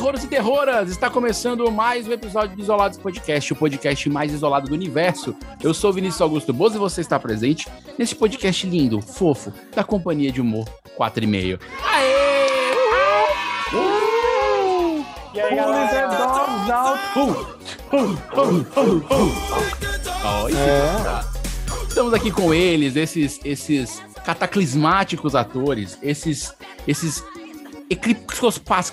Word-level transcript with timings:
Terroros 0.00 0.24
e 0.24 0.28
terroras, 0.28 0.90
está 0.90 1.10
começando 1.10 1.70
mais 1.70 2.08
um 2.08 2.12
episódio 2.12 2.56
do 2.56 2.62
Isolados 2.62 2.96
Podcast, 2.96 3.52
o 3.52 3.56
podcast 3.56 4.08
mais 4.08 4.32
isolado 4.32 4.66
do 4.66 4.74
universo. 4.74 5.36
Eu 5.62 5.74
sou 5.74 5.92
Vinícius 5.92 6.22
Augusto 6.22 6.54
Bozo 6.54 6.76
e 6.76 6.78
você 6.78 7.02
está 7.02 7.20
presente 7.20 7.68
nesse 7.98 8.14
podcast 8.14 8.66
lindo, 8.66 9.02
fofo, 9.02 9.52
da 9.76 9.84
companhia 9.84 10.32
de 10.32 10.40
humor 10.40 10.66
4 10.96 11.22
e 11.22 11.26
meio. 11.26 11.58
Aê! 11.84 12.72
Uhul! 13.74 15.04
E 15.34 15.40
aí, 15.42 15.54
galera? 15.54 16.08
Olha, 20.24 21.24
Estamos 21.86 22.14
aqui 22.14 22.30
com 22.30 22.54
eles, 22.54 22.96
esses, 22.96 23.38
esses 23.44 24.02
cataclismáticos 24.24 25.34
atores, 25.34 25.98
esses, 26.02 26.54
esses 26.88 27.22
eclipsos 27.90 28.56
pais, 28.58 28.90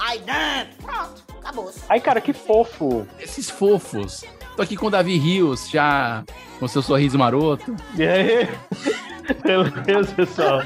Ai, 0.00 0.20
não. 0.26 0.86
Pronto, 0.86 1.22
acabou. 1.40 1.70
Ai, 1.88 2.00
cara, 2.00 2.20
que 2.20 2.32
fofo. 2.32 3.06
esses 3.20 3.48
fofos. 3.48 4.24
Tô 4.56 4.62
aqui 4.62 4.76
com 4.76 4.86
o 4.86 4.90
Davi 4.90 5.16
Rios, 5.16 5.70
já 5.70 6.22
com 6.58 6.68
seu 6.68 6.82
sorriso 6.82 7.18
maroto. 7.18 7.74
E 7.96 8.02
aí? 8.04 8.48
Beleza, 9.42 10.12
pessoal? 10.14 10.60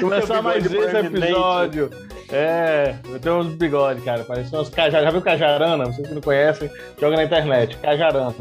Começar 0.00 0.42
mais 0.42 0.64
esse 0.66 0.76
episódio. 0.76 1.90
É, 2.30 2.96
eu 3.08 3.20
tenho 3.20 3.36
uns 3.38 3.54
bigode, 3.54 4.00
cara. 4.02 4.24
Parece 4.24 4.54
umas 4.54 4.68
cajarana. 4.68 5.04
Já 5.04 5.10
viu 5.10 5.22
cajarana? 5.22 5.84
Vocês 5.86 6.08
que 6.08 6.14
não 6.14 6.20
conhecem, 6.20 6.70
joga 7.00 7.16
na 7.16 7.24
internet. 7.24 7.76
Cajarana. 7.78 8.32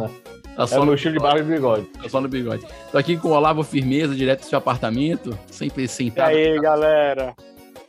Tá 0.55 0.63
É 0.63 0.67
só, 0.67 0.77
o 0.77 0.79
no, 0.79 0.85
meu 0.87 0.95
estilo 0.95 1.13
de 1.13 1.19
barba 1.19 1.39
e 1.39 1.43
bigode. 1.43 1.85
tá 2.01 2.09
só 2.09 2.19
no 2.19 2.27
bigode. 2.27 2.65
Tô 2.91 2.97
aqui 2.97 3.15
com 3.17 3.29
o 3.29 3.31
Olavo 3.31 3.63
Firmeza, 3.63 4.13
direto 4.15 4.41
do 4.41 4.45
seu 4.45 4.57
apartamento, 4.57 5.37
sempre 5.49 5.83
E 5.83 5.87
sentado. 5.87 6.29
aí, 6.29 6.59
galera? 6.59 7.35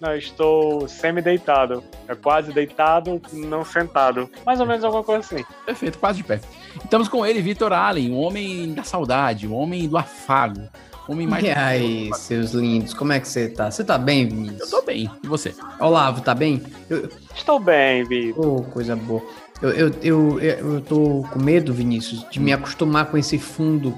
Não, 0.05 0.15
estou 0.15 0.87
semi-deitado. 0.87 1.83
É 2.07 2.15
quase 2.15 2.53
deitado, 2.53 3.19
não 3.33 3.65
sentado. 3.65 4.29
Mais 4.45 4.61
ou 4.61 4.67
menos 4.67 4.85
alguma 4.85 5.03
coisa 5.03 5.21
assim. 5.21 5.43
Perfeito, 5.65 5.99
quase 5.99 6.19
de 6.19 6.25
pé. 6.25 6.41
Estamos 6.85 7.09
com 7.09 7.25
ele, 7.25 7.41
Vitor 7.41 7.73
Allen, 7.73 8.11
o 8.13 8.17
homem 8.17 8.75
da 8.75 8.83
saudade, 8.85 9.47
o 9.47 9.55
homem 9.55 9.89
do 9.89 9.97
afago, 9.97 10.61
o 11.09 11.13
homem 11.13 11.27
mais... 11.27 11.43
E 11.43 11.51
aí, 11.51 12.11
seus 12.17 12.53
lindos, 12.53 12.93
como 12.93 13.15
é 13.15 13.21
que 13.21 13.27
você 13.27 13.49
tá? 13.49 13.71
Você 13.71 13.83
tá 13.83 13.97
bem, 13.97 14.29
Vinícius? 14.29 14.61
Eu 14.61 14.81
tô 14.81 14.83
bem, 14.85 15.11
e 15.23 15.27
você? 15.27 15.55
Olavo, 15.81 16.21
tá 16.21 16.35
bem? 16.35 16.63
Eu- 16.91 17.09
Estou 17.35 17.59
bem, 17.59 18.05
Vitor. 18.05 18.47
Ô, 18.47 18.63
coisa 18.65 18.95
boa. 18.95 19.23
Eu, 19.63 19.71
eu, 19.71 19.93
eu, 20.03 20.41
eu 20.41 20.81
tô 20.83 21.25
com 21.33 21.39
medo, 21.39 21.73
Vinícius, 21.73 22.27
de 22.31 22.39
me 22.41 22.53
acostumar 22.53 23.07
com 23.07 23.17
esse 23.17 23.39
fundo 23.39 23.95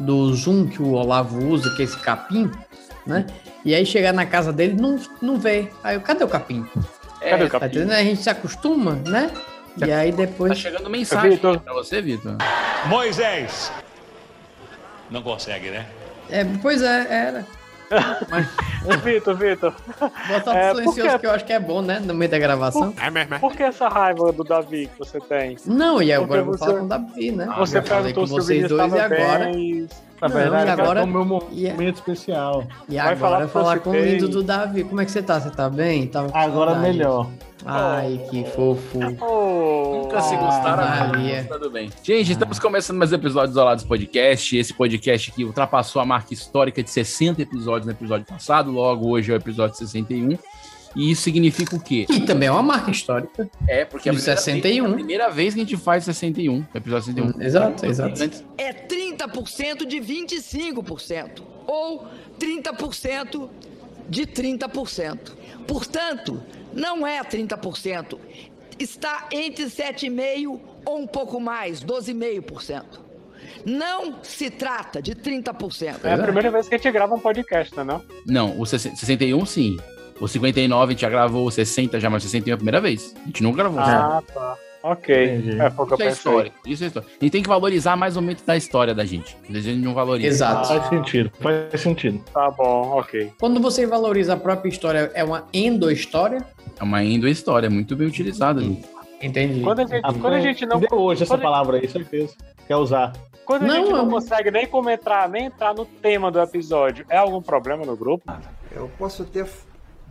do 0.00 0.32
Zoom 0.34 0.66
que 0.66 0.80
o 0.80 0.92
Olavo 0.92 1.44
usa, 1.46 1.68
que 1.76 1.82
é 1.82 1.84
esse 1.84 1.98
capim, 1.98 2.50
né? 3.06 3.26
E 3.64 3.74
aí 3.74 3.86
chegar 3.86 4.12
na 4.12 4.26
casa 4.26 4.52
dele 4.52 4.74
não, 4.80 4.98
não 5.20 5.38
vê. 5.38 5.68
Aí 5.84 5.94
eu, 5.96 6.00
cadê 6.00 6.24
o 6.24 6.28
capim? 6.28 6.66
Cadê 7.20 7.44
o 7.44 7.48
Tá 7.48 7.60
capim? 7.60 7.66
entendendo? 7.76 7.92
A 7.92 8.02
gente 8.02 8.22
se 8.22 8.28
acostuma, 8.30 8.94
né? 9.06 9.30
E 9.84 9.90
aí 9.90 10.10
Tá 10.10 10.16
depois. 10.18 10.58
chegando 10.58 10.90
mensagem 10.90 11.30
Vitor. 11.30 11.60
pra 11.60 11.72
você, 11.72 12.02
Vitor. 12.02 12.36
Moisés. 12.86 13.70
Não 15.10 15.22
consegue, 15.22 15.70
né? 15.70 15.86
É, 16.30 16.44
pois 16.60 16.82
é, 16.82 17.06
era. 17.08 17.46
Vitor, 19.04 19.34
Vitor, 19.36 19.72
Botar 20.28 20.56
É, 20.56 20.70
silencioso 20.70 21.00
porque- 21.02 21.18
que 21.20 21.26
eu 21.26 21.30
acho 21.30 21.44
que 21.44 21.52
é 21.52 21.60
bom, 21.60 21.82
né? 21.82 22.00
No 22.00 22.14
meio 22.14 22.30
da 22.30 22.38
gravação. 22.38 22.92
por 23.40 23.52
que 23.54 23.62
essa 23.62 23.88
raiva 23.88 24.32
do 24.32 24.42
Davi 24.44 24.86
que 24.88 24.98
você 24.98 25.20
tem? 25.20 25.56
Não, 25.66 26.02
e 26.02 26.12
agora 26.12 26.26
Porque 26.28 26.40
eu 26.40 26.44
vou 26.44 26.54
você- 26.58 26.64
falar 26.64 26.78
com 26.78 26.84
o 26.84 26.88
Davi, 26.88 27.30
né? 27.32 27.48
você 27.58 27.78
Eu 27.78 27.82
perguntou 27.82 28.24
com 28.24 28.30
vocês 28.30 28.68
dois 28.68 28.92
e 28.92 28.98
agora. 28.98 29.44
bem. 29.46 29.88
Na 30.20 30.28
Não, 30.28 30.36
verdade, 30.36 30.66
e 30.66 30.70
agora- 30.70 31.00
é 31.00 31.02
o 31.02 31.06
meu 31.08 31.24
momento 31.24 31.48
e 31.52 31.66
é- 31.66 31.74
especial. 31.90 32.64
E 32.88 32.94
Vai 32.94 33.00
agora 33.12 33.16
falar 33.16 33.48
falar, 33.48 33.78
com 33.80 33.90
o 33.90 33.96
lindo 33.96 34.28
do 34.28 34.42
Davi. 34.42 34.84
Como 34.84 35.00
é 35.00 35.04
que 35.04 35.10
você 35.10 35.20
tá? 35.20 35.40
Você 35.40 35.50
tá 35.50 35.68
bem? 35.68 36.06
Tá 36.06 36.20
Agora 36.32 36.72
saudade? 36.72 36.80
melhor. 36.80 37.26
Ai, 37.64 38.20
que 38.30 38.44
fofo. 38.44 38.98
Oh, 39.20 40.02
Nunca 40.02 40.20
se 40.20 40.36
gostaram, 40.36 40.84
Maria. 41.12 41.46
mas 41.48 41.48
tudo 41.48 41.70
bem. 41.70 41.90
Gente, 42.02 42.32
estamos 42.32 42.58
começando 42.58 42.96
mais 42.98 43.12
um 43.12 43.14
episódio 43.14 43.48
do 43.48 43.52
Isolados 43.52 43.84
Podcast. 43.84 44.56
Esse 44.56 44.74
podcast 44.74 45.30
que 45.30 45.44
ultrapassou 45.44 46.02
a 46.02 46.04
marca 46.04 46.34
histórica 46.34 46.82
de 46.82 46.90
60 46.90 47.40
episódios 47.42 47.86
no 47.86 47.92
episódio 47.92 48.26
passado. 48.26 48.70
Logo, 48.70 49.08
hoje 49.08 49.30
é 49.30 49.34
o 49.34 49.36
episódio 49.36 49.76
61. 49.76 50.36
E 50.94 51.10
isso 51.10 51.22
significa 51.22 51.76
o 51.76 51.80
quê? 51.80 52.04
E 52.10 52.20
também 52.20 52.48
é 52.48 52.52
uma 52.52 52.62
marca 52.62 52.90
histórica. 52.90 53.48
É, 53.68 53.84
porque 53.84 54.08
é 54.08 54.12
a 54.12 54.14
primeira 54.14 54.36
61. 54.40 54.82
Vez, 54.82 54.84
é 54.84 54.88
a 54.90 54.94
primeira 54.94 55.30
vez 55.30 55.54
que 55.54 55.60
a 55.60 55.62
gente 55.64 55.76
faz 55.76 56.04
61, 56.04 56.58
o 56.60 56.66
episódio 56.76 57.04
61. 57.14 57.40
Exato, 57.42 57.86
exato. 57.86 58.22
Antes- 58.22 58.44
É 58.58 58.72
30% 58.72 59.86
de 59.86 60.00
25%. 60.00 61.42
Ou 61.66 62.06
30% 62.38 63.48
de 64.08 64.26
30%. 64.26 65.32
Portanto, 65.66 66.42
não 66.74 67.06
é 67.06 67.22
30%. 67.22 68.18
Está 68.78 69.28
entre 69.30 69.64
7,5% 69.66 70.60
ou 70.84 70.98
um 70.98 71.06
pouco 71.06 71.40
mais, 71.40 71.82
12,5%. 71.82 72.82
Não 73.64 74.22
se 74.22 74.50
trata 74.50 75.00
de 75.00 75.14
30%. 75.14 76.04
É 76.04 76.14
a 76.14 76.18
primeira 76.18 76.50
vez 76.50 76.68
que 76.68 76.74
a 76.74 76.78
gente 76.78 76.90
grava 76.90 77.14
um 77.14 77.18
podcast, 77.20 77.76
né? 77.76 77.84
Não? 77.84 78.02
Não, 78.26 78.60
o 78.60 78.66
60 78.66 78.96
61 78.96 79.46
sim. 79.46 79.76
O 80.20 80.28
59 80.28 80.84
a 80.84 80.90
gente 80.92 81.00
já 81.00 81.10
gravou, 81.10 81.46
o 81.46 81.50
60 81.50 81.98
já, 81.98 82.08
mas 82.08 82.24
o 82.24 82.28
61 82.28 82.50
é 82.50 82.54
a 82.54 82.56
primeira 82.56 82.80
vez. 82.80 83.14
A 83.22 83.26
gente 83.26 83.42
nunca 83.42 83.58
gravou. 83.58 83.80
Ah, 83.80 84.22
tá. 84.32 84.56
Ok. 84.82 85.14
É, 85.14 85.30
Isso 85.30 86.02
é 86.02 86.08
história. 86.08 86.52
Isso 86.66 86.84
é 86.84 86.86
história. 86.88 87.08
A 87.08 87.24
gente 87.24 87.32
tem 87.32 87.42
que 87.42 87.48
valorizar 87.48 87.96
mais 87.96 88.16
o 88.16 88.20
momento 88.20 88.44
da 88.44 88.56
história 88.56 88.92
da 88.92 89.04
gente. 89.04 89.36
Às 89.44 89.48
vezes 89.48 89.68
a 89.68 89.74
gente 89.74 89.84
não 89.84 89.94
valoriza. 89.94 90.28
Exato. 90.28 90.68
Faz 90.68 90.88
sentido. 90.88 91.32
Faz 91.40 91.80
sentido. 91.80 92.24
Tá 92.32 92.50
bom, 92.50 92.98
ok. 92.98 93.32
Quando 93.38 93.60
você 93.60 93.86
valoriza 93.86 94.34
a 94.34 94.36
própria 94.36 94.68
história, 94.68 95.10
é 95.14 95.22
uma 95.22 95.46
endo-história? 95.52 96.44
É 96.82 96.84
uma 96.84 97.04
endo-história, 97.04 97.70
muito 97.70 97.94
bem 97.94 98.08
utilizada. 98.08 98.60
Lu. 98.60 98.76
Entendi. 99.22 99.60
Quando 99.60 99.78
a 99.78 99.86
gente, 99.86 100.02
quando 100.18 100.34
a 100.34 100.40
gente 100.40 100.66
não, 100.66 100.80
Deu 100.80 100.98
hoje 100.98 101.22
essa 101.22 101.38
palavra 101.38 101.76
aí, 101.78 101.88
certeza. 101.88 102.34
Quer 102.66 102.74
usar. 102.74 103.12
quando 103.44 103.62
a 103.62 103.66
Não, 103.68 103.74
gente 103.76 103.90
não 103.92 103.98
eu- 104.04 104.10
consegue 104.10 104.50
nem 104.50 104.66
comentar, 104.66 105.28
nem 105.28 105.44
entrar 105.44 105.72
no 105.74 105.84
tema 105.86 106.28
do 106.28 106.40
episódio, 106.40 107.06
é 107.08 107.16
algum 107.18 107.40
problema 107.40 107.86
no 107.86 107.96
grupo? 107.96 108.32
Eu 108.72 108.90
posso 108.98 109.22
até 109.22 109.44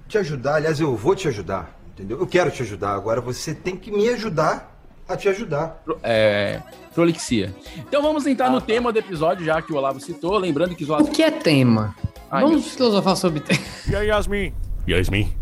te 0.08 0.18
ajudar, 0.18 0.56
aliás, 0.56 0.80
eu 0.80 0.96
vou 0.96 1.14
te 1.14 1.28
ajudar, 1.28 1.78
entendeu? 1.90 2.18
Eu 2.20 2.26
quero 2.28 2.50
te 2.50 2.62
ajudar, 2.62 2.94
agora 2.94 3.20
você 3.20 3.54
tem 3.54 3.76
que 3.76 3.92
me 3.92 4.08
ajudar 4.08 4.74
a 5.10 5.18
te 5.18 5.28
ajudar. 5.28 5.84
É, 6.02 6.62
prolixia. 6.96 7.54
Então 7.80 8.02
vamos 8.02 8.26
entrar 8.26 8.50
no 8.50 8.62
tema 8.62 8.94
do 8.94 9.00
episódio, 9.00 9.44
já 9.46 9.62
que 9.62 9.74
o 9.74 9.76
Olavo 9.76 10.00
citou. 10.00 10.38
Lembrando 10.38 10.74
que 10.74 10.86
os 10.86 10.90
O 10.90 11.04
que 11.12 11.22
é 11.22 11.32
tema? 11.32 11.94
Ai, 12.30 12.44
Vamos 12.46 12.66
filosofar 12.76 13.18
sobre 13.18 13.42
tema. 13.42 13.60
E 13.90 13.94
aí, 13.96 14.08
Yasmin? 14.08 14.54
Yasmin? 14.88 15.34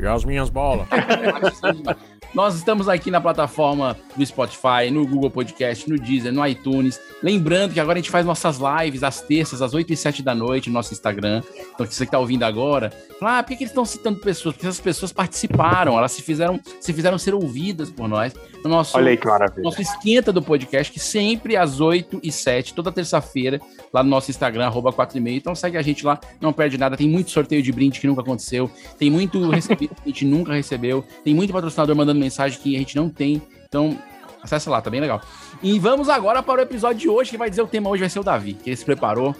E 0.00 0.06
as 0.06 0.24
minhas 0.24 0.48
bolas? 0.48 0.88
Nós 2.32 2.54
estamos 2.54 2.88
aqui 2.88 3.10
na 3.10 3.20
plataforma 3.20 3.96
do 4.16 4.24
Spotify, 4.24 4.88
no 4.92 5.04
Google 5.04 5.30
Podcast, 5.30 5.90
no 5.90 5.98
Deezer, 5.98 6.32
no 6.32 6.46
iTunes. 6.46 7.00
Lembrando 7.20 7.74
que 7.74 7.80
agora 7.80 7.98
a 7.98 8.00
gente 8.00 8.10
faz 8.10 8.24
nossas 8.24 8.58
lives 8.58 9.02
às 9.02 9.20
terças, 9.20 9.60
às 9.60 9.74
8 9.74 9.92
e 9.92 9.96
7 9.96 10.22
da 10.22 10.32
noite, 10.32 10.68
no 10.68 10.74
nosso 10.74 10.92
Instagram. 10.94 11.42
Então, 11.74 11.84
se 11.84 11.92
você 11.94 12.04
que 12.04 12.08
está 12.08 12.20
ouvindo 12.20 12.44
agora, 12.44 12.92
fala, 13.18 13.38
ah, 13.38 13.42
por 13.42 13.48
que, 13.48 13.56
que 13.56 13.62
eles 13.64 13.72
estão 13.72 13.84
citando 13.84 14.20
pessoas? 14.20 14.54
Porque 14.54 14.66
essas 14.66 14.80
pessoas 14.80 15.12
participaram, 15.12 15.98
elas 15.98 16.12
se 16.12 16.22
fizeram, 16.22 16.60
se 16.80 16.92
fizeram 16.92 17.18
ser 17.18 17.34
ouvidas 17.34 17.90
por 17.90 18.08
nós. 18.08 18.32
No 18.62 18.70
nosso, 18.70 18.96
Olha 18.96 19.10
aí 19.10 19.16
que 19.16 19.26
maravilha. 19.26 19.62
nosso 19.62 19.82
esquenta 19.82 20.32
do 20.32 20.40
podcast, 20.40 20.92
que 20.92 21.00
sempre 21.00 21.56
às 21.56 21.80
8 21.80 22.20
e 22.22 22.30
7, 22.30 22.74
toda 22.74 22.92
terça-feira, 22.92 23.60
lá 23.92 24.04
no 24.04 24.10
nosso 24.10 24.30
Instagram, 24.30 24.66
arroba 24.66 24.92
4 24.92 25.18
e 25.18 25.20
meio. 25.20 25.36
Então 25.36 25.54
segue 25.54 25.76
a 25.76 25.82
gente 25.82 26.06
lá, 26.06 26.20
não 26.40 26.52
perde 26.52 26.78
nada. 26.78 26.96
Tem 26.96 27.08
muito 27.08 27.32
sorteio 27.32 27.60
de 27.60 27.72
brinde 27.72 27.98
que 27.98 28.06
nunca 28.06 28.20
aconteceu. 28.20 28.70
Tem 28.96 29.10
muito 29.10 29.50
recebido 29.50 29.96
que 29.96 30.02
a 30.04 30.08
gente 30.08 30.24
nunca 30.24 30.52
recebeu. 30.52 31.04
Tem 31.24 31.34
muito 31.34 31.52
patrocinador 31.52 31.96
mandando 31.96 32.19
mensagem 32.20 32.58
que 32.60 32.76
a 32.76 32.78
gente 32.78 32.94
não 32.96 33.08
tem. 33.08 33.42
Então, 33.66 33.98
acessa 34.42 34.70
lá, 34.70 34.80
tá 34.80 34.90
bem 34.90 35.00
legal. 35.00 35.20
E 35.62 35.78
vamos 35.78 36.08
agora 36.08 36.42
para 36.42 36.60
o 36.60 36.62
episódio 36.62 37.00
de 37.00 37.08
hoje, 37.08 37.30
que 37.30 37.38
vai 37.38 37.50
dizer 37.50 37.62
o 37.62 37.66
tema 37.66 37.90
hoje 37.90 38.00
vai 38.00 38.10
ser 38.10 38.20
o 38.20 38.24
Davi, 38.24 38.54
que 38.54 38.70
ele 38.70 38.76
se 38.76 38.84
preparou. 38.84 39.34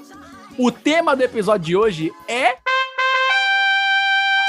O 0.59 0.71
tema 0.71 1.15
do 1.15 1.23
episódio 1.23 1.67
de 1.67 1.77
hoje 1.77 2.13
é. 2.29 2.57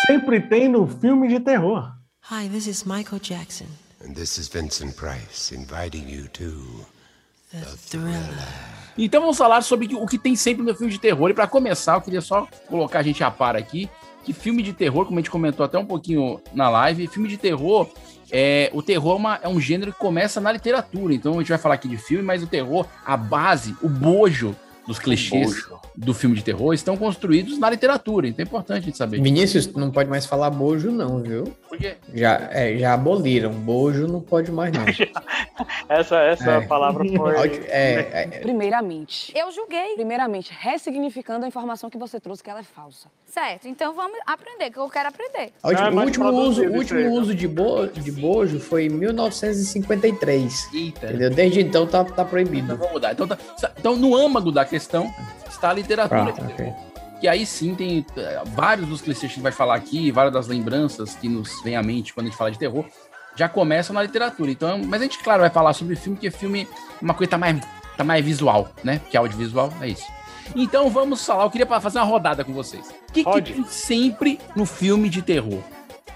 Sempre 0.07 0.41
tem 0.41 0.67
no 0.67 0.87
filme 0.87 1.27
de 1.27 1.39
terror. 1.39 1.91
Hi, 2.29 2.49
this 2.49 2.67
is 2.67 2.83
Michael 2.83 3.19
Jackson. 3.21 3.65
And 4.03 4.13
this 4.13 4.37
is 4.37 4.47
Vincent 4.47 4.95
Price 4.95 5.53
inviting 5.53 6.09
you 6.09 6.27
to 6.29 6.85
The 7.51 7.65
Thriller. 7.89 8.47
Então 8.97 9.21
vamos 9.21 9.37
falar 9.37 9.61
sobre 9.61 9.93
o 9.95 10.05
que 10.05 10.17
tem 10.17 10.35
sempre 10.35 10.63
no 10.63 10.75
filme 10.75 10.91
de 10.91 10.99
terror. 10.99 11.29
E 11.29 11.33
para 11.33 11.47
começar, 11.47 11.95
eu 11.95 12.01
queria 12.01 12.21
só 12.21 12.47
colocar 12.67 12.99
a 12.99 13.03
gente 13.03 13.23
a 13.23 13.31
par 13.31 13.55
aqui. 13.55 13.89
Que 14.23 14.33
filme 14.33 14.61
de 14.61 14.73
terror, 14.73 15.05
como 15.05 15.17
a 15.17 15.21
gente 15.21 15.31
comentou 15.31 15.65
até 15.65 15.77
um 15.77 15.85
pouquinho 15.85 16.39
na 16.53 16.69
live, 16.69 17.07
filme 17.07 17.27
de 17.27 17.37
terror 17.37 17.89
é, 18.31 18.69
o 18.73 18.81
terror 18.81 19.13
é, 19.13 19.19
uma- 19.19 19.39
é 19.43 19.47
um 19.47 19.59
gênero 19.59 19.91
que 19.91 19.99
começa 19.99 20.39
na 20.39 20.51
literatura. 20.51 21.13
Então 21.13 21.33
a 21.35 21.37
gente 21.39 21.49
vai 21.49 21.57
falar 21.57 21.75
aqui 21.75 21.87
de 21.87 21.97
filme, 21.97 22.23
mas 22.23 22.41
o 22.43 22.47
terror, 22.47 22.85
a 23.05 23.17
base, 23.17 23.75
o 23.81 23.89
bojo 23.89 24.55
dos 24.87 24.97
clichês 24.99 25.67
do 25.95 26.13
filme 26.13 26.35
de 26.35 26.43
terror 26.43 26.73
estão 26.73 26.97
construídos 26.97 27.57
na 27.59 27.69
literatura. 27.69 28.27
Então 28.27 28.43
é 28.43 28.47
importante 28.47 28.77
a 28.79 28.81
gente 28.85 28.97
saber. 28.97 29.21
Vinícius, 29.21 29.67
tu 29.67 29.79
não 29.79 29.91
pode 29.91 30.09
mais 30.09 30.25
falar 30.25 30.49
bojo, 30.49 30.91
não, 30.91 31.21
viu? 31.21 31.43
Por 31.69 31.77
quê? 31.77 31.95
Já, 32.13 32.49
é, 32.51 32.77
já 32.77 32.93
aboliram. 32.93 33.51
Bojo 33.51 34.07
não 34.07 34.19
pode 34.21 34.51
mais, 34.51 34.71
não. 34.73 34.83
Essa, 35.87 36.17
essa 36.21 36.51
É. 36.51 36.61
palavra 36.61 37.03
foi. 37.05 37.35
É, 37.67 38.09
é, 38.23 38.39
Primeiramente. 38.41 39.31
Eu 39.35 39.51
julguei. 39.51 39.93
Primeiramente, 39.95 40.51
ressignificando 40.57 41.45
a 41.45 41.47
informação 41.47 41.89
que 41.89 41.97
você 41.97 42.19
trouxe 42.19 42.41
que 42.43 42.49
ela 42.49 42.59
é 42.61 42.63
falsa. 42.63 43.07
Certo, 43.25 43.67
então 43.67 43.93
vamos 43.93 44.17
aprender, 44.27 44.69
que 44.71 44.77
eu 44.77 44.89
quero 44.89 45.07
aprender. 45.09 45.53
Não 45.63 45.71
é 45.71 45.89
o 45.89 46.05
último 46.05 46.29
uso, 46.31 46.63
o 46.63 46.73
último 46.75 46.99
aí, 46.99 47.05
né? 47.05 47.11
uso 47.11 47.33
de, 47.35 47.47
bo, 47.47 47.87
de 47.87 48.11
bojo 48.11 48.59
foi 48.59 48.85
em 48.87 48.89
1953. 48.89 50.69
Eita. 50.73 51.05
Entendeu? 51.07 51.29
Desde 51.29 51.61
então 51.61 51.85
tá, 51.87 52.03
tá 52.03 52.11
Então 52.11 52.25
proibido. 52.25 52.75
vamos 52.75 52.91
mudar. 52.93 53.13
Então, 53.13 53.27
tá- 53.27 53.37
então, 53.77 53.95
no 53.95 54.15
âmago 54.15 54.51
da 54.51 54.65
questão 54.65 54.80
está 55.49 55.69
a 55.69 55.73
literatura. 55.73 56.21
Ah, 56.21 56.31
de 56.31 56.41
ok. 56.41 56.55
terror. 56.55 56.91
Que 57.19 57.27
aí 57.27 57.45
sim 57.45 57.75
tem 57.75 58.05
eh, 58.17 58.41
vários 58.47 58.87
dos 58.87 59.01
clichês 59.01 59.19
que 59.19 59.25
a 59.25 59.29
gente 59.29 59.43
vai 59.43 59.51
falar 59.51 59.75
aqui, 59.75 60.11
várias 60.11 60.33
das 60.33 60.47
lembranças 60.47 61.13
que 61.15 61.29
nos 61.29 61.61
vem 61.63 61.75
à 61.75 61.83
mente 61.83 62.13
quando 62.13 62.25
a 62.25 62.29
gente 62.29 62.37
fala 62.37 62.51
de 62.51 62.57
terror, 62.57 62.83
já 63.35 63.47
começam 63.47 63.93
na 63.93 64.01
literatura. 64.01 64.49
Então, 64.49 64.81
mas 64.85 65.01
a 65.01 65.03
gente, 65.03 65.19
claro, 65.19 65.41
vai 65.41 65.49
falar 65.49 65.73
sobre 65.73 65.95
filme, 65.95 66.15
porque 66.17 66.31
filme 66.31 66.63
é 66.63 67.03
uma 67.03 67.13
coisa 67.13 67.27
que 67.27 67.31
tá 67.31 67.37
mais, 67.37 67.61
tá 67.95 68.03
mais 68.03 68.25
visual, 68.25 68.69
né? 68.83 68.99
Porque 68.99 69.15
audiovisual 69.15 69.71
é 69.81 69.89
isso. 69.89 70.05
Então 70.55 70.89
vamos 70.89 71.25
falar, 71.25 71.43
eu 71.43 71.51
queria 71.51 71.67
fazer 71.79 71.99
uma 71.99 72.05
rodada 72.05 72.43
com 72.43 72.53
vocês. 72.53 72.89
O 72.89 73.11
que, 73.13 73.23
que 73.23 73.41
tem 73.41 73.63
sempre 73.65 74.39
no 74.55 74.65
filme 74.65 75.09
de 75.09 75.21
terror? 75.21 75.61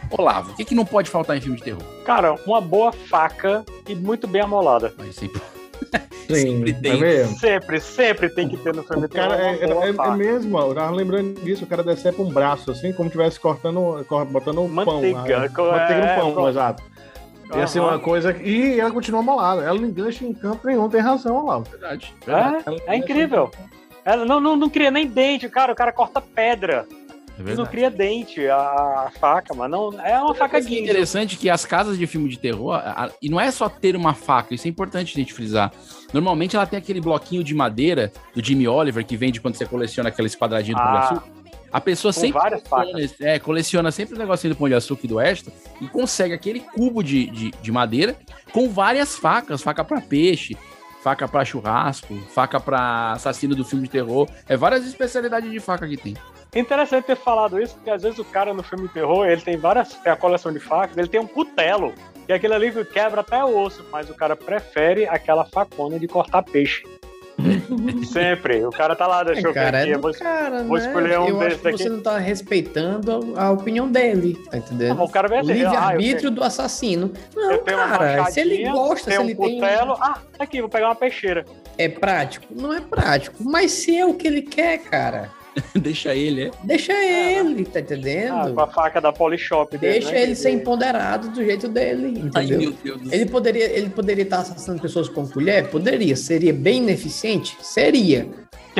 Olavo, 0.09 0.51
o 0.51 0.56
que, 0.56 0.65
que 0.65 0.75
não 0.75 0.85
pode 0.85 1.09
faltar 1.09 1.38
em 1.38 1.41
filme 1.41 1.57
de 1.57 1.63
terror? 1.63 1.83
Cara, 2.06 2.35
uma 2.45 2.62
boa 2.62 2.91
faca 2.91 3.65
e 3.88 3.95
muito 3.95 4.27
bem 4.27 4.41
amolada. 4.41 4.94
Mas 4.97 5.15
sempre, 5.15 5.41
Sim, 6.27 6.57
sempre 6.57 6.72
é 6.72 6.74
tem. 6.74 7.00
mesmo. 7.00 7.38
Sempre, 7.38 7.80
sempre 7.80 8.30
tem 8.30 8.50
que 8.50 8.57
ter 8.57 8.74
no 8.74 8.83
filme 8.83 9.06
O 9.06 9.10
cara 9.10 9.36
é, 9.39 9.56
é- 9.63 9.89
é 9.89 9.94
faca. 9.94 10.12
mesmo, 10.16 10.57
eu 10.57 10.74
tava 10.74 10.92
lembrando 10.92 11.39
disso, 11.42 11.63
o 11.66 11.68
cara 11.68 11.83
decepa 11.83 12.22
um 12.22 12.30
braço, 12.30 12.72
assim, 12.72 12.92
como 12.94 13.10
tivesse 13.10 13.39
cortando, 13.39 14.04
cor- 14.07 14.25
botando 14.25 14.60
um 14.62 14.68
Manteiga, 14.68 15.51
pão. 15.54 15.66
né? 15.68 15.72
Manteiga 15.80 16.01
é, 16.06 16.16
no 16.16 16.22
pão, 16.22 16.33
pronto. 16.33 16.50
exato. 16.50 16.83
E 17.56 17.60
assim, 17.62 17.77
Aham. 17.80 17.89
uma 17.89 18.00
coisa. 18.00 18.36
E 18.42 18.80
ela 18.80 18.89
continua 18.89 19.22
molada. 19.22 19.62
Ela 19.62 19.77
não 19.80 19.88
engancha 19.88 20.25
em 20.25 20.33
campo 20.33 20.66
nenhum, 20.66 20.89
tem 20.89 21.00
razão, 21.00 21.45
lá. 21.45 21.60
Verdade. 21.60 22.12
verdade, 22.25 22.81
É, 22.88 22.95
é 22.95 22.98
incrível. 22.98 23.51
Ela 24.04 24.25
não, 24.25 24.39
não, 24.39 24.56
não 24.56 24.68
cria 24.69 24.89
nem 24.89 25.06
dente, 25.07 25.48
cara. 25.48 25.72
O 25.72 25.75
cara 25.75 25.92
corta 25.92 26.19
pedra. 26.19 26.88
É 27.40 27.56
não 27.56 27.66
cria 27.66 27.90
dente, 27.92 28.48
a, 28.48 28.58
a 28.58 29.12
faca, 29.20 29.54
mas 29.54 29.70
não. 29.70 29.92
É 30.02 30.20
uma 30.22 30.34
faca 30.36 30.58
é 30.58 30.62
guinda. 30.62 30.82
interessante 30.92 31.36
que 31.38 31.50
as 31.50 31.66
casas 31.66 31.98
de 31.98 32.08
filme 32.08 32.30
de 32.30 32.38
terror, 32.38 32.74
a- 32.76 33.06
a- 33.06 33.12
e 33.22 33.30
não 33.30 33.40
é 33.40 33.52
só 33.52 33.68
ter 33.68 33.96
uma 33.96 34.14
faca, 34.14 34.54
isso 34.56 34.68
é 34.68 34.70
importante 34.70 35.14
a 35.16 35.20
gente 35.20 35.34
frisar. 35.34 35.72
Normalmente 36.14 36.56
ela 36.56 36.66
tem 36.66 36.78
aquele 36.80 37.02
bloquinho 37.02 37.44
de 37.44 37.54
madeira 37.54 38.12
do 38.34 38.44
Jimmy 38.44 38.68
Oliver 38.68 39.06
que 39.06 39.18
vende 39.18 39.42
quando 39.42 39.56
você 39.56 39.66
coleciona 39.66 40.10
aqueles 40.10 40.36
quadradinhos 40.36 40.80
do 40.80 40.84
Pão 40.84 40.92
de 40.94 40.98
Ah, 40.98 41.02
Açúcar. 41.10 41.24
A 41.72 41.82
pessoa 41.82 42.14
com 42.14 42.20
sempre 42.22 42.40
várias 42.40 42.62
coleciona, 42.64 43.32
é, 43.32 43.40
coleciona 43.40 43.92
sempre 43.92 44.16
o 44.16 44.18
negocinho 44.18 44.54
do 44.54 44.58
Pão 44.58 44.70
de 44.70 44.76
Açúcar 44.76 45.02
e 45.04 45.08
do 45.10 45.20
Extra 45.20 45.52
e 45.82 45.88
consegue 45.90 46.34
aquele 46.34 46.62
cubo 46.62 47.04
de, 47.04 47.26
de, 47.30 47.52
de 47.52 47.72
madeira 47.72 48.16
com 48.54 48.70
várias 48.70 49.18
facas, 49.18 49.62
faca 49.62 49.84
para 49.84 50.00
peixe, 50.00 50.56
faca 51.04 51.28
para 51.28 51.44
churrasco, 51.44 52.16
faca 52.34 52.62
para 52.62 53.12
assassino 53.12 53.54
do 53.56 53.66
filme 53.66 53.84
de 53.86 53.90
terror. 53.92 54.26
É 54.48 54.56
várias 54.56 54.86
especialidades 54.88 55.52
de 55.52 55.60
faca 55.60 55.86
que 55.86 55.98
tem. 55.98 56.16
Interessante 56.56 57.06
ter 57.06 57.18
falado 57.18 57.62
isso, 57.62 57.75
porque 57.75 57.90
às 57.90 58.02
vezes 58.02 58.18
o 58.18 58.24
cara 58.25 58.54
no 58.54 58.63
filme 58.63 58.88
de 58.88 58.94
terror, 58.94 59.25
ele 59.28 59.42
tem 59.42 59.57
várias. 59.57 59.94
Tem 59.96 60.12
a 60.12 60.16
coleção 60.16 60.54
de 60.54 60.60
facas, 60.60 60.98
ele 60.98 61.07
tem 61.07 61.19
um 61.19 61.28
cutelo. 61.28 61.94
E 62.28 62.34
aquele 62.34 62.54
ali 62.54 62.72
que 62.72 62.84
quebra 62.86 63.22
até 63.22 63.44
o 63.44 63.56
osso, 63.57 63.86
mas 63.92 64.10
o 64.10 64.16
cara 64.16 64.36
prefere 64.36 65.06
aquela 65.07 65.46
facona 65.46 66.00
de 66.00 66.07
cortar 66.07 66.42
peixe. 66.44 66.84
Sempre. 68.06 68.66
O 68.66 68.69
cara 68.72 68.96
tá 68.96 69.06
lá, 69.06 69.24
deixa 69.24 69.48
eu 69.48 69.54
ver 69.54 69.60
cara, 69.60 69.81
aqui. 69.81 69.92
é 69.92 69.96
eu 69.96 70.00
vou, 70.00 70.13
cara, 70.13 70.63
vou 70.63 70.78
né? 70.78 70.86
escolher 70.86 71.19
um 71.19 71.28
Eu 71.28 71.42
acho 71.42 71.50
desses 71.50 71.62
que 71.62 71.68
aqui. 71.68 71.78
você 71.84 71.90
não 71.90 72.02
tá 72.02 72.18
respeitando 72.18 73.34
a, 73.36 73.46
a 73.46 73.51
opinião 73.51 73.92
dele, 73.92 74.36
tá 74.50 74.58
entendendo? 74.58 75.00
Ah, 75.00 75.04
o 75.04 75.10
cara 75.10 75.28
ah, 75.31 75.40
eu 75.40 75.44
livre-arbítrio 75.44 76.19
tenho- 76.22 76.31
do 76.31 76.44
assassino. 76.44 77.12
eu 77.36 77.51
Não, 77.51 77.63
cara, 77.63 78.25
se 78.31 78.40
ele 78.40 78.63
gosta, 78.69 79.12
se 79.12 79.18
tem 79.18 79.19
um 79.19 79.24
ele 79.30 79.36
tem... 79.36 79.60
cutelo. 79.60 79.94
Ah, 80.00 80.19
tá 80.38 80.44
aqui, 80.44 80.62
vou 80.62 80.69
pegar 80.69 80.88
uma 80.88 80.96
peixeira. 80.96 81.46
É 81.78 81.90
prático? 81.90 82.48
Não 82.50 82.74
é 82.74 82.80
prático, 82.80 83.36
mas 83.42 83.72
se 83.72 83.98
é 83.98 84.06
o 84.06 84.13
que 84.13 84.28
ele 84.28 84.42
quer, 84.42 84.78
cara, 84.80 85.30
Deixa 85.75 86.13
ele, 86.16 86.46
é. 86.46 86.52
deixa 86.63 86.94
ele, 86.94 87.66
tá 87.66 87.80
entendendo? 87.80 88.34
Ah, 88.34 88.52
com 88.54 88.62
a 88.62 88.68
faca 88.68 89.00
da 89.00 89.13
Polishop 89.13 89.78
dele. 89.78 89.94
Deixa 89.94 90.12
né? 90.12 90.24
ele 90.24 90.36
ser 90.36 90.50
empoderado 90.52 91.30
do 91.30 91.44
jeito 91.44 91.68
dele, 91.68 92.30
Ai, 92.36 92.44
entendeu? 92.44 92.60
meu 92.60 92.74
Deus 92.84 93.02
do 93.02 93.13
Ele 93.13 93.25
poderia 93.25 93.66
ele 93.66 93.90
poderia 93.90 94.24
estar 94.24 94.40
assassinando 94.40 94.81
pessoas 94.81 95.07
com 95.07 95.28
colher? 95.28 95.69
Poderia. 95.69 96.16
Seria 96.16 96.54
bem 96.54 96.78
ineficiente? 96.78 97.57
Seria. 97.62 98.28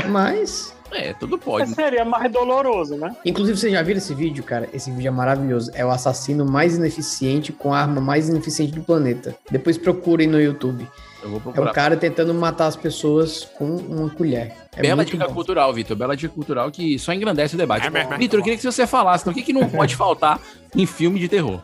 Mas. 0.08 0.74
É, 0.92 1.14
tudo 1.14 1.38
Mas 1.38 1.46
pode. 1.46 1.70
seria 1.74 2.06
mais 2.06 2.32
doloroso, 2.32 2.96
né? 2.96 3.16
Inclusive, 3.26 3.58
vocês 3.58 3.74
já 3.74 3.82
viram 3.82 3.98
esse 3.98 4.14
vídeo, 4.14 4.44
cara? 4.44 4.70
Esse 4.72 4.92
vídeo 4.92 5.08
é 5.08 5.12
maravilhoso. 5.12 5.72
É 5.74 5.86
o 5.86 5.90
assassino 5.90 6.46
mais 6.46 6.78
ineficiente 6.78 7.52
com 7.52 7.74
a 7.74 7.80
arma 7.80 8.00
mais 8.00 8.30
ineficiente 8.30 8.74
do 8.74 8.82
planeta. 8.82 9.36
Depois 9.52 9.78
procurem 9.78 10.28
no 10.28 10.40
YouTube. 10.40 10.88
Eu 11.26 11.32
vou 11.32 11.40
É 11.40 11.42
procurar. 11.42 11.72
o 11.72 11.74
cara 11.74 11.98
tentando 11.98 12.34
matar 12.36 12.68
as 12.68 12.76
pessoas 12.76 13.44
com 13.58 13.66
uma 13.66 14.10
colher. 14.12 14.54
É 14.78 14.82
Bela 14.82 14.98
muito 14.98 15.12
dica 15.12 15.28
bom. 15.28 15.34
cultural, 15.34 15.74
Vitor. 15.74 15.98
Bela 15.98 16.16
dica 16.16 16.32
cultural 16.34 16.70
que 16.70 17.00
só 17.00 17.12
engrandece 17.12 17.56
o 17.56 17.58
debate. 17.58 17.88
É 17.88 17.90
mesmo. 17.90 18.16
Vitor, 18.16 18.40
eu 18.40 18.44
queria 18.44 18.58
que 18.58 18.64
você 18.64 18.86
falasse, 18.86 19.24
então, 19.24 19.34
o 19.34 19.36
que, 19.36 19.42
que 19.42 19.52
não 19.54 19.68
pode 19.70 19.96
faltar 19.96 20.40
em 20.76 20.86
filme 20.86 21.20
de 21.20 21.28
terror? 21.28 21.60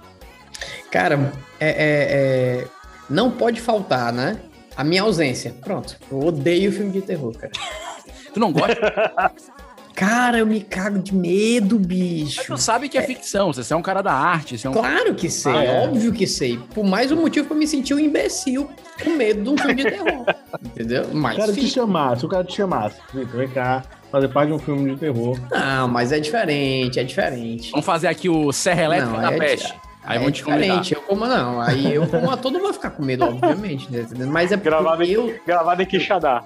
Cara, 0.90 1.32
é, 1.60 1.70
é- 1.70 2.62
é- 2.64 2.68
não 3.10 3.30
pode 3.30 3.62
faltar, 3.62 4.12
né? 4.12 4.38
A 4.76 4.84
minha 4.84 5.04
ausência. 5.04 5.54
Pronto. 5.62 5.96
Eu 6.12 6.20
odeio 6.26 6.72
filme 6.72 6.92
de 6.92 7.02
terror, 7.02 7.34
cara. 7.38 7.52
Tu 8.34 8.40
não 8.40 8.52
gosta? 8.52 8.76
Cara, 9.96 10.40
eu 10.40 10.48
me 10.48 10.62
cago 10.62 11.00
de 11.00 11.14
medo, 11.14 11.76
Mas 11.78 11.86
bicho. 11.88 12.44
tu 12.48 12.58
sabe 12.58 12.90
que 12.90 12.98
é 12.98 13.02
ficção, 13.04 13.52
você 13.54 13.74
é 13.74 13.76
um 13.78 13.82
cara 13.82 14.02
da 14.02 14.14
arte, 14.14 14.58
você 14.58 14.66
é 14.68 14.70
um 14.70 14.74
Claro 14.74 15.14
que 15.16 15.30
sei, 15.30 15.52
Ah, 15.54 15.64
é. 15.64 15.84
óbvio 15.88 16.12
que 16.14 16.26
sei. 16.26 16.58
Por 16.74 16.84
mais 16.86 17.12
um 17.12 17.18
motivo 17.18 17.48
pra 17.48 17.56
me 17.58 17.68
sentir 17.68 17.94
um 17.94 18.00
imbecil 18.00 18.70
com 19.04 19.10
medo 19.12 19.44
de 19.44 19.50
um 19.50 19.58
filme 19.58 19.76
de 19.76 19.84
terror. 19.84 20.26
Entendeu? 20.66 21.06
Se 21.06 21.14
Mas 21.16 21.36
o 21.36 21.40
cara 21.40 21.54
te 21.54 21.68
chamasse, 21.68 22.20
se 22.22 22.26
o 22.26 22.30
cara 22.30 22.44
te 22.44 22.54
chamasse, 22.56 22.96
Vitor, 23.14 23.38
vem 23.38 23.48
cá, 23.50 23.84
fazer 24.12 24.28
parte 24.30 24.48
de 24.48 24.54
um 24.54 24.60
filme 24.60 24.92
de 24.94 24.98
terror. 25.00 25.38
Não, 25.52 25.88
mas 25.88 26.12
é 26.12 26.20
diferente, 26.20 27.00
é 27.00 27.04
diferente. 27.04 27.72
Vamos 27.72 27.86
fazer 27.86 28.08
aqui 28.08 28.30
o 28.30 28.52
Serra 28.52 28.84
Elétrica 28.84 29.12
Não, 29.14 29.22
da 29.22 29.34
é 29.34 29.38
Peste. 29.38 29.74
Aí 30.04 30.16
é 30.18 30.20
vamos 30.20 30.36
te 30.36 30.44
convidar. 30.44 30.62
diferente, 30.82 30.94
eu 30.96 31.02
como 31.02 31.28
não. 31.28 31.62
Aí 31.62 31.94
eu 31.94 32.08
como 32.08 32.32
ator 32.32 32.52
não 32.52 32.60
vou 32.62 32.74
ficar 32.74 32.90
com 32.90 33.04
medo, 33.04 33.24
obviamente, 33.24 33.88
né? 33.92 34.04
Mas 34.26 34.52
é 34.52 34.58
Gravado 34.58 34.98
porque 34.98 35.12
em, 35.12 35.14
eu, 35.14 35.36
gravado 35.46 35.82
em 35.84 35.86
Quixadá. 35.86 36.44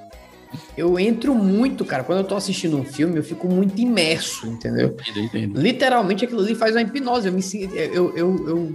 Eu 0.77 1.00
entro 1.00 1.34
muito, 1.34 1.86
cara. 1.86 2.03
Quando 2.03 2.20
eu 2.20 2.24
tô 2.25 2.36
assistindo 2.36 2.77
um 2.77 2.84
filme, 2.84 3.17
eu 3.17 3.24
fico 3.24 3.48
muito 3.48 3.79
imerso, 3.79 4.48
entendeu? 4.48 4.96
Entendo, 5.00 5.20
entendo. 5.20 5.62
Literalmente 5.62 6.25
aquilo 6.25 6.41
ali 6.41 6.55
faz 6.55 6.75
uma 6.75 6.82
hipnose. 6.82 7.27
Eu 7.27 7.34
me 7.34 7.41
sinto. 7.41 7.75
Eu, 7.75 8.15
eu, 8.15 8.48
eu, 8.48 8.74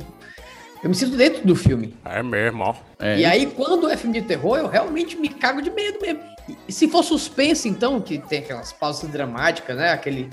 eu 0.83 0.89
me 0.89 0.95
sinto 0.95 1.17
dentro 1.17 1.47
do 1.47 1.55
filme. 1.55 1.95
É 2.05 2.23
mesmo, 2.23 2.63
ó. 2.65 2.75
É, 2.99 3.19
E 3.19 3.25
aí, 3.25 3.47
quando 3.47 3.89
é 3.89 3.97
filme 3.97 4.21
de 4.21 4.27
terror, 4.27 4.59
eu 4.59 4.67
realmente 4.67 5.17
me 5.17 5.29
cago 5.29 5.61
de 5.61 5.71
medo 5.71 5.99
mesmo. 6.01 6.21
E 6.67 6.73
se 6.73 6.89
for 6.89 7.03
suspense, 7.05 7.69
então, 7.69 8.01
que 8.01 8.19
tem 8.19 8.41
aquelas 8.41 8.73
pausas 8.73 9.09
dramáticas, 9.11 9.77
né? 9.77 9.93
Aquele. 9.93 10.31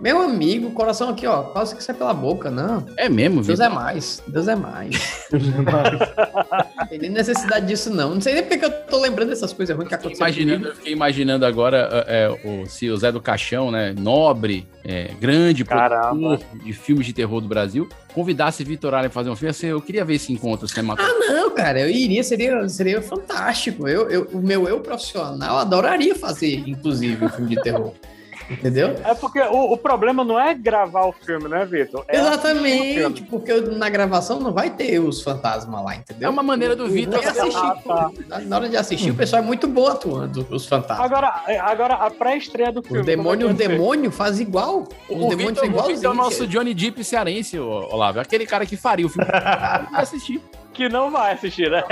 Meu 0.00 0.22
amigo, 0.22 0.70
coração 0.70 1.08
aqui, 1.08 1.26
ó, 1.26 1.42
pausa 1.42 1.74
que 1.74 1.82
sai 1.82 1.94
pela 1.94 2.14
boca, 2.14 2.50
não. 2.50 2.86
é 2.96 3.08
mesmo, 3.08 3.42
Deus 3.42 3.58
é 3.60 3.68
mais, 3.68 4.22
Deus 4.28 4.46
é 4.48 4.54
mais. 4.54 5.98
Não 6.76 6.86
tem 6.86 6.98
nem 7.00 7.10
necessidade 7.10 7.66
disso, 7.66 7.90
não. 7.90 8.14
Não 8.14 8.20
sei 8.20 8.34
nem 8.34 8.42
porque 8.44 8.58
que 8.58 8.64
eu 8.64 8.70
tô 8.70 9.00
lembrando 9.00 9.30
dessas 9.30 9.52
coisas 9.52 9.76
ruins 9.76 9.88
que 9.88 9.94
aconteceram. 9.94 10.28
imaginando, 10.28 10.58
comigo. 10.58 10.70
eu 10.70 10.76
fiquei 10.76 10.92
imaginando 10.92 11.46
agora 11.46 11.88
é, 12.06 12.24
é, 12.24 12.48
o, 12.48 12.66
se 12.66 12.88
o 12.88 12.96
Zé 12.96 13.10
do 13.10 13.20
Caixão, 13.20 13.70
né, 13.70 13.92
nobre, 13.98 14.68
é, 14.84 15.10
grande 15.20 15.64
produtor 15.64 16.38
de 16.64 16.72
filmes 16.72 17.06
de 17.06 17.12
terror 17.12 17.40
do 17.40 17.48
Brasil, 17.48 17.88
convidasse 18.14 18.62
Vitor 18.62 18.94
Allen 18.94 19.08
a 19.08 19.10
fazer 19.10 19.30
um 19.30 19.36
filme, 19.36 19.50
assim, 19.50 19.66
eu 19.66 19.80
queria 19.80 20.04
ver 20.04 20.14
esse 20.14 20.32
encontro 20.32 20.68
cinematográfico. 20.68 21.24
Ah, 21.28 21.32
não, 21.32 21.50
cara, 21.50 21.80
eu 21.80 21.90
iria, 21.90 22.22
seria, 22.22 22.68
seria 22.68 23.02
fantástico. 23.02 23.88
Eu, 23.88 24.08
eu, 24.08 24.28
o 24.32 24.38
meu 24.38 24.68
eu 24.68 24.80
profissional 24.80 25.58
adoraria 25.58 26.14
fazer, 26.14 26.62
inclusive, 26.68 27.24
um 27.24 27.28
filme 27.28 27.56
de 27.56 27.62
terror. 27.62 27.92
Entendeu? 28.50 28.96
É 29.04 29.14
porque 29.14 29.40
o, 29.40 29.72
o 29.72 29.76
problema 29.76 30.24
não 30.24 30.38
é 30.40 30.54
gravar 30.54 31.04
o 31.06 31.12
filme, 31.12 31.48
né, 31.48 31.64
Vitor? 31.64 32.04
É 32.08 32.18
Exatamente, 32.18 33.22
porque 33.24 33.52
na 33.60 33.88
gravação 33.88 34.40
não 34.40 34.52
vai 34.52 34.70
ter 34.70 34.98
os 34.98 35.22
fantasmas 35.22 35.84
lá, 35.84 35.96
entendeu? 35.96 36.28
É 36.28 36.30
uma 36.30 36.42
maneira 36.42 36.74
do 36.74 36.88
Vitor 36.88 37.20
vou 37.20 37.30
assistir. 37.30 37.56
Ah, 37.56 37.76
tá. 37.86 38.10
Na- 38.26 38.38
Na 38.40 38.56
hora 38.56 38.68
de 38.68 38.76
assistir, 38.76 39.10
o 39.10 39.14
pessoal 39.14 39.42
é 39.42 39.44
muito 39.44 39.66
bom 39.68 39.86
atuando, 39.86 40.46
os 40.50 40.66
fantasmas. 40.66 41.04
Agora, 41.04 41.42
agora 41.60 41.94
a 41.94 42.10
pré-estreia 42.10 42.72
do 42.72 42.82
filme. 42.82 43.04
Como 43.16 43.28
o 43.28 43.32
é 43.32 43.36
que 43.36 43.44
vai 43.44 43.56
ser? 43.56 43.68
demônio 43.68 44.10
faz 44.10 44.40
igual. 44.40 44.88
Os 45.08 45.16
O 45.24 45.28
demônios 45.28 45.36
Vitor, 45.60 45.66
são 45.66 45.84
o 45.84 45.86
Vitor 45.88 46.04
é 46.04 46.08
o 46.08 46.14
nosso 46.14 46.46
Johnny 46.46 46.72
Depp 46.74 47.04
cearense, 47.04 47.58
Olavo. 47.58 48.18
É 48.18 48.22
aquele 48.22 48.46
cara 48.46 48.64
que 48.64 48.76
faria 48.76 49.06
o 49.06 49.08
filme. 49.08 49.28
Vai 49.90 50.02
assistir. 50.02 50.40
Que 50.78 50.88
não 50.88 51.10
vai 51.10 51.32
assistir, 51.32 51.68
né? 51.68 51.82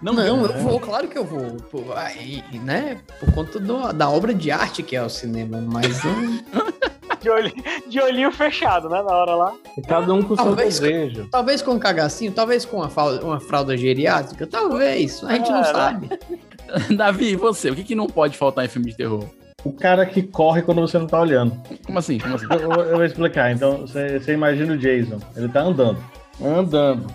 Não, 0.00 0.12
não, 0.12 0.22
eu 0.24 0.36
vou, 0.62 0.78
claro 0.78 1.08
que 1.08 1.18
eu 1.18 1.24
vou. 1.24 1.56
Aí, 1.96 2.44
né? 2.62 2.98
Por 3.18 3.32
conta 3.34 3.58
do- 3.58 3.92
da 3.92 4.08
obra 4.08 4.32
de 4.32 4.52
arte 4.52 4.84
que 4.84 4.94
é 4.94 5.02
o 5.02 5.08
cinema, 5.08 5.60
mas 5.60 6.00
não. 6.04 6.38
De 7.20 7.28
olhinho, 7.30 7.64
de 7.88 8.00
olhinho 8.00 8.30
fechado, 8.30 8.88
né? 8.88 9.02
Na 9.02 9.10
hora 9.12 9.34
lá. 9.34 9.52
E 9.76 9.82
cada 9.82 10.14
um 10.14 10.22
com 10.22 10.34
o 10.34 10.36
seu 10.36 10.44
Talvez- 10.46 10.78
desejo. 10.78 11.26
Talvez 11.28 11.60
com 11.60 11.72
um 11.72 11.78
cagacinho, 11.78 12.30
talvez 12.30 12.64
com 12.64 12.76
uma 12.76 12.88
fralda, 12.88 13.24
uma 13.24 13.40
fralda 13.40 13.76
geriátrica, 13.76 14.46
talvez. 14.46 15.24
A 15.24 15.32
gente 15.34 15.50
não 15.50 15.56
É, 15.58 15.62
né? 15.62 15.64
sabe. 15.72 16.08
Davi, 16.96 17.30
e 17.32 17.36
você? 17.36 17.70
O 17.70 17.74
que, 17.74 17.82
que 17.82 17.94
não 17.96 18.06
pode 18.06 18.36
faltar 18.38 18.64
em 18.64 18.68
filme 18.68 18.90
de 18.92 18.96
terror? 18.96 19.24
O 19.64 19.72
cara 19.72 20.06
que 20.06 20.22
corre 20.22 20.62
quando 20.62 20.80
você 20.82 20.98
não 20.98 21.08
tá 21.08 21.20
olhando. 21.20 21.60
Como 21.84 21.98
assim? 21.98 22.18
Como 22.18 22.36
assim? 22.36 22.46
Eu, 22.48 22.60
eu- 22.70 22.92
vou 22.96 23.04
explicar. 23.04 23.50
Então, 23.50 23.78
você, 23.78 24.20
você 24.20 24.32
imagina 24.34 24.74
o 24.74 24.78
Jason. 24.78 25.18
Ele 25.34 25.48
tá 25.48 25.62
andando. 25.62 25.98
Andando. 26.40 27.06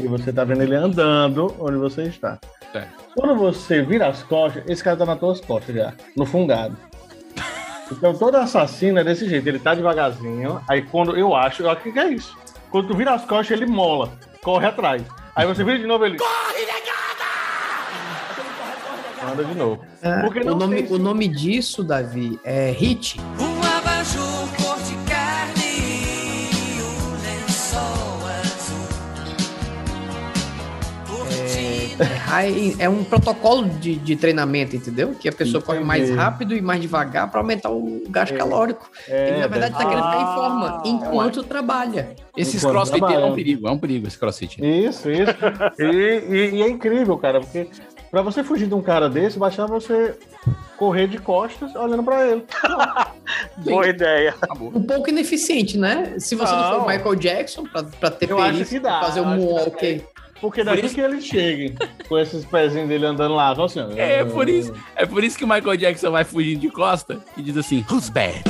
E 0.00 0.06
você 0.08 0.32
tá 0.32 0.44
vendo 0.44 0.62
ele 0.62 0.74
andando 0.74 1.54
onde 1.58 1.76
você 1.76 2.04
está. 2.04 2.38
É. 2.74 2.84
Quando 3.14 3.36
você 3.36 3.82
vira 3.82 4.08
as 4.08 4.22
costas, 4.22 4.62
esse 4.66 4.82
cara 4.82 4.96
tá 4.96 5.04
nas 5.04 5.18
tuas 5.18 5.40
costas 5.40 5.74
já, 5.74 5.92
no 6.16 6.24
fungado. 6.24 6.76
Então 7.92 8.14
todo 8.14 8.36
assassino 8.36 8.98
é 8.98 9.04
desse 9.04 9.28
jeito, 9.28 9.46
ele 9.48 9.58
tá 9.58 9.74
devagarzinho, 9.74 10.60
aí 10.68 10.80
quando 10.82 11.18
eu 11.18 11.34
acho, 11.34 11.62
eu 11.62 11.70
acho 11.70 11.82
que 11.82 11.98
é 11.98 12.08
isso. 12.08 12.38
Quando 12.70 12.88
tu 12.88 12.96
vira 12.96 13.12
as 13.12 13.24
costas, 13.24 13.50
ele 13.50 13.66
mola, 13.66 14.12
corre 14.42 14.66
atrás. 14.66 15.02
Aí 15.34 15.46
você 15.46 15.62
vira 15.64 15.78
de 15.78 15.86
novo, 15.86 16.06
ele. 16.06 16.16
Corre, 16.16 16.60
negada! 16.60 17.00
Anda 19.32 19.44
de 19.44 19.54
novo. 19.54 19.84
É, 20.00 20.20
Porque 20.20 20.40
o, 20.40 20.54
nome, 20.54 20.86
o 20.88 20.98
nome 20.98 21.28
disso, 21.28 21.84
Davi, 21.84 22.40
é 22.42 22.70
hit. 22.70 23.20
É, 32.32 32.84
é 32.84 32.88
um 32.88 33.02
protocolo 33.04 33.68
de, 33.68 33.96
de 33.96 34.16
treinamento, 34.16 34.76
entendeu? 34.76 35.14
Que 35.18 35.28
a 35.28 35.32
pessoa 35.32 35.62
corre 35.62 35.80
mais 35.80 36.04
Entendi. 36.04 36.18
rápido 36.18 36.54
e 36.54 36.60
mais 36.60 36.80
devagar 36.80 37.30
para 37.30 37.40
aumentar 37.40 37.70
o 37.70 38.02
gasto 38.08 38.34
É. 38.34 38.36
calórico. 38.36 38.90
É, 39.08 39.28
Ele, 39.30 39.40
na 39.40 39.46
verdade, 39.46 39.72
tá 39.76 39.84
querendo 39.84 40.04
ficar 40.04 40.20
em 40.20 40.24
Ah, 40.24 40.34
forma 40.34 40.82
enquanto 40.86 41.42
trabalha. 41.42 42.14
Esses 42.36 42.56
Enquanto 42.62 42.72
crossfiteiros 42.72 43.24
é 43.24 43.26
um 43.26 43.34
perigo, 43.34 43.68
é 43.68 43.70
um 43.70 43.78
perigo 43.78 44.06
esse 44.06 44.18
crossfit. 44.18 44.60
Isso, 44.64 45.10
isso. 45.10 45.32
E, 45.78 45.84
e- 45.84 46.50
e 46.56 46.62
é 46.62 46.68
incrível, 46.68 47.16
cara, 47.18 47.40
porque 47.40 47.68
pra 48.10 48.22
você 48.22 48.42
fugir 48.44 48.66
de 48.68 48.74
um 48.74 48.82
cara 48.82 49.08
desse, 49.08 49.38
bastava 49.38 49.68
você 49.80 50.14
correr 50.76 51.06
de 51.08 51.18
costas 51.18 51.74
olhando 51.74 52.02
pra 52.02 52.26
ele. 52.26 52.44
Boa 53.58 53.86
ideia. 53.88 54.34
Um 54.60 54.82
pouco 54.82 55.08
ineficiente, 55.10 55.76
né? 55.76 56.14
Se 56.18 56.34
você 56.34 56.52
não, 56.52 56.70
Não. 56.70 56.80
for 56.84 56.88
Michael 56.88 57.14
Jackson, 57.16 57.64
pra, 57.64 57.82
pra 57.82 58.10
ter 58.10 58.30
Eu 58.30 58.36
perícia, 58.38 58.80
fazer 58.80 59.20
um 59.20 59.26
moonwalk. 59.36 60.02
Porque 60.40 60.64
daqui 60.64 60.78
Por 60.78 60.86
isso- 60.86 60.94
que 60.94 61.00
ele 61.00 61.20
chegue 61.20 61.74
com 62.08 62.18
esses 62.18 62.44
pezinhos 62.44 62.88
dele 62.88 63.06
andando 63.06 63.34
lá, 63.34 63.54
só 63.54 63.64
assim. 63.64 63.80
ó. 63.80 63.90
É 63.96 64.24
por 64.24 64.48
isso, 64.48 64.72
é 64.96 65.04
por 65.06 65.22
isso 65.22 65.36
que 65.36 65.44
o 65.44 65.48
Michael 65.48 65.76
Jackson 65.76 66.10
vai 66.10 66.24
fugindo 66.24 66.60
de 66.60 66.70
costa 66.70 67.18
e 67.36 67.42
diz 67.42 67.56
assim, 67.56 67.84
who's 67.90 68.08
bad? 68.08 68.42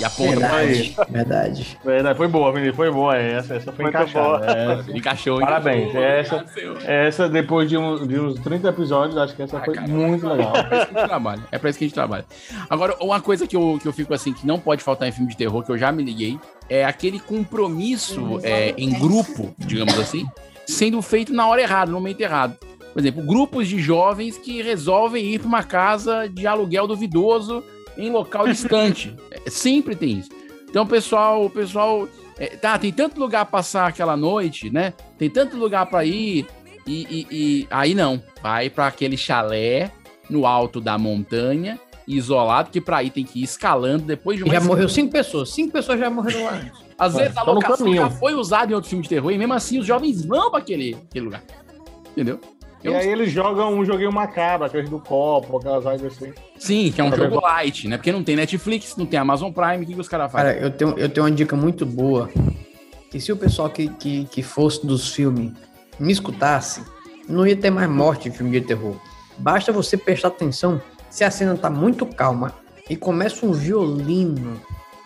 E 0.00 0.04
aponta 0.04 0.40
pra 0.48 0.64
ele. 0.64 0.74
Verdade, 0.88 1.12
verdade. 1.12 1.78
Verdade, 1.84 2.16
foi 2.18 2.26
boa, 2.26 2.52
menino, 2.52 2.74
foi 2.74 2.90
boa 2.90 3.16
essa. 3.16 3.54
Essa 3.54 3.70
foi 3.70 3.84
encaixada. 3.84 4.44
Essa- 4.46 4.90
Encaixou, 4.96 5.38
Parabéns. 5.38 5.90
encaixou. 5.90 6.02
Essa, 6.40 6.44
essa, 6.90 7.28
depois 7.28 7.68
de, 7.68 7.76
um- 7.76 8.04
de 8.04 8.18
uns 8.18 8.34
30 8.40 8.70
episódios, 8.70 9.16
acho 9.16 9.36
que 9.36 9.42
essa 9.42 9.60
foi 9.60 9.72
cara. 9.74 9.86
muito 9.86 10.26
legal. 10.26 10.52
É 10.56 10.62
pra 10.64 10.78
isso 10.78 10.86
que 10.88 10.96
a 10.96 10.98
gente 10.98 11.08
trabalha. 11.08 11.42
É 11.52 11.58
pra 11.58 11.70
isso 11.70 11.78
que 11.78 11.84
a 11.84 11.86
gente 11.88 11.94
trabalha. 11.94 12.24
Agora, 12.68 12.96
uma 13.00 13.20
coisa 13.20 13.46
que 13.46 13.54
eu, 13.54 13.78
que 13.80 13.86
eu 13.86 13.92
fico 13.92 14.12
assim, 14.12 14.32
que 14.32 14.44
não 14.44 14.58
pode 14.58 14.82
faltar 14.82 15.06
em 15.08 15.12
filme 15.12 15.30
de 15.30 15.36
terror, 15.36 15.62
que 15.64 15.70
eu 15.70 15.78
já 15.78 15.92
me 15.92 16.02
liguei, 16.02 16.40
é 16.68 16.84
aquele 16.84 17.20
compromisso 17.20 18.40
é, 18.42 18.74
em 18.76 18.90
grupo, 18.98 19.54
digamos 19.58 19.96
assim, 19.98 20.26
sendo 20.66 21.00
feito 21.02 21.32
na 21.32 21.46
hora 21.46 21.60
errada, 21.62 21.90
no 21.90 21.98
momento 21.98 22.20
errado. 22.20 22.56
Por 22.92 23.00
exemplo, 23.00 23.22
grupos 23.24 23.66
de 23.68 23.80
jovens 23.80 24.38
que 24.38 24.62
resolvem 24.62 25.34
ir 25.34 25.38
para 25.40 25.48
uma 25.48 25.62
casa 25.64 26.28
de 26.28 26.46
aluguel 26.46 26.86
duvidoso 26.86 27.62
em 27.98 28.10
local 28.10 28.46
distante. 28.48 29.14
É, 29.46 29.50
sempre 29.50 29.94
tem 29.96 30.18
isso. 30.20 30.30
Então, 30.70 30.86
pessoal, 30.86 31.44
o 31.44 31.50
pessoal, 31.50 32.08
é, 32.38 32.46
tá, 32.56 32.78
tem 32.78 32.92
tanto 32.92 33.18
lugar 33.20 33.44
pra 33.46 33.58
passar 33.58 33.88
aquela 33.88 34.16
noite, 34.16 34.70
né? 34.70 34.92
Tem 35.18 35.28
tanto 35.28 35.56
lugar 35.56 35.86
para 35.86 36.04
ir 36.04 36.46
e, 36.86 37.02
e- 37.10 37.26
e 37.30 37.66
aí 37.70 37.94
não, 37.94 38.22
vai 38.42 38.70
para 38.70 38.86
aquele 38.86 39.16
chalé 39.16 39.90
no 40.30 40.46
alto 40.46 40.80
da 40.80 40.96
montanha, 40.98 41.78
isolado, 42.08 42.70
que 42.70 42.80
pra 42.80 43.02
ir 43.02 43.10
tem 43.10 43.24
que 43.24 43.40
ir 43.40 43.44
escalando 43.44 44.04
depois 44.04 44.38
de 44.38 44.44
uma 44.44 44.52
Já 44.54 44.60
es- 44.60 44.66
morreu 44.66 44.88
cinco 44.88 45.12
pessoas. 45.12 45.50
Cinco 45.50 45.72
pessoas 45.72 45.98
já 46.00 46.08
morreram 46.10 46.44
lá. 46.44 46.60
Às 46.98 47.14
É, 47.16 47.22
vezes 47.24 47.36
a 47.36 47.42
locação 47.42 47.92
já 47.94 48.08
foi 48.10 48.34
usada 48.34 48.70
em 48.72 48.74
outro 48.74 48.88
filme 48.88 49.02
de 49.02 49.08
terror 49.08 49.30
e 49.32 49.38
mesmo 49.38 49.52
assim 49.54 49.78
os 49.78 49.86
jovens 49.86 50.24
vão 50.24 50.50
pra 50.50 50.60
aquele, 50.60 50.96
aquele 51.10 51.24
lugar. 51.24 51.42
Entendeu? 52.12 52.40
E 52.82 52.86
Eu- 52.86 52.96
aí 52.96 53.08
eles 53.08 53.32
jogam 53.32 53.72
um 53.74 53.84
joguinho 53.84 54.12
macabro, 54.12 54.66
aqueles 54.66 54.88
do 54.90 55.00
copo, 55.00 55.56
aquelas 55.56 55.82
coisas 55.84 56.12
assim. 56.12 56.32
Sim, 56.58 56.92
que 56.92 57.00
é 57.00 57.04
um 57.04 57.10
Tá 57.10 57.16
jogo 57.16 57.40
light, 57.40 57.88
né? 57.88 57.96
Porque 57.96 58.12
não 58.12 58.22
tem 58.22 58.36
Netflix, 58.36 58.94
não 58.96 59.06
tem 59.06 59.18
Amazon 59.18 59.50
Prime, 59.50 59.82
o 59.82 59.86
que, 59.86 59.94
que 59.94 60.00
os 60.00 60.08
caras 60.08 60.30
fazem? 60.30 60.52
Cara, 60.54 60.64
eu 60.66 60.70
tenho, 60.70 60.98
eu 60.98 61.08
tenho 61.08 61.24
uma 61.26 61.32
dica 61.32 61.56
muito 61.56 61.84
boa. 61.86 62.28
Que 63.10 63.18
se 63.18 63.32
o 63.32 63.36
pessoal 63.36 63.70
que, 63.70 63.88
que, 63.88 64.24
que 64.26 64.42
fosse 64.42 64.86
dos 64.86 65.14
filmes 65.14 65.52
me 65.98 66.12
escutasse, 66.12 66.82
não 67.28 67.46
ia 67.46 67.56
ter 67.56 67.70
mais 67.70 67.88
morte 67.88 68.28
em 68.28 68.32
filme 68.32 68.52
de 68.52 68.66
terror. 68.66 68.96
Basta 69.38 69.72
você 69.72 69.96
prestar 69.96 70.28
atenção 70.28 70.80
se 71.08 71.24
a 71.24 71.30
cena 71.30 71.56
tá 71.56 71.70
muito 71.70 72.04
calma 72.04 72.52
e 72.90 72.96
começa 72.96 73.46
um 73.46 73.52
violino, 73.52 74.60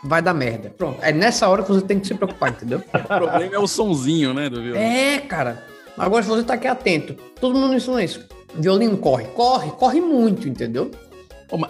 vai 0.04 0.20
dar 0.22 0.34
merda. 0.34 0.70
Pronto. 0.76 0.98
É 1.02 1.12
nessa 1.12 1.48
hora 1.48 1.62
que 1.62 1.68
você 1.70 1.82
tem 1.82 1.98
que 1.98 2.06
se 2.06 2.14
preocupar, 2.14 2.50
entendeu? 2.50 2.82
O 2.94 3.06
problema 3.06 3.54
é 3.54 3.58
o 3.58 3.66
sonzinho, 3.66 4.32
né, 4.34 4.48
do 4.48 4.56
violino. 4.62 4.84
É, 4.84 5.18
cara. 5.18 5.64
Agora, 5.96 6.22
se 6.22 6.28
você 6.28 6.42
tá 6.44 6.54
aqui 6.54 6.66
atento, 6.68 7.14
todo 7.40 7.58
mundo 7.58 7.74
ensina 7.74 8.02
isso. 8.02 8.24
Violino 8.54 8.96
corre, 8.96 9.24
corre, 9.34 9.70
corre 9.72 10.00
muito, 10.00 10.48
entendeu? 10.48 10.90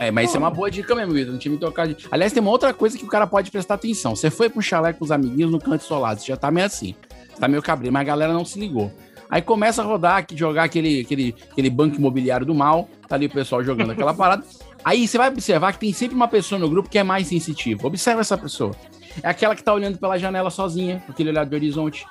É, 0.01 0.11
mas 0.11 0.29
isso 0.29 0.37
é 0.37 0.41
uma 0.41 0.51
boa 0.51 0.71
dica 0.71 0.95
mesmo, 0.95 1.13
Vitor. 1.15 1.33
Não 1.33 1.39
tinha 1.39 1.53
me 1.53 1.59
tocado. 1.59 1.95
de- 1.95 2.07
Aliás, 2.11 2.33
tem 2.33 2.41
uma 2.43 2.51
outra 2.51 2.75
coisa 2.75 2.99
que 2.99 3.05
o 3.05 3.09
cara 3.09 3.27
pode 3.27 3.51
prestar 3.51 3.75
atenção. 3.75 4.15
Você 4.17 4.29
foi 4.29 4.49
pro 4.51 4.61
chalé 4.61 4.93
com 4.93 5.05
os 5.05 5.11
amiguinhos 5.13 5.51
no 5.53 5.61
canto 5.61 5.85
isolado, 5.85 6.21
você 6.21 6.27
já 6.27 6.37
tá 6.37 6.51
meio 6.51 6.67
assim. 6.67 6.95
Tá 7.39 7.47
meio 7.47 7.63
cabreiro, 7.63 7.93
mas 7.93 8.01
a 8.03 8.05
galera 8.05 8.33
não 8.33 8.45
se 8.45 8.59
ligou. 8.59 8.91
Aí 9.31 9.41
começa 9.41 9.81
a 9.83 9.85
rodar, 9.85 10.27
jogar 10.35 10.65
aquele, 10.65 11.01
aquele, 11.03 11.35
aquele 11.53 11.71
banco 11.71 11.97
imobiliário 11.97 12.45
do 12.45 12.55
mal. 12.55 12.89
Tá 13.07 13.15
ali 13.15 13.27
o 13.27 13.31
pessoal 13.31 13.63
jogando 13.63 13.93
aquela 13.93 14.13
parada. 14.15 14.43
Aí 14.89 15.07
você 15.07 15.19
vai 15.19 15.29
observar 15.29 15.75
que 15.75 15.79
tem 15.81 15.93
sempre 15.93 16.17
uma 16.17 16.27
pessoa 16.27 16.59
no 16.59 16.67
grupo 16.67 16.89
que 16.89 16.99
é 16.99 17.03
mais 17.03 17.27
sensitiva. 17.27 17.87
Observa 17.87 18.23
essa 18.23 18.39
pessoa. 18.39 18.75
É 19.23 19.29
aquela 19.29 19.55
que 19.55 19.63
tá 19.63 19.75
olhando 19.75 19.99
pela 19.99 20.17
janela 20.17 20.49
sozinha, 20.49 21.03
com 21.05 21.13
aquele 21.13 21.29
olhar 21.29 21.45
de 21.45 21.55
horizonte. 21.55 22.07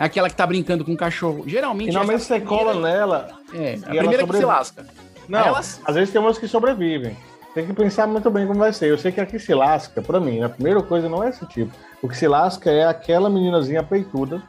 É 0.00 0.04
aquela 0.04 0.30
que 0.30 0.34
tá 0.34 0.46
brincando 0.46 0.82
com 0.82 0.94
o 0.94 0.96
cachorro. 0.96 1.44
Geralmente. 1.46 1.88
Finalmente 1.88 2.22
você 2.22 2.40
cola 2.40 2.72
nela. 2.72 3.28
É, 3.52 3.74
a 3.74 3.88
primeira 3.88 3.92
que 3.92 4.08
se 4.08 4.16
sobrevive. 4.20 4.44
lasca. 4.46 4.86
Não, 5.28 5.40
Elas- 5.40 5.78
às 5.84 5.94
vezes 5.94 6.10
tem 6.10 6.22
umas 6.22 6.38
que 6.38 6.48
sobrevivem. 6.48 7.14
Tem 7.54 7.66
que 7.66 7.74
pensar 7.74 8.06
muito 8.06 8.30
bem 8.30 8.46
como 8.46 8.60
vai 8.60 8.72
ser. 8.72 8.88
Eu 8.88 8.96
sei 8.96 9.12
que 9.12 9.20
aqui 9.20 9.38
se 9.38 9.52
lasca, 9.52 10.00
pra 10.00 10.18
mim, 10.18 10.42
a 10.42 10.48
primeira 10.48 10.80
coisa 10.82 11.10
não 11.10 11.22
é 11.22 11.28
esse 11.28 11.44
tipo. 11.48 11.70
O 12.00 12.08
que 12.08 12.16
se 12.16 12.26
lasca 12.26 12.70
é 12.70 12.86
aquela 12.86 13.28
meninazinha 13.28 13.82
peituda 13.82 14.42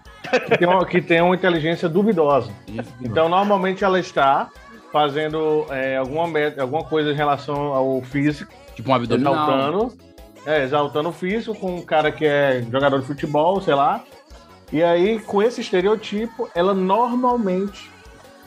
que 0.47 0.57
tem 0.57 0.65
uma, 0.69 0.85
que 0.85 1.01
tem 1.01 1.21
uma 1.21 1.35
inteligência 1.35 1.89
duvidosa. 1.89 2.49
Então, 3.01 3.27
normalmente 3.27 3.83
ela 3.83 3.99
está 3.99 4.47
fazendo 4.93 5.65
é, 5.71 5.97
alguma, 5.97 6.27
alguma 6.59 6.83
coisa 6.83 7.11
em 7.11 7.15
relação 7.15 7.73
ao 7.73 7.99
físico. 8.03 8.53
Tipo 8.75 8.91
um 8.91 8.93
abdominal. 8.93 9.33
Exaltando. 9.33 9.97
É, 10.45 10.63
exaltando 10.63 11.09
o 11.09 11.13
físico 11.13 11.55
com 11.55 11.75
um 11.77 11.81
cara 11.81 12.11
que 12.11 12.25
é 12.25 12.63
jogador 12.71 12.99
de 12.99 13.07
futebol, 13.07 13.59
sei 13.59 13.73
lá. 13.73 14.03
E 14.71 14.83
aí, 14.83 15.19
com 15.19 15.41
esse 15.41 15.61
estereotipo, 15.61 16.47
ela 16.53 16.73
normalmente 16.73 17.91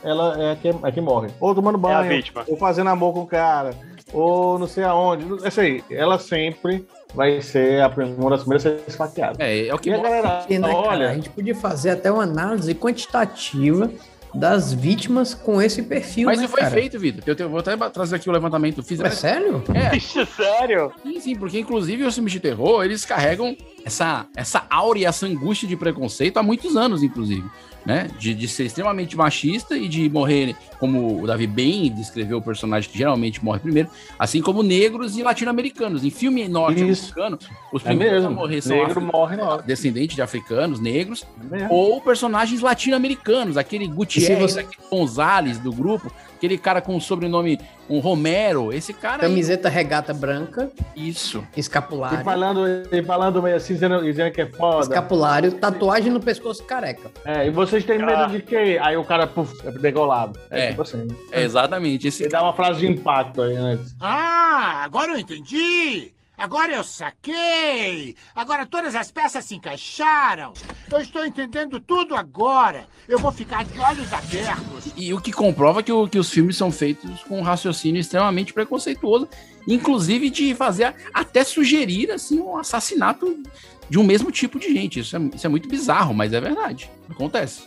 ela 0.03 0.41
é 0.41 0.51
a 0.51 0.55
que, 0.55 0.69
a 0.83 0.91
que 0.91 1.01
morre. 1.01 1.29
Ou 1.39 1.53
tomando 1.53 1.77
É 1.77 1.81
banho, 1.81 2.09
vítima. 2.09 2.43
ou 2.47 2.55
fazendo 2.55 2.89
amor 2.89 3.13
com 3.13 3.21
o 3.21 3.27
cara, 3.27 3.71
ou 4.13 4.57
não 4.57 4.67
sei 4.67 4.83
aonde. 4.83 5.25
Essa 5.45 5.61
aí, 5.61 5.83
ela 5.89 6.17
sempre 6.17 6.87
vai 7.13 7.41
ser 7.41 7.81
a 7.81 7.87
uma 8.17 8.29
das 8.29 8.41
primeiras 8.41 8.65
a 8.65 8.69
ser 8.69 8.83
esfaqueada. 8.87 9.43
É, 9.43 9.67
é 9.67 9.73
o 9.73 9.77
que 9.77 9.89
E 9.89 9.93
a 9.93 9.97
galera, 9.97 10.45
E, 10.49 10.59
né, 10.59 10.67
cara, 10.67 10.79
olha, 10.79 11.09
a 11.09 11.13
gente 11.13 11.29
podia 11.29 11.55
fazer 11.55 11.91
até 11.91 12.11
uma 12.11 12.23
análise 12.23 12.73
quantitativa 12.75 13.89
das 14.37 14.71
vítimas 14.71 15.33
com 15.33 15.61
esse 15.61 15.81
perfil, 15.83 16.27
Mas 16.27 16.37
né, 16.37 16.45
isso 16.45 16.51
foi 16.51 16.61
cara? 16.61 16.73
feito, 16.73 16.99
Vitor. 16.99 17.23
Eu, 17.37 17.49
vou 17.49 17.59
até 17.59 17.75
trazer 17.89 18.15
aqui 18.15 18.29
o 18.29 18.31
levantamento. 18.31 18.83
Fiz 18.83 18.99
É 18.99 19.09
sério? 19.09 19.63
É, 19.73 19.95
Isso, 19.97 20.25
sério? 20.25 20.91
sim, 21.03 21.19
sim, 21.19 21.35
porque 21.35 21.59
inclusive 21.59 22.03
os 22.03 22.13
filmes 22.13 22.31
de 22.33 22.39
terror, 22.39 22.83
eles 22.83 23.03
carregam 23.03 23.57
essa, 23.83 24.27
essa 24.35 24.65
aura 24.69 24.99
e 24.99 25.05
essa 25.05 25.25
angústia 25.25 25.67
de 25.67 25.75
preconceito 25.75 26.37
há 26.37 26.43
muitos 26.43 26.75
anos, 26.75 27.01
inclusive. 27.01 27.43
Né? 27.87 28.09
De, 28.19 28.33
de 28.33 28.49
ser 28.49 28.65
extremamente 28.65 29.15
machista 29.15 29.77
e 29.77 29.87
de 29.87 30.09
morrer, 30.09 30.53
como 30.77 31.21
o 31.21 31.25
Davi 31.25 31.47
bem 31.47 31.89
descreveu 31.89 32.39
o 32.39 32.41
personagem 32.41 32.89
que 32.91 32.97
geralmente 32.97 33.41
morre 33.41 33.59
primeiro, 33.59 33.89
assim 34.19 34.41
como 34.41 34.61
negros 34.61 35.17
e 35.17 35.23
latino-americanos. 35.23 36.03
Em 36.03 36.09
filme 36.09 36.49
norte-americano, 36.49 37.39
os 37.71 37.81
é 37.83 37.85
primeiros 37.85 38.25
a 38.25 38.27
mesmo. 38.27 38.35
morrer 38.41 38.61
são 38.61 38.75
Negro 38.75 38.99
morre 38.99 39.37
na 39.37 39.43
hora. 39.49 39.61
descendentes 39.61 40.17
de 40.17 40.21
africanos, 40.21 40.81
negros, 40.81 41.25
É 41.49 41.67
ou 41.69 42.01
personagens 42.01 42.59
latino-americanos, 42.59 43.55
aquele 43.55 43.87
Gutierrez, 43.87 44.51
você- 44.51 44.59
aquele 44.59 44.83
Gonzalez 44.91 45.57
do 45.57 45.71
grupo, 45.71 46.11
aquele 46.37 46.57
cara 46.57 46.81
com 46.81 46.95
o 46.95 47.01
sobrenome 47.01 47.59
um 47.89 47.99
Romero, 47.99 48.71
esse 48.73 48.93
cara 48.93 49.23
aí, 49.23 49.29
Camiseta 49.29 49.69
regata 49.69 50.13
branca, 50.13 50.69
isso. 50.95 51.43
E 51.55 51.59
escapulário. 51.59 52.23
falando, 52.23 52.65
e 52.91 53.01
falando 53.03 53.41
meio 53.41 53.55
assim, 53.55 53.73
dizendo, 53.73 54.01
dizendo 54.03 54.31
que 54.31 54.41
é 54.41 54.45
foda. 54.45 54.81
Escapulário, 54.81 55.53
tatuagem 55.53 56.11
no 56.11 56.19
pescoço 56.19 56.63
careca. 56.63 57.09
É, 57.25 57.47
e 57.47 57.49
vocês 57.49 57.83
têm 57.85 57.97
medo 57.97 58.11
Ah. 58.23 58.25
de 58.27 58.41
quê? 58.41 58.77
Aí 58.81 58.95
o 58.97 59.03
cara, 59.05 59.25
puf, 59.25 59.53
é 59.65 59.71
degolado. 59.71 60.37
É, 60.51 60.65
É. 60.65 60.69
tipo 60.69 60.81
assim. 60.81 60.97
né? 60.97 61.15
É 61.31 61.43
exatamente 61.43 62.07
esse 62.07 62.23
Ele 62.23 62.29
dá 62.29 62.43
uma 62.43 62.53
frase 62.53 62.79
de 62.81 62.87
impacto 62.87 63.41
aí 63.41 63.55
antes. 63.55 63.95
Ah, 63.99 64.81
agora 64.83 65.13
eu 65.13 65.17
entendi! 65.19 66.11
Agora 66.37 66.71
eu 66.73 66.83
saquei! 66.83 68.15
Agora 68.35 68.65
todas 68.65 68.93
as 68.95 69.09
peças 69.11 69.43
se 69.45 69.55
encaixaram! 69.55 70.53
Eu 70.91 70.99
estou 70.99 71.25
entendendo 71.25 71.79
tudo 71.79 72.15
agora! 72.15 72.85
Eu 73.07 73.17
vou 73.17 73.31
ficar 73.31 73.65
de 73.65 73.79
olhos 73.79 74.13
abertos! 74.13 74.91
E 74.95 75.13
o 75.13 75.19
que 75.19 75.31
comprova 75.31 75.81
que, 75.81 75.91
o- 75.91 76.07
que 76.07 76.19
os 76.19 76.29
filmes 76.29 76.55
são 76.55 76.71
feitos 76.71 77.23
com 77.23 77.39
um 77.39 77.41
raciocínio 77.41 77.99
extremamente 77.99 78.53
preconceituoso, 78.53 79.27
inclusive 79.67 80.29
de 80.29 80.53
fazer 80.53 80.93
até 81.13 81.43
sugerir 81.43 82.11
assim 82.11 82.39
um 82.39 82.55
assassinato 82.57 83.41
de 83.89 83.97
um 83.97 84.03
mesmo 84.03 84.29
tipo 84.31 84.59
de 84.59 84.71
gente. 84.71 84.99
Isso 84.99 85.15
é, 85.17 85.19
isso 85.33 85.45
é 85.47 85.49
muito 85.49 85.67
bizarro, 85.67 86.13
mas 86.13 86.33
é 86.33 86.39
verdade. 86.41 86.89
Acontece. 87.09 87.63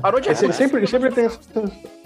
Parou 0.00 0.20
de 0.20 0.30
É, 0.30 0.34
se- 0.34 0.44
acontecer. 0.46 0.68
sempre, 0.68 0.86
sempre 0.86 1.10
tem. 1.10 1.28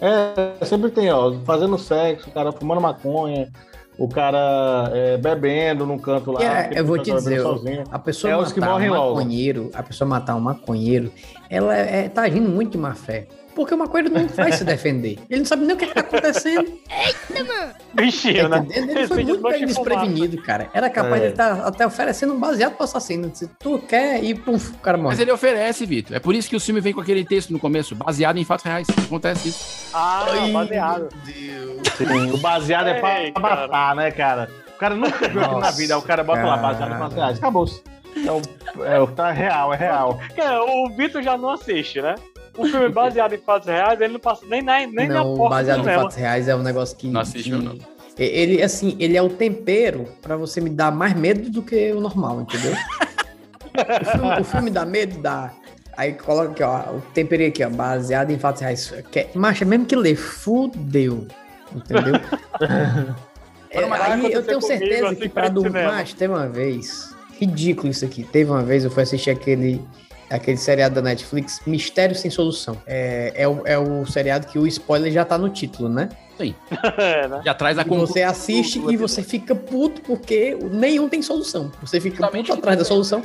É, 0.00 0.64
sempre 0.64 0.90
tem, 0.90 1.10
ó, 1.12 1.32
fazendo 1.44 1.78
sexo, 1.78 2.30
o 2.30 2.32
cara 2.32 2.50
fumando 2.52 2.80
maconha, 2.80 3.52
o 3.98 4.08
cara 4.08 4.90
é, 4.94 5.16
bebendo 5.16 5.84
num 5.84 5.98
canto 5.98 6.30
lá. 6.30 6.42
É, 6.42 6.70
eu 6.78 6.84
vou 6.86 6.96
que 6.96 7.02
te 7.02 7.10
tá 7.10 7.16
dizer, 7.16 7.40
sozinho. 7.40 7.84
a 7.90 7.98
pessoa 7.98 8.32
é 8.32 8.36
os 8.36 8.52
que 8.52 8.60
matar 8.60 8.70
um 8.70 8.74
morrem 8.74 8.90
logo. 8.90 9.16
maconheiro, 9.16 9.70
a 9.74 9.82
pessoa 9.82 10.08
matar 10.08 10.36
um 10.36 10.40
maconheiro, 10.40 11.12
ela 11.50 11.74
é, 11.74 12.08
tá 12.08 12.22
agindo 12.22 12.48
muito 12.48 12.72
de 12.72 12.78
má 12.78 12.94
fé. 12.94 13.26
Porque 13.58 13.74
o 13.74 13.78
maconheiro 13.78 14.14
não 14.14 14.24
vai 14.28 14.52
se 14.52 14.62
defender. 14.62 15.18
Ele 15.28 15.40
não 15.40 15.44
sabe 15.44 15.64
nem 15.66 15.74
o 15.74 15.76
que 15.76 15.84
está 15.86 15.98
acontecendo. 15.98 16.78
Eita, 16.88 17.42
mano! 17.44 17.74
Bichinho, 17.92 18.48
Tá 18.48 18.60
né? 18.60 18.66
Ele 18.70 19.08
foi 19.08 19.24
muito 19.24 19.42
bem 19.42 19.66
desprevenido, 19.66 20.40
cara. 20.42 20.70
Era 20.72 20.88
capaz 20.88 21.20
É. 21.20 21.24
de 21.26 21.30
estar 21.32 21.66
até 21.66 21.84
oferecendo 21.84 22.34
um 22.34 22.38
baseado 22.38 22.74
pro 22.76 22.84
assassino. 22.84 23.28
Se 23.34 23.48
tu 23.58 23.80
quer 23.80 24.22
ir, 24.22 24.36
pum, 24.36 24.54
o 24.54 24.78
cara 24.78 24.96
morre. 24.96 25.08
Mas 25.08 25.18
ele 25.18 25.32
oferece, 25.32 25.84
Vitor. 25.84 26.16
É 26.16 26.20
por 26.20 26.36
isso 26.36 26.48
que 26.48 26.54
o 26.54 26.60
filme 26.60 26.80
vem 26.80 26.92
com 26.92 27.00
aquele 27.00 27.24
texto 27.24 27.52
no 27.52 27.58
começo, 27.58 27.96
baseado 27.96 28.36
em 28.38 28.44
fatos 28.44 28.64
reais. 28.64 28.86
Acontece 29.06 29.48
isso. 29.48 29.90
Ah, 29.92 30.24
baseado. 30.52 31.08
Sim, 31.96 32.30
o 32.30 32.36
baseado 32.38 32.86
é 32.86 32.94
pra 33.00 33.22
Ei, 33.24 33.32
matar, 33.36 33.96
né, 33.96 34.12
cara? 34.12 34.48
O 34.76 34.78
cara 34.78 34.94
nunca 34.94 35.26
viu 35.28 35.40
aquilo 35.40 35.58
na 35.58 35.72
vida, 35.72 35.98
o 35.98 36.02
cara 36.02 36.22
bota 36.22 36.44
lá, 36.44 36.56
baseado 36.56 36.90
em 36.90 36.92
cara. 36.92 36.98
fatos 37.00 37.16
reais. 37.16 37.38
Acabou-se. 37.38 37.82
É 38.24 38.32
o, 38.32 38.84
é 38.84 39.00
o 39.00 39.06
tá 39.06 39.30
real, 39.30 39.72
é 39.72 39.76
real. 39.76 40.18
É, 40.36 40.58
o 40.58 40.88
Vitor 40.96 41.22
já 41.22 41.36
não 41.38 41.50
assiste, 41.50 42.00
né? 42.00 42.16
O 42.58 42.66
filme 42.66 42.88
baseado 42.92 43.32
em 43.34 43.38
fatos 43.38 43.68
reais, 43.68 44.00
ele 44.00 44.12
não 44.12 44.20
passa 44.20 44.44
nem 44.46 44.60
na, 44.62 44.78
nem 44.86 45.08
na 45.08 45.14
não, 45.14 45.36
porta 45.36 45.56
baseado 45.56 45.82
do 45.82 45.90
em 45.90 45.94
fatos 45.94 46.16
reais 46.16 46.48
é 46.48 46.54
um 46.56 46.62
negócio 46.62 46.96
que. 46.96 47.08
Não 47.08 47.20
assistiu, 47.20 47.58
que- 47.58 47.64
não. 47.64 47.78
Ele, 48.18 48.60
assim, 48.62 48.96
ele 48.98 49.16
é 49.16 49.22
o 49.22 49.28
tempero 49.28 50.08
pra 50.20 50.36
você 50.36 50.60
me 50.60 50.68
dar 50.70 50.90
mais 50.90 51.14
medo 51.14 51.48
do 51.50 51.62
que 51.62 51.92
o 51.92 52.00
normal, 52.00 52.40
entendeu? 52.40 52.72
o, 52.72 54.04
filme, 54.10 54.40
o 54.40 54.44
filme 54.44 54.70
dá 54.70 54.84
medo, 54.84 55.20
dá. 55.22 55.52
Aí 55.96 56.14
coloca 56.14 56.50
aqui, 56.50 56.62
ó, 56.64 56.96
o 56.96 57.00
tempero 57.14 57.46
aqui, 57.46 57.64
ó, 57.64 57.70
baseado 57.70 58.30
em 58.30 58.38
fatos 58.38 58.60
reais. 58.62 58.92
Que, 59.12 59.20
é- 59.20 59.30
macho, 59.34 59.64
mesmo 59.64 59.86
que 59.86 59.94
ler, 59.94 60.16
fudeu. 60.16 61.26
Entendeu? 61.74 62.14
É, 63.70 63.80
aí 63.84 64.32
eu 64.32 64.42
tenho 64.42 64.60
comigo, 64.60 64.78
certeza 64.78 65.06
assim, 65.08 65.16
que 65.16 65.28
pra 65.28 65.48
cinema. 65.48 65.92
Macho, 65.92 66.16
teve 66.16 66.32
uma 66.32 66.48
vez. 66.48 67.14
Ridículo 67.38 67.90
isso 67.90 68.02
aqui. 68.02 68.24
Teve 68.24 68.50
uma 68.50 68.62
vez, 68.62 68.82
eu 68.82 68.90
fui 68.90 69.02
assistir 69.02 69.30
aquele. 69.30 69.84
Aquele 70.30 70.56
seriado 70.58 70.94
da 70.96 71.02
Netflix, 71.02 71.60
Mistério 71.66 72.14
Sem 72.14 72.30
Solução. 72.30 72.76
É, 72.86 73.32
é, 73.34 73.48
o, 73.48 73.62
é 73.66 73.78
o 73.78 74.04
seriado 74.06 74.46
que 74.46 74.58
o 74.58 74.66
spoiler 74.66 75.10
já 75.12 75.24
tá 75.24 75.38
no 75.38 75.48
título, 75.48 75.88
né? 75.88 76.08
Sim. 76.36 76.54
É, 76.98 77.26
né? 77.26 77.40
Já 77.44 77.54
traz 77.54 77.78
a 77.78 77.82
E 77.82 77.88
você 77.88 78.22
assiste 78.22 78.80
e 78.88 78.96
você 78.96 79.22
fica 79.22 79.54
puto 79.54 80.00
porque 80.02 80.56
nenhum 80.70 81.08
tem 81.08 81.20
solução. 81.22 81.72
Você 81.80 82.00
fica 82.00 82.26
puto 82.28 82.52
atrás 82.52 82.78
da 82.78 82.84
solução. 82.84 83.22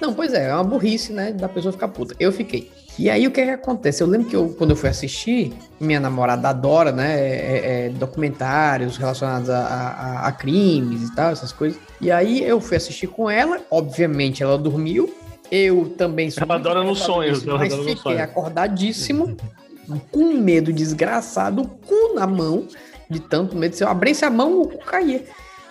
Não, 0.00 0.12
pois 0.14 0.32
é, 0.32 0.48
é 0.48 0.54
uma 0.54 0.64
burrice, 0.64 1.12
né? 1.12 1.32
Da 1.32 1.48
pessoa 1.48 1.72
ficar 1.72 1.88
puta. 1.88 2.14
Eu 2.18 2.32
fiquei. 2.32 2.70
E 2.98 3.10
aí 3.10 3.26
o 3.26 3.30
que, 3.30 3.44
que 3.44 3.50
acontece? 3.50 4.02
Eu 4.02 4.06
lembro 4.06 4.26
que 4.28 4.34
eu, 4.34 4.48
quando 4.56 4.70
eu 4.70 4.76
fui 4.76 4.88
assistir, 4.88 5.52
minha 5.78 6.00
namorada 6.00 6.48
adora, 6.48 6.90
né? 6.90 7.20
é- 7.20 7.86
é, 7.86 7.88
documentários 7.90 8.96
relacionados 8.96 9.50
a, 9.50 9.58
a- 9.58 10.26
a 10.28 10.32
crimes 10.32 11.02
e 11.08 11.14
tal, 11.14 11.30
essas 11.30 11.52
coisas. 11.52 11.78
E 12.00 12.10
aí 12.10 12.42
eu 12.42 12.60
fui 12.60 12.76
assistir 12.76 13.06
com 13.06 13.28
ela, 13.30 13.60
obviamente 13.70 14.42
ela 14.42 14.56
dormiu. 14.58 15.14
Eu 15.50 15.94
também 15.96 16.30
sou. 16.30 16.42
Ela 16.42 16.54
muito 16.54 16.68
adora 16.68 16.84
nos 16.84 16.98
sonhos, 17.00 17.46
ela 17.46 17.58
Mas 17.58 17.72
adora 17.72 17.88
fiquei 17.88 18.02
sonhos. 18.02 18.20
acordadíssimo, 18.20 19.36
com 20.10 20.20
um 20.20 20.40
medo 20.40 20.72
desgraçado, 20.72 21.62
o 21.62 21.68
cu 21.68 22.14
na 22.14 22.26
mão, 22.26 22.66
de 23.08 23.20
tanto 23.20 23.56
medo. 23.56 23.74
Se 23.76 23.84
eu 23.84 23.88
abrisse 23.88 24.24
a 24.24 24.30
mão, 24.30 24.62
o 24.62 24.68
cu 24.68 24.78
caía. 24.84 25.24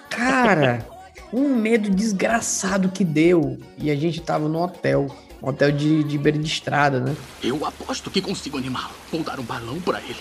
Cara, 0.10 0.86
um 1.34 1.56
medo 1.56 1.90
desgraçado 1.90 2.90
que 2.90 3.04
deu. 3.04 3.58
E 3.78 3.92
a 3.92 3.96
gente 3.96 4.22
tava 4.22 4.48
no 4.48 4.62
hotel. 4.64 5.08
Um 5.44 5.50
hotel 5.50 5.72
de, 5.72 6.04
de 6.04 6.18
beira 6.18 6.40
de 6.40 6.48
estrada, 6.48 7.00
né? 7.00 7.16
Eu 7.44 7.66
aposto 7.66 8.10
que 8.10 8.22
consigo 8.22 8.58
animá-lo. 8.58 8.94
Vou 9.12 9.22
dar 9.22 9.40
um 9.40 9.44
balão 9.44 9.80
pra 9.82 10.00
ele. 10.00 10.16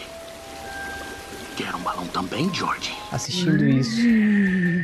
Quer 1.56 1.72
um 1.74 1.80
balão 1.80 2.06
também, 2.08 2.52
George? 2.52 2.92
Assistindo 3.12 3.64
isso. 3.64 4.00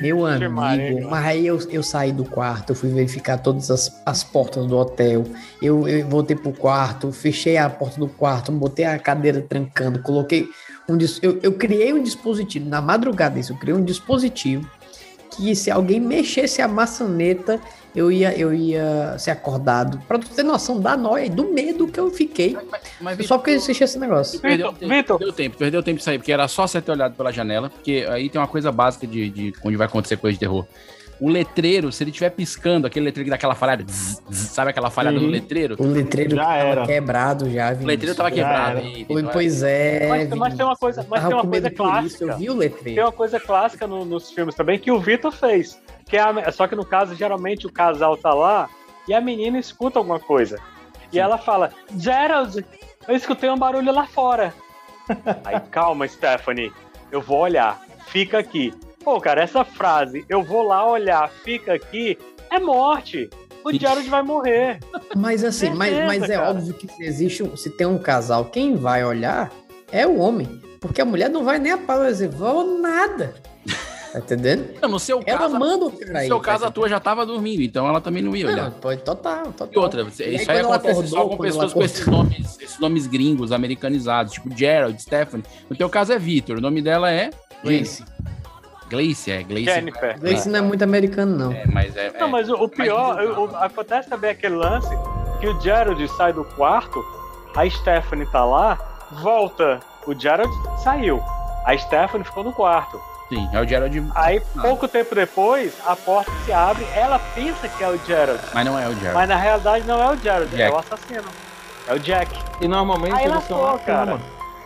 Meu 0.01 0.25
amigo, 0.25 1.11
mas 1.11 1.27
aí 1.27 1.47
eu, 1.47 1.59
eu 1.69 1.83
saí 1.83 2.13
do 2.13 2.25
quarto, 2.25 2.71
eu 2.71 2.77
fui 2.77 2.91
verificar 2.91 3.39
todas 3.39 3.71
as, 3.71 4.01
as 4.07 4.23
portas 4.23 4.67
do 4.67 4.79
hotel. 4.79 5.25
Eu, 5.61 5.89
eu 5.89 6.07
voltei 6.09 6.37
pro 6.37 6.53
quarto, 6.53 7.11
fechei 7.11 7.57
a 7.57 7.69
porta 7.69 7.99
do 7.99 8.09
quarto, 8.09 8.53
botei 8.53 8.85
a 8.85 8.99
cadeira 8.99 9.41
trancando, 9.41 10.01
coloquei 10.01 10.49
um. 10.89 10.97
Eu, 11.21 11.41
eu 11.43 11.53
criei 11.55 11.93
um 11.93 12.03
dispositivo, 12.03 12.69
na 12.69 12.81
madrugada 12.81 13.39
isso, 13.39 13.53
eu 13.53 13.57
criei 13.57 13.77
um 13.77 13.85
dispositivo 13.85 14.65
que 15.31 15.55
se 15.55 15.71
alguém 15.71 16.01
mexesse 16.01 16.61
a 16.61 16.69
maçaneta, 16.69 17.61
eu 17.95 18.11
ia, 18.11 18.37
eu 18.39 18.55
ia 18.55 19.17
ser 19.19 19.33
acordado. 19.33 20.01
Pra 20.07 20.19
tu 20.19 20.29
ter 20.29 20.43
noção 20.43 20.81
da 20.81 20.97
noia 20.97 21.27
e 21.27 21.29
do 21.29 21.53
medo 21.53 21.89
que 21.89 21.99
eu 21.99 22.11
fiquei. 22.11 22.57
Mas, 23.01 23.27
só 23.27 23.39
porque 23.39 23.53
eu 23.53 23.57
assisti 23.57 23.83
esse 23.83 23.99
negócio. 23.99 24.39
Perdeu 24.41 24.73
tempo, 24.73 24.89
perdeu 24.89 25.33
tempo, 25.33 25.57
perdeu 25.57 25.83
tempo 25.83 25.99
de 25.99 26.05
sair, 26.05 26.19
porque 26.19 26.33
era 26.33 26.47
só 26.49 26.67
você 26.67 26.81
ter 26.81 26.93
olhado 26.93 27.15
pela 27.15 27.33
janela, 27.33 27.71
porque 27.71 28.07
aí 28.09 28.29
tem 28.29 28.41
uma 28.41 28.47
coisa 28.47 28.71
básica 28.71 29.07
de, 29.07 29.31
de 29.31 29.53
onde 29.65 29.77
vai 29.77 29.87
acontecer 29.87 30.17
coisa 30.17 30.35
de 30.35 30.41
terror. 30.41 30.67
O 31.21 31.29
letreiro, 31.29 31.93
se 31.93 32.03
ele 32.03 32.11
estiver 32.11 32.31
piscando, 32.31 32.87
aquele 32.87 33.05
letreiro 33.05 33.27
que 33.27 33.31
dá 33.31 33.37
aquela 33.37 33.55
falhada, 33.55 33.85
zzz, 33.85 34.23
zzz, 34.31 34.49
sabe 34.51 34.71
aquela 34.71 34.89
falhada 34.91 35.19
Uhum. 35.19 35.25
do 35.25 35.31
letreiro? 35.31 35.77
O 35.79 35.87
letreiro 35.87 36.35
Já 36.35 36.43
tava 36.45 36.55
era. 36.57 36.87
quebrado 36.87 37.51
já, 37.51 37.73
O 37.75 37.85
letreiro 37.85 38.17
tava 38.17 38.31
quebrado. 38.31 38.79
aí, 38.79 39.07
Pois, 39.33 39.63
é. 39.63 40.09
Mas, 40.09 40.29
mas 40.31 40.55
tem 40.55 40.65
uma 40.65 40.77
coisa, 40.77 41.07
mas 41.09 41.23
tem 41.25 41.35
uma 41.35 41.47
coisa 41.47 41.71
por 41.71 42.05
isso, 42.05 42.19
clássica. 42.19 42.25
eu 42.25 42.37
vi 42.39 42.51
o 42.51 42.55
letreiro. 42.55 42.95
Tem 42.97 43.05
uma 43.05 43.13
coisa 43.13 43.39
clássica 43.39 43.87
no- 43.87 44.05
nos 44.07 44.31
filmes 44.31 44.55
também 44.55 44.79
que 44.79 44.91
o 44.91 44.99
Vitor 44.99 45.31
fez. 45.31 45.79
Que 46.07 46.17
é 46.17 46.21
a- 46.21 46.51
só 46.53 46.67
que 46.67 46.75
no 46.75 46.85
caso, 46.87 47.15
geralmente 47.15 47.67
o 47.67 47.73
casal 47.73 48.17
tá 48.17 48.33
lá 48.33 48.69
e 49.07 49.13
a 49.13 49.21
menina 49.21 49.59
escuta 49.59 49.99
alguma 49.99 50.19
coisa. 50.19 50.59
E 51.13 51.19
ela 51.19 51.37
fala: 51.37 51.71
Gerald, 51.99 52.65
eu 53.07 53.15
escutei 53.15 53.51
um 53.51 53.59
barulho 53.59 53.93
lá 53.93 54.07
fora. 54.07 54.55
Aí, 55.45 55.61
calma, 55.71 56.09
Stephanie, 56.09 56.73
eu 57.13 57.21
vou 57.21 57.41
olhar, 57.41 57.79
fica 58.07 58.39
aqui. 58.39 58.73
Pô, 59.03 59.21
cara, 59.21 59.43
essa 59.43 59.65
frase, 59.65 60.25
eu 60.29 60.43
vou 60.43 60.63
lá 60.63 60.87
olhar, 60.89 61.29
fica 61.43 61.73
aqui, 61.75 62.19
é 62.51 62.59
morte. 62.59 63.29
O 63.65 63.73
Gerald 63.73 64.09
vai 64.09 64.23
morrer. 64.23 64.79
Mas 65.17 65.45
assim, 65.45 65.71
mas, 65.71 65.91
Certeza, 65.91 66.07
mas 66.07 66.23
é 66.31 66.35
cara. 66.37 66.51
óbvio 66.51 66.75
que 66.75 66.89
se 66.89 67.03
existe, 67.05 67.43
um- 67.43 67.57
se 67.57 67.71
tem 67.71 67.87
um 67.87 67.99
casal, 67.99 68.47
quem 68.47 68.75
vai 68.75 69.05
olhar 69.05 69.51
é 69.93 70.07
o 70.07 70.19
homem. 70.19 70.61
Porque 70.81 71.01
a 71.01 71.05
mulher 71.05 71.29
não 71.29 71.45
vai 71.45 71.59
nem 71.59 71.73
a 71.73 71.79
pau, 71.79 71.99
vai 71.99 72.11
dizer, 72.11 72.29
vou 72.31 72.79
nada. 72.81 73.35
Tá 74.13 74.19
entendendo? 74.19 74.71
Não, 74.83 74.89
no 74.89 74.99
seu 74.99 75.23
Ela 75.25 75.39
caso, 75.41 75.57
manda 75.59 75.85
o 75.87 75.91
no 75.91 75.97
cara 75.97 76.19
aí. 76.19 76.27
seu 76.27 76.41
caso, 76.41 76.65
a 76.65 76.71
tua 76.71 76.89
já 76.89 76.99
tava 76.99 77.25
dormindo, 77.25 77.63
então 77.63 77.87
ela 77.87 78.01
também 78.01 78.23
não 78.23 78.35
ia 78.35 78.49
olhar. 78.49 78.65
Não, 78.65 78.73
pode 78.73 79.03
total, 79.03 79.45
total. 79.53 79.69
E 79.71 79.79
outra, 79.79 80.03
você- 80.05 80.25
E 80.25 80.27
aí, 80.31 80.37
isso 80.37 80.51
aí 80.51 80.59
acontece 80.59 81.07
só 81.07 81.17
acordou, 81.19 81.29
com 81.31 81.37
quando 81.37 81.49
ela 81.49 81.55
pessoas 81.55 81.73
com 81.73 81.83
esses 81.85 82.07
nomes, 82.07 82.59
esses 82.61 82.79
nomes 82.81 83.07
gringos, 83.07 83.53
americanizados, 83.53 84.33
tipo 84.33 84.51
Gerald, 84.57 85.01
Stephanie. 85.01 85.45
No 85.69 85.77
teu 85.77 85.89
caso 85.89 86.13
é 86.13 86.19
Victor, 86.19 86.59
o 86.59 86.61
nome 86.61 86.83
dela 86.83 87.09
é 87.13 87.31
Gleice. 87.63 88.03
Gleice, 88.91 89.31
é 89.31 89.43
Gleice. 89.43 89.73
Jennifer. 89.73 90.19
Gleice 90.19 90.49
não 90.49 90.59
é 90.59 90.63
muito 90.63 90.83
americano, 90.83 91.37
não. 91.39 91.53
É, 91.53 91.65
mas 91.67 91.97
é. 91.97 92.13
Não, 92.19 92.27
é. 92.27 92.31
mas 92.31 92.49
o, 92.51 92.55
o 92.55 92.69
pior, 92.69 93.19
o- 93.23 93.45
o- 93.47 93.57
acontece 93.57 94.09
também 94.11 94.31
aquele 94.31 94.57
lance 94.57 94.91
que 95.41 95.47
o 95.49 95.59
Gerald 95.61 96.07
sai 96.17 96.33
do 96.33 96.45
quarto, 96.45 97.03
a 97.57 97.69
Stephanie 97.71 98.27
tá 98.27 98.45
lá, 98.45 98.79
volta, 99.23 99.81
o 100.07 100.15
Gerald 100.19 100.53
saiu, 100.83 101.23
a 101.65 101.77
Stephanie 101.79 102.25
ficou 102.25 102.45
no 102.45 102.53
quarto. 102.53 103.01
Sim, 103.29 103.49
é 103.53 103.61
o 103.61 103.67
Gerald. 103.67 104.11
Aí, 104.17 104.41
pouco 104.61 104.89
tempo 104.89 105.15
depois, 105.15 105.73
a 105.87 105.95
porta 105.95 106.33
se 106.45 106.53
abre, 106.53 106.85
ela 106.97 107.21
pensa 107.35 107.69
que 107.69 107.85
é 107.85 107.89
o 107.89 107.97
Gerald, 108.05 108.41
Mas 108.53 108.67
não 108.67 108.77
é 108.77 108.89
o 108.89 108.95
Gerald. 108.95 109.15
mas 109.15 109.29
na 109.29 109.37
realidade 109.37 109.87
não 109.87 110.03
é 110.03 110.13
o 110.13 110.17
Gerald, 110.17 110.53
é 110.53 110.57
Jack. 110.57 110.75
o 110.75 110.79
assassino. 110.79 111.29
É 111.87 111.95
o 111.95 111.99
Jack. 112.01 112.37
E 112.61 112.67
normalmente 112.67 113.15
Aí 113.15 113.23
eles 113.27 113.35
na 113.35 113.41
foi, 113.41 113.79
cara. 113.81 114.19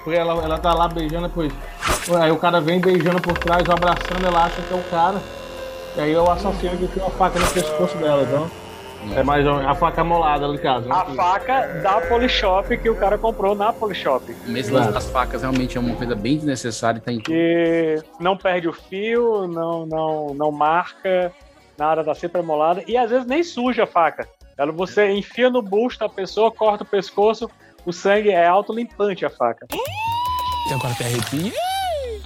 Porque 0.05 0.19
ela, 0.19 0.35
ela 0.45 0.59
tá 0.59 0.73
lá 0.75 0.87
beijando, 0.87 1.29
depois. 1.29 1.51
Aí 2.21 2.31
o 2.31 2.37
cara 2.37 2.61
vem 2.61 2.79
beijando 2.81 3.21
por 3.21 3.37
trás, 3.39 3.69
abraçando, 3.69 4.25
ela 4.27 4.45
acha 4.45 4.61
que 4.61 4.73
é 4.73 4.77
o 4.77 4.83
cara. 4.91 5.19
E 5.97 6.01
aí 6.01 6.13
é 6.13 6.21
o 6.21 6.31
assassino 6.31 6.77
que 6.77 6.87
tem 6.89 7.03
uma 7.03 7.11
faca 7.13 7.39
no 7.39 7.47
pescoço 7.51 7.97
dela, 7.99 8.23
então. 8.23 8.51
É 9.17 9.23
mais 9.23 9.47
uma- 9.47 9.71
a 9.71 9.75
faca 9.75 10.03
molada 10.03 10.47
ali 10.47 10.55
em 10.57 10.61
casa. 10.61 10.87
né? 10.89 10.95
A 10.95 11.05
faca 11.05 11.67
da 11.83 12.01
Polishop 12.03 12.77
que 12.79 12.89
o 12.89 12.97
cara 12.97 13.19
comprou 13.19 13.55
na 13.55 13.71
Polishop. 13.73 14.35
Esse 14.49 14.71
lance 14.71 14.93
das 14.93 15.07
facas 15.11 15.43
realmente 15.43 15.77
é 15.77 15.81
uma 15.81 15.95
coisa 15.95 16.15
bem 16.15 16.37
desnecessária 16.37 16.99
e 16.99 17.01
tá 17.03 17.13
em 17.13 17.17
tudo. 17.19 17.27
que 17.27 18.03
não 18.19 18.35
perde 18.37 18.67
o 18.69 18.73
fio, 18.73 19.47
não, 19.47 19.85
não, 19.87 20.35
não 20.35 20.51
marca, 20.51 21.31
nada, 21.79 22.03
tá 22.03 22.15
sempre 22.15 22.41
amolada. 22.41 22.83
E 22.87 22.97
às 22.97 23.11
vezes 23.11 23.27
nem 23.27 23.43
suja 23.43 23.85
a 23.85 23.87
faca. 23.87 24.27
Ela, 24.57 24.73
você 24.73 25.11
enfia 25.13 25.51
no 25.51 25.61
busto 25.61 26.01
da 26.01 26.09
pessoa, 26.09 26.51
corta 26.51 26.83
o 26.83 26.87
pescoço, 26.87 27.51
o 27.87 27.93
sangue 27.93 28.31
é 28.31 28.47
autolimpante 28.47 29.25
a 29.25 29.31
faca. 29.31 29.67
E 29.71 30.73
agora 30.73 30.93
até 30.93 31.05
arrepia. 31.05 31.53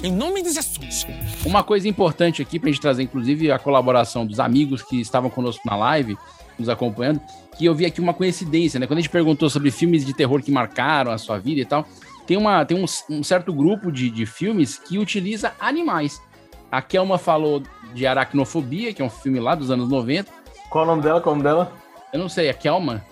Em 0.03 0.13
nome 0.13 0.43
de 0.43 0.53
Jesus. 0.53 1.07
Uma 1.45 1.65
coisa 1.65 1.89
importante 1.89 2.41
aqui 2.41 2.59
pra 2.59 2.71
gente 2.71 2.81
trazer, 2.81 3.03
inclusive, 3.03 3.51
a 3.51 3.59
colaboração 3.59 4.25
dos 4.25 4.39
amigos 4.39 4.81
que 4.83 5.01
estavam 5.01 5.29
conosco 5.29 5.67
na 5.67 5.77
live, 5.77 6.17
nos 6.57 6.69
acompanhando, 6.69 7.21
que 7.57 7.65
eu 7.65 7.75
vi 7.75 7.85
aqui 7.85 8.01
uma 8.01 8.15
coincidência, 8.15 8.79
né? 8.79 8.87
Quando 8.87 8.99
a 8.99 9.03
gente 9.03 9.11
perguntou 9.11 9.51
sobre 9.51 9.73
filmes 9.73 10.07
de 10.07 10.15
terror 10.15 10.41
que 10.41 10.53
marcaram 10.53 11.11
a 11.11 11.19
sua 11.19 11.39
vida 11.39 11.61
e 11.61 11.65
tal, 11.65 11.85
tem, 12.27 12.37
uma, 12.37 12.65
tem 12.65 12.77
um, 12.77 12.85
um 13.11 13.23
certo 13.25 13.53
grupo 13.53 13.91
de, 13.91 14.09
de 14.09 14.25
filmes 14.25 14.79
que 14.79 14.99
utiliza 14.99 15.53
animais. 15.59 16.23
A 16.71 16.81
Kelma 16.81 17.19
falou 17.19 17.63
de 17.93 18.07
Aracnofobia, 18.07 18.93
que 18.93 19.03
é 19.03 19.05
um 19.05 19.11
filme 19.11 19.41
lá 19.41 19.57
dos 19.57 19.71
anos 19.71 19.89
90. 19.89 20.31
Qual 20.71 20.85
o 20.85 20.87
nome 20.87 21.03
dela? 21.03 21.21
Qual 21.21 21.35
o 21.35 21.39
nome 21.39 21.49
dela? 21.49 21.73
Eu 22.13 22.21
não 22.21 22.29
sei, 22.29 22.49
a 22.49 22.55
Kelma? 22.55 23.05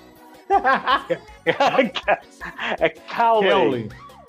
é 2.81 2.89
Cowley. 2.89 3.89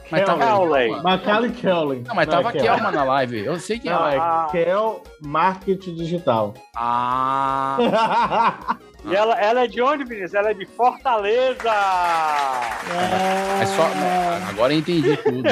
Mas 0.10 0.26
tava 0.26 0.46
Cowley. 0.46 1.02
Macaulay 1.02 1.52
Kelly. 1.52 2.04
Não, 2.08 2.16
mas 2.16 2.28
tava 2.28 2.50
a 2.50 2.54
Kelma 2.54 2.92
na 2.92 3.04
live. 3.04 3.44
Eu 3.44 3.60
sei 3.60 3.78
que 3.78 3.90
Não, 3.90 4.08
é. 4.08 4.16
é 4.16 4.52
Kel 4.52 5.04
Marketing 5.22 5.96
Digital. 5.96 6.54
Ah! 6.76 8.78
E 9.06 9.16
ela, 9.16 9.40
ela 9.40 9.64
é 9.64 9.68
de 9.68 9.82
onde, 9.82 10.04
Vinícius? 10.04 10.34
Ela 10.34 10.50
é 10.50 10.54
de 10.54 10.66
Fortaleza! 10.66 11.70
É 13.62 13.66
só, 13.66 13.88
não, 13.88 14.50
agora 14.50 14.74
eu 14.74 14.80
entendi 14.80 15.16
tudo. 15.16 15.48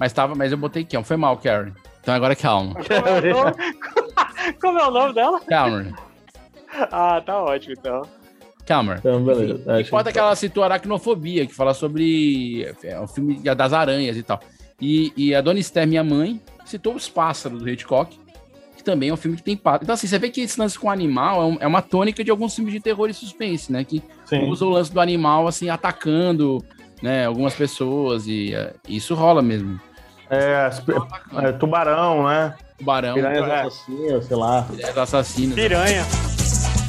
mas, 0.00 0.12
tava, 0.12 0.34
mas 0.34 0.50
eu 0.50 0.58
botei 0.58 0.84
Kelma. 0.84 1.04
Foi 1.04 1.16
mal, 1.16 1.36
Karen. 1.36 1.70
Então 2.00 2.12
agora 2.12 2.34
calma. 2.34 2.74
Como 2.74 3.08
é 3.08 3.12
o 3.12 3.34
nome, 3.34 3.54
Como 4.60 4.78
é 4.80 4.86
o 4.86 4.90
nome 4.90 5.14
dela? 5.14 5.40
Calma. 5.48 5.92
Ah, 6.90 7.22
tá 7.24 7.40
ótimo 7.40 7.74
então. 7.78 8.02
Calma. 8.68 8.96
Então, 8.98 9.24
beleza. 9.24 9.80
E 9.80 9.82
Importa 9.82 10.12
que 10.12 10.18
ela 10.18 10.36
citou 10.36 10.62
Aracnofobia, 10.62 11.46
que 11.46 11.54
fala 11.54 11.72
sobre. 11.72 12.70
É 12.84 13.00
um 13.00 13.08
filme 13.08 13.36
das 13.40 13.72
aranhas 13.72 14.14
e 14.14 14.22
tal. 14.22 14.38
E, 14.78 15.10
e 15.16 15.34
a 15.34 15.40
Dona 15.40 15.58
Esther, 15.58 15.86
minha 15.88 16.04
mãe, 16.04 16.38
citou 16.66 16.94
Os 16.94 17.08
Pássaros 17.08 17.60
do 17.62 17.68
Hitchcock, 17.68 18.20
que 18.76 18.84
também 18.84 19.08
é 19.08 19.12
um 19.12 19.16
filme 19.16 19.38
que 19.38 19.42
tem 19.42 19.56
pássaro. 19.56 19.84
Então, 19.84 19.94
assim, 19.94 20.06
você 20.06 20.18
vê 20.18 20.28
que 20.28 20.42
esse 20.42 20.60
lance 20.60 20.78
com 20.78 20.90
animal 20.90 21.40
é, 21.40 21.44
um- 21.46 21.56
é 21.60 21.66
uma 21.66 21.80
tônica 21.80 22.22
de 22.22 22.30
alguns 22.30 22.54
filmes 22.54 22.74
de 22.74 22.78
terror 22.78 23.08
e 23.08 23.14
suspense, 23.14 23.72
né? 23.72 23.82
Que 23.84 24.02
Sim. 24.26 24.44
usa 24.50 24.66
o 24.66 24.68
lance 24.68 24.92
do 24.92 25.00
animal, 25.00 25.48
assim, 25.48 25.70
atacando 25.70 26.62
né, 27.02 27.24
algumas 27.24 27.54
pessoas. 27.54 28.26
E 28.26 28.54
é, 28.54 28.74
isso 28.86 29.14
rola 29.14 29.40
mesmo. 29.40 29.80
É, 30.30 30.68
é, 31.42 31.52
tubarão, 31.52 32.28
né? 32.28 32.54
Tubarão. 32.76 33.14
Piranhas 33.14 33.48
É. 33.48 33.60
assassinas, 33.62 34.24
sei 34.26 34.36
lá. 34.36 34.62
Piranhas 34.70 34.98
assassinas. 34.98 35.54
Piranha. 35.54 36.04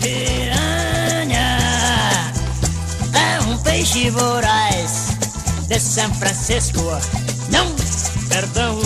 Piranha 0.01 0.88
é 3.79 3.81
peixe 3.81 4.09
voraz 4.09 5.17
de 5.69 5.79
São 5.79 6.13
Francisco. 6.15 6.81
Não, 7.49 7.65
perdão. 8.27 8.77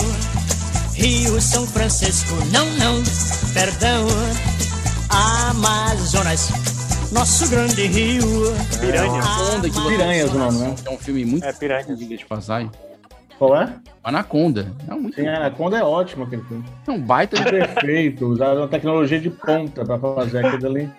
Rio 0.94 1.40
São 1.40 1.66
Francisco. 1.66 2.32
Não, 2.52 2.64
não, 2.78 3.02
perdão. 3.52 4.06
Amazonas, 5.10 6.48
nosso 7.10 7.50
grande 7.50 7.86
rio. 7.88 8.22
Piranha. 8.78 9.20
Anaconda, 9.20 9.68
que 9.68 9.74
você 9.74 9.96
Piranhas 9.96 10.32
o 10.32 10.38
nome, 10.38 10.58
né? 10.58 10.74
É 10.86 10.90
um 10.90 10.98
filme 10.98 11.24
muito. 11.24 11.44
É 11.44 11.52
piranha. 11.52 11.96
De 11.96 12.24
passagem. 12.26 12.70
Qual 13.36 13.56
é? 13.56 13.74
Anaconda. 14.04 14.72
É 14.88 14.94
muito. 14.94 15.16
Sim, 15.16 15.26
Anaconda 15.26 15.76
é 15.76 15.82
ótimo 15.82 16.22
aquele 16.22 16.42
filme. 16.44 16.64
É 16.86 16.90
um 16.92 17.00
baita 17.00 17.36
de 17.36 17.42
Perfeito. 17.42 18.26
Usaram 18.26 18.60
uma 18.60 18.68
tecnologia 18.68 19.18
de 19.18 19.28
ponta 19.28 19.84
pra 19.84 19.98
fazer 19.98 20.46
aquilo 20.46 20.68
ali. 20.68 20.90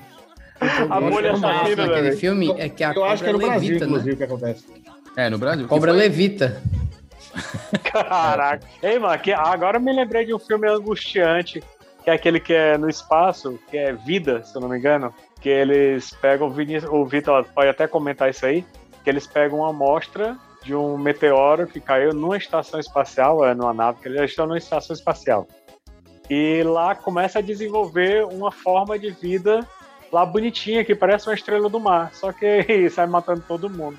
A 0.90 1.02
bolha 1.02 1.34
assassina, 1.34 1.86
naquele 1.86 2.10
velho. 2.10 2.18
filme 2.18 2.52
é 2.58 2.70
que 2.70 2.84
a 2.84 2.94
Eu 2.94 3.04
acho 3.06 3.24
que 3.24 3.30
é 3.30 3.34
no 3.34 3.40
Brasil, 3.40 3.70
levita, 3.70 3.86
né? 3.86 3.92
inclusive, 3.92 4.14
o 4.14 4.18
que 4.18 4.24
acontece. 4.24 4.66
É, 5.18 5.30
no 5.30 5.38
Brasil. 5.38 5.68
Cobra 5.68 5.92
levita. 5.92 6.62
Caraca. 7.84 8.66
Ei, 8.82 8.98
mano, 9.00 9.20
que, 9.22 9.34
agora 9.34 9.78
eu 9.78 9.82
me 9.82 9.94
lembrei 9.94 10.26
de 10.26 10.34
um 10.34 10.40
filme 10.40 10.68
angustiante, 10.70 11.62
que 12.04 12.10
é 12.10 12.14
aquele 12.14 12.40
que 12.40 12.54
é 12.54 12.78
no 12.78 12.90
espaço, 12.90 13.60
que 13.70 13.78
é 13.78 13.94
Vida, 13.94 14.44
se 14.44 14.56
eu 14.56 14.62
não 14.62 14.70
me 14.70 14.78
engano. 14.78 15.14
Que 15.42 15.50
eles 15.50 16.12
pegam, 16.22 16.48
o 16.48 17.06
Vitor 17.06 17.46
pode 17.54 17.70
até 17.70 17.88
comentar 17.88 18.30
isso 18.30 18.46
aí, 18.46 18.66
que 19.04 19.10
eles 19.10 19.28
pegam 19.28 19.60
uma 19.60 19.70
amostra 19.70 20.38
de 20.64 20.74
um 20.74 20.98
meteoro 20.98 21.68
que 21.68 21.80
caiu 21.80 22.14
numa 22.14 22.38
estação 22.38 22.80
espacial, 22.80 23.46
é 23.46 23.54
numa 23.54 23.74
nave, 23.74 24.00
que 24.02 24.08
eles 24.08 24.32
estão 24.32 24.48
numa 24.48 24.58
estação 24.58 24.96
espacial. 24.96 25.48
E 26.28 26.64
lá 26.64 26.96
começa 26.96 27.38
a 27.38 27.42
desenvolver 27.42 28.26
uma 28.26 28.52
forma 28.52 28.98
de 28.98 29.12
vida 29.12 29.60
lá 30.16 30.26
bonitinha, 30.26 30.84
que 30.86 30.96
parece 30.96 31.28
uma 31.28 31.34
estrela 31.36 31.70
do 31.70 31.80
mar, 31.80 32.10
só 32.14 32.32
que 32.32 32.90
sai 32.90 33.06
matando 33.06 33.44
todo 33.46 33.70
mundo. 33.70 33.98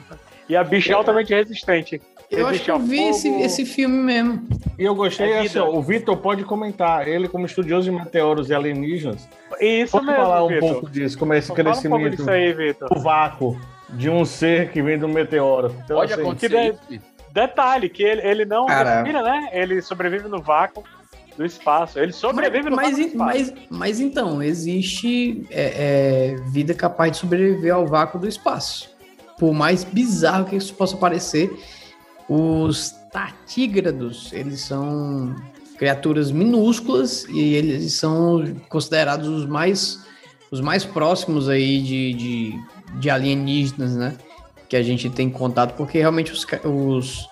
E 0.49 0.57
a 0.57 0.65
bicha 0.65 0.93
é 0.93 0.95
altamente 0.95 1.35
resistente. 1.35 2.01
Eu 2.31 2.47
acho 2.47 2.65
que 2.65 2.71
eu 2.71 2.79
vi 2.79 3.03
esse, 3.09 3.29
esse 3.41 3.65
filme 3.67 3.97
mesmo. 3.97 4.49
E 4.79 4.85
eu 4.85 4.95
gostei, 4.95 5.31
É 5.31 5.39
assim, 5.41 5.49
vida. 5.49 5.65
ó, 5.65 5.77
o 5.77 5.83
Vitor 5.83 6.17
pode 6.17 6.43
comentar, 6.45 7.07
ele 7.07 7.29
como 7.29 7.45
estudioso 7.47 7.91
de 7.91 7.97
meteoros 7.97 8.49
e 8.51 8.55
alienígenas, 8.55 9.29
Isso 9.61 9.93
pode 9.93 10.07
mesmo, 10.07 10.23
falar 10.23 10.45
um 10.45 10.49
Vitor. 10.49 10.69
pouco 10.73 10.91
disso, 10.91 11.19
como 11.19 11.35
é 11.35 11.39
esse 11.39 11.53
um 11.53 11.55
pouco 11.55 11.71
crescimento 11.71 12.17
disso 12.17 12.31
aí, 12.31 12.53
Vitor. 12.53 12.89
do 12.89 13.01
vácuo 13.01 13.61
de 13.91 14.09
um 14.11 14.25
ser 14.25 14.71
que 14.71 14.83
vem 14.83 14.99
do 14.99 15.09
meteoro. 15.09 15.73
Então, 15.85 15.99
Pode 15.99 16.13
assim, 16.15 16.23
acontecer. 16.23 16.77
que 16.89 16.99
de-. 16.99 17.03
Detalhe, 17.33 17.89
que 17.91 18.03
ele, 18.03 18.23
ele 18.27 18.45
não 18.47 18.65
respira, 18.67 19.21
né? 19.23 19.51
Ele 19.53 19.83
sobrevive 19.83 20.27
no 20.27 20.41
vácuo 20.41 20.83
do 21.37 21.45
espaço. 21.45 21.99
Ele 21.99 22.13
sobrevive 22.13 22.71
no 22.71 22.77
mas, 22.77 22.91
vácuo 22.91 23.03
do 23.03 23.09
espaço. 23.09 23.53
mas, 23.53 23.55
mas 23.71 24.01
então, 24.01 24.43
existe 24.43 25.47
é, 25.51 26.35
é, 26.35 26.37
vida 26.49 26.75
capaz 26.75 27.13
de 27.13 27.19
sobreviver 27.19 27.75
ao 27.75 27.87
vácuo 27.87 28.19
do 28.19 28.27
espaço. 28.27 28.91
Por 29.39 29.53
mais 29.53 29.85
bizarro 29.85 30.47
que 30.47 30.57
isso 30.57 30.75
possa 30.75 30.97
parecer, 30.97 31.51
os 32.29 32.95
tatígrados, 33.13 34.33
eles 34.33 34.61
são 34.63 35.35
criaturas 35.77 36.31
minúsculas 36.31 37.25
e 37.29 37.55
eles 37.55 37.93
são 37.95 38.43
considerados 38.69 39.29
os 39.29 39.47
mais, 39.47 40.05
os 40.51 40.61
mais 40.61 40.85
próximos 40.85 41.49
aí 41.49 41.81
de, 41.83 42.15
de, 42.15 42.61
de 42.99 43.11
alienígenas, 43.11 43.95
né? 43.95 44.17
Que 44.69 44.77
a 44.77 44.83
gente 44.83 45.09
tem 45.11 45.31
contato, 45.31 45.75
porque 45.77 45.99
realmente 45.99 46.33
os, 46.33 46.45
os, 46.65 47.29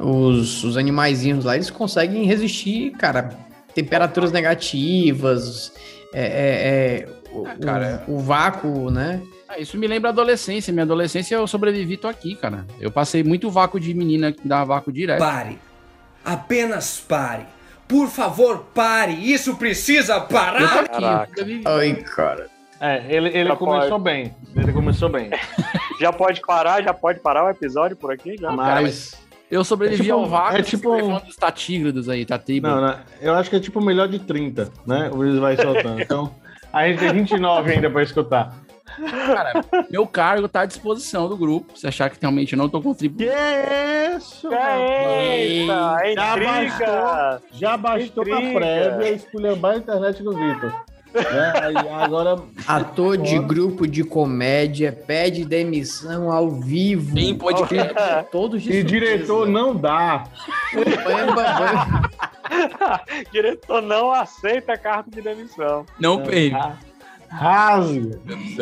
os, 0.00 0.64
os 0.64 0.76
animaizinhos 0.76 1.44
lá, 1.44 1.54
eles 1.54 1.70
conseguem 1.70 2.24
resistir, 2.24 2.90
cara, 2.92 3.30
temperaturas 3.74 4.32
negativas, 4.32 5.72
é, 6.12 6.24
é, 6.24 7.04
é, 7.04 7.08
o, 7.32 7.46
Ah, 7.46 7.54
cara. 7.62 8.04
o, 8.08 8.14
o 8.16 8.18
vácuo, 8.18 8.90
né? 8.90 9.20
Ah, 9.48 9.58
isso 9.60 9.76
me 9.78 9.86
lembra 9.86 10.10
a 10.10 10.12
adolescência. 10.12 10.72
Minha 10.72 10.82
adolescência 10.84 11.36
eu 11.36 11.46
sobrevivi, 11.46 11.96
tô 11.96 12.08
aqui, 12.08 12.34
cara. 12.34 12.66
Eu 12.80 12.90
passei 12.90 13.22
muito 13.22 13.48
vácuo 13.50 13.78
de 13.78 13.94
menina 13.94 14.32
que 14.32 14.46
dava 14.46 14.64
vácuo 14.64 14.90
direto. 14.92 15.20
Pare. 15.20 15.58
Apenas 16.24 16.98
pare. 16.98 17.44
Por 17.86 18.08
favor, 18.08 18.66
pare. 18.74 19.12
Isso 19.12 19.54
precisa 19.56 20.14
Eu 20.14 20.20
tô 20.22 20.26
parar. 20.34 20.80
aqui, 20.80 20.94
eu 20.96 21.00
Caraca. 21.00 21.28
sobrevivi. 21.38 21.62
Ai, 21.68 21.94
cara. 22.02 22.48
É, 22.80 23.04
ele, 23.08 23.28
ele 23.28 23.48
Já 23.48 23.56
começou 23.56 23.90
pode. 24.00 24.02
bem. 24.04 24.34
Ele 24.56 24.72
começou 24.72 25.08
bem. 25.08 25.30
Já 26.00 26.12
pode 26.12 26.40
parar, 26.42 26.82
já 26.82 26.92
pode 26.92 27.20
parar 27.20 27.46
o 27.46 27.48
episódio 27.48 27.96
por 27.96 28.12
aqui? 28.12 28.36
Já? 28.38 28.50
Mas. 28.52 29.14
Eu 29.50 29.62
sobrevivi 29.62 30.02
É 30.02 30.04
tipo- 30.04 30.18
ao 30.18 30.26
vácuo. 30.26 30.56
é 30.58 30.62
tipo- 30.62 30.90
você 30.90 30.98
tá 31.02 31.06
falando 31.06 31.24
dos 31.26 31.36
tatígrados 31.36 32.08
aí, 32.08 32.24
tatígrados. 32.24 32.80
Não, 32.80 32.88
não, 32.88 32.98
eu 33.20 33.34
acho 33.34 33.48
que 33.50 33.56
é 33.56 33.60
tipo 33.60 33.78
o 33.78 33.84
melhor 33.84 34.08
de 34.08 34.18
30, 34.18 34.70
né? 34.86 35.08
O 35.12 35.16
Luiz 35.16 35.38
vai 35.38 35.56
soltando. 35.56 36.00
Então, 36.00 36.34
a 36.72 36.86
gente 36.88 36.98
tem 36.98 37.12
29 37.12 37.72
ainda 37.72 37.88
pra 37.90 38.02
escutar. 38.02 38.54
Cara, 39.26 39.64
meu 39.90 40.06
cargo 40.06 40.48
tá 40.48 40.60
à 40.62 40.66
disposição 40.66 41.28
do 41.28 41.36
grupo. 41.36 41.78
Se 41.78 41.86
achar 41.86 42.08
que 42.08 42.16
realmente 42.20 42.52
eu 42.54 42.58
não 42.58 42.68
tô 42.68 42.80
contribuindo. 42.80 43.30
Que 43.30 44.16
isso, 44.16 44.48
Eita, 44.52 45.72
Já 45.72 46.10
intriga! 46.10 47.42
Já 47.52 47.76
bastou 47.76 48.24
na 48.26 48.36
prévia 48.52 49.10
esculhambar 49.12 49.74
a 49.74 49.76
internet 49.78 50.22
do 50.22 50.32
Vitor. 50.32 50.72
Aí, 51.62 51.74
agora, 52.02 52.36
Ator 52.66 53.16
de 53.16 53.38
grupo 53.38 53.86
de 53.86 54.04
comédia 54.04 54.92
pede 54.92 55.44
demissão 55.44 56.30
ao 56.30 56.50
vivo. 56.50 57.14
Tem 57.14 57.34
podcast. 57.34 57.94
Todos 58.30 58.62
de 58.62 58.70
e 58.70 58.80
surpresa. 58.80 58.86
diretor 59.16 59.48
não 59.48 59.74
dá. 59.74 60.24
Diretor 63.32 63.82
não 63.82 64.12
aceita 64.12 64.76
carta 64.76 65.10
de 65.10 65.20
demissão. 65.20 65.84
Não 65.98 66.22
perco. 66.22 66.56
Rasga. 67.28 68.20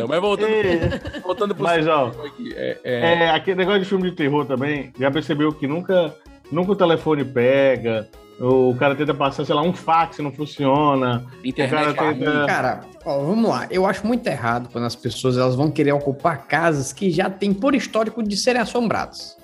Mas 0.08 0.20
voltando, 0.20 0.50
É. 0.52 1.20
voltando 1.22 1.54
pro 1.54 1.64
Mas, 1.64 1.86
ó, 1.86 2.08
aqui. 2.24 2.52
É, 2.56 2.78
é, 2.82 3.00
É, 3.24 3.30
aquele 3.30 3.56
negócio 3.58 3.80
de 3.80 3.86
filme 3.86 4.10
de 4.10 4.16
terror 4.16 4.46
também, 4.46 4.90
já 4.98 5.10
percebeu 5.10 5.52
que 5.52 5.66
nunca, 5.66 6.14
nunca 6.50 6.72
o 6.72 6.76
telefone 6.76 7.24
pega, 7.24 8.08
o 8.40 8.74
cara 8.78 8.94
tenta 8.94 9.14
passar, 9.14 9.44
sei 9.44 9.54
lá, 9.54 9.62
um 9.62 9.72
fax 9.72 10.18
não 10.18 10.32
funciona, 10.32 11.24
internet 11.44 11.90
o 11.90 11.94
cara 11.94 12.14
tenta... 12.14 12.46
Cara, 12.46 12.80
ó, 13.04 13.18
vamos 13.18 13.48
lá. 13.48 13.66
Eu 13.70 13.86
acho 13.86 14.06
muito 14.06 14.26
errado 14.26 14.68
quando 14.72 14.84
as 14.84 14.96
pessoas 14.96 15.38
elas 15.38 15.54
vão 15.54 15.70
querer 15.70 15.92
ocupar 15.92 16.46
casas 16.46 16.92
que 16.92 17.10
já 17.10 17.30
têm 17.30 17.54
por 17.54 17.74
histórico 17.74 18.22
de 18.22 18.36
serem 18.36 18.60
assombradas. 18.60 19.36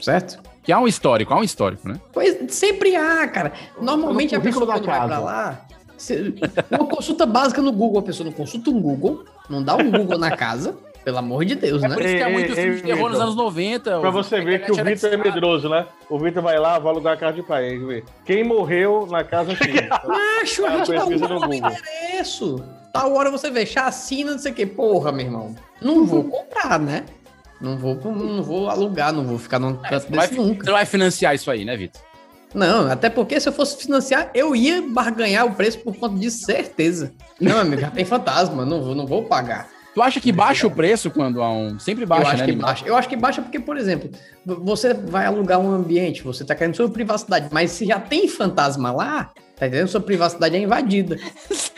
Certo? 0.00 0.40
Que 0.62 0.70
há 0.70 0.78
um 0.78 0.86
histórico, 0.86 1.32
há 1.32 1.38
um 1.38 1.42
histórico, 1.42 1.88
né? 1.88 1.98
Pois 2.12 2.52
sempre 2.52 2.94
há, 2.94 3.26
cara. 3.26 3.52
Normalmente 3.80 4.36
a 4.36 4.40
pessoa 4.40 4.66
quando 4.66 4.84
vai 4.84 4.98
casa. 4.98 5.06
pra 5.06 5.18
lá, 5.18 5.66
Uma 6.70 6.86
consulta 6.86 7.26
básica 7.26 7.60
no 7.60 7.72
Google, 7.72 8.00
a 8.00 8.02
pessoa 8.02 8.24
não 8.24 8.32
consulta 8.32 8.70
um 8.70 8.80
Google, 8.80 9.24
não 9.50 9.62
dá 9.62 9.76
um 9.76 9.90
Google 9.90 10.18
na 10.18 10.30
casa, 10.36 10.76
pelo 11.04 11.18
amor 11.18 11.44
de 11.44 11.54
Deus, 11.54 11.82
É 11.82 11.88
né? 11.88 11.94
por 11.94 12.04
isso 12.04 12.16
que 12.16 12.22
é 12.22 12.32
muito 12.32 12.54
filme 12.54 12.76
de 12.76 12.82
terror 12.82 13.10
nos 13.10 13.20
anos 13.20 13.34
90. 13.36 14.00
Pra 14.00 14.10
você 14.10 14.40
ver 14.40 14.64
que 14.64 14.72
o 14.72 14.74
Vitor 14.84 15.12
é 15.12 15.16
medroso, 15.16 15.68
né? 15.68 15.86
O 16.10 16.18
Vitor 16.18 16.42
vai 16.42 16.58
lá, 16.58 16.78
vai 16.78 16.92
alugar 16.92 17.14
a 17.14 17.16
casa 17.16 17.34
de 17.34 17.42
pai. 17.42 17.78
vê. 17.78 18.04
Quem 18.24 18.44
morreu 18.44 19.06
na 19.10 19.24
casa 19.24 19.52
antiga? 19.52 19.88
Macho, 20.06 20.64
É 20.64 20.68
a 20.68 20.72
arrasta 20.74 21.04
o 21.06 21.10
no 21.10 21.28
nome 21.40 21.60
Google. 21.60 21.72
endereço. 22.10 22.62
Tal 22.92 23.14
hora 23.14 23.30
você 23.30 23.50
vê 23.50 23.64
chacina, 23.66 24.32
não 24.32 24.38
sei 24.38 24.52
o 24.52 24.54
que. 24.54 24.66
Porra, 24.66 25.12
meu 25.12 25.24
irmão. 25.26 25.54
Não 25.80 26.04
vou 26.04 26.24
comprar, 26.24 26.78
né? 26.78 27.04
Não 27.60 27.76
vou, 27.76 27.94
não 28.04 28.42
vou 28.42 28.68
alugar, 28.70 29.12
não 29.12 29.24
vou 29.24 29.36
ficar 29.38 29.58
num 29.58 29.74
canto 29.76 30.08
vai, 30.10 30.28
desse 30.28 30.34
nunca. 30.40 30.62
você 30.64 30.70
não 30.70 30.76
vai 30.76 30.86
financiar 30.86 31.34
isso 31.34 31.50
aí, 31.50 31.64
né, 31.64 31.76
Vitor? 31.76 32.00
Não, 32.54 32.90
até 32.90 33.10
porque 33.10 33.38
se 33.38 33.48
eu 33.48 33.52
fosse 33.52 33.76
financiar, 33.76 34.30
eu 34.34 34.56
ia 34.56 34.82
barganhar 34.82 35.46
o 35.46 35.54
preço 35.54 35.78
por 35.80 35.94
conta 35.96 36.18
disso, 36.18 36.44
certeza. 36.44 37.12
Não, 37.40 37.58
amigo, 37.58 37.80
já 37.80 37.90
tem 37.90 38.04
fantasma, 38.04 38.64
não 38.64 38.82
vou, 38.82 38.94
não 38.94 39.06
vou 39.06 39.24
pagar. 39.24 39.68
Tu 39.94 40.02
acha 40.02 40.20
que 40.20 40.30
baixa 40.30 40.66
o 40.66 40.70
preço 40.70 41.10
quando 41.10 41.42
há 41.42 41.50
um. 41.50 41.78
Sempre 41.78 42.06
baixa, 42.06 42.22
eu 42.22 42.28
acho 42.28 42.42
né? 42.42 42.46
que 42.46 42.56
baixa. 42.56 42.86
Eu 42.86 42.96
acho 42.96 43.08
que 43.08 43.16
baixa 43.16 43.42
porque, 43.42 43.58
por 43.58 43.76
exemplo, 43.76 44.10
você 44.44 44.94
vai 44.94 45.26
alugar 45.26 45.58
um 45.58 45.72
ambiente, 45.72 46.22
você 46.22 46.44
tá 46.44 46.54
querendo 46.54 46.76
sua 46.76 46.88
privacidade, 46.88 47.48
mas 47.50 47.72
se 47.72 47.84
já 47.84 47.98
tem 47.98 48.28
fantasma 48.28 48.92
lá, 48.92 49.32
tá 49.56 49.66
entendendo? 49.66 49.88
Sua 49.88 50.00
privacidade 50.00 50.54
é 50.54 50.60
invadida. 50.60 51.16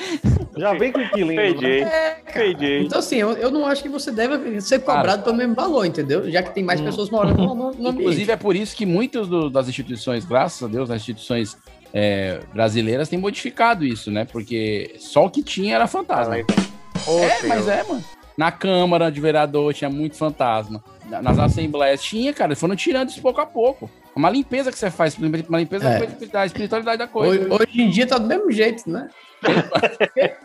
Já 0.60 0.74
vem 0.74 0.92
com 0.92 1.00
inquilino, 1.00 1.32
Entendi. 1.42 1.80
né? 1.84 2.16
Entendi. 2.28 2.84
Então, 2.84 2.98
assim, 2.98 3.16
eu, 3.16 3.32
eu 3.32 3.50
não 3.50 3.66
acho 3.66 3.82
que 3.82 3.88
você 3.88 4.10
deve 4.12 4.60
ser 4.60 4.80
cobrado 4.80 5.22
pelo 5.22 5.36
mesmo 5.36 5.54
valor, 5.54 5.84
entendeu? 5.84 6.30
Já 6.30 6.42
que 6.42 6.54
tem 6.54 6.62
mais 6.62 6.80
pessoas 6.80 7.10
morando 7.10 7.38
no, 7.42 7.54
no, 7.54 7.72
no. 7.72 7.88
Inclusive, 7.90 8.30
é 8.30 8.36
por 8.36 8.54
isso 8.54 8.76
que 8.76 8.84
muitas 8.86 9.28
das 9.50 9.68
instituições, 9.68 10.24
graças 10.24 10.62
a 10.62 10.66
Deus, 10.70 10.90
as 10.90 11.00
instituições 11.00 11.56
é, 11.92 12.40
brasileiras 12.52 13.08
têm 13.08 13.18
modificado 13.18 13.84
isso, 13.84 14.10
né? 14.10 14.24
Porque 14.24 14.94
só 14.98 15.24
o 15.26 15.30
que 15.30 15.42
tinha 15.42 15.74
era 15.74 15.86
fantasma. 15.86 16.36
é, 16.38 16.44
mas 17.46 17.66
é, 17.68 17.82
mano. 17.82 18.04
Na 18.36 18.50
Câmara 18.50 19.10
de 19.10 19.20
Vereador 19.20 19.74
tinha 19.74 19.90
muito 19.90 20.16
fantasma. 20.16 20.82
Na- 21.10 21.20
Nas 21.20 21.38
assembleias 21.38 22.02
tinha, 22.02 22.32
cara. 22.32 22.56
Foram 22.56 22.74
tirando 22.76 23.10
isso 23.10 23.20
pouco 23.20 23.40
a 23.40 23.46
pouco. 23.46 23.90
É 24.14 24.18
uma 24.18 24.30
limpeza 24.30 24.70
que 24.72 24.78
você 24.78 24.90
faz, 24.90 25.16
uma 25.16 25.58
limpeza 25.58 25.88
É. 25.88 26.06
da 26.26 26.44
espiritualidade 26.46 26.98
da 26.98 27.06
coisa. 27.06 27.42
Hoje, 27.44 27.64
hoje 27.70 27.82
em 27.82 27.90
dia 27.90 28.06
tá 28.06 28.18
do 28.18 28.26
mesmo 28.26 28.50
jeito, 28.50 28.88
né? 28.90 29.08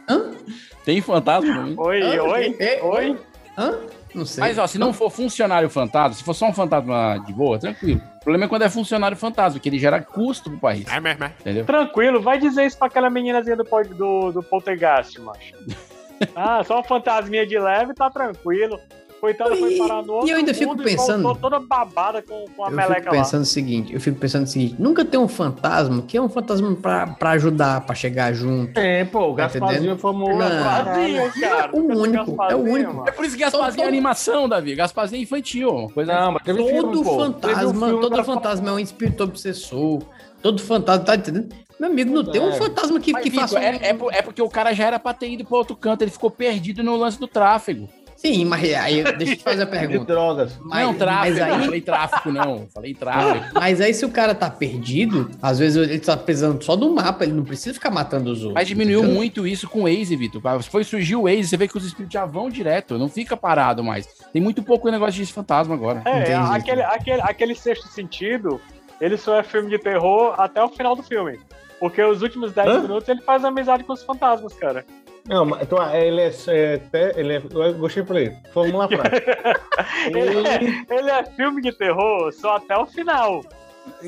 Tem 0.86 1.02
fantasma 1.02 1.54
também. 1.54 1.76
Oi, 1.78 2.02
Hã? 2.02 2.24
oi, 2.24 2.56
oi. 2.82 3.20
Hã? 3.58 3.80
Não 4.14 4.26
sei. 4.26 4.42
Mas, 4.42 4.58
ó, 4.58 4.66
se 4.68 4.78
não 4.78 4.94
for 4.94 5.10
funcionário 5.10 5.70
fantasma, 5.70 6.14
se 6.14 6.24
for 6.24 6.34
só 6.34 6.48
um 6.48 6.54
fantasma 6.54 7.22
de 7.26 7.34
boa, 7.34 7.60
tranquilo. 7.60 8.02
O 8.18 8.24
problema 8.24 8.46
é 8.46 8.48
quando 8.48 8.62
é 8.62 8.70
funcionário 8.70 9.18
fantasma, 9.18 9.60
que 9.60 9.68
ele 9.68 9.78
gera 9.80 10.02
custo 10.02 10.50
pro 10.50 10.60
país. 10.60 10.86
É 10.88 11.00
mesmo, 11.00 11.24
é. 11.26 11.34
Entendeu? 11.42 11.66
Tranquilo, 11.66 12.22
vai 12.22 12.38
dizer 12.40 12.66
isso 12.66 12.78
pra 12.78 12.88
aquela 12.88 13.10
meninazinha 13.10 13.58
do, 13.58 13.64
do, 13.64 14.32
do 14.32 14.44
poltergeist, 14.44 15.20
macho. 15.20 15.56
Ah, 16.34 16.64
só 16.64 16.76
uma 16.76 16.84
fantasminha 16.86 17.46
de 17.46 17.60
leve, 17.60 17.94
tá 17.94 18.10
tranquilo. 18.10 18.80
Coitada 19.22 19.56
foi 19.56 19.78
parar 19.78 20.04
no 20.04 20.14
outro 20.14 20.28
e 20.28 20.32
eu 20.32 20.38
ainda 20.38 20.54
fico 20.54 20.76
pensando- 20.78 21.36
toda 21.36 21.60
babada 21.60 22.22
com, 22.22 22.46
com 22.56 22.64
a 22.64 22.68
Eu 22.70 22.76
meleca 22.76 22.96
fico 23.02 23.16
lá. 23.16 23.22
pensando 23.22 23.42
o 23.42 23.46
seguinte, 23.46 23.94
eu 23.94 24.00
fico 24.00 24.20
pensando 24.20 24.44
o 24.44 24.48
seguinte, 24.48 24.76
nunca 24.78 25.04
tem 25.04 25.20
um 25.20 25.28
fantasma 25.28 26.02
que 26.04 26.16
é 26.18 26.22
um 26.22 26.30
fantasma 26.30 26.76
pra, 26.76 27.08
pra 27.08 27.32
ajudar, 27.32 27.82
pra 27.82 27.96
chegar 27.96 28.34
junto. 28.34 28.78
É, 28.78 29.04
pô, 29.06 29.30
o 29.32 29.36
Tá 29.36 29.44
Gasparzinho 29.48 29.98
formou 29.98 30.30
Não. 30.30 30.38
Gasparzinho, 30.38 31.32
cara. 31.42 31.76
O 31.76 31.98
único, 32.00 32.44
é 32.44 32.56
o 32.56 32.60
único. 32.60 33.04
É 33.08 33.12
por 33.12 33.26
isso 33.26 33.36
que 33.36 33.42
Gasparzinho 33.44 33.86
é 33.86 33.88
animação, 33.88 34.48
Davi. 34.48 34.76
Gasparzinho 34.76 35.20
é 35.20 35.24
infantil. 35.24 35.90
Coisa 35.94 36.14
Não, 36.14 36.32
mas 36.34 36.44
teve 36.44 36.60
Todo 36.60 36.70
filme, 36.70 36.98
um 36.98 37.04
fantasma, 37.04 37.88
filme 37.88 38.02
todo 38.02 38.24
fantasma 38.24 38.70
é 38.70 38.74
um 38.74 38.80
espírito 38.80 39.24
obsessor. 39.24 40.04
Todo 40.42 40.62
fantasma, 40.62 41.04
tá 41.04 41.16
entendendo? 41.16 41.50
Meu 41.80 41.90
amigo, 41.90 42.14
não 42.14 42.24
tem 42.24 42.40
um 42.40 42.50
É. 42.50 42.54
fantasma 42.54 43.00
que, 43.00 43.12
Mas, 43.12 43.24
que 43.24 43.30
Vitor, 43.32 43.48
faça. 43.48 43.60
um- 43.60 43.64
é, 43.64 43.76
é 43.78 43.98
é 44.20 44.22
porque 44.22 44.42
o 44.42 44.48
cara 44.50 44.72
já 44.74 44.86
era 44.86 45.00
pra 45.00 45.14
ter 45.14 45.30
ido 45.30 45.44
pro 45.44 45.58
outro 45.58 45.76
canto, 45.76 46.04
ele 46.04 46.12
ficou 46.12 46.30
perdido 46.30 46.84
no 46.84 46.96
lance 46.96 47.20
do 47.20 47.28
tráfego. 47.28 47.90
Sim, 48.26 48.46
mas 48.46 48.64
aí, 48.74 49.04
deixa 49.18 49.34
eu 49.34 49.38
te 49.38 49.44
fazer 49.44 49.62
a 49.62 49.66
De 49.66 49.72
pergunta. 49.72 50.06
drogas. 50.14 50.58
Mas, 50.64 50.86
não, 50.86 50.94
tráfego. 50.94 51.38
mas 51.40 51.48
Não 51.48 51.56
aí, 51.56 51.66
falei 51.66 51.82
tráfico, 51.82 52.32
não. 52.32 52.68
Falei 52.74 52.94
tráfego. 52.94 53.46
mas 53.54 53.82
aí, 53.82 53.94
se 53.94 54.06
o 54.06 54.10
cara 54.10 54.34
tá 54.34 54.50
perdido, 54.50 55.30
às 55.42 55.60
vezes 55.60 55.78
ele 55.90 56.00
tá 56.00 56.18
precisando 56.18 56.64
só 56.64 56.76
do 56.76 56.90
mapa, 56.94 57.24
ele 57.24 57.34
não 57.34 57.44
precisa 57.44 57.74
ficar 57.74 57.92
matando 57.92 58.32
os 58.32 58.40
outros. 58.40 58.54
Mas 58.56 58.68
diminuiu 58.68 59.00
entendeu? 59.00 59.16
muito 59.16 59.46
isso 59.48 59.70
com 59.70 59.82
o 59.82 59.84
Waze, 59.84 60.16
Vitor. 60.16 60.42
Foi 60.64 60.84
surgir 60.84 61.16
o 61.16 61.24
Waze, 61.24 61.48
você 61.50 61.58
vê 61.58 61.68
que 61.68 61.78
os 61.78 61.86
espíritos 61.86 62.14
já 62.14 62.26
vão 62.26 62.50
direto, 62.50 62.98
não 62.98 63.08
fica 63.10 63.38
parado 63.38 63.84
mais. 63.84 64.08
Tem 64.34 64.42
muito 64.42 64.64
pouco 64.64 64.90
negócio 64.90 65.24
de 65.24 65.32
fantasma 65.32 65.76
agora. 65.76 66.02
É, 66.06 66.20
Entendi. 66.22 66.34
aquele, 66.34 66.82
aquele, 66.82 67.22
aquele 67.22 67.56
sexto 67.56 67.88
sentido, 67.88 68.60
ele 69.00 69.18
só 69.18 69.38
é 69.40 69.44
filme 69.44 69.70
de 69.70 69.78
terror 69.78 70.34
até 70.38 70.64
o 70.64 70.70
final 70.70 70.96
do 70.96 71.04
filme. 71.04 71.40
Porque 71.80 72.02
os 72.02 72.22
últimos 72.22 72.54
10 72.54 72.68
Hã? 72.68 72.82
minutos 72.82 73.08
ele 73.10 73.22
faz 73.22 73.44
amizade 73.44 73.84
com 73.84 73.94
os 73.94 74.02
fantasmas, 74.02 74.54
cara. 74.54 74.86
Não, 75.28 75.44
mas 75.46 75.62
então, 75.64 75.96
ele 75.96 76.22
é, 76.22 76.32
é, 76.48 76.74
até- 76.76 77.20
ele 77.20 77.34
é. 77.34 77.42
Eu 77.52 77.74
gostei 77.76 78.04
pra 78.04 78.20
ele. 78.22 78.36
Fórmula 78.54 78.88
prática. 78.88 79.60
Ele 80.08 80.48
é, 80.48 80.96
ele 81.00 81.10
é 81.10 81.24
filme 81.36 81.62
de 81.62 81.72
terror 81.72 82.32
só 82.32 82.58
até 82.58 82.78
o 82.78 82.86
final. 82.86 83.44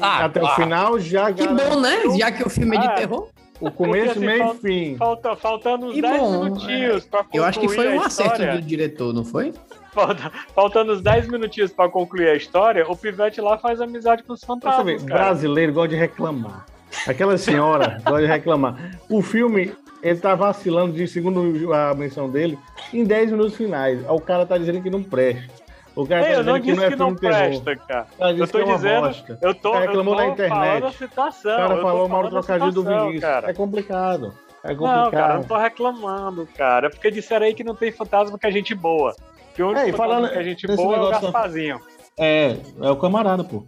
Ah, 0.01 0.25
Até 0.25 0.41
o 0.41 0.47
final 0.55 0.99
já 0.99 1.31
Que 1.31 1.47
bom, 1.47 1.79
né? 1.79 2.01
Já 2.17 2.31
que 2.31 2.43
o 2.43 2.49
filme 2.49 2.75
é 2.77 2.79
de 2.79 2.87
Ah, 2.87 2.91
terror. 2.93 3.27
o 3.61 3.69
começo, 3.69 4.11
assim, 4.11 4.19
meio 4.25 4.51
e 4.53 4.57
fim. 4.57 4.97
Falta, 4.97 5.35
faltando 5.35 5.87
uns 5.87 5.97
E 5.97 6.01
10 6.01 6.19
bom, 6.19 6.43
minutinhos 6.45 7.05
pra 7.05 7.19
concluir 7.23 7.39
Eu 7.39 7.45
acho 7.45 7.59
que 7.59 7.69
foi 7.69 7.87
um 7.95 8.01
acerto 8.01 8.43
do 8.55 8.61
diretor, 8.61 9.13
não 9.13 9.23
foi? 9.23 9.53
Falta- 9.93 10.31
faltando 10.55 10.93
uns 10.93 11.01
10 11.01 11.27
minutinhos 11.27 11.71
pra 11.71 11.87
concluir 11.89 12.27
a 12.29 12.35
história, 12.35 12.89
o 12.89 12.95
Pivete 12.95 13.39
lá 13.39 13.57
faz 13.59 13.79
amizade 13.81 14.23
com 14.23 14.33
os 14.33 14.39
Você 14.39 14.45
vê, 14.47 14.51
fantasmas, 14.53 15.03
cara. 15.03 15.23
brasileiro 15.25 15.73
gosta 15.73 15.89
de 15.89 15.95
reclamar. 15.95 16.65
Aquela 17.07 17.37
senhora 17.37 17.99
gosta 18.03 18.21
de 18.21 18.27
reclamar. 18.27 18.75
O 19.09 19.21
filme, 19.21 19.73
ele 20.01 20.19
tá 20.19 20.35
vacilando 20.35 20.93
de, 20.93 21.07
segundo 21.07 21.73
a 21.73 21.93
menção 21.93 22.29
dele, 22.29 22.57
em 22.93 23.03
10 23.03 23.31
minutos 23.31 23.55
finais. 23.55 23.99
O 24.09 24.19
cara 24.19 24.45
tá 24.45 24.57
dizendo 24.57 24.81
que 24.81 24.89
não 24.89 25.03
presta. 25.03 25.65
O 25.95 26.05
cara 26.05 26.21
Ei, 26.27 26.33
tá 26.33 26.39
eu 26.39 26.43
não 26.43 26.59
dizendo 26.59 26.75
que 26.75 26.75
não 26.75 26.83
é 26.83 26.89
que 26.89 26.95
não 26.95 27.15
terror. 27.15 27.61
presta, 27.63 27.75
cara. 27.75 28.07
Eu 28.33 28.47
tô 28.47 28.59
é 28.59 28.63
dizendo, 28.63 29.07
bosta. 29.07 29.39
eu 29.41 29.55
tô, 29.55 29.69
O 29.69 29.73
cara 29.73 29.85
eu 29.85 29.87
reclamou 29.89 30.15
tô 30.15 30.21
na 30.21 30.27
internet. 30.27 30.83
a 30.85 30.91
situação. 30.91 31.53
O 31.53 31.57
cara 31.57 31.73
eu 31.73 31.81
falou 31.81 32.07
mal 32.09 32.21
do 32.21 32.27
a 32.27 32.29
trocadilho 32.29 32.71
do 32.71 32.83
Vinícius. 32.83 33.21
cara. 33.21 33.49
É 33.49 33.53
complicado. 33.53 34.33
É 34.63 34.73
Não, 34.73 34.77
cara, 34.77 34.97
eu 34.99 35.03
complicado. 35.05 35.33
não 35.35 35.43
tô 35.43 35.57
reclamando, 35.57 36.47
cara. 36.55 36.87
É 36.87 36.89
porque 36.89 37.09
disseram 37.09 37.45
aí 37.47 37.53
que 37.53 37.63
não 37.63 37.73
tem 37.73 37.91
fantasma 37.91 38.37
que 38.37 38.45
é 38.45 38.51
gente 38.51 38.75
boa. 38.75 39.15
Que 39.55 39.63
o 39.63 39.69
único 39.69 39.85
Ei, 39.87 39.93
falando 39.93 40.29
que 40.29 40.37
é 40.37 40.43
gente 40.43 40.67
boa 40.67 40.95
é 40.97 41.01
o 41.01 41.09
Gasparzinho. 41.09 41.79
É, 42.15 42.57
é 42.81 42.89
o 42.91 42.95
camarada, 42.95 43.43
pô. 43.43 43.63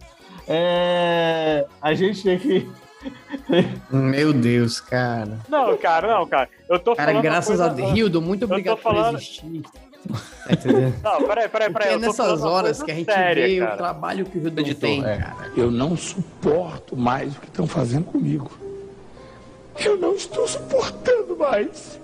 É, 0.46 1.64
a 1.80 1.94
gente 1.94 2.22
tem 2.22 2.38
que. 2.38 2.70
Meu 3.90 4.32
Deus, 4.32 4.80
cara. 4.80 5.38
Não, 5.48 5.76
cara, 5.76 6.06
não, 6.18 6.26
cara. 6.26 6.48
Eu 6.68 6.78
tô 6.78 6.94
Cara, 6.94 7.08
falando. 7.12 7.16
uma 7.24 7.30
graças 7.30 7.46
coisa- 7.48 7.66
a 7.66 7.68
Deus. 7.68 7.96
Hildo, 7.96 8.22
muito 8.22 8.44
obrigado 8.44 8.76
falando- 8.78 9.12
por 9.12 9.22
existir. 9.22 9.62
Tá 10.46 10.52
entendendo? 10.54 10.94
Não, 11.04 11.22
peraí, 11.28 11.46
peraí, 11.48 11.70
peraí. 11.70 11.92
É 11.92 11.98
nessas 11.98 12.42
horas 12.42 12.82
que 12.82 12.90
a 12.90 12.94
gente 12.94 13.12
séria, 13.12 13.46
vê 13.46 13.58
cara. 13.58 13.74
o 13.74 13.76
trabalho 13.76 14.24
que 14.24 14.38
o 14.38 14.42
Hildo 14.42 14.60
Editor, 14.62 14.80
tem, 14.80 15.04
é. 15.04 15.18
cara. 15.18 15.52
Eu 15.54 15.70
não 15.70 15.94
suporto 15.94 16.96
mais 16.96 17.36
o 17.36 17.40
que 17.40 17.46
estão 17.48 17.66
fazendo 17.66 18.04
comigo. 18.04 18.50
Eu 19.78 19.98
não 19.98 20.14
estou 20.14 20.48
suportando 20.48 21.36
mais. 21.36 22.00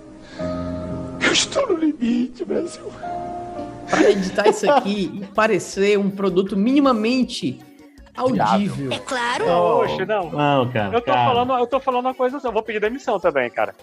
Eu 1.25 1.31
estou 1.31 1.67
no 1.69 1.75
limite, 1.77 2.45
Brasil. 2.45 2.83
Pra 3.89 4.11
editar 4.11 4.47
isso 4.47 4.69
aqui 4.71 5.11
e 5.21 5.25
parecer 5.33 5.97
um 5.97 6.09
produto 6.11 6.55
minimamente 6.55 7.59
audível. 8.17 8.91
É 8.91 8.99
claro. 8.99 9.45
Poxa, 9.45 10.05
não. 10.05 10.31
Não, 10.31 10.71
cara. 10.71 10.95
Eu 10.95 11.01
tô, 11.01 11.11
cara. 11.11 11.25
falando, 11.25 11.53
eu 11.53 11.67
tô 11.67 11.79
falando 11.79 12.05
uma 12.05 12.13
coisa. 12.13 12.39
Eu 12.43 12.51
vou 12.51 12.63
pedir 12.63 12.79
demissão 12.79 13.19
também, 13.19 13.49
cara. 13.49 13.73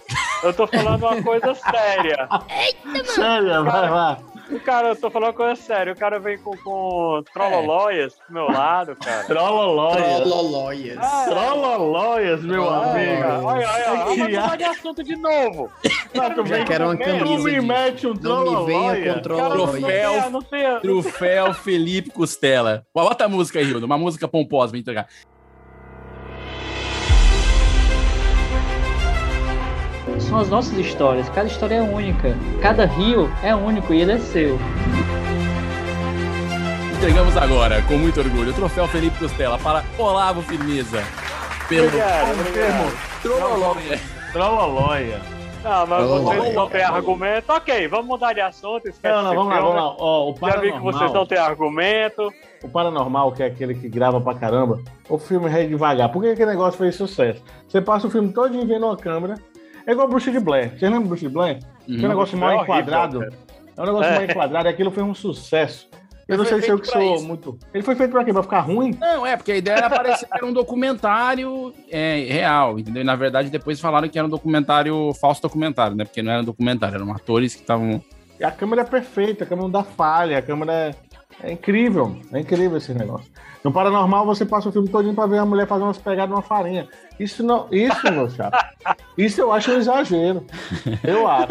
Eu 0.43 0.53
tô 0.53 0.67
falando 0.67 1.03
uma 1.03 1.23
coisa 1.23 1.55
séria. 1.55 2.27
Sério, 3.05 3.63
vai 3.63 3.89
lá. 3.89 4.19
O 4.49 4.59
cara, 4.59 4.89
eu 4.89 4.95
tô 4.95 5.09
falando 5.09 5.29
uma 5.29 5.33
coisa 5.33 5.55
séria. 5.55 5.93
O 5.93 5.95
cara 5.95 6.19
vem 6.19 6.37
com, 6.37 6.55
com 6.57 7.23
trollolóias 7.33 8.13
do 8.27 8.33
meu 8.33 8.45
lado, 8.45 8.95
cara. 8.95 9.23
Trollolóias. 9.25 10.17
Trololóias. 10.21 10.97
Ah, 11.01 11.25
Trollolóias, 11.27 12.43
meu 12.43 12.69
Ah, 12.69 12.91
amigo. 12.91 13.23
Olha, 13.23 13.43
olha, 13.43 13.67
olha. 13.69 14.03
Vamos 14.05 14.17
mudar 14.17 14.57
de 14.57 14.63
assunto 14.63 15.03
de 15.03 15.15
novo. 15.15 15.71
Já 16.45 16.63
quero 16.65 16.85
uma 16.85 16.95
Tu 16.97 17.03
camisa 17.03 17.43
me 17.43 17.51
de... 17.51 17.61
mete 17.61 18.07
um 18.07 18.13
Não 18.13 18.43
me 18.43 18.51
não 18.51 19.21
trololóia. 19.21 20.29
não 20.29 20.41
tem, 20.41 20.79
Troféu 20.79 21.53
Felipe 21.53 22.11
Costela. 22.11 22.85
Bota 22.93 23.25
a 23.25 23.29
música 23.29 23.59
aí, 23.59 23.65
Hildo. 23.65 23.85
Uma 23.85 23.97
música 23.97 24.27
pomposa 24.27 24.71
pra 24.71 24.79
entregar. 24.79 25.07
São 30.19 30.39
as 30.39 30.49
nossas 30.49 30.77
histórias, 30.77 31.29
cada 31.29 31.47
história 31.47 31.75
é 31.75 31.81
única, 31.81 32.35
cada 32.61 32.85
rio 32.85 33.29
é 33.43 33.53
único 33.55 33.93
e 33.93 34.01
ele 34.01 34.13
é 34.13 34.19
seu. 34.19 34.57
Entregamos 36.97 37.37
agora, 37.37 37.81
com 37.83 37.97
muito 37.97 38.19
orgulho, 38.19 38.51
o 38.51 38.53
troféu 38.53 38.87
Felipe 38.87 39.17
Costela 39.19 39.57
para 39.59 39.83
Olavo 39.97 40.41
Firmeza. 40.41 41.03
Pelo 41.67 41.87
Obrigado, 41.87 42.31
obrigado. 42.39 43.21
Trololóia. 43.21 43.99
Trollolóia. 44.31 45.35
Não, 45.63 45.87
mas 45.87 46.07
vocês 46.07 46.53
não 46.53 46.69
têm 46.69 46.83
argumento. 46.83 47.49
Ok, 47.51 47.87
vamos 47.87 48.05
mudar 48.05 48.33
de 48.33 48.41
assunto. 48.41 48.87
Esquece 48.87 49.15
Não, 49.15 49.23
não, 49.23 49.33
vamos 49.33 49.49
lá, 49.51 49.61
vamos 49.61 49.75
lá. 49.75 49.95
Ó, 49.97 50.31
o 50.31 50.35
Já 50.39 50.57
vi 50.57 50.71
que 50.71 50.79
vocês 50.79 51.11
não 51.11 51.25
têm 51.25 51.39
argumento. 51.39 52.31
o 52.63 52.69
paranormal, 52.69 53.31
que 53.31 53.41
é 53.41 53.47
aquele 53.47 53.73
que 53.73 53.89
grava 53.89 54.21
pra 54.21 54.35
caramba, 54.35 54.79
o 55.09 55.17
filme 55.17 55.49
é 55.51 55.65
devagar. 55.65 56.11
Por 56.11 56.21
que 56.21 56.29
aquele 56.29 56.51
negócio 56.51 56.77
fez 56.77 56.95
sucesso? 56.95 57.43
Você 57.67 57.81
passa 57.81 58.05
o 58.05 58.11
filme 58.11 58.31
todo 58.31 58.51
vendo 58.65 58.85
uma 58.85 58.95
câmera, 58.95 59.35
É 59.87 59.91
igual 59.91 60.07
Bruxa 60.07 60.31
de 60.31 60.39
Blair. 60.39 60.69
Vocês 60.69 60.81
lembram 60.81 61.03
do 61.03 61.07
Bruxa 61.09 61.27
de 61.27 61.33
Blair? 61.33 61.59
Uhum. 61.87 61.97
Que 61.97 62.03
é 62.03 62.05
um 62.05 62.09
negócio 62.09 62.37
mal 62.37 62.49
É 62.51 62.55
horrível, 62.55 62.75
enquadrado. 62.75 63.23
É 63.77 63.81
um 63.81 63.85
negócio 63.85 64.11
É. 64.11 64.15
mal 64.15 64.23
enquadrado 64.23 64.67
e 64.67 64.71
aquilo 64.71 64.91
foi 64.91 65.03
um 65.03 65.13
sucesso. 65.13 65.87
Eu 66.27 66.33
Ele 66.33 66.37
não 66.37 66.45
sei 66.49 66.59
se 66.63 66.69
eu 66.69 66.79
que 66.79 66.87
sou 66.87 67.15
isso. 67.15 67.23
muito. 67.27 67.59
Ele 67.71 67.83
foi 67.83 67.95
feito 67.95 68.09
pra 68.09 68.23
quê? 68.23 68.33
Pra 68.33 68.41
ficar 68.41 68.61
ruim? 68.61 68.97
Não, 68.99 69.23
é, 69.27 69.37
porque 69.37 69.51
a 69.51 69.57
ideia 69.57 69.75
era 69.75 69.89
parecer 69.91 70.25
que 70.25 70.35
era 70.35 70.43
um 70.45 70.51
documentário 70.53 71.71
é, 71.91 72.25
real, 72.27 72.79
entendeu? 72.79 73.01
E 73.03 73.05
na 73.05 73.15
verdade 73.15 73.49
depois 73.51 73.79
falaram 73.79 74.09
que 74.09 74.17
era 74.17 74.25
um 74.25 74.29
documentário, 74.29 75.13
falso 75.21 75.41
documentário, 75.41 75.95
né? 75.95 76.03
Porque 76.03 76.23
não 76.23 76.31
era 76.31 76.41
um 76.41 76.45
documentário, 76.45 76.95
eram 76.95 77.11
atores 77.11 77.53
que 77.53 77.61
estavam. 77.61 78.01
E 78.39 78.43
a 78.43 78.49
câmera 78.49 78.81
é 78.81 78.85
perfeita, 78.85 79.43
a 79.43 79.47
câmera 79.47 79.63
não 79.67 79.71
dá 79.71 79.83
falha, 79.83 80.39
a 80.39 80.41
câmera 80.41 80.95
é, 81.43 81.51
incrível. 81.51 82.15
É 82.33 82.39
incrível 82.39 82.77
esse 82.77 82.93
negócio. 82.93 83.29
No 83.63 83.71
Paranormal, 83.71 84.25
você 84.25 84.45
passa 84.45 84.69
o 84.69 84.71
filme 84.71 84.87
todinho 84.89 85.15
pra 85.15 85.25
ver 85.25 85.39
a 85.39 85.45
mulher 85.45 85.67
fazendo 85.67 85.87
umas 85.87 85.97
pegadas 85.97 86.29
numa 86.29 86.41
farinha. 86.41 86.87
Isso 87.19 87.41
não. 87.43 87.67
Isso, 87.71 88.11
meu 88.11 88.29
chapa. 88.29 88.69
Isso 89.17 89.41
eu 89.41 89.51
acho 89.51 89.71
um 89.71 89.77
exagero. 89.77 90.45
Eu 91.03 91.27
acho. 91.27 91.47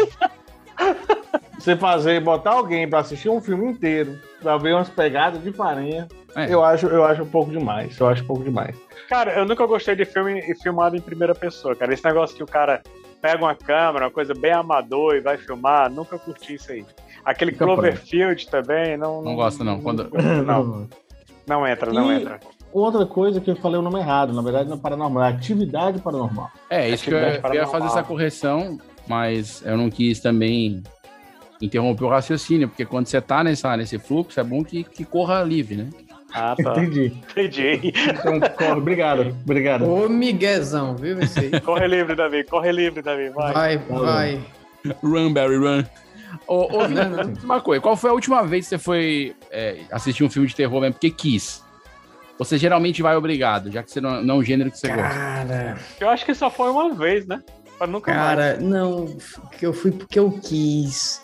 Você 1.59 1.77
fazer, 1.77 2.21
botar 2.21 2.53
alguém 2.53 2.89
pra 2.89 2.99
assistir 3.01 3.29
um 3.29 3.41
filme 3.41 3.67
inteiro, 3.71 4.19
pra 4.41 4.57
ver 4.59 4.75
umas 4.75 4.89
pegadas 4.89 5.43
de 5.43 5.51
farinha, 5.53 6.07
É. 6.37 6.53
eu, 6.53 6.63
acho, 6.63 6.87
eu 6.87 7.05
acho 7.05 7.23
um 7.23 7.29
pouco 7.29 7.51
demais. 7.51 7.99
Eu 7.99 8.07
acho 8.09 8.23
um 8.23 8.27
pouco 8.27 8.45
demais. 8.45 8.77
Cara, 9.09 9.33
eu 9.39 9.45
nunca 9.47 9.67
gostei 9.67 9.95
de 9.97 10.05
filme 10.05 10.43
filmado 10.63 10.97
em 10.97 11.01
primeira 11.01 11.35
pessoa, 11.35 11.75
cara. 11.75 11.93
Esse 11.95 12.05
negócio 12.05 12.37
que 12.37 12.43
o 12.43 12.47
cara 12.47 12.83
pega 13.23 13.43
uma 13.43 13.55
câmera, 13.55 14.05
uma 14.05 14.11
coisa 14.11 14.35
bem 14.35 14.53
amador 14.53 15.15
e 15.17 15.21
vai 15.21 15.39
filmar, 15.39 15.91
nunca 15.91 16.19
curti 16.19 16.55
isso 16.55 16.71
aí. 16.73 16.85
Aquele 17.25 17.53
Nunca 17.53 17.65
Cloverfield 17.65 18.49
também, 18.49 18.97
não. 18.97 19.23
Não 19.23 19.35
gosto, 19.35 19.65
não. 19.65 19.81
Quando... 19.81 20.11
Não, 20.45 20.89
não 21.47 21.67
entra, 21.67 21.93
não 21.93 22.13
E 22.13 22.17
entra. 22.21 22.41
Outra 22.73 23.07
coisa 23.07 23.41
que 23.41 23.51
eu 23.51 23.57
falei 23.57 23.79
o 23.79 23.83
nome 23.83 24.01
errado, 24.01 24.33
na 24.33 24.43
verdade 24.43 24.69
não 24.69 24.77
é 24.77 24.81
paranormal, 24.81 25.23
é 25.23 25.29
atividade 25.29 26.01
paranormal. 26.01 26.51
É, 26.69 26.89
isso 26.89 27.05
que 27.05 27.13
eu, 27.13 27.19
Atividade 27.19 27.57
eu 27.57 27.63
ia 27.63 27.69
fazer 27.69 27.87
essa 27.87 28.03
correção, 28.03 28.79
mas 29.07 29.63
eu 29.65 29.77
não 29.77 29.89
quis 29.89 30.19
também 30.19 30.83
interromper 31.63 32.05
o 32.05 32.09
raciocínio, 32.09 32.69
porque 32.69 32.85
quando 32.85 33.07
você 33.07 33.21
tá 33.21 33.45
nessa, 33.45 33.77
nesse 33.77 33.97
fluxo, 33.99 34.41
é 34.41 34.45
bom 34.45 34.65
que, 34.65 34.83
que 34.83 35.05
corra 35.05 35.43
livre, 35.45 35.77
né? 35.77 35.91
Ah, 36.33 36.57
tá. 36.61 36.73
Entendi. 36.73 37.17
Entendi. 37.31 37.93
Então, 38.09 38.41
corre. 38.41 38.73
Obrigado, 38.73 39.37
obrigado. 39.45 39.89
Ô, 39.89 40.09
Miguezão, 40.09 40.97
viu 40.97 41.21
esse 41.21 41.39
aí? 41.39 41.61
Corre 41.61 41.87
livre, 41.87 42.17
Davi, 42.17 42.43
corre 42.43 42.73
livre, 42.73 43.03
Davi, 43.03 43.31
vai. 43.31 43.53
Vai, 43.53 43.79
vai. 43.79 44.41
Run, 45.01 45.33
Barry, 45.33 45.59
run. 45.59 45.85
Ô, 46.47 46.79
ô 46.79 46.87
Vini, 46.89 47.05
me 47.05 47.33
diz 47.33 47.45
uma 47.45 47.61
coisa, 47.61 47.81
qual 47.81 47.97
foi 47.97 48.11
a 48.11 48.13
última 48.13 48.43
vez 48.47 48.67
que 48.67 48.71
você 48.71 48.79
foi 48.79 49.37
é, 49.51 49.81
assistir 49.91 50.25
um 50.25 50.31
filme 50.31 50.49
de 50.49 50.55
terror 50.55 50.81
mesmo? 50.81 50.95
Porque 50.95 51.11
quis. 51.11 51.63
Você 52.39 52.59
geralmente 52.59 53.01
vai 53.01 53.17
obrigado, 53.17 53.71
já 53.71 53.83
que 53.83 53.91
você 53.91 54.01
não, 54.01 54.23
não 54.23 54.37
é 54.37 54.39
um 54.39 54.43
gênero 54.43 54.71
que 54.71 54.79
você 54.79 54.89
gosta. 54.89 55.03
Cara, 55.09 55.79
Eu 56.01 56.09
acho 56.09 56.25
que 56.25 56.35
só 56.35 56.51
foi 56.51 56.71
uma 56.71 56.93
vez, 56.95 57.27
né? 57.27 57.41
Pra 57.79 57.87
nunca 57.87 58.13
mais. 58.13 58.27
cara, 58.27 58.57
não, 58.61 59.17
que 59.57 59.65
eu 59.65 59.73
fui 59.73 59.93
porque 59.93 60.19
eu 60.19 60.31
quis. 60.43 61.23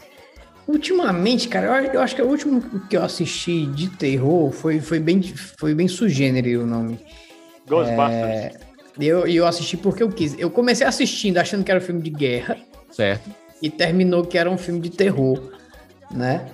Ultimamente, 0.68 1.48
cara, 1.48 1.66
eu, 1.66 1.94
eu 1.94 2.00
acho 2.00 2.14
que 2.14 2.22
o 2.22 2.28
último 2.28 2.60
que 2.88 2.96
eu 2.96 3.02
assisti 3.02 3.66
de 3.66 3.88
terror 3.88 4.52
foi, 4.52 4.80
foi 4.80 5.00
bem 5.00 5.20
foi 5.58 5.74
bem 5.74 5.88
sugênero 5.88 6.62
o 6.62 6.66
nome. 6.66 7.00
Ghostbusters. 7.66 8.10
É, 8.10 8.52
E 8.98 9.06
eu, 9.06 9.26
e 9.26 9.36
eu 9.36 9.46
assisti 9.46 9.76
porque 9.76 10.02
eu 10.02 10.08
quis. 10.10 10.38
Eu 10.38 10.50
comecei 10.50 10.86
assistindo 10.86 11.38
achando 11.38 11.64
que 11.64 11.70
era 11.72 11.80
um 11.80 11.82
filme 11.82 12.02
de 12.02 12.10
guerra 12.10 12.56
Certo. 12.90 13.30
E 13.62 13.68
terminou 13.68 14.24
que 14.24 14.38
era 14.38 14.50
um 14.50 14.58
filme 14.58 14.80
de 14.80 14.90
terror, 14.90 15.52
né? 16.10 16.46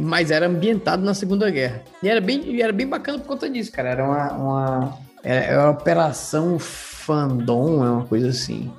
Mas 0.00 0.30
era 0.30 0.46
ambientado 0.46 1.04
na 1.04 1.14
Segunda 1.14 1.50
Guerra. 1.50 1.82
E 2.02 2.08
era 2.08 2.20
bem, 2.20 2.60
era 2.60 2.72
bem 2.72 2.86
bacana 2.86 3.18
por 3.18 3.26
conta 3.28 3.48
disso, 3.48 3.70
cara. 3.70 3.90
Era 3.90 4.04
uma. 4.04 4.32
uma 4.32 4.98
era, 5.22 5.62
uma 5.62 5.70
operação 5.70 6.58
fandom, 6.58 7.84
é 7.84 7.90
uma 7.90 8.04
coisa 8.04 8.28
assim. 8.28 8.70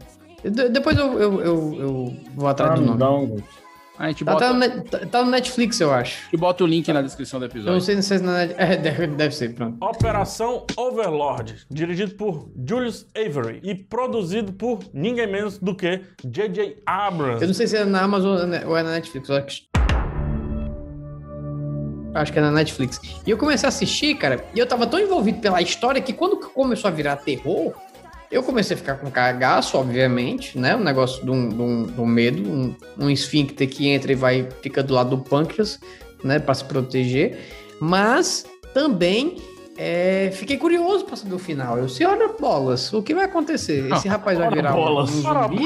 Depois 0.43 0.97
eu, 0.97 1.19
eu, 1.19 1.41
eu, 1.41 1.76
eu 1.80 2.17
vou 2.36 2.47
atrás 2.47 2.80
do 2.80 2.86
nome. 2.86 3.43
A 4.00 4.08
gente 4.10 4.24
Tá, 4.24 4.34
bota, 4.34 4.46
tá 4.48 4.54
no 4.54 4.60
Net- 4.60 4.90
tá- 4.90 5.00
tá 5.08 5.24
no 5.24 5.32
Netflix, 5.32 5.80
eu 5.80 5.92
acho. 5.92 6.24
gente 6.26 6.38
bota 6.38 6.64
o 6.64 6.68
link 6.68 6.88
na 6.94 7.02
descrição 7.02 7.40
do 7.40 7.46
Eu 7.46 7.50
não 7.50 7.56
episódio. 7.78 7.82
sei 7.82 8.02
se 8.02 8.14
é 8.16 8.20
na 8.20 8.38
Net... 8.40 8.54
É, 8.60 8.76
deve, 8.78 9.08
deve 9.08 9.34
ser, 9.36 9.54
pronto. 9.56 9.78
Operação 9.84 10.66
Overlord, 10.78 11.66
dirigido 11.70 12.14
por 12.16 12.48
Julius 12.68 13.08
Avery 13.16 13.60
e 13.64 13.74
produzido 13.74 14.54
por 14.54 14.80
ninguém 14.94 15.26
menos 15.28 15.58
do 15.58 15.74
que 15.76 16.02
J.J. 16.24 16.78
Abrams. 16.86 17.42
Eu 17.42 17.48
não 17.48 17.54
sei 17.56 17.66
se 17.68 17.76
é 17.78 17.86
na 17.86 18.02
Amazon 18.04 18.38
ou 18.68 18.78
é 18.78 18.84
na 18.84 18.92
Netflix. 18.92 19.30
Eu 19.30 19.36
acho 19.38 19.62
que- 19.64 19.68
Acho 22.14 22.34
que 22.34 22.40
é 22.40 22.42
na 22.42 22.52
Netflix. 22.52 23.00
E 23.26 23.30
eu 23.30 23.38
comecei 23.38 23.68
a 23.68 23.70
assistir, 23.70 24.16
cara, 24.16 24.44
e 24.56 24.60
eu 24.60 24.66
tava 24.66 24.88
tão 24.88 25.00
envolvido 25.00 25.40
pela 25.40 25.62
história 25.62 26.02
que 26.02 26.14
quando 26.14 26.38
começou 26.38 26.88
a 26.88 26.92
virar 26.92 27.16
terror, 27.18 27.74
eu 28.32 28.44
comecei 28.44 28.76
a 28.76 28.78
ficar 28.78 28.96
com 28.96 29.10
cagaço, 29.10 29.78
obviamente, 29.78 30.58
né? 30.58 30.76
Um 30.76 30.84
negócio 30.84 31.24
um, 31.32 31.34
um- 31.36 31.84
de 31.86 32.02
um 32.02 32.06
medo, 32.06 32.42
um, 32.50 32.76
um 33.00 33.10
esfíncter 33.10 33.68
que 33.70 33.88
entra 33.90 34.12
e 34.12 34.16
vai, 34.16 34.48
fica 34.62 34.84
do 34.84 34.94
lado 34.94 35.16
do 35.16 35.24
pâncreas, 35.24 35.80
né? 36.24 36.40
Pra 36.40 36.54
se 36.54 36.63
proteger. 36.66 37.38
Mas 37.80 38.46
também 38.74 39.38
é, 39.80 40.32
fiquei 40.34 40.58
curioso 40.58 41.06
pra 41.06 41.16
saber 41.16 41.36
o 41.36 41.40
final. 41.40 41.78
Eu 41.78 41.88
sei, 41.88 42.06
olha 42.08 42.30
bolas, 42.30 42.92
o 42.94 43.04
que 43.04 43.13
vai 43.13 43.26
acontecer? 43.26 43.92
Esse 43.94 44.08
rapaz 44.08 44.36
vai 44.38 44.50
virar 44.50 44.74
um, 44.76 44.80
um 44.80 44.84
bolas. 44.84 45.24
Ora, 45.26 45.42
zumbi? 45.48 45.63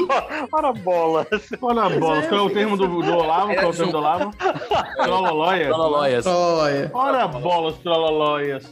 ora 0.52 0.72
bolas. 0.74 1.26
Olha 1.62 1.82
a 1.82 1.88
bola, 1.98 2.18
é, 2.18 2.26
qual 2.26 2.40
é 2.40 2.42
o 2.42 2.50
termo 2.50 2.76
do, 2.76 2.86
do 2.86 3.12
Olavo? 3.16 3.54
Qual 3.54 3.64
é 3.64 3.66
o 3.68 3.72
termo 3.72 3.90
do 3.92 3.98
Olavo? 3.98 4.34
Trololóia. 5.02 5.66
Trololóias. 5.68 6.26
Olha. 6.26 6.90
Ora 6.92 7.26
bolas, 7.28 7.74
trololóias. 7.78 8.64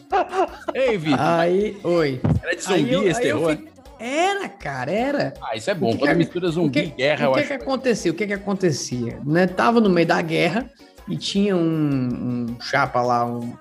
Ei, 0.75 0.99
Vitor, 0.99 1.19
Aí, 1.21 1.77
oi. 1.85 2.21
era 2.43 2.55
de 2.57 2.73
Aí 2.73 2.81
zumbi 2.83 2.93
eu- 2.93 3.09
esse 3.09 3.21
aí 3.23 3.29
eu 3.29 3.39
terror? 3.39 3.59
Era, 4.01 4.49
cara, 4.49 4.91
era. 4.91 5.35
Ah, 5.43 5.55
isso 5.55 5.71
é 5.71 5.75
bom. 5.75 5.91
Quando 5.97 6.11
que- 6.11 6.17
mistura 6.17 6.49
zumbi 6.51 6.79
e 6.81 6.87
guerra, 6.87 7.25
eu 7.27 7.31
o 7.31 7.35
que 7.35 7.41
acho. 7.41 7.49
que 7.49 7.55
acontecia? 7.55 8.11
O 8.11 8.15
que 8.15 8.27
que 8.27 8.33
acontecia? 8.33 9.19
Né? 9.25 9.47
Tava 9.47 9.81
no 9.81 9.91
meio 9.91 10.07
da 10.07 10.23
guerra 10.23 10.71
e 11.07 11.17
tinha 11.17 11.55
um, 11.55 12.47
um 12.51 12.61
chapa 12.61 13.03
lá, 13.03 13.27
um, 13.27 13.53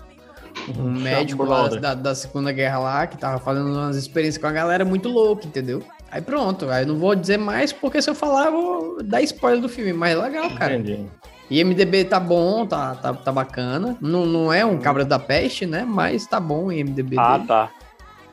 um 0.78 0.92
médico 0.92 1.44
lá 1.44 1.68
da, 1.68 1.94
da 1.94 2.16
Segunda 2.16 2.52
Guerra 2.54 2.80
lá, 2.80 3.08
que 3.08 3.18
tava 3.18 3.40
fazendo 3.40 3.68
umas 3.72 3.98
experiências 3.98 4.42
com 4.42 4.48
a 4.48 4.52
galera 4.52 4.86
muito 4.86 5.10
louca, 5.10 5.46
entendeu? 5.46 5.84
Aí 6.12 6.22
pronto, 6.22 6.70
aí 6.70 6.86
não 6.86 6.98
vou 6.98 7.14
dizer 7.16 7.38
mais, 7.38 7.72
porque 7.74 8.02
se 8.02 8.10
eu 8.10 8.16
falar, 8.16 8.46
eu 8.48 8.52
vou 8.52 9.04
dar 9.04 9.22
spoiler 9.22 9.62
do 9.62 9.70
filme, 9.70 9.94
mas 9.94 10.18
é 10.18 10.22
legal, 10.22 10.50
cara. 10.52 10.76
Entendi. 10.76 11.06
E 11.52 11.64
MDB 11.64 12.06
tá 12.06 12.20
bom, 12.20 12.66
tá, 12.66 12.96
tá, 12.96 13.12
tá 13.14 13.32
bacana. 13.32 13.98
Não, 14.00 14.26
não 14.26 14.54
é 14.54 14.64
um 14.66 14.78
cabra 14.78 15.04
da 15.04 15.18
peste, 15.20 15.66
né? 15.66 15.84
Mas 15.88 16.26
tá 16.28 16.40
bom 16.40 16.66
o 16.66 16.72
IMDB 16.72 17.16
Ah, 17.20 17.38
dele. 17.38 17.48
tá. 17.48 17.70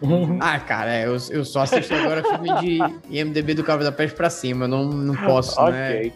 Ah, 0.40 0.58
cara, 0.60 0.94
é, 0.94 1.06
eu, 1.06 1.16
eu 1.30 1.44
só 1.44 1.62
assisto 1.62 1.94
agora 1.94 2.22
filme 2.22 2.52
de 2.60 2.78
IMDB 3.10 3.54
do 3.54 3.64
Cabra 3.64 3.84
da 3.84 3.92
Peste 3.92 4.16
pra 4.16 4.28
cima. 4.28 4.64
Eu 4.64 4.68
não, 4.68 4.84
não 4.84 5.16
posso, 5.16 5.60
né? 5.70 5.96
Ok. 5.96 6.12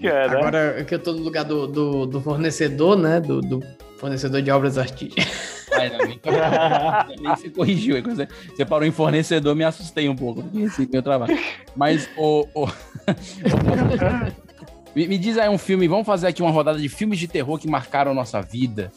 Que 0.00 0.08
é, 0.08 0.28
né? 0.28 0.36
Agora 0.36 0.84
que 0.84 0.94
eu 0.94 0.98
tô 0.98 1.12
no 1.12 1.22
lugar 1.22 1.44
do, 1.44 1.66
do, 1.66 2.06
do 2.06 2.20
fornecedor, 2.20 2.96
né? 2.96 3.20
Do, 3.20 3.40
do 3.40 3.62
fornecedor 3.98 4.42
de 4.42 4.50
obras 4.50 4.76
artísticas. 4.76 5.62
Ai, 5.72 5.88
não, 5.90 5.98
nem, 5.98 6.20
nem 7.20 7.36
você 7.36 7.48
corrigiu. 7.48 7.96
aí, 7.96 8.02
quando 8.02 8.16
Você, 8.16 8.28
você 8.56 8.64
parou 8.64 8.86
em 8.86 8.90
fornecedor, 8.90 9.54
me 9.54 9.64
assustei 9.64 10.08
um 10.08 10.16
pouco. 10.16 10.42
Porque 10.42 10.58
esse 10.58 10.88
meu 10.90 11.02
trabalho. 11.02 11.38
Mas, 11.76 12.08
o. 12.16 12.46
o- 12.54 12.66
me, 14.94 15.06
me 15.06 15.18
diz 15.18 15.38
aí 15.38 15.48
um 15.48 15.58
filme. 15.58 15.88
Vamos 15.88 16.06
fazer 16.06 16.26
aqui 16.26 16.42
uma 16.42 16.50
rodada 16.50 16.78
de 16.78 16.88
filmes 16.88 17.18
de 17.18 17.28
terror 17.28 17.58
que 17.58 17.68
marcaram 17.68 18.10
a 18.10 18.14
nossa 18.14 18.40
vida. 18.42 18.90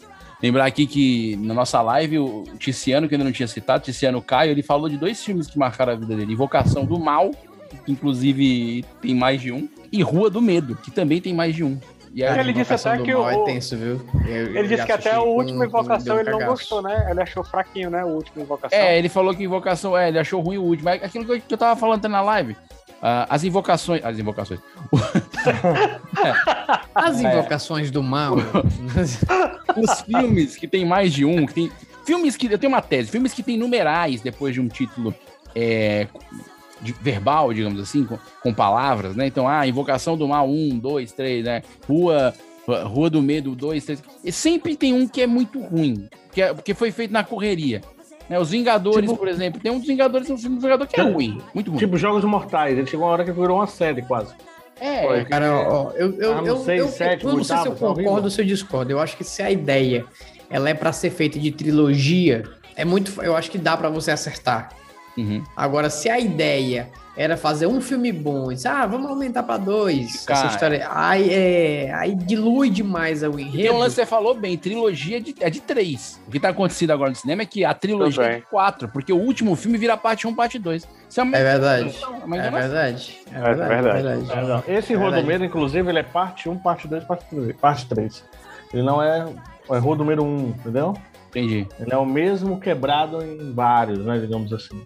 Lembrar 0.46 0.66
aqui 0.66 0.86
que 0.86 1.36
na 1.38 1.56
nossa 1.56 1.82
live, 1.82 2.20
o 2.20 2.44
Ticiano, 2.60 3.08
que 3.10 3.16
ainda 3.16 3.26
não 3.26 3.32
tinha 3.32 3.48
citado, 3.48 3.84
Ticiano 3.84 4.22
Caio, 4.22 4.52
ele 4.52 4.62
falou 4.62 4.88
de 4.88 4.96
dois 4.96 5.24
filmes 5.24 5.48
que 5.48 5.58
marcaram 5.58 5.94
a 5.94 5.96
vida 5.96 6.16
dele: 6.16 6.34
Invocação 6.34 6.86
do 6.86 7.00
Mal, 7.00 7.32
que 7.84 7.92
inclusive 7.92 8.86
tem 9.02 9.16
mais 9.16 9.42
de 9.42 9.52
um, 9.52 9.68
e 9.92 10.04
Rua 10.04 10.30
do 10.30 10.40
Medo, 10.40 10.76
que 10.76 10.92
também 10.92 11.20
tem 11.20 11.34
mais 11.34 11.56
de 11.56 11.64
um. 11.64 11.80
E 12.14 12.24
aí, 12.24 12.40
Ele 12.40 12.54
disse 12.54 12.72
até 12.76 12.98
que 13.02 13.12
Mal 13.12 13.24
o- 13.24 13.30
é 13.50 13.54
tenso, 13.54 13.76
viu? 13.76 14.00
Eu- 14.28 14.56
Ele 14.56 14.68
disse 14.68 14.86
que 14.86 14.92
até 14.92 15.16
com- 15.16 15.22
última 15.30 15.58
com- 15.58 15.66
invocação 15.66 16.20
ele 16.20 16.30
não 16.30 16.38
cagaço. 16.38 16.60
gostou, 16.60 16.82
né? 16.84 17.08
Ele 17.10 17.22
achou 17.24 17.44
fraquinho, 17.44 17.90
né? 17.90 18.06
O 18.06 18.10
último 18.10 18.44
invocação. 18.44 18.78
É, 18.78 19.00
ele 19.00 19.10
falou 19.10 19.34
que 19.34 19.44
invocação, 19.44 19.98
é, 19.98 20.10
ele 20.10 20.20
achou 20.20 20.42
ruim 20.42 20.58
o 20.60 20.64
último. 20.64 20.90
É 20.90 20.94
aquilo 21.04 21.26
que 21.26 21.32
eu, 21.32 21.42
que 21.42 21.54
eu 21.56 21.58
tava 21.58 21.78
falando 21.78 21.98
até 21.98 22.08
na 22.08 22.22
live. 22.22 22.56
Ah, 23.02 23.28
as 23.30 23.44
invocações. 23.44 24.04
As 24.04 24.18
invocações. 24.20 24.60
As 26.94 27.24
É. 27.24 27.28
invocações 27.34 27.92
do 27.92 28.02
mal. 28.02 28.36
Os 29.78 30.02
filmes 30.02 30.56
que 30.56 30.68
tem 30.68 30.86
mais 30.86 31.14
de 31.14 31.26
um, 31.26 31.46
que 31.46 31.54
tem. 31.54 31.72
Filmes 32.06 32.36
que. 32.36 32.48
Eu 32.52 32.58
tenho 32.58 32.72
uma 32.72 32.82
tese, 32.82 33.10
filmes 33.12 33.34
que 33.34 33.44
tem 33.44 33.58
numerais 33.58 34.22
depois 34.22 34.54
de 34.54 34.62
um 34.62 34.68
título 34.68 35.14
é, 35.56 36.08
de- 36.82 36.94
verbal, 36.94 37.54
digamos 37.54 37.80
assim, 37.82 38.06
com, 38.06 38.18
com 38.42 38.54
palavras, 38.54 39.16
né? 39.16 39.28
Então, 39.28 39.48
ah, 39.48 39.68
Invocação 39.68 40.16
do 40.18 40.28
Mal, 40.28 40.50
um, 40.50 40.78
dois, 40.78 41.12
três, 41.12 41.44
né? 41.46 41.62
Rua. 41.88 42.34
Rua 42.68 43.12
do 43.12 43.22
Medo, 43.22 43.54
dois, 43.56 43.86
três. 43.86 44.02
E 44.24 44.32
sempre 44.32 44.76
tem 44.76 44.92
um 44.92 45.08
que 45.08 45.22
é 45.22 45.28
muito 45.28 45.60
ruim, 45.62 46.10
que 46.32 46.42
é- 46.42 46.52
porque 46.52 46.74
foi 46.74 46.90
feito 46.92 47.12
na 47.12 47.24
correria. 47.24 47.80
Né? 48.30 48.40
Os 48.40 48.50
Vingadores, 48.50 49.12
por 49.12 49.28
exemplo, 49.28 49.62
tem 49.62 49.72
um 49.72 49.78
dos 49.78 49.88
Vingadores, 49.88 50.30
um 50.30 50.38
filme 50.38 50.56
dos 50.56 50.64
Vingadores 50.64 50.92
que 50.92 51.00
é 51.00 51.04
ruim, 51.04 51.42
muito 51.54 51.70
ruim. 51.70 51.80
Tipo, 51.80 51.98
Jogos 51.98 52.24
Mortais. 52.24 52.78
Ele 52.78 52.88
chegou 52.88 53.06
uma 53.06 53.12
hora 53.14 53.24
que 53.24 53.32
virou 53.32 53.58
uma 53.58 53.68
série 53.68 54.02
quase. 54.02 54.34
É, 54.80 55.24
Cara, 55.26 55.70
ó, 55.70 55.92
eu, 55.92 56.20
eu, 56.20 56.38
Ah, 56.38 56.42
eu, 56.44 56.58
seis, 56.58 56.82
eu, 56.82 56.88
sete, 56.90 57.24
eu 57.24 57.34
não 57.34 57.44
sei 57.44 57.58
se 57.58 57.68
eu 57.68 57.72
tá 57.72 57.80
concordo 57.80 58.26
ou 58.26 58.30
se 58.30 58.42
eu 58.42 58.46
discordo. 58.46 58.92
Eu 58.92 59.00
acho 59.00 59.16
que 59.16 59.24
se 59.24 59.42
a 59.42 59.50
ideia 59.50 60.06
ela 60.50 60.70
é 60.70 60.74
pra 60.74 60.92
ser 60.92 61.12
feita 61.12 61.40
de 61.40 61.52
trilogia, 61.52 62.44
é 62.76 62.84
muito. 62.84 63.22
Eu 63.22 63.36
acho 63.38 63.50
que 63.50 63.58
dá 63.58 63.78
pra 63.78 63.90
você 63.90 64.12
acertar. 64.12 64.70
Uhum. 65.18 65.42
Agora, 65.56 65.90
se 65.90 66.10
a 66.10 66.20
ideia 66.20 66.90
era 67.18 67.38
fazer 67.38 67.66
um 67.68 67.80
filme 67.80 68.12
bom, 68.12 68.52
e 68.52 68.56
dizer, 68.56 68.68
ah, 68.68 68.86
vamos 68.86 69.10
aumentar 69.10 69.44
pra 69.44 69.56
dois, 69.58 70.26
Cara. 70.26 70.40
essa 70.40 70.48
história, 70.54 70.88
aí, 70.92 71.30
é, 71.32 71.94
aí 71.94 72.14
dilui 72.16 72.70
demais 72.70 73.24
o 73.24 73.28
E 73.28 73.36
tem 73.36 73.46
um 73.46 73.48
enredo. 73.48 73.78
lance 73.78 73.96
você 73.96 74.06
falou 74.06 74.34
bem, 74.36 74.58
trilogia 74.58 75.22
de- 75.22 75.36
é 75.40 75.50
de 75.50 75.62
três. 75.62 76.20
O 76.28 76.32
que 76.32 76.40
tá 76.40 76.50
acontecendo 76.50 76.92
agora 76.92 77.10
no 77.10 77.16
cinema 77.16 77.42
é 77.44 77.46
que 77.46 77.64
a 77.64 77.74
trilogia 77.74 78.24
é 78.26 78.36
de 78.40 78.42
quatro, 78.48 78.88
porque 78.90 79.14
o 79.14 79.18
último 79.18 79.56
filme 79.56 79.78
vira 79.78 79.96
parte 79.96 80.28
1, 80.28 80.36
parte 80.36 80.60
2. 80.60 80.88
Isso 81.10 81.20
é, 81.20 81.24
uma 81.24 81.38
É 81.38 81.44
verdade. 81.44 81.96
uma 82.26 82.38
É 82.38 82.50
verdade. 82.52 83.20
É 83.32 83.38
É 83.38 83.42
verdade. 83.42 83.70
verdade. 83.70 83.88
é 83.88 84.02
verdade. 84.16 84.32
É, 84.32 84.42
não. 84.48 84.64
Esse 84.68 84.94
É 84.94 84.98
verdade. 84.98 85.28
Medo, 85.28 85.46
inclusive, 85.46 85.90
ele 85.90 86.00
é 86.00 86.04
parte 86.04 86.50
1, 86.50 86.58
parte 86.58 86.88
2, 86.88 87.04
parte 87.06 87.26
3. 87.30 87.56
Parte 87.56 87.86
3. 87.88 88.24
Ele 88.74 88.84
não 88.84 89.02
é, 89.02 89.26
é 89.70 89.80
número 89.80 90.24
1, 90.24 90.50
entendeu? 90.50 90.94
Entendi. 91.30 91.66
Ele 91.80 91.94
é 91.94 91.98
o 91.98 92.06
mesmo 92.06 92.60
quebrado 92.60 93.22
em 93.24 93.54
vários, 93.54 94.00
né? 94.00 94.18
Digamos 94.20 94.52
assim. 94.52 94.86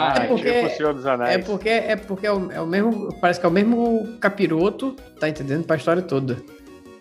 Ah, 0.00 0.14
É 0.24 0.26
porque- 0.26 0.52
tipo 0.52 0.66
o 0.66 0.70
Senhor 0.76 0.94
dos 0.94 1.06
Anéis. 1.06 1.34
É 1.34 1.38
porque, 1.38 1.68
é 1.68 1.96
porque 1.96 2.26
é 2.26 2.32
o, 2.32 2.50
é 2.52 2.60
o 2.60 2.66
mesmo. 2.66 3.12
Parece 3.20 3.38
que 3.40 3.46
é 3.46 3.48
o 3.48 3.52
mesmo 3.52 4.08
capiroto, 4.20 4.96
tá 5.18 5.28
entendendo? 5.28 5.64
Pra 5.64 5.76
história 5.76 6.02
toda. 6.02 6.36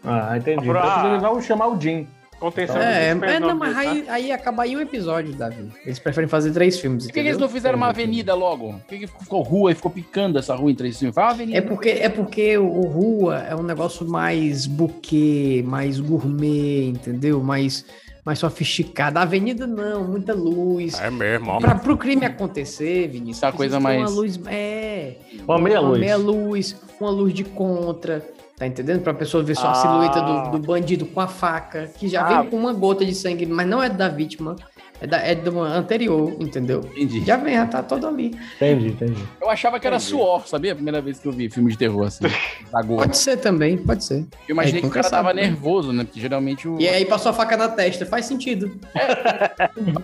Ah, 0.03 0.37
entendi. 0.37 0.69
Ah, 0.69 0.95
Então 0.99 1.09
eles 1.11 1.21
vão 1.21 1.41
chamar 1.41 1.67
o 1.67 1.79
Jim. 1.79 2.07
Contenção 2.39 2.77
É, 2.77 3.13
de 3.13 3.25
é, 3.25 3.37
não, 3.37 3.53
mas 3.53 3.75
disso, 3.75 3.89
aí, 3.89 4.01
né? 4.01 4.05
aí 4.07 4.31
acaba 4.31 4.63
aí 4.63 4.73
um 4.77 4.79
episódio, 4.79 5.33
Davi. 5.33 5.67
Eles 5.85 5.99
preferem 5.99 6.25
fazer 6.29 6.53
três 6.53 6.79
filmes. 6.79 7.03
Por 7.05 7.11
que, 7.11 7.21
que 7.21 7.27
eles 7.27 7.37
não 7.37 7.49
fizeram 7.49 7.75
uma 7.75 7.87
avenida 7.89 8.33
logo? 8.33 8.71
Por 8.75 8.85
que, 8.87 8.99
que 8.99 9.07
ficou 9.07 9.41
rua 9.41 9.73
e 9.73 9.75
ficou 9.75 9.91
picando 9.91 10.39
essa 10.39 10.55
rua 10.55 10.71
em 10.71 10.75
três 10.75 10.97
filmes? 10.97 11.13
Faz 11.13 11.27
uma 11.27 11.33
avenida. 11.33 11.57
É 11.57 11.61
porque, 11.61 11.89
é 11.89 12.07
porque 12.07 12.57
o 12.57 12.81
Rua 12.83 13.39
é 13.39 13.53
um 13.53 13.61
negócio 13.61 14.07
mais 14.07 14.65
buquê, 14.65 15.61
mais 15.67 15.99
gourmet, 15.99 16.87
entendeu? 16.91 17.41
Mais, 17.43 17.85
mais 18.25 18.39
sofisticado. 18.39 19.17
A 19.19 19.23
avenida 19.23 19.65
não, 19.65 20.03
muita 20.07 20.33
luz. 20.33 20.99
É 20.99 21.09
mesmo, 21.09 21.51
ó. 21.51 21.59
Pra, 21.59 21.75
pro 21.75 21.97
crime 21.97 22.25
acontecer, 22.25 23.07
Vinícius, 23.07 23.43
Essa 23.43 23.51
coisa 23.51 23.79
mais- 23.79 23.99
Uma 24.01 24.09
luz, 24.09 24.39
é. 24.47 25.15
Uma 25.47 25.59
meia 25.59 25.79
luz. 25.79 25.91
Uma 25.91 25.97
meia 25.99 26.17
luz, 26.17 26.75
uma 26.99 27.09
luz 27.09 27.33
de 27.33 27.43
contra. 27.43 28.23
Tá 28.57 28.67
entendendo? 28.67 29.01
Pra 29.01 29.13
pessoa 29.13 29.41
ver 29.41 29.55
só 29.55 29.67
a 29.67 29.71
Ah. 29.71 29.75
silhueta 29.75 30.21
do, 30.21 30.57
do 30.57 30.67
bandido 30.67 31.05
com 31.05 31.21
a 31.21 31.27
faca, 31.27 31.89
que 31.97 32.09
já 32.09 32.21
Ah. 32.25 32.41
vem 32.41 32.49
com 32.49 32.57
uma 32.57 32.73
gota 32.73 33.05
de 33.05 33.15
sangue, 33.15 33.45
mas 33.45 33.65
não 33.65 33.81
é 33.81 33.87
da 33.89 34.09
vítima, 34.09 34.57
é, 35.01 35.07
da, 35.07 35.17
é 35.17 35.33
do 35.35 35.59
anterior, 35.61 36.35
entendeu? 36.39 36.81
Entendi. 36.95 37.23
Já 37.25 37.37
vem, 37.37 37.53
já 37.55 37.65
tá 37.65 37.81
todo 37.83 38.07
ali. 38.07 38.35
Entendi, 38.55 38.87
entendi. 38.89 39.23
Eu 39.41 39.49
achava 39.49 39.79
que 39.79 39.87
era 39.87 39.99
suor, 39.99 40.47
sabia? 40.47 40.71
A 40.73 40.75
primeira 40.75 41.01
vez 41.01 41.19
que 41.19 41.27
eu 41.27 41.31
vi 41.31 41.49
filme 41.49 41.71
de 41.71 41.77
terror 41.77 42.05
assim. 42.07 42.25
Pode 42.87 43.17
ser 43.17 43.37
também, 43.37 43.77
pode 43.77 44.03
ser. 44.03 44.25
Eu 44.47 44.53
imaginei 44.53 44.79
É, 44.79 44.81
que 44.81 44.87
o 44.87 44.91
cara 44.91 45.09
tava 45.09 45.29
sabe, 45.29 45.41
né? 45.41 45.47
nervoso, 45.47 45.91
né? 45.91 46.03
Porque 46.03 46.19
geralmente 46.19 46.67
o 46.67 46.79
E 46.79 46.87
aí 46.87 47.03
passou 47.03 47.31
a 47.31 47.33
faca 47.33 47.57
na 47.57 47.67
testa, 47.67 48.05
faz 48.05 48.25
sentido. 48.25 48.79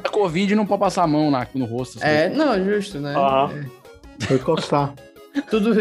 a 0.04 0.10
Covid 0.10 0.56
não 0.56 0.66
pode 0.66 0.80
passar 0.80 1.04
a 1.04 1.08
mão 1.08 1.30
na- 1.30 1.48
no 1.54 1.66
rosto. 1.66 1.98
assim. 2.00 2.08
É, 2.08 2.30
não, 2.30 2.64
justo, 2.64 3.00
né? 3.00 3.14
Aham. 3.16 3.66
Foi 4.22 4.40
coçar. 4.40 4.94
Tudo 5.50 5.72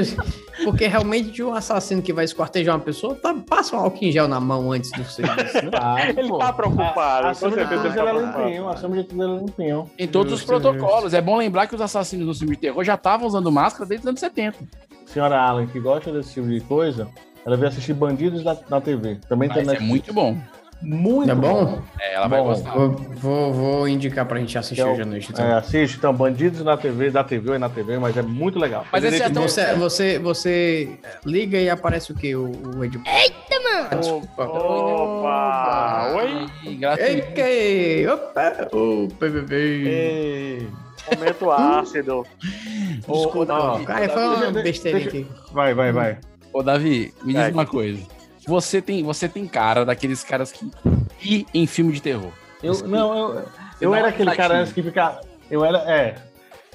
Porque 0.65 0.87
realmente 0.87 1.43
o 1.43 1.53
assassino 1.53 2.03
que 2.03 2.13
vai 2.13 2.25
esquartejar 2.25 2.75
uma 2.75 2.81
pessoa 2.83 3.15
tá, 3.15 3.35
passa 3.35 3.77
um 3.77 3.81
álcool 3.81 4.05
em 4.05 4.13
gel 4.13 4.29
na 4.29 4.41
mão 4.41 4.73
antes 4.73 4.91
do 4.91 5.05
serviço, 5.05 5.57
né? 5.65 5.71
Ah, 5.81 6.09
Ele 6.11 6.29
pô. 6.29 6.39
tá 6.39 6.53
preocupado, 6.53 7.27
A, 7.29 7.33
de 7.33 7.39
tudo 7.39 7.53
preocupado. 7.53 8.45
limpinho, 8.45 8.69
a 8.69 8.77
cena 8.77 8.97
de 8.97 9.05
tudo 9.05 9.23
ela 9.23 9.39
limpinho. 9.41 9.91
Tem 9.97 10.09
todos 10.09 10.33
os 10.33 10.41
Justo, 10.41 10.61
protocolos. 10.61 11.15
É 11.15 11.21
bom 11.21 11.37
lembrar 11.37 11.67
que 11.67 11.75
os 11.75 11.81
assassinos 11.81 12.27
do 12.27 12.35
filme 12.35 12.55
de 12.57 12.63
terror 12.63 12.85
já 12.85 12.95
estavam 12.95 13.27
usando 13.27 13.51
máscara 13.51 13.87
desde 13.87 14.05
os 14.05 14.09
anos 14.09 14.21
70. 14.21 14.59
Senhora 15.07 15.41
Allen, 15.41 15.67
que 15.67 15.79
gosta 15.79 16.11
desse 16.13 16.35
tipo 16.35 16.49
de 16.49 16.61
coisa, 16.61 17.09
ela 17.45 17.57
veio 17.57 17.69
assistir 17.69 17.93
Bandidos 17.93 18.43
na, 18.43 18.57
na 18.69 18.81
TV. 18.81 19.19
Também 19.29 19.49
tem 19.49 19.69
é 19.69 19.79
muito 19.81 20.13
bom. 20.13 20.37
Muito 20.85 21.31
É 21.31 21.35
bom? 21.35 21.81
É, 21.99 22.15
ela 22.15 22.29
vai 22.29 22.41
Bom, 22.41 22.47
gostar. 22.49 22.71
Vou, 22.73 22.91
vou, 22.91 23.53
vou 23.53 23.89
indicar 23.89 24.27
pra 24.27 24.39
gente 24.39 24.57
assistir 24.59 24.83
É, 24.83 24.85
hoje 24.87 25.03
à 25.03 25.07
noite. 25.07 25.31
Então. 25.33 25.45
É, 25.45 25.55
assiste, 25.55 25.97
então, 25.97 26.13
Bandidos 26.13 26.63
na 26.63 26.77
TV, 26.77 27.11
da 27.11 27.25
TV 27.25 27.49
ou 27.51 27.55
é 27.55 27.59
na 27.59 27.69
TV, 27.69 27.99
mas 27.99 28.17
é 28.17 28.23
muito 28.23 28.59
legal. 28.59 28.85
Mas 28.93 29.03
esse 29.05 29.23
é 29.23 29.31
tão- 29.31 29.43
Você, 29.43 29.75
você, 29.75 30.19
você 30.19 30.89
liga 31.25 31.59
e 31.59 31.71
aparece 31.71 32.13
o 32.13 32.15
quê? 32.15 32.35
O, 32.37 32.51
o 32.77 32.85
Ed... 32.85 33.01
Eita, 33.07 33.61
mano! 33.63 34.01
Desculpa. 34.01 34.45
Opa! 34.45 36.13
Oi? 36.17 36.75
Gratuito. 36.77 37.11
Ei, 37.41 38.03
que... 38.03 38.09
Opa! 38.09 38.69
O 38.73 39.09
PBB. 39.19 39.55
Ei. 39.89 40.69
Momento 41.15 41.51
ácido. 41.51 42.27
Desculpa. 43.07 43.53
ó, 43.53 43.79
Cara, 43.85 44.09
foi 44.09 44.23
uma 44.25 44.51
besteira 44.63 44.99
aqui. 44.99 45.27
Vai, 45.53 45.75
vai, 45.75 45.93
vai. 45.93 46.19
Ô, 46.53 46.63
Davi, 46.63 47.13
me 47.25 47.33
diz 47.35 47.43
É. 47.43 47.51
uma 47.51 47.67
coisa. 47.67 48.01
Você 48.47 48.83
tem, 48.83 49.03
você 49.03 49.29
tem 49.29 49.47
cara 49.47 49.85
daqueles 49.85 50.23
caras 50.23 50.53
que 50.53 50.71
ri 51.19 51.47
em 51.55 51.67
filme 51.67 51.93
de 51.93 52.03
terror. 52.03 52.33
Eu, 52.63 52.75
não, 52.87 53.17
eu, 53.17 53.45
eu 53.81 53.95
era 53.95 54.09
aquele 54.09 54.35
cara 54.35 54.59
antes 54.59 54.73
que 54.73 54.83
ficava. 54.83 55.21
Eu 55.51 55.65
era. 55.65 55.79
É. 55.79 56.15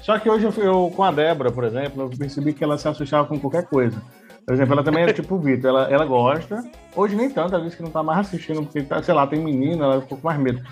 Só 0.02 0.18
que 0.18 0.30
hoje 0.30 0.44
eu, 0.44 0.64
eu, 0.64 0.92
com 0.94 1.04
a 1.04 1.10
Débora, 1.10 1.50
por 1.52 1.64
exemplo, 1.64 2.02
eu 2.02 2.10
percebi 2.10 2.52
que 2.52 2.64
ela 2.64 2.78
se 2.78 2.88
assustava 2.88 3.26
com 3.26 3.38
qualquer 3.38 3.66
coisa. 3.66 4.00
Por 4.46 4.54
exemplo, 4.54 4.72
ela 4.72 4.82
também 4.82 5.04
é 5.04 5.12
tipo 5.12 5.34
o 5.34 5.38
Vitor, 5.38 5.68
ela, 5.68 5.90
ela 5.90 6.04
gosta. 6.04 6.62
Hoje 6.96 7.14
nem 7.14 7.28
tanto, 7.30 7.54
às 7.54 7.62
vezes 7.62 7.76
que 7.76 7.82
não 7.82 7.90
tá 7.90 8.02
mais 8.02 8.20
assistindo, 8.20 8.62
porque, 8.62 8.82
tá, 8.82 9.02
sei 9.02 9.14
lá, 9.14 9.26
tem 9.26 9.38
menina, 9.38 9.84
ela 9.84 10.00
ficou 10.00 10.18
com 10.18 10.26
mais 10.26 10.40
medo. 10.40 10.62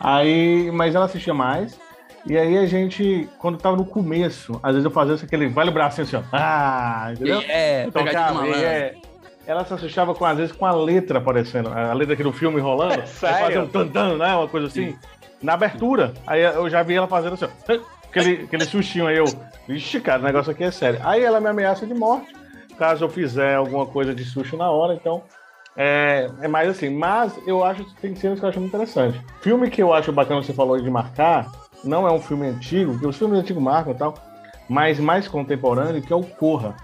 Aí, 0.00 0.70
mas 0.72 0.94
ela 0.94 1.04
assistia 1.04 1.34
mais. 1.34 1.78
E 2.26 2.36
aí 2.36 2.58
a 2.58 2.66
gente, 2.66 3.28
quando 3.38 3.58
tava 3.58 3.76
no 3.76 3.84
começo, 3.84 4.58
às 4.62 4.72
vezes 4.72 4.84
eu 4.84 4.90
fazia 4.90 5.14
aquele 5.14 5.48
vale 5.48 5.70
o 5.70 5.72
bracinho 5.72 6.06
assim, 6.06 6.16
ó. 6.16 6.22
Ah, 6.32 7.10
entendeu? 7.12 7.40
É, 7.48 7.90
Tocava, 7.90 8.46
e 8.46 8.52
é, 8.52 8.94
ela 9.46 9.64
se 9.64 9.72
assustava 9.74 10.14
com, 10.14 10.24
às 10.24 10.36
vezes, 10.36 10.52
com 10.52 10.66
a 10.66 10.72
letra 10.72 11.18
aparecendo, 11.18 11.70
a 11.70 11.92
letra 11.92 12.14
aqui 12.14 12.22
do 12.22 12.32
filme 12.32 12.60
rolando. 12.60 13.00
aí 13.02 13.06
Sério? 13.06 13.38
fazia 13.38 13.62
um 13.62 13.68
tan-tan, 13.68 14.16
né? 14.16 14.34
Uma 14.34 14.48
coisa 14.48 14.66
assim. 14.66 14.96
Na 15.42 15.54
abertura. 15.54 16.12
Aí 16.26 16.42
eu 16.42 16.68
já 16.68 16.82
vi 16.82 16.94
ela 16.94 17.08
fazendo 17.08 17.34
assim, 17.34 17.46
ó. 17.46 17.78
Aquele, 18.10 18.42
aquele 18.42 18.64
sustinho 18.64 19.06
aí, 19.06 19.16
eu. 19.18 19.24
Vixe, 19.68 20.00
cara, 20.00 20.20
o 20.20 20.24
negócio 20.24 20.50
aqui 20.50 20.64
é 20.64 20.70
sério. 20.72 20.98
Aí 21.04 21.22
ela 21.22 21.40
me 21.40 21.46
ameaça 21.48 21.86
de 21.86 21.94
morte, 21.94 22.34
caso 22.76 23.04
eu 23.04 23.08
fizer 23.08 23.54
alguma 23.54 23.86
coisa 23.86 24.12
de 24.12 24.24
susto 24.24 24.56
na 24.56 24.68
hora, 24.68 24.94
então. 24.94 25.22
É, 25.76 26.28
é 26.42 26.48
mais 26.48 26.68
assim, 26.68 26.90
mas 26.90 27.38
eu 27.46 27.62
acho 27.64 27.84
que 27.84 27.94
tem 28.00 28.14
cenas 28.16 28.40
que 28.40 28.44
eu 28.44 28.48
acho 28.48 28.58
muito 28.58 28.74
interessante. 28.74 29.20
Filme 29.40 29.70
que 29.70 29.80
eu 29.80 29.94
acho 29.94 30.10
bacana 30.10 30.42
você 30.42 30.52
falou 30.52 30.76
de 30.80 30.90
marcar, 30.90 31.46
não 31.84 32.06
é 32.06 32.12
um 32.12 32.20
filme 32.20 32.48
antigo, 32.48 32.92
porque 32.92 33.06
os 33.06 33.16
filmes 33.16 33.38
antigos 33.38 33.62
marcam 33.62 33.92
e 33.92 33.96
tal, 33.96 34.14
mas 34.68 34.98
mais 34.98 35.28
contemporâneo, 35.28 36.02
que 36.02 36.12
é 36.12 36.16
o 36.16 36.22
Corra. 36.22 36.74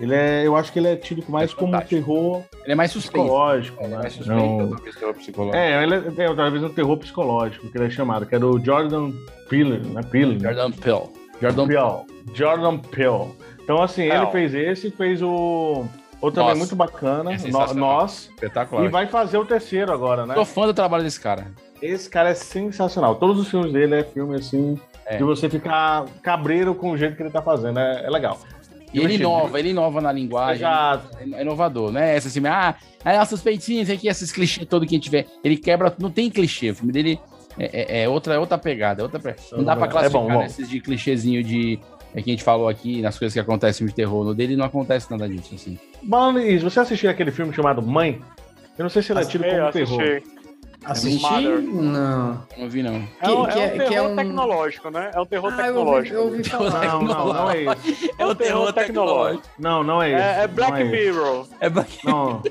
Ele 0.00 0.14
é, 0.14 0.46
eu 0.46 0.56
acho 0.56 0.72
que 0.72 0.78
ele 0.78 0.88
é 0.88 0.96
tido 0.96 1.24
mais 1.28 1.54
como 1.54 1.76
um 1.76 1.80
terror 1.80 2.42
Ele 2.64 2.72
é 2.72 2.74
mais 2.74 2.90
suspeito. 2.90 3.20
psicológico, 3.26 3.76
Ele 3.82 3.86
é 3.86 3.90
né? 3.90 3.96
mais 4.02 4.12
suspeito. 4.12 4.40
Não- 4.42 4.68
talvez, 4.70 4.96
terror 4.96 5.14
psicológico. 5.14 5.56
é, 5.56 5.82
ele 5.82 5.94
é, 5.94 5.98
é 6.24 6.34
talvez 6.34 6.64
um 6.64 6.68
terror 6.68 6.96
psicológico, 6.96 7.68
que 7.68 7.78
ele 7.78 7.86
é 7.86 7.90
chamado, 7.90 8.26
que 8.26 8.34
é 8.34 8.38
do 8.38 8.58
Jordan 8.64 9.12
Peele, 9.48 9.78
né? 9.88 10.00
Peele, 10.02 10.38
né? 10.38 10.52
Jordan 10.52 10.70
Peele. 10.72 11.02
Jordan 11.40 11.66
Peele. 11.68 12.04
Jordan 12.34 12.78
Peele. 12.78 13.28
Então, 13.62 13.82
assim, 13.82 14.02
ele 14.02 14.26
Peele. 14.26 14.32
fez 14.50 14.54
esse, 14.54 14.90
fez 14.90 15.22
o. 15.22 15.84
Outro 16.20 16.36
também 16.40 16.50
Nós. 16.50 16.58
muito 16.58 16.76
bacana, 16.76 17.32
É 17.34 17.38
No-. 17.48 17.74
Nós. 17.74 18.30
Espetacular. 18.34 18.84
E 18.84 18.88
vai 18.88 19.06
fazer 19.06 19.36
o 19.38 19.44
terceiro 19.44 19.92
agora, 19.92 20.24
né? 20.26 20.34
Tô 20.34 20.44
fã 20.44 20.66
do 20.66 20.72
trabalho 20.72 21.04
desse 21.04 21.20
cara. 21.20 21.48
Esse 21.82 22.08
cara 22.08 22.30
é 22.30 22.34
sensacional. 22.34 23.16
Todos 23.16 23.38
os 23.38 23.48
filmes 23.50 23.72
dele 23.72 23.96
é 23.96 24.04
filme 24.04 24.36
assim, 24.36 24.80
É. 25.04 25.18
de 25.18 25.22
você 25.24 25.50
ficar 25.50 26.06
cabreiro 26.22 26.74
com 26.74 26.92
o 26.92 26.96
jeito 26.96 27.14
que 27.14 27.22
ele 27.22 27.30
tá 27.30 27.42
fazendo. 27.42 27.78
É, 27.78 28.06
é 28.06 28.10
legal. 28.10 28.38
E 28.94 29.00
ele 29.00 29.14
inova, 29.14 29.58
ele 29.58 29.70
inova 29.70 30.00
na 30.00 30.12
linguagem. 30.12 30.56
Exato. 30.66 31.08
É 31.34 31.42
inovador, 31.42 31.90
né? 31.90 32.16
Essa 32.16 32.28
assim, 32.28 32.40
ah, 32.46 32.74
aí 33.04 33.16
as 33.16 33.28
suspeitinhas 33.28 33.90
aqui, 33.90 34.08
esses 34.08 34.30
clichês 34.32 34.66
todo 34.68 34.86
que 34.86 34.94
a 34.94 34.98
gente 34.98 35.10
vê. 35.10 35.26
Ele 35.42 35.56
quebra, 35.56 35.94
não 35.98 36.10
tem 36.10 36.30
clichê. 36.30 36.70
O 36.70 36.74
filme 36.74 36.92
dele 36.92 37.18
é, 37.58 38.00
é- 38.00 38.02
é 38.04 38.08
outra, 38.08 38.34
é 38.34 38.38
outra 38.38 38.56
pegada. 38.56 39.00
É 39.00 39.04
outra 39.04 39.20
Não 39.52 39.64
dá 39.64 39.74
pra 39.76 39.86
É 39.86 39.90
classificar 39.90 40.22
bom, 40.22 40.32
bom. 40.32 40.38
nesses 40.40 40.68
de 40.68 40.80
clichêzinho 40.80 41.42
de. 41.42 41.78
É 42.16 42.22
que 42.22 42.30
a 42.30 42.32
gente 42.32 42.44
falou 42.44 42.68
aqui, 42.68 43.02
nas 43.02 43.18
coisas 43.18 43.32
que 43.34 43.40
acontecem 43.40 43.84
no 43.84 43.90
de 43.90 43.96
terror. 43.96 44.24
No 44.24 44.34
dele 44.34 44.54
não 44.54 44.64
acontece 44.64 45.10
nada 45.10 45.28
disso, 45.28 45.52
assim. 45.54 45.76
Mano, 46.00 46.38
isso, 46.38 46.70
você 46.70 46.78
assistiu 46.78 47.10
aquele 47.10 47.32
filme 47.32 47.52
chamado 47.52 47.82
Mãe? 47.82 48.20
Eu 48.78 48.84
não 48.84 48.88
sei 48.88 49.02
se 49.02 49.12
ele 49.12 49.20
é 49.20 49.24
tido 49.24 49.42
como 49.44 49.66
assisti. 49.66 49.96
terror. 49.96 50.00
Assisti? 50.02 50.43
Mother. 51.20 51.60
Não. 51.62 52.42
Não 52.58 52.68
vi, 52.68 52.82
não. 52.82 52.94
É 53.20 53.28
um, 53.30 53.44
Que- 53.46 53.58
é 53.58 53.66
um 53.66 53.70
que- 53.70 53.76
terror 53.78 53.88
que 53.88 53.94
é 53.94 54.02
um- 54.02 54.16
tecnológico, 54.16 54.90
né? 54.90 55.10
É 55.14 55.20
um 55.20 55.26
terror 55.26 55.52
Ah, 55.56 55.66
eu 55.66 55.74
ouvi, 55.76 56.08
tecnológico. 56.10 56.14
eu 56.16 56.24
ouvi 56.24 56.44
falar. 56.44 56.86
Não, 56.86 57.02
não, 57.02 57.32
não 57.32 57.50
é 57.50 57.62
esse. 57.62 58.10
É 58.18 58.26
um 58.26 58.34
terror 58.34 58.72
tecnológico. 58.72 59.42
Não, 59.58 59.82
não 59.82 60.02
é 60.02 60.10
esse. 60.10 60.22
É, 60.22 60.42
é 60.42 60.46
Black 60.48 60.70
não 60.72 60.78
é 60.78 60.82
esse. 60.82 60.90
Mirror. 61.12 61.46
É, 61.60 61.68
Black- 61.70 62.06
Não, 62.06 62.42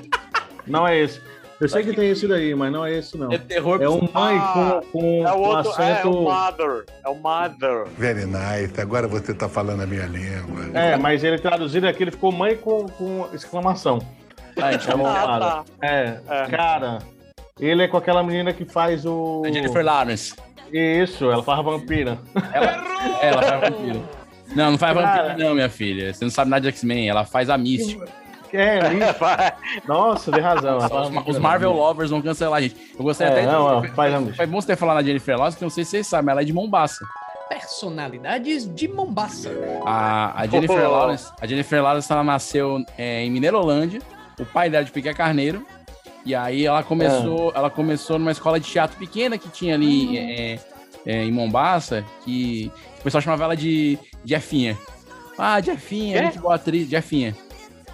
não 0.66 0.88
é 0.88 0.98
esse. 0.98 1.20
Eu 1.60 1.68
sei 1.68 1.84
que 1.84 1.92
tem 1.94 2.10
esse 2.10 2.26
daí, 2.26 2.52
mas 2.54 2.70
não 2.72 2.84
é 2.84 2.98
esse, 2.98 3.16
não. 3.16 3.32
é 3.32 3.38
terror 3.38 3.80
É 3.80 3.88
um 3.88 4.00
mãe 4.12 4.36
Ah, 4.38 4.80
com, 4.92 4.98
com, 5.00 5.26
É 5.26 5.32
o 5.32 5.38
outro, 5.38 5.80
é, 5.80 5.88
é 5.88 5.92
acento. 5.92 6.10
o 6.10 6.22
Mother. 6.24 6.84
É 7.04 7.08
o 7.08 7.14
Mother. 7.14 7.86
Very 7.96 8.26
nice. 8.26 8.78
Agora 8.80 9.06
você 9.06 9.32
tá 9.32 9.48
falando 9.48 9.82
a 9.82 9.86
minha 9.86 10.04
língua. 10.04 10.66
É, 10.74 10.96
mas 10.96 11.22
ele 11.22 11.38
traduzido 11.38 11.86
aqui, 11.86 12.02
ele 12.02 12.10
ficou 12.10 12.32
mãe 12.32 12.56
com, 12.56 12.86
com 12.88 13.28
exclamação. 13.32 14.00
Ah, 14.60 14.76
chamou 14.78 15.06
Ah, 15.06 15.64
tá. 15.80 15.86
É, 15.86 16.18
É. 16.28 16.46
cara, 16.46 16.98
ele 17.60 17.82
é 17.82 17.88
com 17.88 17.96
aquela 17.96 18.22
menina 18.22 18.52
que 18.52 18.64
faz 18.64 19.04
o. 19.06 19.42
a 19.46 19.50
Jennifer 19.50 19.84
Lawrence. 19.84 20.34
Isso, 20.72 21.30
ela 21.30 21.42
faz 21.42 21.64
vampira. 21.64 22.18
Ela, 22.52 23.18
ela 23.22 23.42
faz 23.42 23.60
vampiro. 23.70 24.08
Não, 24.56 24.70
não 24.72 24.78
faz 24.78 24.96
Cara. 24.96 25.28
vampiro, 25.28 25.48
não, 25.48 25.54
minha 25.54 25.68
filha. 25.68 26.12
Você 26.12 26.24
não 26.24 26.30
sabe 26.30 26.50
nada 26.50 26.62
de 26.62 26.68
X-Men. 26.68 27.08
Ela 27.08 27.24
faz 27.24 27.48
a 27.50 27.56
Mística. 27.58 28.06
É, 28.52 28.78
lixo. 28.88 29.14
Nossa, 29.86 30.30
tem 30.32 30.40
razão. 30.40 30.80
faz 30.80 30.92
Os, 30.92 31.08
vampira. 31.14 31.30
os 31.30 31.38
Marvel 31.38 31.72
Lovers 31.72 32.10
vão 32.10 32.20
cancelar 32.22 32.58
a 32.58 32.62
gente. 32.62 32.76
Eu 32.98 33.04
gostaria 33.04 33.32
É, 33.34 33.42
até 33.42 33.52
não, 33.52 33.80
de. 33.82 33.88
não, 33.88 33.94
faz 33.94 34.14
a 34.14 34.20
Foi 34.34 34.46
bom 34.46 34.60
você 34.60 34.66
ter 34.68 34.76
falado 34.76 34.96
na 34.96 35.02
Jennifer 35.02 35.36
Lawrence, 35.36 35.56
que 35.58 35.64
eu 35.64 35.66
não 35.66 35.70
sei 35.70 35.84
se 35.84 35.90
vocês 35.90 36.06
sabem, 36.06 36.26
mas 36.26 36.32
ela 36.32 36.42
é 36.42 36.44
de 36.44 36.52
Mombaça. 36.52 37.04
personalidades 37.48 38.72
de 38.74 38.88
Mombasa. 38.88 39.50
A, 39.84 40.40
a 40.42 40.46
Jennifer 40.46 40.86
Oh. 40.88 40.90
Lawrence, 40.90 41.32
a 41.40 41.46
Jennifer 41.46 41.82
Lawrence 41.82 42.12
ela 42.12 42.22
nasceu 42.24 42.84
é, 42.98 43.22
em 43.24 43.30
Mineirolândia. 43.30 44.00
O 44.38 44.44
pai 44.46 44.68
dela 44.70 44.82
é 44.82 44.86
de 44.86 44.92
Piquet 44.92 45.14
Carneiro. 45.14 45.64
E 46.24 46.34
aí 46.34 46.64
ela 46.66 46.82
começou, 46.82 47.52
ela 47.54 47.68
começou 47.70 48.18
numa 48.18 48.32
escola 48.32 48.58
de 48.58 48.66
teatro 48.70 48.96
pequena 48.96 49.36
que 49.36 49.48
tinha 49.48 49.74
ali 49.74 50.16
é, 50.18 50.58
é, 51.04 51.22
em 51.24 51.30
Mombasa, 51.30 52.04
que 52.24 52.72
o 53.00 53.02
pessoal 53.02 53.20
chamava 53.20 53.44
ela 53.44 53.56
de 53.56 53.98
Jeffinha. 54.24 54.76
Ah, 55.38 55.60
Jeffinha, 55.60 56.16
Quê? 56.16 56.22
muito 56.24 56.40
boa 56.40 56.54
atriz, 56.54 56.88
Jeffinha. 56.88 57.36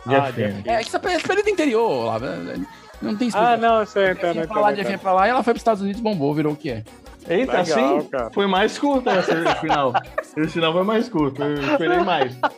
Jeffinha. 0.07 0.63
É, 0.65 0.79
que 0.79 0.89
essa 0.89 0.99
período 0.99 1.49
interior 1.49 2.05
lá. 2.07 2.19
né? 2.19 2.65
Não 3.03 3.17
tem 3.17 3.29
Ah, 3.35 3.57
explicação. 3.57 3.59
não, 3.59 3.85
você 3.87 4.11
entendeu. 4.13 4.27
Jeffinha 4.35 4.47
pra 4.47 4.61
lá, 4.61 4.75
Jeffinha 4.75 4.99
pra 4.99 5.13
lá, 5.13 5.27
e 5.27 5.31
ela 5.31 5.43
foi 5.43 5.53
pros 5.55 5.61
Estados 5.63 5.83
Unidos, 5.83 6.01
bombou, 6.01 6.35
virou 6.35 6.53
o 6.53 6.57
que 6.57 6.71
é. 6.71 6.85
Eita, 7.29 7.61
Legal, 7.63 7.97
assim? 7.99 8.09
cara. 8.09 8.31
Foi 8.31 8.47
mais 8.47 8.79
curto 8.79 9.09
essa 9.11 9.33
esse 9.35 9.61
final. 9.61 9.93
Esse 10.37 10.53
final 10.53 10.73
foi 10.73 10.85
mais 10.85 11.09
curto, 11.09 11.43
eu 11.43 11.63
esperei 11.73 11.99
mais. 12.01 12.37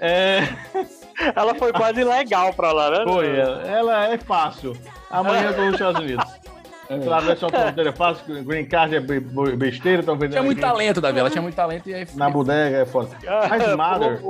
É, 0.00 0.40
Ela 1.34 1.54
foi 1.54 1.72
quase 1.72 2.02
legal 2.04 2.52
pra 2.54 2.72
lá, 2.72 2.90
né? 2.90 3.04
foi, 3.04 3.36
ela 3.36 4.08
é 4.08 4.18
fácil. 4.18 4.76
Amanhã 5.10 5.48
eu 5.48 5.54
tô 5.54 5.62
nos 5.62 5.74
Estados 5.74 6.00
Unidos. 6.00 6.24
Pela 6.88 7.20
versão 7.20 7.48
fronteira 7.48 7.88
é 7.88 7.92
fácil, 7.92 8.44
Green 8.44 8.66
Card 8.66 8.94
é 8.96 9.00
be- 9.00 9.20
be- 9.20 9.56
besteira, 9.56 10.00
estão 10.00 10.14
vendendo. 10.14 10.32
Tinha 10.32 10.42
muito 10.42 10.58
green- 10.58 10.68
talento, 10.68 11.00
Davi, 11.00 11.18
ela 11.20 11.30
tinha 11.30 11.40
muito 11.40 11.54
talento 11.54 11.88
e 11.88 11.94
aí 11.94 12.06
Na 12.14 12.28
bodega 12.28 12.78
é 12.78 12.84
foda. 12.84 13.08
Mas 13.48 13.62
Mother, 13.76 14.20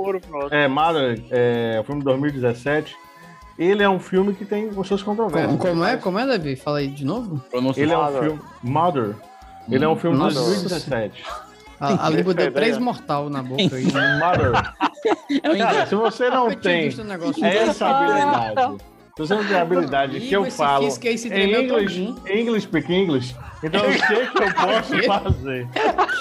é, 0.51 0.67
Mother, 0.67 1.21
é 1.29 1.77
o 1.81 1.83
filme 1.83 1.99
de 1.99 2.05
2017. 2.05 2.95
Ele 3.59 3.83
é 3.83 3.89
um 3.89 3.99
filme 3.99 4.33
que 4.33 4.45
tem 4.45 4.69
os 4.69 4.87
seus 4.87 5.03
controvérsias. 5.03 5.57
Como, 5.57 5.73
como 5.73 5.83
é? 5.85 5.97
Como 5.97 6.17
é, 6.19 6.25
Davi? 6.25 6.55
Fala 6.55 6.77
aí 6.79 6.87
de 6.87 7.05
novo. 7.05 7.41
Ele 7.75 7.91
é 7.91 7.97
um 7.97 8.11
filme. 8.13 8.39
Mother. 8.63 9.15
Ele 9.69 9.83
é 9.83 9.87
um 9.87 9.95
filme 9.95 10.17
de 10.17 10.23
Nossa. 10.23 10.39
2017. 10.39 11.23
A, 11.79 12.07
a 12.07 12.09
língua 12.09 12.33
deu 12.33 12.45
Perfeito, 12.45 12.53
três 12.53 12.77
mortal 12.77 13.29
na 13.29 13.43
boca 13.43 13.75
aí. 13.75 13.85
Mother. 13.91 15.57
Cara, 15.57 15.85
se 15.85 15.95
você 15.95 16.29
não 16.29 16.49
tem 16.51 16.87
essa 16.87 17.87
habilidade, 17.87 18.83
se 19.15 19.19
você 19.19 19.35
não 19.35 19.45
tem 19.45 19.57
a 19.57 19.61
habilidade 19.61 20.19
que 20.19 20.33
eu 20.33 20.49
falo 20.49 20.89
se 20.89 21.27
em 21.29 21.53
English. 21.53 22.15
English 22.29 22.61
speak 22.67 22.93
English, 22.93 23.35
então 23.63 23.81
o 23.81 23.91
que 23.91 24.27
que 24.27 24.43
eu 24.43 24.53
posso 24.53 25.03
fazer? 25.23 25.67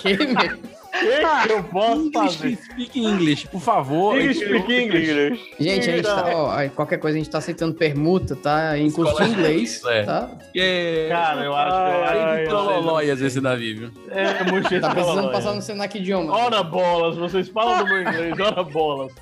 Que, 0.02 0.26
meu? 0.26 0.81
O 0.94 1.42
que 1.42 1.46
que 1.48 1.52
eu 1.52 1.64
posso 1.64 2.12
fazer? 2.12 2.48
English, 2.48 2.64
speak 2.64 3.00
English, 3.00 3.48
por 3.48 3.60
favor. 3.60 4.20
English 4.20 4.44
speak 4.44 4.72
English. 4.72 5.54
Gente, 5.58 5.90
a 5.90 5.96
gente 5.96 6.04
tá, 6.04 6.30
ó, 6.34 6.50
aí 6.50 6.68
qualquer 6.68 6.98
coisa 6.98 7.16
a 7.16 7.20
gente 7.20 7.30
tá 7.30 7.38
aceitando 7.38 7.74
permuta, 7.74 8.36
tá? 8.36 8.76
Em 8.78 8.90
curso 8.90 9.16
de 9.22 9.30
inglês, 9.30 9.82
É. 9.86 10.02
tá? 10.04 10.30
Cara, 11.08 11.44
eu 11.44 11.54
acho 11.54 11.70
que 11.76 12.14
Ai, 12.18 12.42
que 12.42 12.48
Trololóias 12.50 13.20
esse 13.22 13.40
Davi, 13.40 13.74
viu? 13.74 13.90
É 14.10 14.44
muito 14.44 14.68
Tá 14.80 14.88
de 14.88 14.94
precisando 14.94 15.30
passar 15.32 15.54
no 15.54 15.62
Senac 15.62 15.96
Idioma. 15.96 16.32
Ora 16.36 16.62
bolas, 16.62 17.16
vocês 17.16 17.48
falam 17.48 17.78
do 17.78 17.84
meu 17.86 18.02
inglês, 18.02 18.38
ora 18.38 18.62
bolas. 18.62 19.12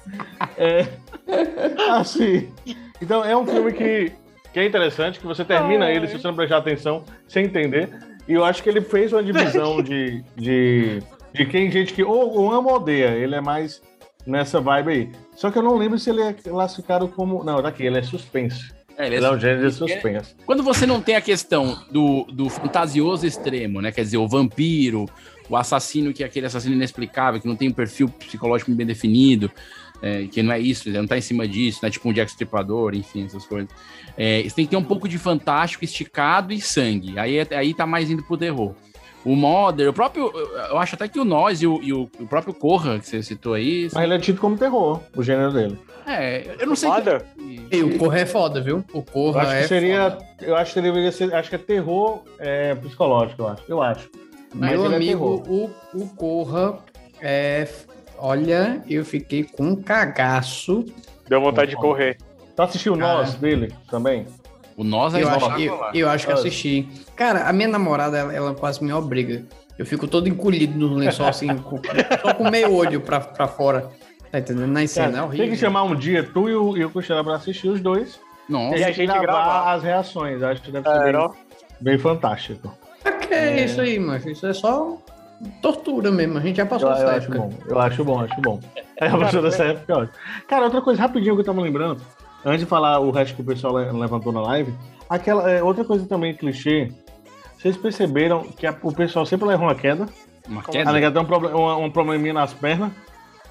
É, 0.59 0.87
assim, 1.91 2.53
então 3.01 3.25
é 3.25 3.37
um 3.37 3.47
filme 3.47 3.73
que, 3.73 4.13
que 4.53 4.61
é 4.61 4.67
interessante, 4.67 5.21
que 5.21 5.27
você 5.27 5.45
termina 5.45 5.91
ele, 5.91 6.07
se 6.09 6.19
você 6.19 6.27
não 6.27 6.35
prestar 6.35 6.59
atenção, 6.59 7.05
sem 7.29 7.45
entender. 7.45 7.89
E 8.29 8.35
eu 8.35 8.45
acho 8.45 8.63
que 8.63 8.69
ele 8.69 8.81
fez 8.81 9.13
uma 9.13 9.23
divisão 9.23 9.83
de, 9.83 10.23
de, 10.37 11.01
de 11.33 11.45
quem 11.47 11.71
gente 11.71 11.93
que 11.93 12.03
ou, 12.03 12.37
ou 12.37 12.53
ama 12.53 12.71
ou 12.71 12.77
odeia. 12.77 13.09
Ele 13.17 13.35
é 13.35 13.41
mais 13.41 13.81
nessa 14.27 14.61
vibe 14.61 14.91
aí. 14.91 15.13
Só 15.35 15.51
que 15.51 15.59
eu 15.59 15.63
não 15.63 15.77
lembro 15.77 15.99
se 15.99 16.11
ele 16.11 16.23
é 16.23 16.33
classificado 16.33 17.09
como. 17.09 17.43
Não, 17.45 17.63
daqui, 17.63 17.85
ele 17.85 17.99
é 17.99 18.03
suspense. 18.03 18.71
É, 18.99 19.07
Ele 19.07 19.25
é 19.25 19.31
um 19.31 19.39
gênero 19.41 19.67
de 19.71 19.75
suspense. 19.75 20.35
Quando 20.45 20.63
você 20.63 20.85
não 20.85 21.01
tem 21.01 21.17
a 21.17 21.23
questão 21.23 21.79
do, 21.91 22.25
do 22.25 22.51
fantasioso 22.51 23.27
extremo, 23.27 23.81
né? 23.81 23.91
Quer 23.91 24.03
dizer, 24.03 24.19
o 24.19 24.29
vampiro, 24.29 25.07
o 25.49 25.57
assassino 25.57 26.13
que 26.13 26.23
é 26.23 26.27
aquele 26.27 26.45
assassino 26.45 26.75
inexplicável, 26.75 27.41
que 27.41 27.49
não 27.49 27.57
tem 27.57 27.71
um 27.71 27.73
perfil 27.73 28.11
psicológico 28.11 28.71
bem 28.73 28.87
definido, 28.87 29.51
é, 30.03 30.27
que 30.27 30.43
não 30.43 30.53
é 30.53 30.61
isso, 30.61 30.87
ele 30.87 30.99
não 30.99 31.07
tá 31.07 31.17
em 31.17 31.23
cima 31.23 31.49
disso, 31.49 31.81
né? 31.83 31.89
Tipo 31.89 32.11
um 32.11 32.13
Jack 32.13 32.31
Stripador, 32.31 32.95
enfim, 32.95 33.25
essas 33.25 33.47
coisas. 33.47 33.71
É, 34.19 34.43
você 34.43 34.55
tem 34.55 34.65
que 34.67 34.71
ter 34.73 34.77
um 34.77 34.85
pouco 34.85 35.09
de 35.09 35.17
fantástico, 35.17 35.83
esticado 35.83 36.53
e 36.53 36.61
sangue. 36.61 37.19
Aí, 37.19 37.39
é- 37.39 37.57
aí 37.57 37.73
tá 37.73 37.87
mais 37.87 38.11
indo 38.11 38.23
pro 38.23 38.37
terror. 38.37 38.75
O 39.25 39.37
Modern, 39.37 39.91
o 39.91 39.93
próprio. 39.93 40.31
Eu 40.71 40.79
acho 40.79 40.95
até 40.95 41.07
que 41.07 41.19
o 41.21 41.25
Nós 41.25 41.61
e 41.61 41.67
o, 41.67 41.81
e 41.83 41.93
o- 41.93 42.09
o 42.19 42.27
próprio 42.27 42.55
Corra, 42.55 42.99
que 42.99 43.07
você 43.07 43.23
citou 43.23 43.55
aí. 43.55 43.89
Mas 43.93 44.05
ele 44.05 44.15
é 44.15 44.19
tido 44.19 44.41
como 44.41 44.57
terror, 44.57 45.01
o 45.15 45.23
gênero 45.23 45.53
dele. 45.53 45.79
É, 46.07 46.57
eu 46.59 46.67
não 46.67 46.75
sei. 46.75 46.89
Mother? 46.89 47.23
E 47.71 47.83
o 47.83 47.99
Corra 47.99 48.21
é 48.21 48.27
foda, 48.27 48.61
viu? 48.63 48.83
O 48.95 48.99
Eu 48.99 49.03
Corra 49.03 49.43
acho 49.43 49.51
é 49.53 49.63
que 49.63 49.69
seria. 49.69 50.11
foda. 50.11 50.27
Eu 50.41 50.57
acho 50.57 50.73
que 50.75 50.81
deveria 50.81 51.13
ser. 51.13 51.35
Acho 51.35 51.51
que 51.51 51.55
é 51.57 51.59
terror 51.59 52.21
é, 52.39 52.75
psicológico, 52.75 53.43
eu 53.43 53.49
acho. 53.49 53.63
Eu 53.69 53.83
acho. 53.83 54.09
Mas 54.55 54.71
Meu 54.73 54.85
ele 54.87 54.95
é 54.95 54.97
amigo, 54.97 55.43
terror. 55.43 55.71
o, 55.95 56.01
o 56.03 56.09
Corra 56.17 56.79
é. 57.21 57.69
Olha, 58.19 58.83
eu 58.89 59.05
fiquei 59.05 59.45
com 59.45 59.65
um 59.65 59.77
cagaço. 59.77 60.85
Deu 61.29 61.41
vontade 61.41 61.71
de 61.71 61.77
correr. 61.77 62.17
Tu 62.57 62.63
assistiu 62.63 62.95
o. 62.95 62.97
Nós 62.97 63.35
dele 63.35 63.73
também? 63.91 64.27
O 64.77 64.85
Nós 64.85 65.15
é 65.15 65.23
Eu 65.23 65.29
acho, 65.29 65.51
eu, 65.61 65.81
eu 65.95 66.09
acho 66.09 66.27
que 66.27 66.33
assisti. 66.33 66.89
Cara, 67.17 67.49
a 67.49 67.53
minha 67.53 67.69
namorada, 67.69 68.17
ela, 68.19 68.33
ela 68.35 68.55
quase 68.55 68.83
me 68.83 68.93
obriga. 68.93 69.45
Eu 69.79 69.85
fico 69.87 70.07
todo 70.07 70.29
encolhido 70.29 70.79
no 70.79 70.95
lençol, 70.95 71.27
assim, 71.27 71.49
com- 71.59 71.81
só 72.23 72.35
com 72.35 72.51
meio 72.51 72.75
olho 72.75 73.01
pra, 73.01 73.21
pra 73.21 73.47
fora. 73.49 73.91
Tá 74.31 74.39
entendendo? 74.39 74.69
Na 74.69 74.87
cena, 74.87 75.19
é 75.19 75.23
horrível. 75.23 75.47
tem 75.47 75.55
que 75.55 75.61
chamar 75.61 75.83
um 75.83 75.95
dia 75.95 76.23
tu 76.23 76.49
e 76.49 76.55
o, 76.55 76.77
e 76.77 76.85
o 76.85 76.91
Cristiano 76.91 77.25
pra 77.25 77.35
assistir 77.35 77.69
os 77.69 77.81
dois. 77.81 78.21
Nossa. 78.49 78.77
E 78.79 78.85
a 78.85 78.91
gente 78.93 79.07
gravar, 79.07 79.23
gravar. 79.23 79.73
as 79.75 79.83
reações. 79.83 80.43
Acho 80.43 80.63
que 80.63 80.71
deve 80.71 80.89
ser 80.89 80.97
É, 80.97 81.03
bem, 81.05 81.13
não? 81.13 81.35
bem 81.81 81.99
fantástico. 81.99 82.73
Que 83.27 83.35
é 83.35 83.65
isso 83.65 83.81
aí, 83.81 83.99
mano? 83.99 84.29
Isso 84.31 84.47
é 84.47 84.53
só 84.53 84.99
tortura 85.63 86.11
mesmo. 86.11 86.39
A 86.39 86.41
gente 86.41 86.57
já 86.57 86.63
Eu, 86.65 86.67
passou 86.69 86.89
eu 86.91 86.95
essa 86.95 87.07
acho 87.07 87.17
época. 87.33 87.39
bom. 87.39 87.53
Eu 87.69 87.79
acho 87.81 88.05
bom, 88.05 88.21
acho 88.21 88.41
bom. 88.41 88.61
É 89.03 89.07
a 89.07 89.17
pessoa 89.17 89.43
dessa 89.43 89.65
época, 89.65 89.97
ó. 89.99 90.07
Cara, 90.47 90.65
outra 90.65 90.83
coisa 90.83 91.01
rapidinho 91.01 91.35
que 91.35 91.41
eu 91.41 91.45
tava 91.47 91.63
lembrando, 91.63 92.03
antes 92.45 92.61
de 92.61 92.67
falar 92.67 92.99
o 93.01 93.11
resto 93.11 93.35
que 93.37 93.43
o 93.43 93.45
pessoal 93.45 93.77
le- 93.79 93.93
levantou 93.93 94.33
na 94.33 94.41
live, 94.43 94.75
aquela 95.09 95.51
é, 95.51 95.63
outra 95.63 95.85
coisa 95.85 96.07
também 96.07 96.35
clichê. 96.35 96.91
Vocês 97.59 97.77
perceberam 97.77 98.43
que 98.45 98.67
a- 98.67 98.77
o 98.83 98.93
pessoal 98.93 99.27
sempre 99.27 99.47
leva 99.49 99.63
uma 99.63 99.75
queda? 99.75 100.07
Uma 100.49 100.61
A 100.61 100.65
queda. 100.65 100.93
nega 100.93 101.11
tem 101.11 101.21
um, 101.23 101.25
proble- 101.25 101.49
uma- 101.53 101.77
um 101.77 101.91
probleminha 101.91 102.33
nas 102.33 102.53
pernas, 102.55 102.91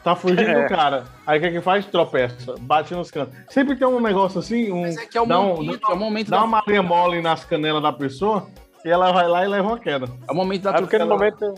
tá 0.04 0.16
fugindo 0.16 0.42
É. 0.50 0.64
do 0.64 0.70
cara. 0.70 1.04
Aí 1.28 1.38
o 1.38 1.42
que 1.42 1.52
que 1.52 1.62
faz? 1.62 1.86
Tropeça, 1.86 2.56
bate 2.60 2.94
nos 2.96 3.12
cantos. 3.12 3.36
Sempre 3.50 3.76
tem 3.76 3.88
um 3.88 4.00
negócio 4.00 4.40
assim, 4.40 4.72
um, 4.72 4.82
Mas 4.82 4.98
é 4.98 5.06
que 5.06 5.18
é 5.18 5.22
o 5.22 5.26
dá, 5.26 5.40
um, 5.40 5.56
momento, 5.56 5.92
é 5.92 5.94
o 5.94 5.98
momento 5.98 6.32
dá 6.32 6.38
uma 6.40 6.48
marinha 6.62 6.82
mole 6.82 7.22
nas 7.22 7.46
canelas 7.46 7.82
da 7.84 7.94
pessoa 7.94 8.48
e 8.84 8.90
ela 8.90 9.12
vai 9.12 9.28
lá 9.28 9.46
e 9.46 9.48
leva 9.48 9.68
uma 9.68 9.80
queda. 9.80 10.08
é 10.28 10.32
o 10.32 10.36
momento 10.36 10.64
da 10.64 10.72
É 10.72 10.74
porque 10.80 10.98
no 10.98 11.06
momento, 11.06 11.54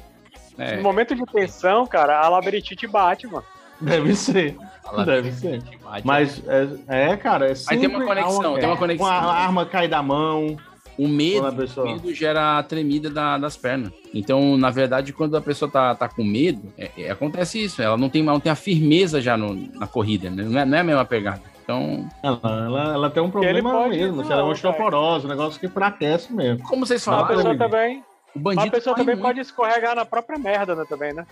É. 0.57 0.75
no 0.75 0.84
momento 0.84 1.15
de 1.15 1.23
tensão, 1.25 1.88
cara, 1.88 2.19
a 2.19 2.27
labirintite 2.27 2.86
bate, 2.86 3.25
mano. 3.27 3.45
Deve 3.82 4.15
ser. 4.15 4.57
Ela 4.88 5.05
Deve 5.05 5.32
ser. 5.32 5.61
bate. 5.84 6.05
Mas 6.05 6.41
é, 6.47 7.11
é, 7.11 7.17
cara, 7.17 7.45
é 7.45 7.49
Mas 7.49 7.65
tem 7.65 7.88
uma 7.88 8.03
conexão, 8.05 8.55
há 8.55 8.59
tem 8.59 8.67
uma 8.69 8.77
conexão. 8.77 9.07
Uma 9.07 9.34
arma 9.34 9.65
cai 9.65 9.88
da 9.88 10.01
mão. 10.03 10.57
O 10.97 11.07
medo, 11.07 11.47
a 11.47 11.51
pessoa- 11.51 11.88
o 11.88 11.93
medo 11.93 12.13
gera 12.13 12.59
a 12.59 12.63
tremida 12.63 13.09
da- 13.09 13.38
das 13.38 13.55
pernas. 13.57 13.91
Então, 14.13 14.57
na 14.57 14.69
verdade, 14.69 15.13
quando 15.13 15.36
a 15.38 15.41
pessoa 15.41 15.71
tá, 15.71 15.95
tá 15.95 16.07
com 16.09 16.23
medo, 16.23 16.61
é- 16.77 16.91
é- 16.97 17.09
acontece 17.11 17.63
isso. 17.63 17.82
Ela 17.82 17.97
não 17.97 18.09
tem, 18.09 18.21
não 18.21 18.39
tem 18.39 18.51
a 18.51 18.55
firmeza 18.55 19.21
já 19.21 19.36
no- 19.38 19.55
na 19.79 19.88
corrida, 19.88 20.29
né? 20.29 20.43
Não 20.43 20.59
é, 20.59 20.65
não 20.65 20.77
é 20.77 20.82
a 20.82 20.84
mesma 20.84 21.05
pegada. 21.05 21.41
Então, 21.63 22.07
Ela, 22.21 22.39
ela, 22.43 22.93
ela 22.93 23.09
tem 23.09 23.23
um 23.23 23.32
problema 23.32 23.88
mesmo. 23.88 24.17
não, 24.17 24.25
Se 24.25 24.32
ela 24.32 24.41
é 24.41 24.43
uma 24.43 24.51
osteoporose, 24.51 25.25
um 25.25 25.29
negócio 25.29 25.59
que 25.59 25.65
enfraquece 25.67 26.34
mesmo. 26.34 26.67
como 26.67 26.86
vocês 26.86 27.01
a 27.01 27.05
falaram, 27.11 27.27
pessoa 27.27 27.43
David. 27.55 27.59
também, 27.71 28.03
o 28.36 28.39
bandido 28.39 28.67
a 28.67 28.71
pessoa 28.71 28.95
também 28.95 29.15
muito. 29.15 29.25
pode 29.25 29.39
escorregar 29.39 29.95
na 29.95 30.05
própria 30.05 30.38
merda, 30.38 30.75
né, 30.75 30.84
também, 30.88 31.13
né? 31.13 31.25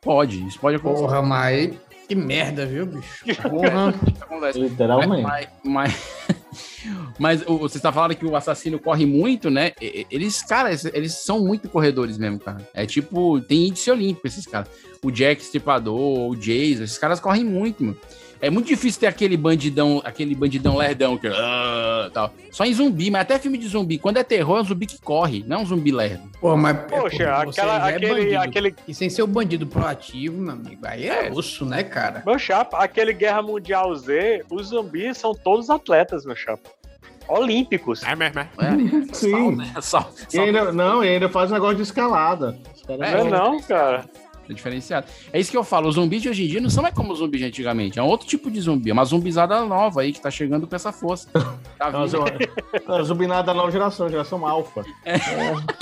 Pode, 0.00 0.46
isso 0.46 0.60
pode 0.60 0.76
acontecer. 0.76 1.02
Porra, 1.06 1.22
mas 1.22 1.74
que 2.08 2.14
merda, 2.14 2.64
viu, 2.66 2.86
bicho? 2.86 3.24
Porra. 3.48 3.94
Literalmente. 4.54 5.22
Mas, 5.22 5.48
mas, 5.62 5.94
mas 7.18 7.42
o- 7.46 7.58
você 7.58 7.76
está 7.76 7.92
falando 7.92 8.14
que 8.14 8.24
o 8.24 8.34
assassino 8.34 8.78
corre 8.78 9.04
muito, 9.06 9.50
né? 9.50 9.72
Eles, 9.80 10.42
cara, 10.42 10.70
eles, 10.70 10.84
eles 10.86 11.12
são 11.14 11.40
muito 11.44 11.68
corredores 11.68 12.16
mesmo, 12.18 12.38
cara. 12.38 12.66
É 12.72 12.86
tipo, 12.86 13.40
tem 13.42 13.68
índice 13.68 13.90
olímpico 13.90 14.26
esses 14.26 14.46
caras. 14.46 14.68
O 15.04 15.10
Jack 15.10 15.42
Stripador, 15.42 16.30
o 16.30 16.34
Jason, 16.36 16.82
esses 16.84 16.98
caras 16.98 17.20
correm 17.20 17.44
muito, 17.44 17.84
mano. 17.84 17.96
É 18.40 18.50
muito 18.50 18.66
difícil 18.66 19.00
ter 19.00 19.06
aquele 19.08 19.36
bandidão, 19.36 20.00
aquele 20.04 20.34
bandidão 20.34 20.76
lerdão 20.76 21.18
que 21.18 21.26
ah, 21.26 22.08
tal. 22.12 22.32
Só 22.52 22.64
em 22.64 22.72
zumbi, 22.72 23.10
mas 23.10 23.22
até 23.22 23.38
filme 23.38 23.58
de 23.58 23.66
zumbi, 23.68 23.98
quando 23.98 24.18
é 24.18 24.22
terror, 24.24 24.58
é 24.58 24.60
um 24.60 24.64
zumbi 24.64 24.86
que 24.86 25.00
corre, 25.00 25.44
não 25.46 25.58
é 25.58 25.60
um 25.60 25.66
zumbi 25.66 25.90
lerdo. 25.90 26.28
Porra, 26.40 26.56
mas. 26.56 26.76
Poxa, 26.88 27.24
porra, 27.24 27.44
você 27.46 27.60
aquela- 27.60 27.90
é 27.90 27.94
aquele- 27.96 28.14
bandido. 28.14 28.36
aquele- 28.42 28.74
E 28.86 28.94
sem 28.94 29.10
ser 29.10 29.22
o 29.22 29.26
bandido 29.26 29.66
proativo, 29.66 30.40
meu 30.40 30.52
amigo. 30.52 30.80
Aí 30.86 31.08
é 31.08 31.30
osso, 31.32 31.64
né, 31.64 31.82
cara? 31.82 32.22
Meu 32.24 32.38
chapa, 32.38 32.78
aquele 32.78 33.12
Guerra 33.12 33.42
Mundial 33.42 33.94
Z, 33.96 34.44
os 34.50 34.68
zumbis 34.68 35.18
são 35.18 35.32
todos 35.34 35.68
atletas, 35.68 36.24
meu 36.24 36.36
chapa. 36.36 36.70
Olímpicos. 37.28 38.02
É, 38.02 38.14
Sim. 39.12 39.58
Só, 39.82 40.10
E 40.32 40.38
ainda, 40.38 40.72
não, 40.72 41.04
e 41.04 41.08
ainda 41.08 41.28
faz 41.28 41.50
um 41.50 41.54
negócio 41.54 41.76
de 41.76 41.82
escalada. 41.82 42.56
Os 42.74 42.82
caras 42.82 43.00
Não 43.12 43.18
é 43.26 43.30
não, 43.30 43.60
cara. 43.62 44.04
É 44.48 44.52
diferenciado. 44.52 45.06
É 45.32 45.38
isso 45.38 45.50
que 45.50 45.56
eu 45.56 45.64
falo. 45.64 45.88
Os 45.88 45.94
zumbis 45.96 46.22
de 46.22 46.28
hoje 46.28 46.44
em 46.44 46.48
dia 46.48 46.60
não 46.60 46.70
são 46.70 46.82
mais 46.82 46.94
como 46.94 47.12
os 47.12 47.18
zumbis 47.18 47.40
de 47.40 47.46
antigamente. 47.46 47.98
É 47.98 48.02
um 48.02 48.06
outro 48.06 48.26
tipo 48.26 48.50
de 48.50 48.60
zumbi. 48.60 48.90
É 48.90 48.92
uma 48.92 49.04
zumbizada 49.04 49.60
nova 49.64 50.00
aí 50.00 50.12
que 50.12 50.20
tá 50.20 50.30
chegando 50.30 50.66
com 50.66 50.74
essa 50.74 50.92
força. 50.92 51.28
Tá 51.78 51.92
nada 51.92 53.04
zumbinada 53.04 53.44
da 53.44 53.54
nova 53.54 53.70
geração, 53.70 54.08
geração 54.08 54.44
alfa. 54.44 54.84
É. 55.04 55.14
É. 55.14 55.78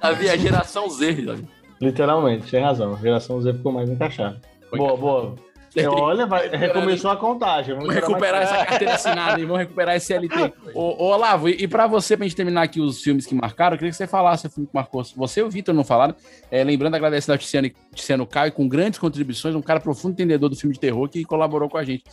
Davi, 0.00 0.28
é 0.28 0.38
geração 0.38 0.88
Z, 0.88 1.12
Davi. 1.22 1.46
Literalmente, 1.80 2.50
tem 2.50 2.62
razão. 2.62 2.94
A 2.94 2.98
geração 2.98 3.40
Z 3.40 3.54
ficou 3.54 3.72
mais 3.72 3.88
encaixada. 3.88 4.40
Boa, 4.72 4.96
boa. 4.96 5.34
É, 5.76 5.88
olha, 5.88 6.26
vai, 6.26 6.48
recomeçou 6.48 7.10
a 7.10 7.16
contagem. 7.16 7.74
Vamos 7.74 7.94
recuperar 7.94 8.42
essa 8.42 8.64
carteira 8.64 8.94
assinada 8.94 9.40
e 9.40 9.44
vamos 9.44 9.60
recuperar 9.60 9.94
esse 9.94 10.12
LT. 10.12 10.52
Ô, 10.74 11.04
ô 11.04 11.12
Olavo, 11.12 11.48
e, 11.48 11.62
e 11.62 11.68
pra 11.68 11.86
você, 11.86 12.16
pra 12.16 12.26
gente 12.26 12.36
terminar 12.36 12.62
aqui 12.62 12.80
os 12.80 13.02
filmes 13.02 13.26
que 13.26 13.34
marcaram, 13.34 13.74
eu 13.74 13.78
queria 13.78 13.90
que 13.90 13.96
você 13.96 14.06
falasse 14.06 14.46
o 14.46 14.50
filme 14.50 14.66
que 14.66 14.74
marcou. 14.74 15.04
Você 15.16 15.40
e 15.40 15.42
o 15.42 15.50
Vitor 15.50 15.74
não 15.74 15.84
falaram. 15.84 16.14
É, 16.50 16.64
lembrando, 16.64 16.94
agradecendo 16.94 17.34
ao 17.34 17.38
Tiziano, 17.38 17.70
Tiziano 17.94 18.26
Caio, 18.26 18.52
com 18.52 18.68
grandes 18.68 18.98
contribuições, 18.98 19.54
um 19.54 19.62
cara 19.62 19.80
profundo 19.80 20.12
entendedor 20.12 20.48
do 20.48 20.56
filme 20.56 20.74
de 20.74 20.80
terror 20.80 21.08
que 21.08 21.24
colaborou 21.24 21.68
com 21.68 21.76
a 21.76 21.84
gente. 21.84 22.04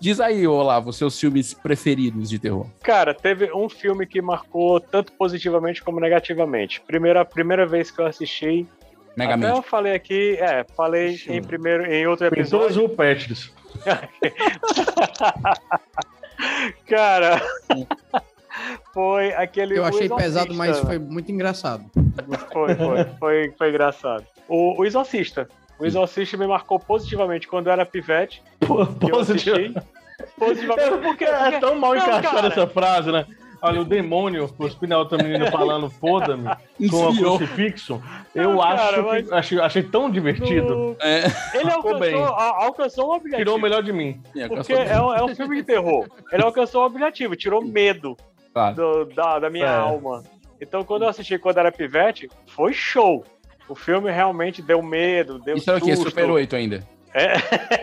Diz 0.00 0.20
aí, 0.20 0.46
Olavo, 0.46 0.92
seus 0.92 1.18
filmes 1.18 1.52
preferidos 1.52 2.30
de 2.30 2.38
terror. 2.38 2.66
Cara, 2.82 3.12
teve 3.12 3.52
um 3.52 3.68
filme 3.68 4.06
que 4.06 4.22
marcou 4.22 4.78
tanto 4.78 5.12
positivamente 5.12 5.82
como 5.82 5.98
negativamente. 5.98 6.80
Primeira, 6.82 7.24
primeira 7.24 7.66
vez 7.66 7.90
que 7.90 8.00
eu 8.00 8.06
assisti. 8.06 8.66
Megamente. 9.18 9.50
Até 9.50 9.58
eu 9.58 9.62
falei 9.62 9.94
aqui, 9.94 10.36
é, 10.40 10.64
falei 10.76 11.18
em 11.28 11.42
primeiro, 11.42 11.84
em 11.86 12.06
outro 12.06 12.26
episódio. 12.26 12.86
os 12.86 12.96
Petris. 12.96 13.52
Cara, 16.88 17.40
foi 18.94 19.32
aquele. 19.34 19.78
Eu 19.78 19.82
O 19.82 19.86
achei 19.86 20.08
pesado, 20.08 20.54
mas 20.54 20.76
velho. 20.76 20.86
foi 20.86 20.98
muito 20.98 21.30
engraçado. 21.32 21.84
Foi, 22.52 22.74
foi, 22.74 23.04
foi, 23.18 23.54
foi 23.58 23.68
engraçado. 23.70 24.24
O, 24.48 24.80
o 24.80 24.84
Exorcista. 24.84 25.48
O 25.78 25.86
Exorcista 25.86 26.36
me 26.36 26.46
marcou 26.46 26.78
positivamente 26.78 27.46
quando 27.46 27.68
eu 27.68 27.72
era 27.72 27.86
pivete. 27.86 28.42
assisti. 29.20 29.74
Positivamente 30.36 30.98
porque, 31.02 31.24
É 31.24 31.42
porque- 31.44 31.60
tão 31.60 31.78
mal 31.78 31.96
encaixada 31.96 32.48
essa 32.48 32.66
frase, 32.66 33.12
né? 33.12 33.24
Olha, 33.60 33.80
o 33.80 33.84
demônio, 33.84 34.48
os 34.58 34.80
na 34.82 34.98
outra 34.98 35.18
menina 35.18 35.50
falando 35.50 35.90
foda-me, 35.90 36.48
com 36.88 37.08
o 37.08 37.16
crucifixo, 37.16 38.02
Não, 38.34 38.52
eu 38.52 38.58
cara, 38.58 38.74
acho 38.82 39.02
mas- 39.02 39.28
que, 39.28 39.34
achei, 39.34 39.60
achei 39.60 39.82
tão 39.82 40.10
divertido. 40.10 40.74
No- 40.74 40.96
É. 41.00 41.24
Ele 41.54 41.70
alcançou, 41.70 42.24
a- 42.24 42.64
alcançou 42.64 43.08
um 43.08 43.14
objetivo. 43.14 43.38
Tirou 43.38 43.56
o 43.56 43.60
melhor 43.60 43.82
de 43.82 43.92
mim. 43.92 44.20
Porque 44.48 44.72
é 44.72 45.00
um, 45.02 45.12
é 45.14 45.24
um 45.24 45.34
filme 45.34 45.56
de 45.56 45.62
terror. 45.64 46.06
Ele 46.32 46.42
alcançou 46.42 46.82
o 46.82 46.86
objetivo, 46.86 47.34
tirou 47.36 47.62
medo 47.64 48.16
Claro. 48.52 48.76
do- 48.76 49.04
da, 49.14 49.38
da 49.40 49.50
minha 49.50 49.66
É. 49.66 49.76
alma. 49.76 50.22
Então, 50.60 50.82
quando 50.84 51.02
eu 51.02 51.08
assisti 51.08 51.38
quando 51.38 51.58
era 51.58 51.70
pivete, 51.72 52.28
foi 52.46 52.72
show. 52.72 53.24
O 53.68 53.74
filme 53.74 54.10
realmente 54.10 54.62
deu 54.62 54.80
medo, 54.82 55.38
deu 55.38 55.56
Isso 55.56 55.68
era 55.70 55.78
o 55.78 55.82
quê? 55.82 55.94
susto. 55.94 56.10
Super 56.10 56.30
8 56.30 56.56
ainda. 56.56 56.82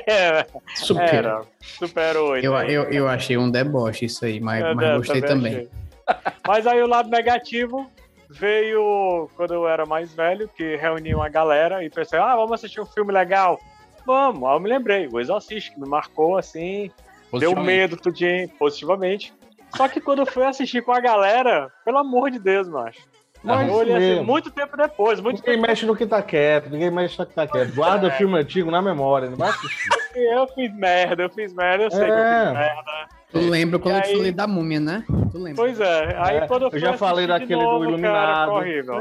É, 0.07 0.45
Super. 0.75 1.13
Era, 1.13 1.41
Super 1.61 2.17
8. 2.17 2.45
Eu, 2.45 2.53
eu, 2.55 2.83
eu 2.91 3.07
achei 3.07 3.37
um 3.37 3.49
deboche 3.49 4.05
isso 4.05 4.25
aí, 4.25 4.39
mas, 4.39 4.63
É, 4.63 4.73
mas 4.73 4.97
gostei 4.97 5.21
também. 5.21 5.55
achei. 5.55 5.69
Mas 6.47 6.67
aí 6.67 6.79
o 6.83 6.87
lado 6.87 7.09
negativo 7.09 7.89
veio 8.29 9.27
quando 9.35 9.55
eu 9.55 9.67
era 9.67 9.87
mais 9.87 10.13
velho, 10.13 10.47
que 10.47 10.75
reuniu 10.75 11.17
uma 11.17 11.29
galera 11.29 11.83
e 11.83 11.89
pensei, 11.89 12.19
ah, 12.19 12.35
vamos 12.35 12.51
assistir 12.51 12.79
um 12.79 12.85
filme 12.85 13.11
legal. 13.11 13.59
Vamos, 14.05 14.47
aí 14.47 14.55
eu 14.55 14.59
me 14.59 14.69
lembrei, 14.69 15.07
o 15.11 15.19
Exorcista, 15.19 15.73
que 15.73 15.79
me 15.79 15.89
marcou 15.89 16.37
assim, 16.37 16.91
deu 17.39 17.55
medo 17.55 17.97
tudinho, 17.97 18.47
positivamente. 18.49 19.33
Só 19.75 19.87
que 19.87 19.99
quando 19.99 20.19
eu 20.19 20.25
fui 20.27 20.45
assistir 20.45 20.83
com 20.83 20.91
a 20.91 20.99
galera, 20.99 21.71
pelo 21.83 21.97
amor 21.97 22.29
de 22.29 22.37
Deus, 22.37 22.67
macho. 22.69 22.99
Mas 23.45 23.67
eu 23.67 23.73
olhei 23.75 23.95
assim, 23.95 24.05
mesmo. 24.09 24.23
muito 24.25 24.51
tempo 24.51 24.75
depois, 24.77 25.19
muito 25.19 25.37
Ninguém 25.39 25.55
tempo 25.55 25.67
mexe 25.67 25.85
no 25.85 25.95
que 25.95 26.05
tá 26.05 26.21
quieto, 26.21 26.69
ninguém 26.69 26.89
mexe 26.91 27.17
no 27.19 27.25
que 27.25 27.33
tá 27.33 27.47
quieto. 27.47 27.73
Guarda 27.75 28.07
É. 28.07 28.11
filme 28.11 28.37
antigo 28.39 28.71
na 28.71 28.81
memória, 28.81 29.29
não 29.29 29.37
vai 29.37 29.49
assistir. 29.49 29.89
Eu 30.15 30.47
fiz 30.47 30.73
merda, 30.77 31.23
eu 31.23 31.29
fiz 31.29 31.53
merda, 31.53 31.83
eu 31.83 31.91
sei 31.91 32.05
que 32.05 32.09
eu 32.11 32.15
É. 32.17 32.45
fiz 32.45 32.53
merda. 32.53 32.91
Tu 33.33 33.39
lembra 33.49 33.79
quando 33.79 33.95
E 33.95 33.97
eu 33.97 34.01
te 34.01 34.07
aí- 34.11 34.15
falei 34.15 34.31
da 34.31 34.47
múmia, 34.47 34.79
né? 34.79 35.03
Tu 35.29 35.37
lembra? 35.37 35.55
Pois 35.55 35.77
é, 35.81 36.15
aí 36.17 36.37
É, 36.37 36.47
quando 36.47 36.61
eu 36.63 36.69
eu 36.71 36.79
já 36.79 36.93
falei 36.93 37.27
daquele 37.27 37.55
do 37.59 37.63
novo, 37.65 37.79
Cara, 37.79 37.89
Iluminado. 37.91 38.51
foi 38.51 38.61
horrível. 38.61 38.95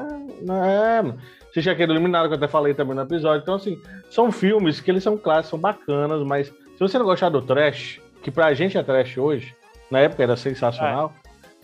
É. 0.52 1.14
Assisti 1.50 1.70
aquele 1.70 1.92
Iluminado 1.92 2.26
que 2.26 2.32
eu 2.34 2.36
até 2.36 2.48
falei 2.48 2.74
também 2.74 2.96
no 2.96 3.02
episódio. 3.02 3.42
Então, 3.42 3.54
assim, 3.54 3.80
são 4.10 4.32
filmes 4.32 4.80
que 4.80 4.90
eles 4.90 5.04
são 5.04 5.16
clássicos, 5.16 5.50
são 5.50 5.58
bacanas, 5.60 6.20
mas 6.26 6.48
se 6.48 6.80
você 6.80 6.98
não 6.98 7.06
gostar 7.06 7.28
do 7.28 7.40
trash, 7.40 8.00
que 8.20 8.32
pra 8.32 8.52
gente 8.54 8.76
é 8.76 8.82
trash 8.82 9.16
hoje, 9.16 9.54
na 9.88 10.00
época 10.00 10.20
era 10.20 10.36
sensacional, 10.36 11.12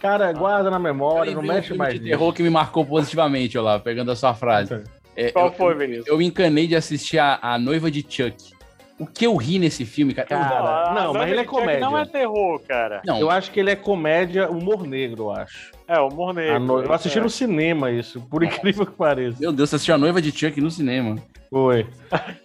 cara, 0.01 0.33
guarda 0.33 0.71
na 0.71 0.79
memória, 0.79 1.33
não 1.35 1.43
um 1.43 1.47
mexe 1.47 1.69
filme 1.69 1.79
mais 1.79 1.95
de 1.95 2.01
terror 2.01 2.33
que 2.33 2.43
me 2.43 2.51
marcou 2.51 2.85
positivamente, 2.85 3.57
Olavo, 3.59 3.85
pegando 3.85 4.11
a 4.11 4.17
sua 4.17 4.35
frase. 4.35 4.83
É, 5.17 5.31
Qual 5.31 5.47
eu- 5.47 5.53
foi, 5.53 5.75
Vinícius? 5.75 6.07
Eu 6.07 6.19
me 6.19 6.25
encanei 6.27 6.67
de 6.67 6.75
assistir 6.77 7.19
a, 7.19 7.39
a 7.43 7.59
Noiva 7.59 7.91
de 7.91 8.01
Chuck. 8.09 8.37
O 8.99 9.07
que 9.07 9.27
eu 9.27 9.35
ri 9.35 9.59
nesse 9.59 9.87
filme, 9.87 10.13
cara? 10.13 10.29
Cara, 10.29 10.91
a 10.91 10.95
não, 10.95 11.15
mas 11.15 11.31
ele 11.31 11.41
é 11.41 11.45
comédia. 11.45 11.81
Não 11.81 11.97
é 11.97 12.05
terror, 12.05 12.61
cara. 12.69 13.01
Não, 13.07 13.19
Eu 13.19 13.31
acho 13.31 13.51
que 13.51 13.59
ele 13.59 13.71
é 13.71 13.77
comédia, 13.77 14.51
humor 14.51 14.87
negro, 14.87 15.25
eu 15.25 15.31
acho. 15.31 15.73
É, 15.89 15.99
humor 15.99 16.35
negro. 16.35 16.55
A 16.57 16.59
no- 16.59 16.83
Eu 16.83 16.93
assisti 16.93 17.19
é. 17.19 17.23
no 17.23 17.31
cinema 17.31 17.91
isso, 17.91 18.21
por 18.29 18.43
incrível 18.45 18.85
que 18.85 18.93
pareça. 18.93 19.39
Meu 19.41 19.53
Deus, 19.53 19.71
você 19.71 19.77
assistiu 19.77 19.95
a 19.95 19.99
Noiva 19.99 20.21
de 20.21 20.31
Chuck 20.31 20.61
no 20.61 20.71
cinema. 20.71 21.17
Foi. 21.49 21.87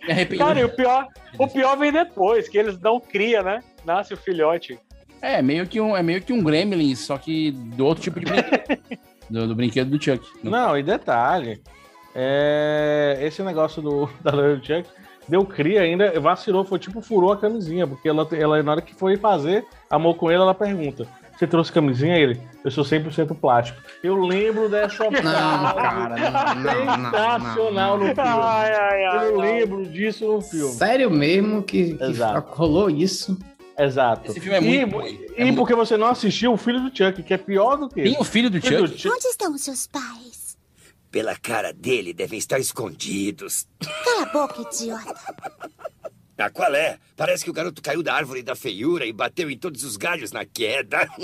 Me 0.08 0.12
arrependi. 0.14 0.38
Cara, 0.42 0.60
e 0.62 0.64
o 0.64 0.70
pior, 0.70 1.06
o 1.38 1.46
pior 1.48 1.78
vem 1.78 1.92
depois, 1.92 2.48
que 2.48 2.58
eles 2.58 2.78
dão 2.78 3.02
cria, 3.02 3.44
né? 3.44 3.60
Nasce 3.84 4.14
o 4.14 4.18
filhote. 4.18 4.80
É, 5.26 5.42
meio 5.42 5.66
que 5.66 5.82
um, 5.82 5.98
é 5.98 6.04
meio 6.04 6.22
que 6.22 6.32
um 6.32 6.44
Gremlin, 6.44 6.94
só 6.94 7.18
que 7.18 7.50
do 7.50 7.84
outro 7.84 8.04
tipo 8.04 8.20
de 8.20 8.28
brinquedo. 8.28 8.80
do, 9.28 9.48
do 9.48 9.56
brinquedo 9.56 9.90
do 9.90 10.02
Chuck. 10.02 10.24
Não, 10.44 10.78
e 10.78 10.84
detalhe, 10.84 11.60
é, 12.14 13.18
esse 13.22 13.42
negócio 13.42 13.82
do, 13.82 14.08
da 14.22 14.32
Lady 14.32 14.68
Chuck 14.68 14.88
deu 15.28 15.44
cria 15.44 15.82
ainda, 15.82 16.20
vacilou, 16.20 16.64
foi 16.64 16.78
tipo 16.78 17.02
furou 17.02 17.32
a 17.32 17.38
camisinha, 17.38 17.88
porque 17.88 18.08
ela, 18.08 18.28
ela 18.34 18.62
na 18.62 18.74
hora 18.74 18.82
que 18.84 18.94
foi 18.94 19.18
fazer 19.18 19.66
amor 19.90 20.14
com 20.14 20.30
ele, 20.30 20.44
ela 20.44 20.54
pergunta: 20.54 21.08
Você 21.36 21.48
trouxe 21.48 21.72
camisinha? 21.72 22.16
Ele, 22.16 22.40
eu 22.64 22.70
sou 22.70 22.84
100% 22.84 23.36
plástico. 23.36 23.82
Eu 24.04 24.18
lembro 24.18 24.70
dessa 24.70 25.06
Não, 25.06 25.12
cara, 25.12 26.16
não, 26.16 26.86
não, 26.86 26.98
não, 26.98 27.40
sensacional 27.40 27.98
no 27.98 28.06
filme. 28.06 28.22
Ai, 28.22 28.72
ai, 28.76 29.06
ai. 29.06 29.28
eu 29.28 29.40
lembro 29.40 29.86
disso 29.88 30.32
no 30.32 30.40
filme. 30.40 30.72
Sério 30.72 31.10
mesmo 31.10 31.64
que, 31.64 31.96
que 31.96 32.20
rolou 32.56 32.92
isso? 32.92 33.36
Exato. 33.78 34.32
Esse 34.32 34.40
filme 34.40 34.58
é 34.58 34.62
muito 34.62 34.74
e, 34.74 34.84
ruim. 34.86 35.20
e 35.38 35.42
É 35.42 35.46
muito- 35.46 35.58
porque 35.58 35.76
você 35.76 35.98
não 35.98 36.08
assistiu 36.08 36.54
o 36.54 36.58
filho 36.58 36.80
do 36.82 36.88
Chuck, 36.96 37.22
que 37.24 37.34
é 37.34 37.38
pior 37.38 37.76
do 37.78 37.90
que 37.90 38.02
Tem 38.04 38.16
o 38.20 38.24
filho 38.24 38.50
do 38.50 38.62
Filho 38.62 38.88
Chuck? 38.88 39.04
do 39.04 39.14
Onde 39.14 39.28
estão 39.28 39.54
os 39.54 39.62
seus 39.64 39.86
pais? 39.88 40.56
Pela 41.12 41.36
cara 41.36 41.74
dele, 41.74 42.14
devem 42.14 42.38
estar 42.40 42.58
escondidos. 42.60 43.68
Cala 44.04 44.24
a 44.24 44.26
boca, 44.32 44.62
idiota. 44.62 45.14
Ah, 46.38 46.50
qual 46.50 46.74
é? 46.76 47.00
Parece 47.16 47.46
que 47.46 47.50
o 47.50 47.54
garoto 47.54 47.82
caiu 47.82 48.04
da 48.04 48.14
árvore 48.14 48.44
da 48.44 48.54
feiura 48.56 49.06
e 49.06 49.14
bateu 49.14 49.50
em 49.50 49.58
todos 49.58 49.86
os 49.86 49.96
galhos 49.96 50.34
na 50.34 50.44
queda. 50.46 51.08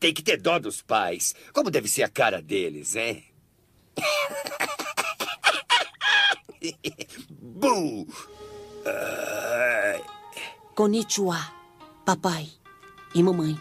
Tem 0.00 0.14
que 0.14 0.22
ter 0.22 0.40
dó 0.40 0.58
dos 0.58 0.80
pais. 0.80 1.34
Como 1.52 1.70
deve 1.70 1.86
ser 1.88 2.02
a 2.04 2.08
cara 2.08 2.40
deles, 2.40 2.96
hein? 2.96 3.22
Bu! 7.30 8.06
Konnichiwa, 10.74 11.38
papai 12.04 12.48
e 13.14 13.22
mamãe. 13.22 13.58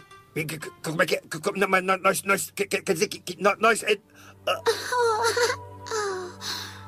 como 0.83 1.01
é 1.01 1.05
que 1.05 1.15
é? 1.15 1.21
Não, 1.55 1.67
mas 1.67 1.83
nós, 2.01 2.23
nós, 2.23 2.51
que- 2.51 2.65
que- 2.65 2.81
quer 2.81 2.93
dizer 2.93 3.07
que, 3.07 3.19
que 3.19 3.41
nó- 3.41 3.55
nós... 3.59 3.83
é- 3.83 3.99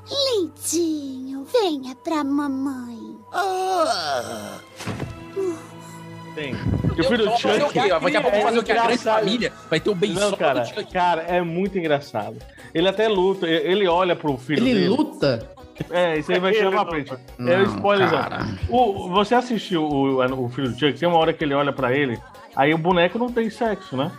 Lindinho, 0.07 1.45
venha 1.45 1.95
pra 1.95 2.23
mamãe. 2.23 3.17
Ah, 3.33 4.59
Tem. 6.35 6.53
E 6.97 7.01
o 7.01 7.03
filho 7.03 7.25
do 7.25 7.31
Vai 7.31 7.39
ter 7.41 7.63
o 7.63 7.67
Chuck. 7.67 7.73
Daqui 7.73 8.17
a 8.17 8.21
pouco 8.21 8.37
é 8.37 8.41
fazer 8.41 8.59
o 8.59 8.63
que? 8.63 8.71
A 8.71 8.83
grande 8.83 8.97
família? 9.03 9.53
Vai 9.69 9.79
ter 9.79 9.89
o 9.89 9.95
bem 9.95 10.13
Não, 10.13 10.31
cara, 10.35 10.61
do 10.61 10.67
Chuck. 10.69 10.91
cara, 10.91 11.21
é 11.23 11.41
muito 11.41 11.77
engraçado. 11.77 12.37
Ele 12.73 12.87
até 12.89 13.07
luta, 13.07 13.47
ele 13.47 13.87
olha 13.87 14.15
pro 14.15 14.37
filho 14.37 14.59
Ele 14.61 14.73
dele. 14.73 14.89
luta? 14.89 15.49
É, 15.89 16.17
isso 16.17 16.31
aí 16.31 16.39
vai 16.39 16.53
chegar 16.53 16.71
pra 16.71 16.85
frente. 16.85 17.11
é 17.13 17.17
Não, 17.37 17.59
o 17.59 17.63
spoilerzão. 17.63 18.19
cara. 18.21 18.45
O, 18.69 19.09
você 19.09 19.35
assistiu 19.35 19.83
o, 19.83 20.45
o 20.45 20.49
filho 20.49 20.69
do 20.69 20.79
Chuck? 20.79 20.93
Tem 20.99 21.07
uma 21.09 21.17
hora 21.17 21.33
que 21.33 21.43
ele 21.43 21.53
olha 21.53 21.73
pra 21.73 21.93
ele, 21.95 22.17
aí 22.55 22.73
o 22.73 22.77
boneco 22.77 23.17
não 23.19 23.29
tem 23.31 23.49
sexo, 23.49 23.97
né? 23.97 24.11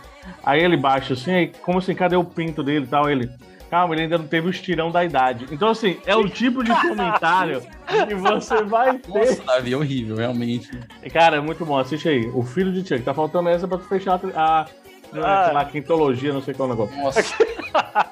Aí 0.45 0.61
ele 0.61 0.77
baixa 0.77 1.13
assim, 1.13 1.31
aí, 1.33 1.51
como 1.63 1.79
assim, 1.79 1.95
cadê 1.95 2.15
o 2.15 2.23
pinto 2.23 2.61
dele 2.61 2.85
e 2.85 2.87
tal? 2.87 3.09
Ele, 3.09 3.29
calma, 3.71 3.95
ele 3.95 4.03
ainda 4.03 4.17
não 4.17 4.27
teve 4.27 4.47
o 4.47 4.49
estirão 4.49 4.91
da 4.91 5.03
idade. 5.03 5.45
Então, 5.51 5.69
assim, 5.69 5.97
é 6.05 6.15
o 6.15 6.27
tipo 6.29 6.63
de 6.63 6.71
comentário 6.81 7.61
que 8.07 8.13
você 8.15 8.61
vai 8.63 8.97
ter. 8.99 9.09
Nossa, 9.19 9.43
Davi, 9.43 9.73
é 9.73 9.77
horrível, 9.77 10.17
realmente. 10.17 10.69
Cara, 11.13 11.37
é 11.37 11.39
muito 11.39 11.65
bom, 11.65 11.77
assiste 11.77 12.07
aí. 12.09 12.29
O 12.33 12.43
filho 12.43 12.71
de 12.73 12.87
Chuck. 12.87 13.01
Tá 13.03 13.13
faltando 13.13 13.49
essa 13.49 13.67
pra 13.67 13.77
tu 13.77 13.85
fechar 13.85 14.19
a, 14.35 14.61
a, 14.61 14.65
Ah. 15.23 15.43
sei 15.45 15.53
lá, 15.53 15.65
quintologia, 15.65 16.33
não 16.33 16.41
sei 16.41 16.53
qual 16.53 16.67
negócio. 16.69 16.95
Nossa. 16.97 17.21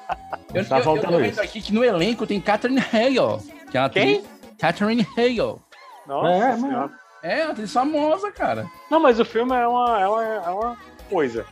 eu, 0.54 0.64
Tá 0.66 0.76
eu- 0.76 0.78
eu 0.78 0.84
faltando 0.84 1.18
vendo 1.18 1.30
isso. 1.30 1.40
aqui 1.42 1.60
que 1.60 1.72
no 1.72 1.84
elenco 1.84 2.26
tem 2.26 2.40
Catherine 2.40 2.80
Hale. 2.80 3.40
Que 3.70 3.76
é 3.76 3.80
uma 3.80 3.90
Quem? 3.90 4.16
atriz- 4.18 4.30
Catherine 4.58 5.06
Hale. 5.16 5.56
Nossa 6.06 6.28
É, 6.30 6.56
senhora. 6.56 6.90
É, 7.22 7.42
uma 7.44 7.52
atriz 7.52 7.72
famosa, 7.72 8.30
cara. 8.30 8.66
Não, 8.90 9.00
mas 9.00 9.18
o 9.18 9.24
filme 9.24 9.52
é 9.54 9.66
uma, 9.66 10.00
é 10.00 10.06
uma, 10.08 10.24
é 10.24 10.50
uma 10.50 10.76
coisa. 11.10 11.44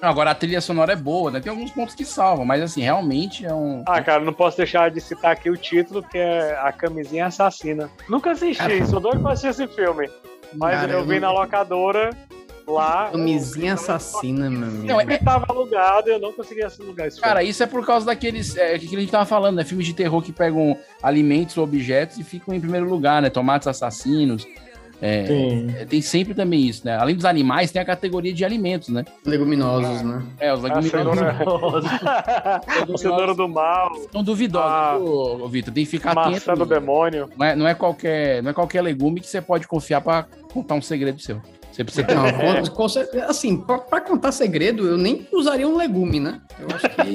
Agora 0.00 0.30
a 0.30 0.34
trilha 0.34 0.60
sonora 0.60 0.92
é 0.92 0.96
boa, 0.96 1.30
né? 1.30 1.40
Tem 1.40 1.50
alguns 1.50 1.70
pontos 1.70 1.94
que 1.94 2.04
salvam, 2.04 2.44
mas 2.44 2.62
assim, 2.62 2.82
realmente 2.82 3.46
é 3.46 3.52
um. 3.52 3.82
Ah, 3.88 4.00
cara, 4.02 4.22
não 4.22 4.32
posso 4.32 4.56
deixar 4.58 4.90
de 4.90 5.00
citar 5.00 5.32
aqui 5.32 5.48
o 5.50 5.56
título, 5.56 6.02
que 6.02 6.18
é 6.18 6.56
A 6.62 6.70
Camisinha 6.70 7.26
Assassina. 7.26 7.90
Nunca 8.08 8.30
assisti, 8.32 8.58
Cara. 8.62 8.86
sou 8.86 9.00
doido 9.00 9.20
pra 9.22 9.32
assistir 9.32 9.62
esse 9.64 9.74
filme. 9.74 10.08
Mas 10.52 10.78
Cara, 10.80 10.92
eu 10.92 10.98
eu 11.00 11.04
vi 11.06 11.18
não- 11.18 11.32
na 11.32 11.40
locadora 11.40 12.10
lá. 12.66 13.10
Camisinha 13.10 13.74
assassina, 13.74 14.50
meu 14.50 14.68
amigo. 14.68 14.84
Não, 14.86 15.00
é- 15.00 15.04
Ele 15.04 15.18
tava 15.18 15.46
alugado 15.48 16.08
e 16.08 16.12
eu 16.12 16.18
não 16.20 16.32
conseguia 16.32 16.68
alugar 16.80 17.06
esse 17.06 17.20
Cara, 17.20 17.38
filme. 17.40 17.50
isso 17.50 17.62
é 17.62 17.66
por 17.66 17.84
causa 17.86 18.06
daqueles. 18.06 18.56
É, 18.56 18.78
que 18.78 18.94
a 18.96 19.00
gente 19.00 19.10
tava 19.10 19.24
falando, 19.26 19.56
né? 19.56 19.64
Filmes 19.64 19.86
de 19.86 19.94
terror 19.94 20.22
que 20.22 20.32
pegam 20.32 20.76
alimentos 21.02 21.56
ou 21.56 21.64
objetos 21.64 22.18
e 22.18 22.24
ficam 22.24 22.54
em 22.54 22.60
primeiro 22.60 22.88
lugar, 22.88 23.22
né? 23.22 23.30
Tomates 23.30 23.68
assassinos. 23.68 24.46
É, 25.00 25.72
é, 25.80 25.84
tem 25.84 26.00
sempre 26.00 26.32
também 26.32 26.66
isso, 26.66 26.80
né? 26.86 26.96
Além 26.96 27.14
dos 27.14 27.26
animais, 27.26 27.70
tem 27.70 27.82
a 27.82 27.84
categoria 27.84 28.32
de 28.32 28.42
alimentos, 28.46 28.88
né? 28.88 29.04
Leguminosos, 29.26 30.00
né? 30.00 30.22
É, 30.40 30.54
os 30.54 30.64
A 30.64 30.68
leguminosos 30.80 31.84
o 32.88 32.96
cenoura 32.96 33.34
do 33.34 33.46
mal, 33.46 33.90
são 34.10 34.22
duvidosos, 34.24 35.06
ô, 35.06 35.44
ô, 35.44 35.48
Vitor. 35.48 35.72
Tem 35.74 35.84
que 35.84 35.90
ficar 35.90 36.12
atento. 36.12 36.30
maçã 36.30 36.54
do 36.54 36.64
demônio. 36.64 37.28
Não 37.36 37.46
é, 37.46 37.54
não, 37.54 37.68
é 37.68 37.74
qualquer, 37.74 38.42
não 38.42 38.50
é 38.50 38.54
qualquer 38.54 38.80
legume 38.80 39.20
que 39.20 39.26
você 39.26 39.40
pode 39.42 39.68
confiar 39.68 40.00
pra 40.00 40.26
contar 40.52 40.74
um 40.74 40.82
segredo 40.82 41.20
seu. 41.20 41.42
Você 41.76 41.84
precisa 41.84 42.06
ter 42.06 42.16
uma 42.16 42.70
com 42.70 42.88
cer- 42.88 43.06
assim, 43.28 43.58
pra, 43.58 43.76
pra 43.76 44.00
contar 44.00 44.32
segredo, 44.32 44.86
eu 44.88 44.96
nem 44.96 45.28
usaria 45.30 45.68
um 45.68 45.76
legume, 45.76 46.18
né? 46.18 46.40
Eu 46.58 46.68
acho 46.74 46.88
que 46.88 47.14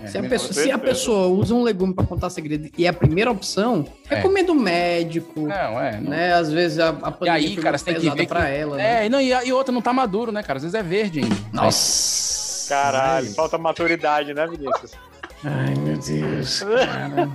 É, 0.00 0.06
se, 0.06 0.16
a 0.18 0.22
com 0.22 0.28
pessoa, 0.28 0.52
se 0.52 0.70
a 0.70 0.78
pessoa 0.78 1.26
usa 1.26 1.52
um 1.52 1.62
legume 1.64 1.92
pra 1.92 2.04
contar 2.06 2.30
segredo 2.30 2.70
e 2.78 2.86
a 2.86 2.92
primeira 2.92 3.32
opção, 3.32 3.84
É. 4.08 4.14
recomendo 4.14 4.52
um 4.52 4.60
médico, 4.60 5.40
Não, 5.40 5.80
é. 5.80 5.98
não- 6.00 6.10
né? 6.10 6.34
Às 6.34 6.52
vezes 6.52 6.78
a, 6.78 6.90
a 6.90 6.92
E 6.92 7.12
pandemia 7.12 7.32
aí, 7.32 7.54
foi 7.54 7.62
cara, 7.64 7.78
tem 7.80 7.94
que 7.94 8.00
pesada 8.00 8.16
ver 8.16 8.22
que... 8.22 8.28
pra 8.28 8.48
ela, 8.48 8.76
né? 8.76 9.06
É, 9.06 9.08
não, 9.08 9.20
e, 9.20 9.32
a- 9.32 9.44
e 9.44 9.52
outra 9.52 9.72
não 9.72 9.82
tá 9.82 9.92
maduro, 9.92 10.30
né, 10.30 10.40
cara? 10.40 10.58
Às 10.58 10.62
vezes 10.62 10.74
é 10.76 10.82
verde 10.84 11.18
ainda. 11.24 11.36
Nossa! 11.52 12.68
Caralho, 12.68 13.30
falta 13.34 13.58
maturidade, 13.58 14.32
né, 14.34 14.46
Vinícius? 14.46 14.92
Ai, 15.44 15.74
meu 15.74 15.98
Deus, 15.98 16.60
cara. 16.86 17.28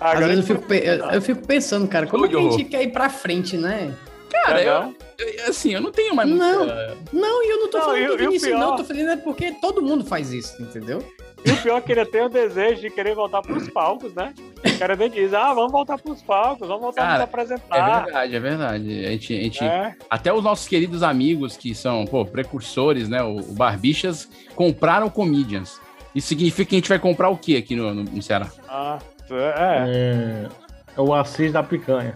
Às 0.00 0.10
Agora 0.14 0.26
vezes 0.26 0.50
eu 0.50 0.56
fico, 0.56 0.74
eu, 0.74 1.10
eu 1.10 1.22
fico 1.22 1.46
pensando, 1.46 1.86
cara, 1.86 2.08
como 2.08 2.26
é 2.26 2.28
que 2.28 2.36
a 2.36 2.40
gente 2.40 2.64
quer 2.64 2.82
ir 2.82 2.88
pra 2.92 3.08
frente, 3.08 3.56
né? 3.56 3.92
Cara, 4.30 4.54
Não, 4.54 4.60
eu, 4.60 4.80
não. 4.82 4.94
eu- 5.18 5.48
assim, 5.50 5.74
eu 5.74 5.80
não 5.80 5.90
tenho 5.92 6.14
mais 6.14 6.28
Não. 6.28 6.58
muita... 6.60 6.96
Não, 7.12 7.42
e 7.44 7.50
eu 7.50 7.58
não 7.60 7.68
tô 7.70 7.78
Não, 7.78 7.84
falando 7.84 8.00
e 8.02 8.06
o- 8.06 8.10
do 8.12 8.16
Vinícius, 8.18 8.42
pior- 8.52 8.58
não, 8.60 8.76
tô 8.76 8.84
falando 8.84 9.10
é 9.10 9.16
porque 9.16 9.52
todo 9.60 9.82
mundo 9.82 10.04
faz 10.04 10.32
isso, 10.32 10.60
entendeu? 10.62 11.02
E 11.44 11.50
o 11.52 11.56
pior 11.62 11.78
é 11.78 11.80
que 11.80 11.90
ele 11.92 12.04
tem 12.04 12.22
o 12.22 12.28
desejo 12.28 12.82
de 12.82 12.90
querer 12.90 13.14
voltar 13.14 13.40
pros 13.40 13.68
palcos, 13.70 14.12
né? 14.14 14.34
O 14.64 14.78
cara 14.78 14.92
até 14.92 15.08
diz, 15.08 15.32
ah, 15.32 15.54
vamos 15.54 15.72
voltar 15.72 15.96
pros 15.98 16.20
palcos, 16.22 16.68
vamos 16.68 16.82
voltar 16.82 17.00
a 17.02 17.04
Cara, 17.06 17.12
nos 17.14 17.20
É 17.20 17.24
apresentar. 17.24 18.04
verdade, 18.04 18.36
é 18.36 18.40
verdade. 18.40 19.06
A 19.06 19.10
gente, 19.10 19.34
a 19.34 19.42
gente- 19.42 19.64
É. 19.64 19.94
Até 20.10 20.32
os 20.32 20.44
nossos 20.44 20.68
queridos 20.68 21.02
amigos, 21.02 21.56
que 21.56 21.74
são, 21.74 22.04
pô, 22.04 22.26
precursores, 22.26 23.08
né? 23.08 23.22
O, 23.22 23.38
o 23.38 23.52
Barbichas, 23.54 24.28
compraram 24.54 25.08
comedians. 25.08 25.80
Isso 26.14 26.28
significa 26.28 26.68
que 26.68 26.74
a 26.76 26.78
gente 26.78 26.88
vai 26.90 26.98
comprar 26.98 27.30
o 27.30 27.38
quê 27.38 27.56
aqui 27.56 27.74
no, 27.74 27.94
no- 27.94 28.04
no 28.04 28.22
Ceará? 28.22 28.48
Ah, 28.68 28.98
é. 29.30 29.84
É, 29.88 30.48
é 30.96 31.00
o 31.00 31.14
Assis 31.14 31.52
da 31.52 31.62
picanha. 31.62 32.14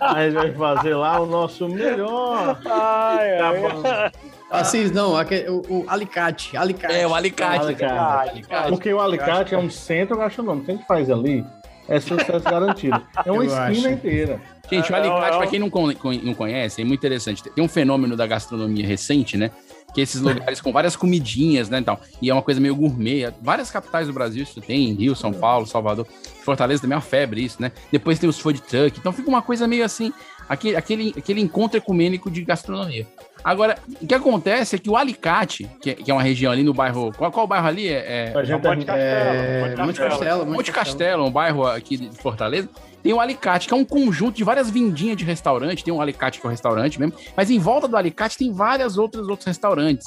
A 0.00 0.24
gente 0.28 0.34
vai 0.34 0.52
fazer 0.76 0.94
lá 0.94 1.20
o 1.20 1.26
nosso 1.26 1.68
melhor. 1.68 2.58
Ai, 2.66 3.38
Tá 3.38 3.50
ai. 3.50 4.12
Assis, 4.50 4.90
não, 4.90 5.16
aque- 5.16 5.46
o, 5.48 5.62
o 5.68 5.84
alicate, 5.88 6.56
alicate. 6.56 6.92
É, 6.94 7.06
o 7.06 7.14
alicate. 7.14 7.64
Alicate. 7.66 8.30
Alicate. 8.30 8.68
Porque 8.68 8.92
o 8.92 9.00
alicate 9.00 9.54
é 9.54 9.58
um 9.58 9.70
centro 9.70 10.16
gastronômico. 10.16 10.62
O 10.62 10.66
que 10.66 10.72
a 10.72 10.74
gente 10.76 10.86
faz 10.88 11.08
ali 11.08 11.44
é 11.88 12.00
sucesso 12.00 12.40
garantido. 12.44 13.00
É 13.24 13.30
uma 13.30 13.44
Eu 13.44 13.48
esquina 13.48 13.68
acho. 13.68 13.88
inteira. 13.88 14.40
Gente, 14.70 14.90
o 14.90 14.94
É, 14.94 14.98
é, 14.98 15.00
alicate, 15.02 15.34
é, 15.34 15.38
pra 15.38 15.46
quem 15.46 15.58
não, 15.60 15.70
con- 15.70 15.92
não 16.22 16.34
conhece, 16.34 16.80
é 16.82 16.84
muito 16.84 16.98
interessante. 17.00 17.42
Tem 17.44 17.62
um 17.62 17.68
fenômeno 17.68 18.16
da 18.16 18.26
gastronomia 18.26 18.84
recente, 18.86 19.36
né? 19.36 19.50
Que 19.94 20.00
é 20.00 20.04
esses 20.04 20.20
lugares 20.20 20.60
com 20.60 20.72
várias 20.72 20.94
comidinhas, 20.96 21.68
né? 21.68 21.78
Então, 21.78 21.98
e 22.22 22.30
é 22.30 22.32
uma 22.32 22.42
coisa 22.42 22.60
meio 22.60 22.76
gourmet. 22.76 23.32
Várias 23.42 23.70
capitais 23.70 24.06
do 24.06 24.12
Brasil 24.12 24.42
isso 24.42 24.60
tem, 24.60 24.92
Rio, 24.94 25.16
São 25.16 25.32
Paulo, 25.32 25.66
Salvador. 25.66 26.06
Fortaleza 26.44 26.82
também 26.82 26.94
é 26.94 26.96
uma 26.96 27.02
febre 27.02 27.44
isso, 27.44 27.60
né? 27.60 27.72
Depois 27.90 28.18
tem 28.18 28.28
os 28.28 28.38
food 28.38 28.60
truck. 28.62 28.98
Então 28.98 29.12
fica 29.12 29.28
uma 29.28 29.42
coisa 29.42 29.66
meio 29.66 29.84
assim, 29.84 30.12
aquele, 30.48 30.76
aquele, 30.76 31.14
aquele 31.16 31.40
encontro 31.40 31.76
ecumênico 31.78 32.30
de 32.30 32.42
gastronomia. 32.42 33.06
Agora, 33.42 33.78
o 34.00 34.06
que 34.06 34.14
acontece 34.14 34.76
é 34.76 34.78
que 34.78 34.90
o 34.90 34.96
Alicate, 34.96 35.68
que 35.80 35.90
é, 35.90 35.94
que 35.94 36.10
é 36.10 36.14
uma 36.14 36.22
região 36.22 36.52
ali 36.52 36.62
no 36.62 36.74
bairro. 36.74 37.12
Qual, 37.16 37.32
qual 37.32 37.46
bairro 37.46 37.66
ali? 37.66 37.88
É, 37.88 38.32
é 38.34 38.52
Monte 38.52 38.84
Castelo, 38.84 38.92
É, 38.92 39.76
Monte. 39.76 39.98
Castelo, 39.98 40.46
Monte 40.46 40.72
Castelo, 40.72 41.24
um 41.24 41.30
bairro 41.30 41.66
aqui 41.66 41.96
de 41.96 42.10
Fortaleza, 42.18 42.68
tem 43.02 43.12
o 43.12 43.20
Alicate, 43.20 43.66
que 43.68 43.74
é 43.74 43.76
um 43.76 43.84
conjunto 43.84 44.36
de 44.36 44.44
várias 44.44 44.70
vindinhas 44.70 45.16
de 45.16 45.24
restaurante. 45.24 45.82
Tem 45.84 45.92
um 45.92 46.00
Alicate 46.00 46.40
que 46.40 46.46
é 46.46 46.48
o 46.48 46.50
restaurante 46.50 46.98
mesmo, 47.00 47.14
mas 47.36 47.50
em 47.50 47.58
volta 47.58 47.86
do 47.88 47.96
Alicate 47.96 48.36
tem 48.38 48.52
várias 48.52 48.98
outras 48.98 49.26
outros 49.28 49.46
restaurantes. 49.46 50.06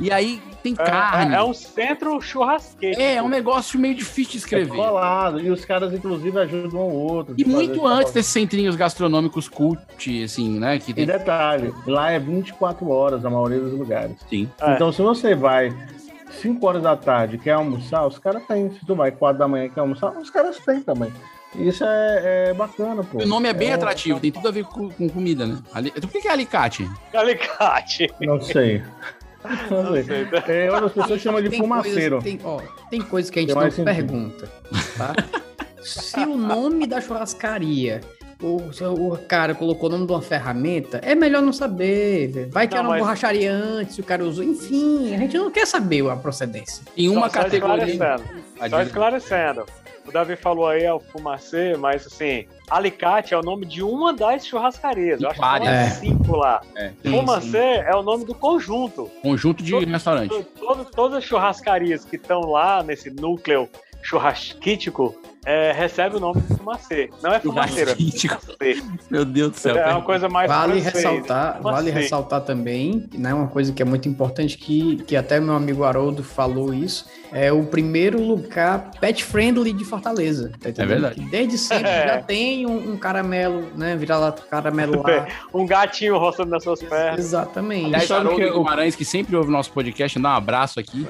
E 0.00 0.10
aí 0.10 0.40
tem 0.62 0.72
É, 0.72 0.76
carne. 0.76 1.34
é- 1.34 1.38
é 1.38 1.42
um 1.42 1.52
centro 1.52 2.18
churrasqueiro. 2.18 2.98
É, 2.98 3.16
é 3.16 3.22
um 3.22 3.28
negócio 3.28 3.78
meio 3.78 3.94
difícil 3.94 4.30
de 4.32 4.36
É 4.38 4.40
escrever. 4.40 4.74
colado. 4.74 5.38
E 5.38 5.50
os 5.50 5.66
caras, 5.66 5.92
inclusive, 5.92 6.38
ajudam 6.38 6.80
um 6.80 6.82
ao 6.84 6.90
outro. 6.90 7.34
E 7.36 7.44
muito 7.44 7.86
antes 7.86 8.10
desses 8.10 8.32
centrinhos 8.32 8.74
gastronômicos 8.74 9.50
cult, 9.50 9.78
assim, 10.24 10.58
né? 10.58 10.78
Que 10.78 10.92
E 10.92 10.94
tem... 10.94 11.04
detalhe, 11.06 11.74
lá 11.86 12.10
é 12.10 12.18
24 12.18 12.88
horas 12.88 13.22
a 13.26 13.28
maioria 13.28 13.60
dos 13.60 13.74
lugares. 13.78 14.16
Sim. 14.30 14.48
É. 14.62 14.72
Então, 14.72 14.90
se 14.92 15.02
você 15.02 15.34
vai 15.34 15.70
5 16.40 16.66
horas 16.66 16.82
da 16.82 16.96
tarde 16.96 17.36
quer 17.36 17.52
almoçar, 17.52 18.06
os 18.06 18.18
caras 18.18 18.42
têm. 18.46 18.70
Se 18.72 18.86
tu 18.86 18.94
vai 18.94 19.10
4 19.12 19.38
da 19.38 19.46
manhã 19.46 19.68
quer 19.68 19.80
almoçar, 19.80 20.16
os 20.18 20.30
caras 20.30 20.56
têm 20.58 20.80
também. 20.80 21.12
Isso 21.54 21.84
é, 21.84 22.48
é 22.50 22.54
bacana, 22.54 23.02
pô. 23.04 23.22
O 23.22 23.26
nome 23.26 23.48
é 23.48 23.52
bem 23.52 23.68
É, 23.70 23.74
atrativo, 23.74 24.18
tem 24.18 24.32
tudo 24.32 24.48
a 24.48 24.50
ver 24.50 24.64
com, 24.64 24.88
com 24.90 25.08
comida, 25.08 25.46
né? 25.46 25.58
Ali... 25.72 25.90
Por 25.90 26.08
que 26.10 26.20
que 26.22 26.28
é 26.28 26.32
alicate? 26.32 26.88
Alicate. 27.12 28.10
Não 28.20 28.40
sei. 28.40 28.82
Não 29.70 29.92
sei. 30.04 30.28
É, 30.46 30.70
outras 30.72 30.92
pessoas 30.92 31.20
chamam 31.20 31.42
de 31.42 31.50
Tem 31.50 31.58
fumaceiro. 31.60 32.22
Coisas, 32.22 32.40
tem, 32.40 32.46
ó, 32.46 32.60
tem 32.88 33.00
coisas 33.02 33.30
que 33.30 33.38
a 33.40 33.42
gente 33.42 33.52
Tem 33.52 33.62
não 33.62 33.70
sentido. 33.70 33.84
pergunta, 33.84 34.52
tá? 34.96 35.14
Se 35.82 36.20
o 36.20 36.36
nome 36.36 36.86
da 36.86 37.00
churrascaria, 37.00 38.00
o, 38.42 38.72
se 38.72 38.82
o 38.84 39.16
cara 39.28 39.54
colocou 39.54 39.88
o 39.88 39.92
nome 39.92 40.06
de 40.06 40.12
uma 40.12 40.20
ferramenta, 40.22 40.98
é 41.02 41.14
melhor 41.14 41.40
não 41.42 41.52
saber. 41.52 42.48
Vai 42.50 42.66
que 42.66 42.74
Não, 42.74 42.80
era 42.80 42.88
uma 42.88 42.94
mas- 42.96 43.02
borracharia 43.02 43.52
antes, 43.52 43.98
o 43.98 44.02
cara 44.02 44.24
usou. 44.24 44.44
Enfim, 44.44 45.14
a 45.14 45.18
gente 45.18 45.36
não 45.38 45.50
quer 45.50 45.66
saber 45.66 46.08
a 46.10 46.16
procedência. 46.16 46.84
Em 46.96 47.08
uma 47.08 47.28
Só- 47.28 47.36
só 47.36 47.42
categoria. 47.44 47.84
esclarecendo. 47.86 48.42
Só 48.70 48.82
esclarecendo. 48.82 49.66
O 50.04 50.10
Davi 50.10 50.34
falou 50.34 50.66
aí 50.66 50.82
é 50.82 50.92
o 50.92 50.98
fumacê, 50.98 51.76
mas 51.76 52.04
assim, 52.04 52.44
Alicate 52.68 53.34
é 53.34 53.38
o 53.38 53.40
nome 53.40 53.64
de 53.64 53.84
uma 53.84 54.12
das 54.12 54.44
churrascarias. 54.44 55.20
Eu 55.20 55.30
acho 55.30 55.38
que 55.40 55.46
são 55.46 55.64
É. 55.68 55.90
cinco 55.90 56.36
lá. 56.36 56.60
É, 56.74 56.90
Sim, 57.02 57.10
Fumacê 57.12 57.56
é 57.86 57.94
o 57.94 58.02
nome 58.02 58.24
do 58.24 58.34
conjunto. 58.34 59.08
conjunto 59.22 59.62
de 59.62 59.72
restaurante. 59.84 60.30
To- 60.30 60.42
todo- 60.58 60.84
todas 60.86 61.18
as 61.18 61.24
churrascarias 61.24 62.04
que 62.04 62.16
estão 62.16 62.40
lá 62.40 62.82
nesse 62.82 63.10
núcleo 63.10 63.68
churrasquítico 64.02 65.14
é, 65.44 65.72
recebe 65.72 66.16
o 66.16 66.20
nome 66.20 66.40
de 66.40 66.56
fumacê. 66.56 67.10
Não 67.22 67.32
é 67.32 67.40
fumaceira, 67.40 67.92
é 67.92 67.94
fumacê. 67.96 68.82
Meu 69.10 69.24
Deus 69.24 69.50
do 69.52 69.56
céu. 69.58 69.76
É 69.76 69.90
uma 69.92 70.02
coisa 70.02 70.28
mais 70.28 70.48
Vale 70.48 70.80
francês. 70.80 70.94
ressaltar, 70.94 71.60
vale 71.62 71.76
Fumacê. 71.78 71.90
ressaltar 71.90 72.40
também, 72.42 73.08
né, 73.14 73.34
uma 73.34 73.48
coisa 73.48 73.72
que 73.72 73.82
é 73.82 73.84
muito 73.84 74.08
importante 74.08 74.56
que, 74.56 74.96
que 75.04 75.16
até 75.16 75.40
meu 75.40 75.54
amigo 75.54 75.82
Haroldo 75.84 76.22
falou 76.22 76.72
isso, 76.72 77.06
é 77.32 77.50
o 77.52 77.64
primeiro 77.64 78.20
lugar 78.20 78.90
pet 79.00 79.24
friendly 79.24 79.72
de 79.72 79.84
Fortaleza. 79.84 80.50
tá 80.60 80.68
entendendo? 80.70 80.88
verdade. 80.88 81.14
Que 81.16 81.30
Desde 81.30 81.58
sempre 81.58 81.88
É. 81.90 82.06
já 82.06 82.22
tem 82.22 82.66
um, 82.66 82.92
um 82.92 82.96
caramelo, 82.96 83.66
né, 83.76 83.96
vira-lata 83.96 84.42
caramelo 84.50 85.02
lá. 85.02 85.26
Um 85.52 85.66
gatinho 85.66 86.18
roçando 86.18 86.50
nas 86.50 86.62
suas 86.62 86.82
pernas. 86.82 87.18
Exatamente. 87.18 87.86
Aliás, 87.86 88.04
Sabe 88.06 88.26
Haroldo 88.26 88.40
que 88.44 88.50
o- 88.50 88.58
Guimarães, 88.58 88.94
que 88.96 89.04
sempre 89.04 89.34
ouve 89.36 89.48
o 89.48 89.52
nosso 89.52 89.72
podcast, 89.72 90.18
dá 90.18 90.30
um 90.30 90.36
abraço 90.36 90.78
aqui. 90.80 91.06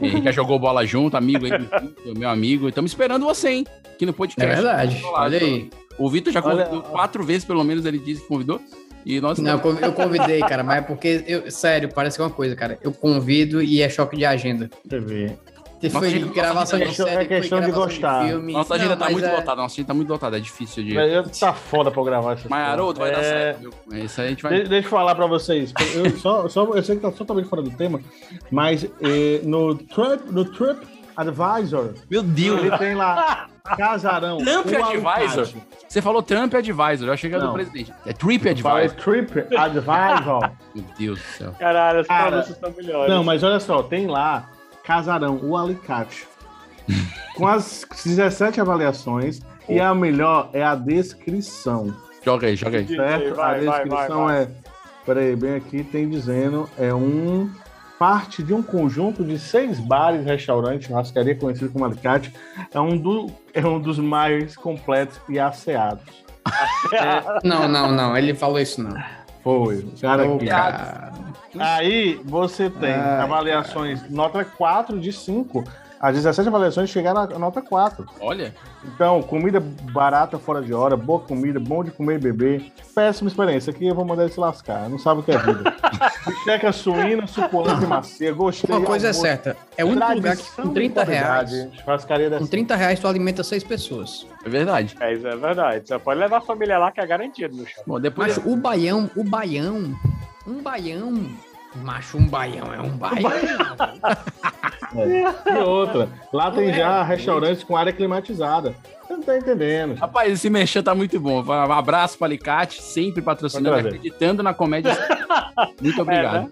Ele 0.00 0.22
já 0.22 0.32
jogou 0.32 0.58
bola 0.58 0.84
junto, 0.86 1.16
amigo 1.16 1.44
aí, 1.46 1.58
do 1.58 1.64
Vitor, 1.64 2.18
meu 2.18 2.28
amigo. 2.30 2.68
Estamos 2.68 2.90
esperando 2.90 3.24
você, 3.24 3.48
hein? 3.50 3.66
Aqui 3.94 4.06
no 4.06 4.10
É 4.12 4.14
podcast. 4.14 4.54
verdade. 4.54 5.02
Olá, 5.04 5.22
Olha 5.22 5.38
aí. 5.38 5.70
O 5.98 6.08
Vitor 6.08 6.32
já 6.32 6.40
Olha- 6.42 6.64
convidou 6.64 6.82
quatro 6.90 7.22
vezes, 7.22 7.44
pelo 7.44 7.62
menos, 7.62 7.84
ele 7.84 7.98
disse 7.98 8.22
que 8.22 8.28
convidou. 8.28 8.60
E 9.04 9.20
nós 9.20 9.38
Não, 9.38 9.52
eu 9.52 9.58
convi- 9.60 9.82
eu 9.82 9.92
convidei, 9.92 10.40
cara, 10.40 10.62
mas 10.62 10.78
é 10.78 10.80
porque, 10.82 11.24
eu, 11.26 11.50
sério, 11.50 11.88
parece 11.94 12.16
que 12.16 12.22
é 12.22 12.24
uma 12.26 12.30
coisa, 12.30 12.54
cara. 12.54 12.78
Eu 12.82 12.92
convido 12.92 13.62
e 13.62 13.80
é 13.80 13.88
choque 13.88 14.16
de 14.16 14.24
agenda. 14.26 14.70
TV. 14.88 15.32
Foi 15.80 15.88
Nossa, 15.90 16.10
gente, 16.10 16.28
gravação 16.34 16.78
é 16.78 16.82
de 16.82 16.88
questão- 16.88 17.06
é 17.06 17.10
série, 17.12 17.26
foi 17.28 17.40
questão 17.40 17.60
de 17.62 17.70
gostar. 17.70 18.26
filme. 18.26 18.52
Nossa 18.52 18.74
agenda 18.74 18.96
tá 18.96 19.04
mas 19.06 19.12
muito 19.12 19.26
é- 19.26 19.32
lotada, 19.34 19.62
nossa 19.62 19.74
agenda 19.74 19.86
tá 19.88 19.94
muito 19.94 20.08
lotada, 20.10 20.36
é 20.36 20.40
difícil 20.40 20.84
de. 20.84 20.94
Eu, 20.94 21.22
tá 21.30 21.52
foda 21.54 21.90
pra 21.90 22.00
eu 22.00 22.04
gravar 22.04 22.32
essa 22.34 22.46
Mas, 22.50 22.68
Haroldo, 22.68 23.00
vai 23.00 23.10
dar 23.12 23.18
É, 23.20 23.22
certo. 23.22 23.60
viu? 23.88 24.04
Isso 24.04 24.20
aí 24.20 24.26
a 24.26 24.30
gente 24.30 24.42
vai. 24.42 24.52
De- 24.62 24.68
deixa 24.68 24.86
eu 24.86 24.90
falar 24.90 25.14
pra 25.14 25.26
vocês. 25.26 25.72
Eu, 25.94 26.10
só, 26.18 26.48
só, 26.48 26.64
eu 26.74 26.82
sei 26.82 26.96
que 26.96 27.02
tá 27.02 27.10
totalmente 27.10 27.48
fora 27.48 27.62
do 27.62 27.70
tema, 27.70 27.98
mas 28.50 28.84
eh, 28.84 29.40
no, 29.42 29.74
Trip, 29.74 30.30
no 30.30 30.44
Trip 30.44 30.86
Advisor, 31.16 31.94
Meu 32.10 32.22
Deus! 32.22 32.60
ele 32.60 32.78
tem 32.78 32.94
lá 32.94 33.48
Casarão. 33.76 34.38
Trump 34.38 34.66
o 34.66 35.08
Advisor? 35.08 35.48
Você 35.88 36.00
falou 36.02 36.22
Trump 36.22 36.54
Advisor, 36.54 37.08
eu 37.08 37.12
achei 37.12 37.28
que 37.30 37.36
era 37.36 37.46
do 37.46 37.52
presidente. 37.52 37.92
É 38.06 38.12
Trip 38.12 38.46
Eu 38.48 38.56
falei 38.58 38.84
Advisor. 38.86 39.02
Trip 39.26 39.56
Advisor. 39.56 40.50
Meu 40.74 40.84
Deus 40.98 41.18
do 41.18 41.24
céu. 41.26 41.54
Caralho, 41.58 42.00
as 42.00 42.06
Cara, 42.06 42.40
estão 42.40 42.72
melhores. 42.76 43.12
Não, 43.12 43.24
mas 43.24 43.42
olha 43.42 43.60
só, 43.60 43.82
tem 43.82 44.06
lá 44.06 44.48
Casarão, 44.90 45.38
o 45.40 45.56
Alicate. 45.56 46.26
Com 47.36 47.46
as 47.46 47.86
17 48.04 48.60
avaliações. 48.60 49.40
E 49.68 49.78
a 49.78 49.94
melhor 49.94 50.50
é 50.52 50.64
a 50.64 50.74
descrição. 50.74 51.94
Joga 52.24 52.48
aí, 52.48 52.56
joga 52.56 52.78
aí. 52.78 52.86
Certo? 52.88 53.36
Vai, 53.36 53.54
a 53.54 53.70
descrição 53.70 54.24
vai, 54.24 54.34
vai. 54.34 54.42
é. 54.42 54.48
Peraí, 55.06 55.36
bem 55.36 55.54
aqui 55.54 55.84
tem 55.84 56.08
dizendo: 56.08 56.68
é 56.76 56.92
um. 56.92 57.48
Parte 58.00 58.42
de 58.42 58.52
um 58.52 58.62
conjunto 58.62 59.22
de 59.22 59.38
seis 59.38 59.78
bares, 59.78 60.24
restaurantes, 60.24 60.88
churrascaria 60.88 61.36
conhecido 61.36 61.70
como 61.70 61.84
Alicate. 61.84 62.32
É 62.74 62.80
um, 62.80 62.96
do, 62.96 63.30
é 63.54 63.64
um 63.64 63.78
dos 63.78 63.98
mais 63.98 64.56
completos 64.56 65.20
e 65.28 65.38
asseados. 65.38 66.02
Não, 67.44 67.68
não, 67.68 67.92
não. 67.92 68.16
Ele 68.16 68.34
falou 68.34 68.58
isso 68.58 68.82
não. 68.82 68.96
Foi. 69.44 69.76
O 69.80 70.00
cara 70.00 70.24
aqui. 70.24 70.46
cara. 70.46 71.12
Aí 71.58 72.20
você 72.24 72.70
tem 72.70 72.92
Ai, 72.92 73.20
avaliações 73.20 74.08
nota 74.10 74.44
4 74.44 74.98
de 75.00 75.12
5. 75.12 75.64
As 76.00 76.14
17 76.14 76.48
avaliações 76.48 76.88
chegaram 76.88 77.20
a 77.20 77.38
nota 77.38 77.60
4. 77.60 78.06
Olha. 78.20 78.54
Então, 78.82 79.22
comida 79.22 79.60
barata 79.60 80.38
fora 80.38 80.62
de 80.62 80.72
hora, 80.72 80.96
boa 80.96 81.20
comida, 81.20 81.60
bom 81.60 81.84
de 81.84 81.90
comer 81.90 82.14
e 82.14 82.18
beber. 82.18 82.72
Péssima 82.94 83.28
experiência. 83.28 83.70
Aqui 83.70 83.86
eu 83.86 83.94
vou 83.94 84.06
mandar 84.06 84.22
ele 84.22 84.32
se 84.32 84.40
lascar. 84.40 84.88
Não 84.88 84.98
sabe 84.98 85.20
o 85.20 85.22
que 85.22 85.30
é 85.30 85.36
vida. 85.36 85.76
Bicheca 86.26 86.72
suína, 86.72 87.26
suculenta 87.26 87.84
e 87.84 87.86
macia. 87.86 88.32
Gostei. 88.32 88.74
Uma 88.74 88.86
coisa 88.86 89.08
é 89.08 89.10
amor. 89.10 89.20
certa. 89.20 89.56
É 89.76 89.84
o 89.84 89.88
único 89.88 90.10
lugar 90.14 90.36
que 90.38 90.50
com 90.52 90.70
e 90.70 90.72
30 90.72 91.04
reais. 91.04 91.50
Com 92.38 92.46
30 92.46 92.76
reais 92.76 92.98
tu 92.98 93.06
alimenta 93.06 93.44
seis 93.44 93.62
pessoas. 93.62 94.26
É 94.42 94.48
verdade. 94.48 94.96
É, 95.00 95.12
isso 95.12 95.26
é 95.26 95.36
verdade. 95.36 95.86
Você 95.86 95.98
pode 95.98 96.18
levar 96.18 96.38
a 96.38 96.40
família 96.40 96.78
lá 96.78 96.90
que 96.90 97.00
é 97.00 97.06
garantido 97.06 97.54
no 97.54 97.66
chão. 97.66 97.82
Bom, 97.86 98.00
depois. 98.00 98.38
Macho, 98.38 98.50
o 98.50 98.56
baião, 98.56 99.10
o 99.14 99.22
baião, 99.22 99.94
um 100.46 100.62
baião. 100.62 101.26
Macho, 101.76 102.18
um 102.18 102.26
baião 102.26 102.74
é 102.74 102.80
um 102.80 102.90
baião. 102.96 103.30
É. 104.96 105.52
E 105.54 105.62
outra, 105.62 106.08
lá 106.32 106.50
tem 106.50 106.72
já 106.74 107.02
restaurantes 107.04 107.62
com 107.62 107.76
área 107.76 107.92
climatizada. 107.92 108.74
Você 109.06 109.12
não 109.14 109.22
tá 109.22 109.36
entendendo. 109.38 109.94
Rapaz, 109.94 110.32
esse 110.32 110.50
merchan 110.50 110.82
tá 110.82 110.94
muito 110.94 111.18
bom. 111.20 111.44
Um 111.44 111.52
abraço 111.72 112.16
pro 112.18 112.24
Alicate, 112.24 112.82
sempre 112.82 113.22
patrocinando, 113.22 113.76
acreditando 113.76 114.42
na 114.42 114.52
comédia. 114.52 114.96
muito 115.80 116.02
obrigado. 116.02 116.50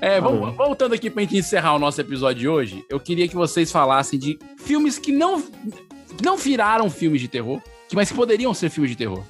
É, 0.00 0.20
vamos- 0.20 0.40
Valeu. 0.40 0.54
voltando 0.54 0.94
aqui 0.94 1.10
pra 1.10 1.22
gente 1.22 1.36
encerrar 1.38 1.74
o 1.74 1.78
nosso 1.80 2.00
episódio 2.00 2.40
de 2.40 2.48
hoje, 2.48 2.84
eu 2.88 3.00
queria 3.00 3.26
que 3.26 3.34
vocês 3.34 3.72
falassem 3.72 4.18
de 4.20 4.38
filmes 4.56 4.98
que 5.00 5.10
não, 5.10 5.42
não 6.22 6.36
viraram 6.36 6.88
filmes 6.88 7.20
de 7.20 7.26
terror, 7.26 7.60
que- 7.88 7.96
mas 7.96 8.08
que 8.08 8.14
poderiam 8.16 8.54
ser 8.54 8.70
filmes 8.70 8.92
de 8.92 8.96
terror. 8.96 9.24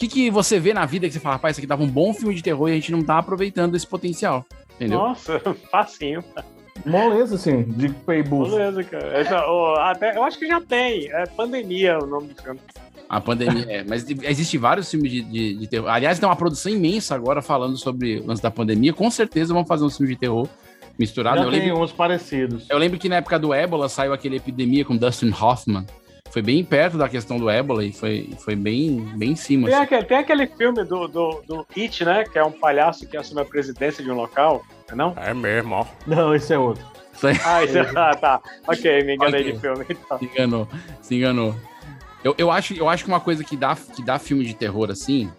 O 0.00 0.02
que, 0.02 0.08
que 0.08 0.30
você 0.30 0.58
vê 0.58 0.72
na 0.72 0.86
vida 0.86 1.06
que 1.06 1.12
você 1.12 1.20
fala, 1.20 1.34
rapaz, 1.34 1.52
isso 1.52 1.60
aqui 1.60 1.66
dava 1.66 1.82
um 1.82 1.86
bom 1.86 2.14
filme 2.14 2.34
de 2.34 2.42
terror 2.42 2.70
e 2.70 2.72
a 2.72 2.74
gente 2.76 2.90
não 2.90 3.02
tá 3.02 3.18
aproveitando 3.18 3.76
esse 3.76 3.86
potencial. 3.86 4.46
Entendeu? 4.76 4.98
Nossa, 4.98 5.38
facinho. 5.70 6.24
Moleza, 6.86 7.34
assim, 7.34 7.64
de 7.64 7.90
Paybooth. 7.90 8.48
Beleza, 8.48 8.82
cara. 8.82 9.08
Essa, 9.18 9.44
ó, 9.44 9.74
até, 9.74 10.16
eu 10.16 10.24
acho 10.24 10.38
que 10.38 10.46
já 10.46 10.58
tem. 10.58 11.10
É 11.12 11.26
Pandemia 11.26 11.98
o 11.98 12.06
nome 12.06 12.28
do 12.28 12.42
filme. 12.42 12.58
A 13.10 13.20
pandemia, 13.20 13.66
é. 13.68 13.84
Mas 13.86 14.08
existe 14.08 14.56
vários 14.56 14.90
filmes 14.90 15.12
de, 15.12 15.20
de, 15.22 15.54
de 15.58 15.66
terror. 15.66 15.90
Aliás, 15.90 16.18
tem 16.18 16.26
uma 16.26 16.34
produção 16.36 16.72
imensa 16.72 17.14
agora 17.14 17.42
falando 17.42 17.76
sobre 17.76 18.20
o 18.20 18.26
lance 18.26 18.42
da 18.42 18.50
pandemia. 18.50 18.94
Com 18.94 19.10
certeza 19.10 19.52
vão 19.52 19.66
fazer 19.66 19.84
um 19.84 19.90
filme 19.90 20.14
de 20.14 20.18
terror 20.18 20.48
misturado. 20.98 21.38
Já 21.40 21.44
Eu 21.44 21.50
tem 21.50 21.60
lembro, 21.60 21.82
uns 21.82 21.92
parecidos. 21.92 22.64
eu 22.70 22.78
lembro 22.78 22.98
que 22.98 23.08
na 23.10 23.16
época 23.16 23.38
do 23.38 23.52
ébola 23.52 23.86
saiu 23.86 24.14
aquele 24.14 24.36
epidemia 24.36 24.82
com 24.82 24.96
Dustin 24.96 25.30
Hoffman. 25.38 25.84
Foi 26.30 26.42
bem 26.42 26.64
perto 26.64 26.96
da 26.96 27.08
questão 27.08 27.38
do 27.38 27.50
ébola 27.50 27.84
e 27.84 27.92
foi, 27.92 28.30
foi 28.38 28.54
bem, 28.54 29.00
bem 29.16 29.32
em 29.32 29.36
cima. 29.36 29.66
Tem 29.66 29.74
assim. 29.74 29.84
aquele, 29.84 30.04
tem 30.04 30.16
aquele 30.18 30.46
filme 30.46 30.84
do, 30.84 31.08
do, 31.08 31.42
do 31.46 31.66
It, 31.76 32.04
né? 32.04 32.24
Que 32.24 32.38
é 32.38 32.44
um 32.44 32.52
palhaço 32.52 33.06
que 33.08 33.16
assume 33.16 33.40
a 33.40 33.44
presidência 33.44 34.02
de 34.04 34.10
um 34.10 34.14
local. 34.14 34.64
Não? 34.94 35.12
É 35.16 35.34
mesmo, 35.34 35.74
ó. 35.74 35.86
Não, 36.06 36.32
esse 36.34 36.52
é 36.54 36.58
outro. 36.58 36.84
Isso 37.12 37.26
aí- 37.26 37.40
Ah, 37.44 37.64
isso, 37.64 37.78
ah, 37.98 38.14
tá. 38.14 38.40
Ok, 38.68 39.02
me 39.04 39.14
enganei 39.16 39.40
Ok. 39.40 39.52
de 39.52 39.60
filme. 39.60 39.84
Então. 39.90 40.18
Se 40.18 40.24
enganou, 40.24 40.68
se 41.02 41.14
enganou. 41.16 41.54
Eu, 42.22 42.34
eu, 42.38 42.50
acho, 42.50 42.74
eu 42.74 42.88
acho 42.88 43.02
que 43.04 43.10
uma 43.10 43.20
coisa 43.20 43.42
que 43.42 43.56
dá, 43.56 43.74
que 43.74 44.02
dá 44.02 44.18
filme 44.18 44.44
de 44.44 44.54
terror 44.54 44.90
assim, 44.90 45.30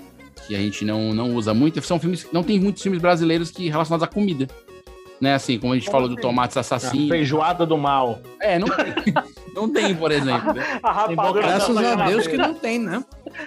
que 0.48 0.56
a 0.56 0.60
gente 0.60 0.84
não, 0.84 1.14
não 1.14 1.36
usa 1.36 1.54
muito, 1.54 1.82
são 1.82 2.00
filmes. 2.00 2.28
Não 2.34 2.44
tem 2.44 2.60
muitos 2.60 2.82
filmes 2.84 3.00
brasileiros 3.02 3.50
que 3.52 3.70
relacionados 3.70 4.04
à 4.04 4.08
comida. 4.08 4.48
Né, 5.22 5.36
assim, 5.36 5.60
como 5.60 5.74
a 5.74 5.76
gente 5.78 5.90
falou 5.90 6.10
do 6.10 6.16
Tomates 6.16 6.58
A 6.58 6.62
Assassinos. 6.62 7.08
feijoada 7.08 7.64
do 7.64 7.78
mal. 7.78 8.20
É, 8.42 8.58
não 8.58 8.68
tem. 8.68 9.14
não 9.54 9.70
tem, 9.72 9.94
por 9.96 10.12
exemplo. 10.12 10.54
né? 10.54 10.64
A 10.82 11.32
Graças 11.32 11.78
a 11.78 11.96
Deus 12.08 12.26
que 12.26 12.38
não 12.38 12.56
tem, 12.56 12.80
né? 12.80 13.04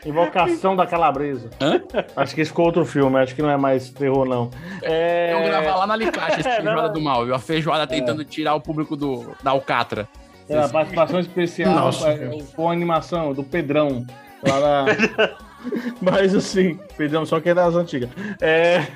Invocação 0.07 0.77
da 0.77 0.87
Calabresa. 0.87 1.51
Hã? 1.61 1.83
Acho 2.15 2.35
que 2.35 2.43
esse 2.43 2.51
ficou 2.51 2.67
outro 2.67 2.87
filme, 2.87 3.19
acho 3.19 3.35
que 3.35 3.43
não 3.43 3.51
é 3.51 3.57
mais 3.57 3.91
terror, 3.91 4.25
não. 4.25 4.51
É... 4.83 5.33
Eu 5.35 5.43
gravar 5.43 5.77
lá 5.79 5.87
na 5.89 5.95
Alicate 5.95 6.41
essa 6.41 6.49
É, 6.55 6.57
feijoada 6.57 6.87
não. 6.87 6.93
do 6.93 7.01
mal, 7.01 7.25
viu? 7.25 7.35
A 7.35 7.39
feijoada 7.41 7.87
tentando 7.89 8.25
tirar 8.25 8.55
o 8.55 8.61
público 8.61 8.95
do, 8.97 9.35
da 9.43 9.51
Alcatra. 9.51 10.09
É, 10.49 10.59
a 10.59 10.69
participação 10.69 11.19
especial 11.19 11.75
Nossa, 11.75 12.09
é, 12.09 12.39
com 12.55 12.69
a 12.69 12.73
animação 12.73 13.33
do 13.33 13.43
Pedrão. 13.43 14.07
Lá 14.47 14.61
na... 14.61 15.37
Mas 16.01 16.35
assim, 16.35 16.79
Pedrão, 16.97 17.25
só 17.25 17.41
que 17.41 17.49
é 17.49 17.55
das 17.55 17.75
antigas. 17.75 18.11
É. 18.41 18.87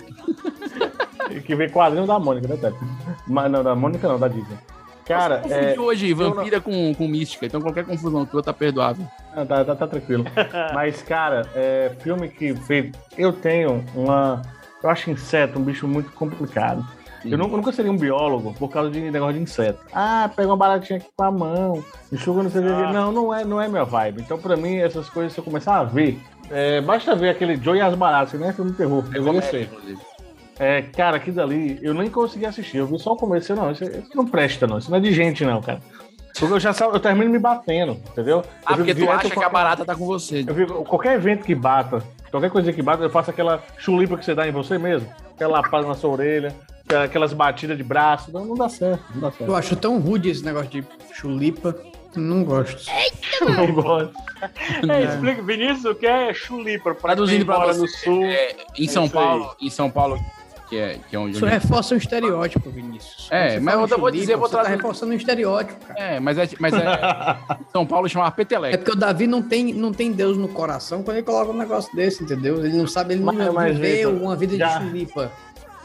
que 1.44 1.54
vem 1.54 1.68
quadrinho 1.68 2.06
da 2.06 2.18
Mônica, 2.18 2.48
né, 2.48 2.56
Tete? 2.56 2.78
Mas 3.26 3.50
não, 3.50 3.62
da 3.62 3.74
Mônica 3.74 4.06
não, 4.08 4.18
da 4.18 4.28
Disney. 4.28 4.58
Cara, 5.04 5.42
é. 5.48 5.78
hoje 5.80 6.10
eu 6.10 6.16
não- 6.16 6.34
vampira 6.34 6.60
com, 6.60 6.94
com 6.94 7.08
mística, 7.08 7.46
então 7.46 7.62
qualquer 7.62 7.84
confusão 7.86 8.26
tua 8.26 8.42
tá 8.42 8.52
perdoável. 8.52 9.06
Ah, 9.34 9.44
tá, 9.44 9.64
tá, 9.64 9.74
tá 9.74 9.86
tranquilo. 9.86 10.24
Mas, 10.74 11.00
cara, 11.00 11.48
é 11.54 11.92
filme 12.00 12.28
que 12.28 12.54
fez. 12.54 12.92
Eu 13.16 13.32
tenho 13.32 13.84
uma. 13.94 14.42
Eu 14.82 14.90
acho 14.90 15.10
inseto 15.10 15.58
um 15.58 15.62
bicho 15.62 15.88
muito 15.88 16.12
complicado. 16.12 16.86
Eu 17.24 17.36
nunca, 17.36 17.56
nunca 17.56 17.72
seria 17.72 17.90
um 17.90 17.96
biólogo 17.96 18.54
por 18.54 18.68
causa 18.68 18.90
de 18.90 19.00
negócio 19.10 19.34
de 19.34 19.40
inseto. 19.40 19.80
Ah, 19.92 20.30
pega 20.34 20.48
uma 20.48 20.56
baratinha 20.56 20.98
aqui 20.98 21.08
com 21.16 21.24
a 21.24 21.30
mão, 21.30 21.84
enxuga 22.12 22.42
não 22.42 22.50
sei 22.50 22.60
o 22.60 22.64
que. 22.64 22.70
Ah. 22.70 22.92
Não, 22.92 23.10
não 23.10 23.34
é, 23.34 23.44
não 23.44 23.60
é 23.60 23.66
minha 23.66 23.84
vibe. 23.84 24.22
Então, 24.22 24.38
pra 24.38 24.56
mim, 24.56 24.76
essas 24.76 25.08
coisas, 25.08 25.32
se 25.32 25.40
eu 25.40 25.44
começar 25.44 25.78
a 25.78 25.84
ver, 25.84 26.20
é, 26.50 26.80
basta 26.80 27.16
ver 27.16 27.30
aquele 27.30 27.56
Joe 27.56 27.78
e 27.78 27.80
as 27.80 27.94
Baratas, 27.94 28.32
que 28.32 28.38
nem 28.38 28.48
é 28.48 28.52
filme 28.52 28.70
de 28.70 28.76
terror. 28.76 29.04
Eu 29.12 29.24
gostei. 29.24 29.62
inclusive. 29.62 30.00
É, 30.58 30.82
cara, 30.82 31.16
aquilo 31.18 31.36
dali, 31.36 31.78
eu 31.82 31.94
nem 31.94 32.10
consegui 32.10 32.46
assistir. 32.46 32.78
Eu 32.78 32.86
vi 32.86 32.98
só 32.98 33.12
o 33.12 33.16
começo. 33.16 33.54
Não, 33.54 33.70
isso, 33.70 33.84
isso 33.84 34.10
não 34.14 34.26
presta, 34.26 34.66
não. 34.66 34.78
Isso 34.78 34.90
não 34.90 34.98
é 34.98 35.00
de 35.00 35.12
gente, 35.12 35.44
não, 35.44 35.60
cara. 35.62 35.80
Porque 36.38 36.54
eu 36.54 36.60
já 36.60 36.72
sabe, 36.72 36.94
eu 36.94 37.00
termino 37.00 37.30
me 37.30 37.38
batendo, 37.38 37.92
entendeu? 38.10 38.44
Ah, 38.64 38.72
Eu 38.72 38.76
porque 38.78 38.94
tu 38.94 39.10
acha 39.10 39.30
que 39.30 39.42
a 39.44 39.48
barata 39.48 39.84
tá 39.84 39.94
com 39.94 40.06
você. 40.06 40.44
eu 40.46 40.54
fico, 40.54 40.84
qualquer 40.84 41.14
evento 41.14 41.44
que 41.44 41.54
bata, 41.54 42.02
qualquer 42.30 42.50
coisa 42.50 42.72
que 42.72 42.80
bata, 42.82 43.02
eu 43.02 43.10
faço 43.10 43.30
aquela 43.30 43.62
chulipa 43.76 44.16
que 44.16 44.24
você 44.24 44.34
dá 44.34 44.46
em 44.46 44.52
você 44.52 44.78
mesmo. 44.78 45.08
Aquela 45.34 45.60
lapada 45.60 45.86
na 45.86 45.94
sua 45.94 46.10
orelha, 46.10 46.54
aquelas 47.04 47.32
batidas 47.32 47.76
de 47.76 47.82
braço. 47.82 48.32
Não, 48.32 48.44
não 48.44 48.54
dá 48.54 48.68
certo, 48.68 49.02
não 49.14 49.20
dá 49.22 49.30
certo. 49.32 49.50
Eu 49.50 49.56
acho 49.56 49.74
tão 49.76 49.98
rude 49.98 50.30
esse 50.30 50.44
negócio 50.44 50.70
de 50.70 50.84
chulipa. 51.12 51.74
Não 52.14 52.44
gosto. 52.44 52.84
não 53.44 53.72
gosto. 53.72 54.12
É, 54.88 55.04
explica, 55.04 55.42
Vinícius, 55.42 55.84
o 55.84 55.94
que 55.94 56.06
é 56.06 56.32
chulipa? 56.32 56.94
Pra 56.94 57.14
Traduzindo 57.14 57.44
pra 57.44 57.66
você, 57.66 57.80
no 57.80 57.88
sul. 57.88 58.24
é, 58.24 58.54
em 58.78 58.84
é 58.84 58.88
São. 58.88 59.08
Paulo, 59.08 59.56
em 59.60 59.70
São 59.70 59.90
Paulo, 59.90 60.18
que 60.68 60.76
é, 60.76 60.98
que 61.08 61.16
é 61.16 61.18
onde 61.18 61.36
Isso 61.36 61.44
eu 61.44 61.48
reforça 61.48 61.94
um 61.94 61.98
estereótipo, 61.98 62.68
Vinícius. 62.70 63.28
É, 63.30 63.54
Quando 63.54 63.62
mas 63.64 63.90
eu 63.90 63.98
vou 63.98 64.10
dizer, 64.10 64.36
vou 64.36 64.46
você 64.48 64.56
tá 64.56 64.60
trazer- 64.62 64.76
reforçando 64.76 65.12
um 65.12 65.16
estereótipo, 65.16 65.84
cara. 65.86 65.98
É, 66.00 66.20
mas 66.20 66.36
é, 66.38 66.48
mas 66.60 66.74
é 66.74 66.78
São 67.72 67.86
Paulo 67.86 68.08
chamava 68.08 68.30
É 68.30 68.36
peteleco. 68.36 68.76
porque 68.78 68.92
o 68.92 68.96
Davi 68.96 69.26
não 69.26 69.40
tem, 69.42 69.72
não 69.72 69.92
tem 69.92 70.12
Deus 70.12 70.36
no 70.36 70.48
coração 70.48 71.02
quando 71.02 71.16
ele 71.16 71.24
coloca 71.26 71.50
um 71.50 71.56
negócio 71.56 71.94
desse, 71.96 72.22
entendeu? 72.22 72.64
Ele 72.64 72.76
não 72.76 72.86
sabe, 72.86 73.14
ele 73.14 73.22
não 73.24 73.32
Mas- 73.32 73.52
mas, 73.54 73.76
viveu 73.78 74.10
Vitor, 74.12 74.22
uma 74.26 74.36
vida 74.36 74.56
já- 74.56 74.78
de 74.78 74.84
chulipa. 74.86 75.32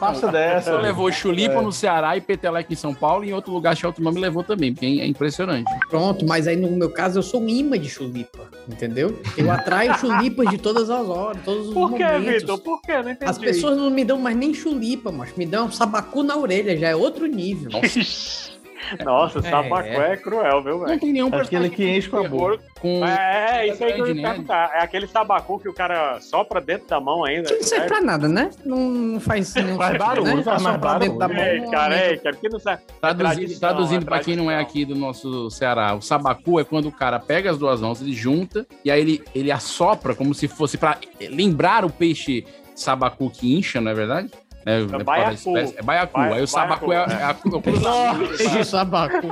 Passa 0.08 0.28
dessa. 0.32 0.72
Só 0.72 0.78
levou 0.80 1.12
chulipa 1.12 1.56
É. 1.56 1.62
no 1.62 1.72
Ceará 1.72 2.16
e 2.18 2.22
peteleco 2.22 2.72
em 2.72 2.76
São 2.76 2.93
Paulo 2.93 3.24
e 3.24 3.30
em 3.30 3.34
outro 3.34 3.51
lugar 3.54 3.76
tinha 3.76 3.88
outro 3.89 4.04
nome 4.04 4.20
levou 4.20 4.43
também, 4.43 4.74
porque 4.74 4.86
é 4.86 5.06
impressionante. 5.08 5.72
Pronto, 5.89 6.26
mas 6.26 6.47
aí 6.47 6.56
no 6.56 6.70
meu 6.72 6.89
caso 6.89 7.20
eu 7.20 7.24
sou 7.24 7.41
um 7.41 7.47
imã 7.49 7.78
de 7.80 7.89
chulipa, 7.89 8.39
entendeu? 8.68 9.20
Eu 9.38 9.51
atraio 9.51 9.93
chulipas 9.99 10.49
de 10.49 10.58
todas 10.58 10.89
as 10.89 11.08
horas, 11.08 11.41
todos 11.43 11.68
os 11.70 11.74
Por 11.74 11.93
que, 11.93 12.04
momentos. 12.04 12.41
Vitor? 12.41 12.60
Por 12.60 12.82
que? 12.82 12.93
Não 12.93 13.12
entendi. 13.12 13.30
As 13.32 13.38
pessoas 13.38 13.78
não 13.78 13.89
me 13.89 14.04
dão 14.04 14.18
mais 14.20 14.36
nem 14.36 14.54
chulipa, 14.54 15.12
mas 15.12 15.34
me 15.36 15.45
dão 15.45 15.66
um 15.68 15.72
sabacu 15.72 16.24
na 16.24 16.36
orelha, 16.38 16.78
já 16.78 16.89
é 16.89 16.95
outro 16.95 17.26
nível. 17.26 17.72
Nossa, 17.72 17.99
É. 19.00 19.42
sabacu 19.50 19.88
é 19.88 20.18
cruel, 20.18 20.64
viu, 20.64 20.78
Não 20.80 20.86
velho? 20.86 21.00
tem 21.00 21.14
nenhum 21.14 21.30
Aquele 21.34 21.70
que 21.70 21.88
enche 21.88 22.10
com 22.10 22.18
a 22.18 22.28
boca. 22.28 22.60
com 22.82 23.06
É, 23.06 23.60
é, 23.62 23.68
isso 23.68 23.84
aí 23.84 23.94
que 23.94 24.02
eu 24.02 24.08
ia 24.08 24.14
né? 24.16 24.22
perguntar. 24.30 24.72
É 24.76 24.80
aquele 24.84 25.08
sabacu 25.08 25.60
que 25.60 25.70
o 25.70 25.74
cara 25.74 26.20
sopra 26.22 26.60
dentro 26.62 26.88
da 26.88 27.00
mão 27.00 27.24
ainda. 27.24 27.44
Isso 27.50 27.56
não 27.56 27.64
serve 27.64 27.88
pra 27.88 28.02
nada, 28.02 28.28
né? 28.28 28.50
Não, 28.66 28.78
não 28.78 29.20
faz, 29.20 29.54
não 29.56 29.78
Faz 29.78 29.98
barulho, 29.98 30.36
né? 30.38 30.44
faz 30.44 30.62
mais 30.62 30.78
pra 30.78 30.98
dentro 30.98 31.18
da 31.18 31.28
mão. 31.28 31.38
É, 31.38 31.60
não 31.60 31.72
cara, 31.72 31.96
aumenta. 31.96 32.14
é, 32.14 32.18
cara, 32.18 32.36
porque 32.36 32.50
não 32.50 32.60
serve. 32.60 32.84
Traduzindo, 33.00 33.28
tradição, 33.36 33.60
traduzindo 33.60 34.02
é 34.02 34.06
pra 34.06 34.20
quem 34.20 34.36
não 34.36 34.52
é 34.52 34.60
aqui 34.60 34.86
do 34.86 34.96
nosso 34.96 35.50
Ceará, 35.50 35.96
o 35.96 36.02
sabacu 36.02 36.60
é 36.60 36.64
quando 36.64 36.88
o 36.88 36.92
cara 36.92 37.20
pega 37.20 37.50
as 37.52 37.58
duas 37.58 37.82
mãos, 37.82 38.02
ele 38.02 38.14
junta 38.14 38.66
e 38.84 38.92
aí 38.92 39.00
ele, 39.02 39.24
ele 39.34 39.52
assopra 39.52 40.14
como 40.16 40.34
se 40.34 40.48
fosse 40.48 40.78
pra 40.78 40.98
lembrar 41.30 41.86
o 41.86 41.90
peixe 41.90 42.46
sabacu 42.76 43.30
que 43.30 43.56
incha, 43.56 43.80
não 43.80 43.92
é 43.92 43.94
verdade? 43.94 44.32
É, 44.66 44.82
é, 44.82 44.86
por 44.86 45.03
baiacu. 45.03 45.57
é 45.57 45.82
baiacu. 45.82 46.14
Bai- 46.14 46.34
aí 46.34 46.41
o 46.43 46.47
sabacu 46.47 46.93
é, 46.93 46.95
é, 46.95 46.99
a- 46.99 47.36
é 47.45 47.55
o. 47.55 47.61
Peixe 47.61 48.64
sabacu. 48.66 49.28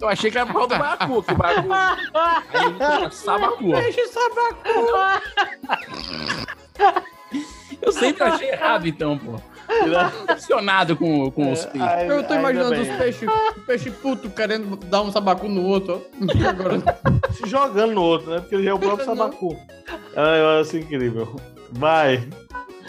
Eu 0.00 0.08
achei 0.08 0.30
que 0.30 0.36
era 0.38 0.46
por 0.46 0.54
causa 0.54 0.68
do 0.68 0.78
baiacu, 0.78 1.22
que 1.22 1.32
o 1.32 1.36
baiacu. 1.36 1.68
Aí 1.72 3.10
sabacu. 3.12 3.72
Peixe 3.72 4.06
sabacu. 4.08 4.70
Eu 7.80 7.92
sempre 7.92 8.22
achei 8.22 8.50
errado, 8.50 8.86
então, 8.86 9.18
pô. 9.18 9.40
Decepcionado 10.26 10.96
com, 10.96 11.30
com 11.30 11.50
os 11.52 11.64
peixes. 11.64 11.80
Ai, 11.88 12.10
Eu 12.10 12.22
tô 12.24 12.34
imaginando 12.34 12.80
os 12.80 12.88
peixes 12.88 13.28
peixe 13.66 13.90
puto 13.90 14.28
querendo 14.30 14.76
dar 14.86 15.02
um 15.02 15.10
sabacu 15.10 15.48
no 15.48 15.62
outro. 15.64 16.04
ó. 16.20 16.48
Agora, 16.48 16.82
Se 17.32 17.48
jogando 17.48 17.92
no 17.92 18.02
outro, 18.02 18.30
né? 18.30 18.40
Porque 18.40 18.54
ele 18.56 18.68
é 18.68 18.74
o 18.74 18.78
próprio 18.78 19.06
sabacu. 19.06 19.56
Ah, 20.14 20.36
eu 20.36 20.60
acho 20.60 20.76
incrível. 20.76 21.36
Vai. 21.70 22.28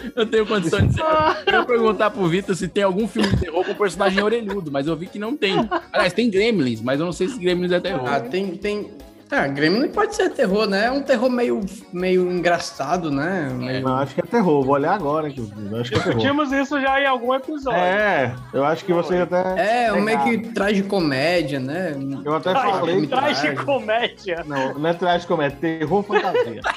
Eu 0.14 0.26
tenho 0.26 0.46
condição 0.46 0.80
de 0.80 0.88
dizer. 0.88 1.02
Eu 1.46 1.52
ia 1.52 1.64
perguntar 1.64 2.10
pro 2.10 2.26
Vitor 2.26 2.54
se 2.54 2.68
tem 2.68 2.82
algum 2.82 3.06
filme 3.06 3.28
de 3.28 3.36
terror 3.38 3.64
com 3.64 3.74
personagem 3.74 4.22
orelhudo, 4.22 4.70
mas 4.70 4.86
eu 4.86 4.96
vi 4.96 5.06
que 5.06 5.18
não 5.18 5.36
tem. 5.36 5.54
Aliás, 5.92 6.12
tem 6.12 6.30
Gremlins, 6.30 6.80
mas 6.80 7.00
eu 7.00 7.06
não 7.06 7.12
sei 7.12 7.28
se 7.28 7.38
Gremlins 7.38 7.72
é 7.72 7.80
terror. 7.80 8.06
ah, 8.06 8.20
tem, 8.20 8.56
tem, 8.56 8.90
Ah, 9.36 9.48
Gremlin 9.48 9.88
pode 9.88 10.14
ser 10.14 10.30
terror, 10.30 10.66
né? 10.68 10.86
É 10.86 10.90
um 10.92 11.02
terror 11.02 11.28
meio, 11.28 11.60
meio 11.92 12.30
engraçado, 12.30 13.10
né? 13.10 13.48
Meio... 13.52 13.82
Não, 13.82 13.96
acho 13.96 14.14
que 14.14 14.20
é 14.20 14.24
terror. 14.24 14.64
Vou 14.64 14.74
olhar 14.74 14.94
agora, 14.94 15.28
inclusive. 15.28 15.68
Eu 15.72 15.80
Acho 15.80 15.90
que 15.90 15.96
é. 15.96 16.02
Discutimos 16.02 16.52
isso 16.52 16.80
já 16.80 17.00
em 17.00 17.06
algum 17.06 17.34
episódio. 17.34 17.80
É, 17.80 18.32
eu 18.52 18.64
acho 18.64 18.84
que 18.84 18.92
vocês 18.92 19.20
até. 19.20 19.86
É, 19.86 19.92
um 19.92 20.00
meio 20.00 20.22
que 20.22 20.38
traz 20.50 20.76
de 20.76 20.84
comédia, 20.84 21.58
né? 21.58 21.96
Eu 22.24 22.36
até 22.36 22.52
Traz- 22.52 22.78
falei. 22.78 23.06
traz 23.08 23.42
de 23.42 23.56
comédia. 23.56 24.44
Não, 24.46 24.74
não 24.74 24.88
é 24.88 24.94
traz 24.94 25.22
de 25.22 25.26
comédia, 25.28 25.56
é 25.56 25.78
terror 25.78 26.02
fantasia. 26.04 26.60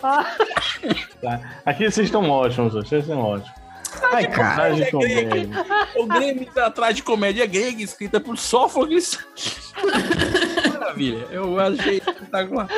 Tá. 0.00 1.40
Aqui 1.66 1.90
vocês 1.90 2.06
estão 2.06 2.28
ótimos, 2.30 2.72
vocês 2.72 3.02
estão 3.02 3.20
ótimos. 3.20 3.50
Ai, 4.12 4.26
cara. 4.26 4.68
É. 4.68 4.90
O 5.96 6.06
Grêmio 6.06 6.46
tá 6.52 6.66
atrás 6.66 6.94
de 6.96 7.02
comédia 7.02 7.46
grega, 7.46 7.82
escrita 7.82 8.18
por 8.20 8.36
Sófocles. 8.38 9.18
Maravilha, 10.78 11.26
eu 11.30 11.58
achei 11.58 11.98
espetacular. 11.98 12.68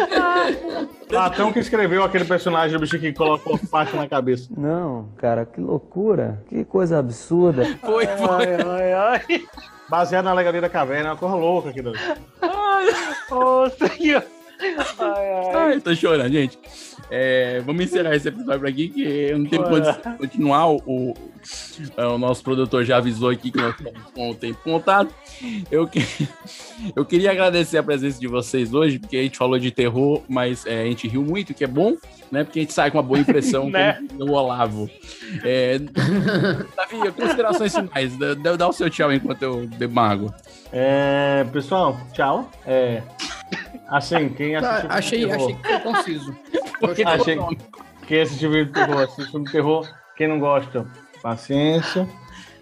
Platão 1.09 1.53
que 1.53 1.59
escreveu 1.59 2.03
aquele 2.05 2.25
personagem 2.25 2.77
do 2.77 2.81
bicho 2.81 2.99
que 2.99 3.13
colocou 3.13 3.57
faixa 3.59 3.97
na 3.97 4.09
cabeça. 4.09 4.49
Não, 4.57 5.09
cara, 5.17 5.45
que 5.45 5.61
loucura. 5.61 6.43
Que 6.49 6.65
coisa 6.65 6.99
absurda. 6.99 7.65
Foi, 7.81 8.07
foi. 8.07 8.47
Ai, 8.55 8.93
ai, 8.93 8.93
ai. 8.93 9.45
Baseado 9.89 10.25
na 10.25 10.31
Alegoria 10.31 10.61
da 10.61 10.69
Caverna, 10.69 11.09
é 11.09 11.13
uma 11.13 11.17
coisa 11.19 11.35
louca 11.35 11.71
aquilo. 11.71 11.93
Ô, 13.31 13.69
senhor. 13.71 14.25
Ai, 14.61 15.33
ai. 15.33 15.55
Ai, 15.55 15.81
tô 15.81 15.95
chorando, 15.95 16.33
gente. 16.33 16.59
É, 17.11 17.61
vamos 17.67 17.85
encerrar 17.85 18.15
esse 18.15 18.29
episódio 18.29 18.61
por 18.61 18.69
aqui, 18.69 18.89
que 18.89 19.03
eu 19.03 19.39
não 19.39 19.47
tenho 19.47 19.65
condição 19.65 20.13
de 20.13 20.19
continuar. 20.19 20.69
O, 20.71 20.77
o, 20.87 21.15
é, 21.97 22.07
o 22.07 22.19
nosso 22.19 22.43
produtor 22.43 22.85
já 22.85 22.99
avisou 22.99 23.31
aqui 23.31 23.51
que 23.51 23.59
nós 23.59 23.75
estamos 23.77 24.01
com 24.15 24.31
o 24.31 24.35
tempo 24.35 24.59
contado. 24.63 25.11
Eu, 25.71 25.87
que- 25.89 26.05
eu 26.95 27.05
queria 27.05 27.33
agradecer 27.33 27.79
a 27.79 27.83
presença 27.83 28.21
de 28.21 28.29
vocês 28.29 28.73
hoje, 28.73 28.99
porque 28.99 29.17
a 29.17 29.23
gente 29.23 29.37
falou 29.37 29.59
de 29.59 29.71
terror, 29.71 30.23
mas 30.29 30.65
é, 30.67 30.83
a 30.83 30.85
gente 30.85 31.09
riu 31.09 31.23
muito, 31.25 31.53
que 31.53 31.65
é 31.65 31.67
bom, 31.67 31.97
né? 32.31 32.45
Porque 32.45 32.61
a 32.61 32.63
gente 32.63 32.73
sai 32.73 32.91
com 32.91 32.99
uma 32.99 33.03
boa 33.03 33.19
impressão 33.19 33.69
Né? 33.71 33.95
como 34.17 34.31
o 34.31 34.33
Olavo. 34.35 34.89
É, 35.43 35.79
Davi, 36.77 37.13
considerações 37.17 37.75
finais. 37.75 38.17
Dá, 38.17 38.35
dá- 38.35 38.69
o 38.69 38.73
seu 38.73 38.89
tchau 38.89 39.13
enquanto 39.13 39.43
eu 39.43 39.69
água. 40.11 40.35
É, 40.73 41.45
pessoal, 41.53 42.01
tchau. 42.13 42.49
É, 42.65 43.03
assim, 43.91 44.29
quem 44.31 44.59
Tá, 44.61 44.71
assistiu 44.89 44.91
achei, 44.91 45.19
filme 45.21 45.37
de 45.37 45.43
achei 45.43 45.55
terror, 45.57 45.63
que 45.63 45.83
foi 45.83 45.93
conciso. 45.93 46.37
Porque 46.81 47.03
achei, 47.03 47.39
quem 48.07 48.21
assistiu 48.23 48.51
vídeo 48.51 48.67
de 48.67 48.73
terror, 48.73 49.01
assiste 49.03 49.31
filme 49.31 49.47
de 49.47 49.53
terror. 49.53 49.89
Quem 50.17 50.29
não 50.29 50.39
gosta, 50.39 50.87
paciência. 51.23 52.09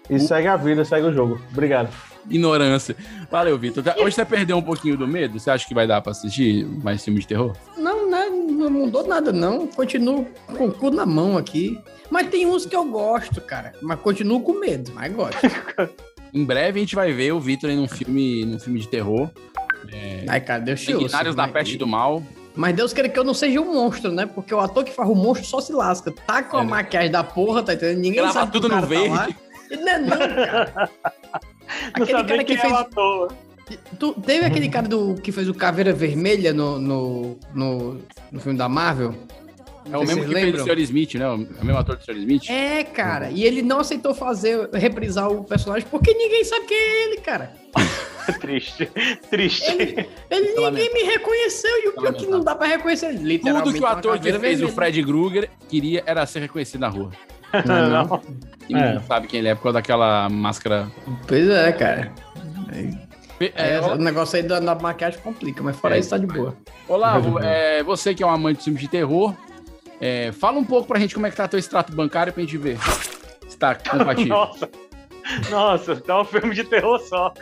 E 0.09 0.19
segue 0.19 0.47
a 0.47 0.55
vida, 0.57 0.83
segue 0.83 1.07
o 1.07 1.13
jogo. 1.13 1.39
Obrigado. 1.51 1.89
Ignorância. 2.29 2.95
Valeu, 3.31 3.57
Vitor. 3.57 3.83
Tá- 3.83 3.95
Hoje 3.97 4.15
você 4.15 4.25
perdeu 4.25 4.57
um 4.57 4.61
pouquinho 4.61 4.97
do 4.97 5.07
medo? 5.07 5.39
Você 5.39 5.49
acha 5.49 5.67
que 5.67 5.73
vai 5.73 5.87
dar 5.87 6.01
pra 6.01 6.11
assistir 6.11 6.65
mais 6.83 7.03
filme 7.03 7.19
de 7.19 7.27
terror? 7.27 7.55
Não, 7.77 8.09
né? 8.09 8.25
Não 8.29 8.69
mudou 8.69 9.07
nada, 9.07 9.31
não. 9.31 9.67
Continuo 9.67 10.25
com 10.57 10.65
o 10.67 10.71
cu 10.73 10.89
na 10.91 11.05
mão 11.05 11.37
aqui. 11.37 11.79
Mas 12.09 12.27
tem 12.27 12.45
uns 12.45 12.65
que 12.65 12.75
eu 12.75 12.85
gosto, 12.85 13.39
cara. 13.41 13.71
Mas 13.81 13.99
continuo 13.99 14.41
com 14.41 14.53
medo, 14.59 14.91
mas 14.93 15.13
gosto. 15.13 15.39
Em 16.33 16.45
breve 16.45 16.79
a 16.79 16.83
gente 16.83 16.95
vai 16.95 17.11
ver 17.11 17.31
o 17.31 17.39
Vitor 17.39 17.71
em 17.71 17.79
um 17.79 17.87
filme, 17.87 18.45
num 18.45 18.59
filme 18.59 18.79
de 18.79 18.87
terror. 18.87 19.31
Ai, 20.27 20.41
cara, 20.41 20.61
Deus 20.61 20.81
te 20.81 20.93
ouça. 20.93 21.23
Da 21.23 21.33
mas- 21.33 21.51
Peste 21.51 21.77
do 21.77 21.87
Mal. 21.87 22.23
Mas 22.55 22.75
Deus 22.75 22.91
queira 22.91 23.07
que 23.07 23.17
eu 23.17 23.23
não 23.23 23.33
seja 23.33 23.61
um 23.61 23.73
monstro, 23.73 24.11
né? 24.11 24.25
Porque 24.25 24.53
o 24.53 24.59
ator 24.59 24.83
que 24.83 24.91
faz 24.91 25.07
o 25.09 25.15
monstro 25.15 25.47
só 25.47 25.61
se 25.61 25.71
lasca. 25.71 26.11
Tá 26.11 26.43
com 26.43 26.57
a 26.57 26.63
maquiagem 26.63 27.11
da 27.11 27.23
porra, 27.23 27.63
tá 27.63 27.73
entendendo? 27.73 27.99
Ninguém 27.99 28.21
Grava 28.21 28.33
sabe 28.33 28.51
tudo 28.51 28.67
no 28.67 28.75
tá 28.75 28.81
verde. 28.81 29.37
Ele 29.69 29.81
Não 29.81 29.91
é 29.91 29.99
não, 29.99 30.17
cara. 30.17 30.89
Não 31.95 32.03
Aquele 32.03 32.23
cara 32.23 32.43
que 32.43 32.53
é 32.53 32.57
fez... 32.57 32.73
Tu, 33.99 34.13
teve 34.21 34.45
aquele 34.45 34.67
cara 34.67 34.87
do, 34.87 35.13
que 35.15 35.31
fez 35.31 35.47
o 35.47 35.53
Caveira 35.53 35.93
Vermelha 35.93 36.51
no, 36.51 36.79
no, 36.79 37.39
no, 37.53 38.01
no 38.31 38.39
filme 38.39 38.57
da 38.57 38.67
Marvel? 38.67 39.13
É 39.91 39.97
o 39.97 40.01
mesmo 40.01 40.25
que 40.25 40.33
fez 40.33 40.61
o 40.61 40.63
Sr. 40.63 40.79
Smith, 40.79 41.13
né? 41.15 41.25
É 41.25 41.29
o 41.29 41.37
mesmo 41.37 41.77
ator 41.77 41.95
do 41.95 42.03
Sr. 42.03 42.17
Smith. 42.17 42.49
É, 42.49 42.83
cara. 42.83 43.29
E 43.29 43.43
ele 43.43 43.61
não 43.61 43.79
aceitou 43.79 44.13
fazer, 44.13 44.69
reprisar 44.73 45.31
o 45.31 45.43
personagem 45.43 45.87
porque 45.89 46.13
ninguém 46.13 46.43
sabe 46.43 46.65
quem 46.65 46.77
é 46.77 47.03
ele, 47.05 47.17
cara. 47.21 47.53
Triste. 48.39 48.85
Triste. 49.29 50.07
Ele 50.29 50.53
ninguém 50.55 50.93
me 50.93 51.03
reconheceu 51.03 51.71
e 51.83 51.87
o 51.89 51.93
pior 51.93 52.09
é 52.09 52.13
que 52.13 52.27
não 52.27 52.41
dá 52.41 52.55
pra 52.55 52.67
reconhecer. 52.67 53.11
Literalmente. 53.13 53.65
Tudo 53.65 53.77
que 53.77 53.83
o 53.83 53.87
ator 53.87 54.19
que 54.19 54.33
fez 54.33 54.61
o. 54.61 54.67
Fred 54.69 55.03
Krueger 55.03 55.49
queria 55.67 56.03
era 56.05 56.25
ser 56.25 56.39
reconhecido 56.39 56.81
na 56.81 56.89
rua. 56.89 57.11
Não, 57.65 57.89
não. 57.89 58.21
E 58.69 58.73
ninguém 58.75 59.01
sabe 59.01 59.25
quem 59.25 59.39
ele 59.39 59.47
é 59.47 59.55
por 59.55 59.63
causa 59.63 59.79
daquela 59.79 60.29
máscara. 60.29 60.87
Pois 61.27 61.49
é, 61.49 61.71
cara. 61.71 62.13
É, 63.39 63.75
É, 63.75 63.81
o 63.81 63.95
negócio 63.95 64.37
aí 64.37 64.43
da, 64.43 64.59
da 64.59 64.75
maquiagem 64.75 65.19
complica, 65.21 65.63
mas 65.63 65.75
fora 65.75 65.95
É. 65.95 65.99
isso 65.99 66.11
tá 66.11 66.19
de 66.19 66.27
boa. 66.27 66.55
Olavo, 66.87 67.39
é, 67.39 67.81
você 67.81 68.13
que 68.13 68.21
é 68.21 68.27
um 68.27 68.29
amante 68.29 68.59
de 68.59 68.63
filmes 68.65 68.81
de 68.83 68.87
terror, 68.87 69.33
é, 69.99 70.31
fala 70.31 70.59
um 70.59 70.63
pouco 70.63 70.87
pra 70.87 70.99
gente 70.99 71.15
como 71.15 71.25
é 71.25 71.31
que 71.31 71.35
tá 71.37 71.47
teu 71.47 71.57
extrato 71.57 71.91
bancário 71.95 72.31
pra 72.31 72.43
gente 72.43 72.57
ver 72.59 72.77
se 73.47 73.57
tá 73.57 73.73
compatível. 73.73 74.35
Nossa. 74.37 74.69
Nossa, 75.49 75.95
dá 75.95 76.21
um 76.21 76.25
filme 76.25 76.55
de 76.55 76.63
terror 76.63 76.99
só. 76.99 77.33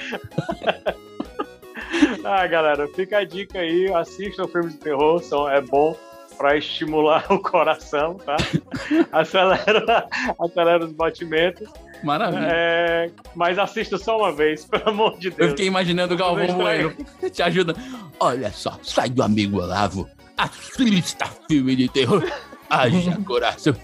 ah, 2.23 2.47
galera, 2.47 2.88
fica 2.89 3.19
a 3.19 3.23
dica 3.23 3.59
aí, 3.59 3.91
assista 3.93 4.43
o 4.43 4.47
filme 4.47 4.71
de 4.71 4.77
terror, 4.77 5.21
são, 5.21 5.47
é 5.49 5.61
bom 5.61 5.95
pra 6.38 6.55
estimular 6.55 7.25
o 7.31 7.39
coração, 7.39 8.15
tá? 8.15 8.38
acelera, 9.11 10.07
acelera 10.39 10.85
os 10.85 10.91
batimentos. 10.91 11.67
Maravilha. 12.03 12.47
É, 12.47 13.09
mas 13.33 13.57
assista 13.57 13.97
só 13.97 14.19
uma 14.19 14.31
vez, 14.31 14.65
pelo 14.65 14.89
amor 14.89 15.17
de 15.17 15.31
Deus. 15.31 15.39
Eu 15.39 15.49
fiquei 15.49 15.65
imaginando 15.65 16.13
o 16.13 16.17
Galvão 16.17 16.53
Bueno. 16.53 16.93
Te 17.31 17.41
ajuda. 17.41 17.75
Olha 18.19 18.51
só, 18.51 18.79
sai 18.83 19.09
do 19.09 19.23
amigo 19.23 19.59
Olavo. 19.59 20.07
Assista 20.38 21.25
filme 21.49 21.75
de 21.75 21.89
terror. 21.89 22.23
Haja 22.69 23.17
coração. 23.25 23.75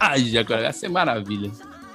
Haja 0.00 0.44
coração. 0.44 0.68
Essa 0.68 0.86
é 0.86 0.88
maravilha. 0.88 1.50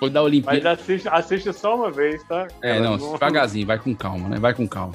Dar 0.07 0.21
Mas 0.21 0.27
Olimpíada. 0.27 0.71
assista, 0.71 1.09
assista 1.11 1.51
só 1.51 1.75
uma 1.75 1.91
vez, 1.91 2.23
tá? 2.23 2.47
É, 2.61 2.77
Ela 2.77 2.97
não, 2.97 3.11
devagarzinho, 3.11 3.67
vai 3.67 3.77
com 3.77 3.93
calma, 3.95 4.29
né? 4.29 4.37
Vai 4.39 4.53
com 4.53 4.67
calma. 4.67 4.93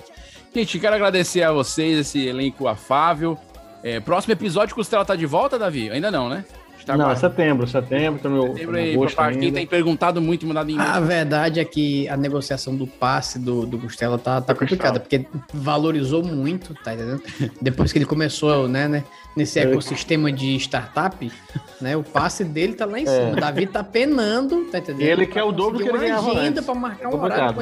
Gente, 0.55 0.78
quero 0.78 0.94
agradecer 0.94 1.42
a 1.42 1.52
vocês, 1.52 1.98
esse 1.98 2.24
elenco 2.26 2.68
afável. 2.68 3.36
É, 3.82 4.00
próximo 4.00 4.32
episódio, 4.32 4.74
Costela 4.74 5.05
tá 5.05 5.14
de 5.16 5.26
volta, 5.26 5.59
Davi? 5.59 5.90
Ainda 5.90 6.11
não, 6.11 6.28
né? 6.28 6.44
Tá 6.87 6.97
Não, 6.99 7.11
é 7.11 7.16
setembro, 7.16 7.66
setembro, 7.66 8.20
tá 8.20 8.28
no, 8.28 8.49
Setembro 8.49 8.72
no 8.72 8.78
aí, 8.78 8.93
agosto 8.95 9.16
pra 9.16 9.32
quem 9.32 9.41
ainda. 9.45 9.57
tem 9.57 9.66
perguntado 9.66 10.20
muito 10.20 10.45
e 10.45 10.49
mandado 10.49 10.70
e-mail. 10.70 10.89
A 10.91 11.01
verdade 11.01 11.59
é 11.61 11.64
que 11.64 12.07
a 12.09 12.16
negociação 12.16 12.76
do 12.76 12.87
passe 12.87 13.39
do, 13.39 13.64
do 13.64 13.78
Costela 13.78 14.18
tá, 14.18 14.41
tá 14.41 14.55
complicada, 14.55 15.01
porque 15.01 15.24
valorizou 15.53 16.22
muito, 16.22 16.74
tá 16.74 16.93
entendendo? 16.95 17.22
Depois 17.61 17.91
que 17.93 17.99
ele 17.99 18.05
começou, 18.05 18.68
né, 18.68 18.87
né 18.87 19.05
nesse 19.35 19.59
É. 19.59 19.62
ecossistema 19.62 20.30
de 20.30 20.55
startup, 20.57 21.32
né, 21.80 21.97
o 21.97 22.03
passe 22.05 22.45
dele 22.45 22.74
tá 22.74 22.85
lá 22.85 23.01
em 23.01 23.07
cima. 23.07 23.30
É. 23.30 23.32
O 23.32 23.37
Davi 23.37 23.66
tá 23.66 23.82
penando, 23.82 24.66
tá 24.70 24.78
entendendo? 24.78 25.09
Ele 25.09 25.26
quer 25.26 25.43
o 25.43 25.51
dobro 25.53 25.78
conseguir 25.78 25.91
que 25.91 25.97
ele 25.97 26.07
ganhava 26.07 26.30
agenda 26.39 26.62
pra 26.62 26.74
marcar 26.74 27.09
um 27.09 27.22
horário. 27.22 27.57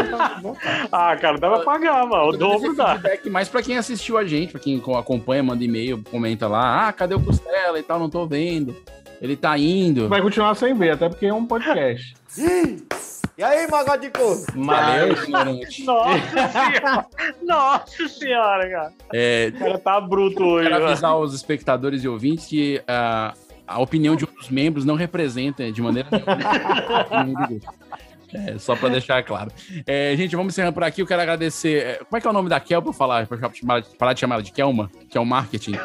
Ah, 0.90 1.16
cara, 1.16 1.38
dá 1.38 1.48
pra 1.48 1.60
pagar, 1.60 2.06
mano. 2.06 2.28
O 2.28 2.36
dobro 2.36 2.74
dá. 2.74 3.00
mais 3.30 3.48
pra 3.48 3.62
quem 3.62 3.78
assistiu 3.78 4.18
a 4.18 4.24
gente, 4.24 4.50
pra 4.52 4.60
quem 4.60 4.78
co- 4.80 4.96
acompanha, 4.96 5.42
manda 5.42 5.62
e-mail, 5.64 6.02
comenta 6.10 6.46
lá, 6.48 6.88
ah, 6.88 6.92
cadê 6.92 7.14
o 7.14 7.20
Costela 7.20 7.78
e 7.78 7.82
tal, 7.82 7.98
não 7.98 8.10
tô 8.10 8.26
vendo. 8.26 8.74
Ele 9.22 9.36
tá 9.36 9.56
indo. 9.56 10.08
Vai 10.08 10.20
continuar 10.20 10.54
sem 10.56 10.74
ver, 10.74 10.90
até 10.90 11.08
porque 11.08 11.26
é 11.26 11.32
um 11.32 11.46
podcast. 11.46 12.14
E 13.38 13.42
aí, 13.42 13.66
Magode 13.66 14.02
de 14.02 14.10
Corvo? 14.10 14.44
Valeu, 14.54 15.08
Mas, 15.08 15.22
ignorante. 15.22 15.84
Nossa 15.86 16.48
senhora. 16.52 17.06
Nossa 17.42 18.08
senhora, 18.08 18.70
cara. 18.70 18.92
É, 19.12 19.50
O 19.54 19.58
cara 19.58 19.78
tá 19.78 20.00
bruto 20.02 20.44
hoje, 20.44 20.68
quero 20.68 20.86
avisar 20.86 21.16
os 21.16 21.32
espectadores 21.34 22.04
e 22.04 22.08
ouvintes 22.08 22.44
que 22.46 22.82
ah, 22.86 23.32
a 23.66 23.80
opinião 23.80 24.14
de 24.14 24.24
outros 24.24 24.50
membros 24.50 24.84
não 24.84 24.96
representa 24.96 25.72
de 25.72 25.80
maneira 25.80 26.08
nenhuma. 27.24 27.48
É, 28.54 28.58
só 28.58 28.74
pra 28.74 28.88
deixar 28.88 29.22
claro. 29.22 29.50
É, 29.86 30.14
gente, 30.16 30.34
vamos 30.34 30.54
encerrando 30.54 30.72
por 30.72 30.82
aqui. 30.82 31.02
Eu 31.02 31.06
quero 31.06 31.20
agradecer. 31.20 31.82
é, 31.86 31.94
Como 32.04 32.16
é 32.16 32.20
que 32.20 32.26
é 32.26 32.30
o 32.30 32.32
nome 32.32 32.48
da 32.48 32.58
Kel 32.58 32.80
pra 32.80 32.88
eu 32.88 32.94
falar? 32.94 33.28
Chamar- 33.54 33.82
parar 33.98 34.12
de 34.14 34.20
chamar 34.20 34.36
ela 34.36 34.42
de 34.42 34.52
Kelma? 34.52 34.90
Que 35.10 35.18
é 35.18 35.20
o 35.20 35.24
marketing. 35.26 35.72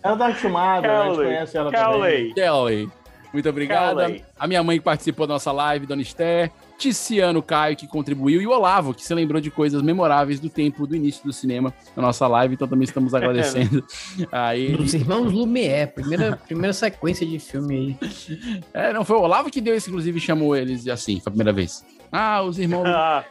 Ela 0.00 0.16
tá 0.16 0.26
acostumada, 0.28 1.00
a 1.02 1.04
gente 1.06 1.16
conhece 1.16 1.56
ela 1.56 1.70
Kelly. 1.72 1.92
também. 1.92 2.34
Kelly. 2.34 2.90
Muito 3.32 3.48
obrigado. 3.48 4.00
A 4.38 4.46
minha 4.46 4.62
mãe 4.62 4.78
que 4.78 4.84
participou 4.84 5.26
da 5.26 5.34
nossa 5.34 5.52
live, 5.52 5.86
Dona 5.86 6.02
Esther. 6.02 6.50
Ticiano 6.78 7.42
Caio, 7.42 7.76
que 7.76 7.88
contribuiu. 7.88 8.40
E 8.40 8.46
o 8.46 8.50
Olavo, 8.50 8.94
que 8.94 9.04
se 9.04 9.12
lembrou 9.12 9.40
de 9.40 9.50
coisas 9.50 9.82
memoráveis 9.82 10.38
do 10.38 10.48
tempo 10.48 10.86
do 10.86 10.94
início 10.94 11.24
do 11.24 11.32
cinema 11.32 11.74
na 11.96 12.02
nossa 12.02 12.26
live. 12.28 12.54
Então 12.54 12.68
também 12.68 12.84
estamos 12.84 13.14
agradecendo 13.14 13.84
a 14.30 14.54
ele. 14.56 14.76
Dos 14.76 14.94
Irmãos 14.94 15.32
Lumière, 15.32 15.92
primeira, 15.92 16.36
primeira 16.36 16.72
sequência 16.72 17.26
de 17.26 17.38
filme 17.40 17.98
aí. 18.00 18.58
É, 18.72 18.92
não, 18.92 19.04
foi 19.04 19.16
o 19.16 19.22
Olavo 19.22 19.50
que 19.50 19.60
deu 19.60 19.76
isso, 19.76 19.90
inclusive, 19.90 20.20
chamou 20.20 20.54
eles 20.56 20.86
assim, 20.86 21.18
foi 21.20 21.30
a 21.30 21.32
primeira 21.32 21.52
vez. 21.52 21.84
Ah, 22.12 22.42
os 22.42 22.58
irmãos. 22.58 22.84
Ah, 22.88 23.24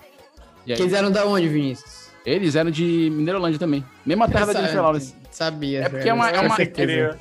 E 0.66 0.74
aí, 0.74 0.80
Eles 0.80 0.92
eram 0.94 1.10
da 1.10 1.26
onde, 1.26 1.48
Vinícius? 1.48 2.07
Eles 2.34 2.56
eram 2.56 2.70
de 2.70 3.10
Mineirolândia 3.12 3.58
também. 3.60 3.84
Mesma 4.06 4.28
terra 4.28 4.48
da 4.48 4.54
Jennifer 4.54 4.82
Lawrence. 4.82 5.16
Sabia. 5.32 5.82
É 5.84 5.90
porque 5.90 6.10
é 6.10 6.14
uma, 6.14 6.30
é 6.30 6.40
uma- 6.42 6.56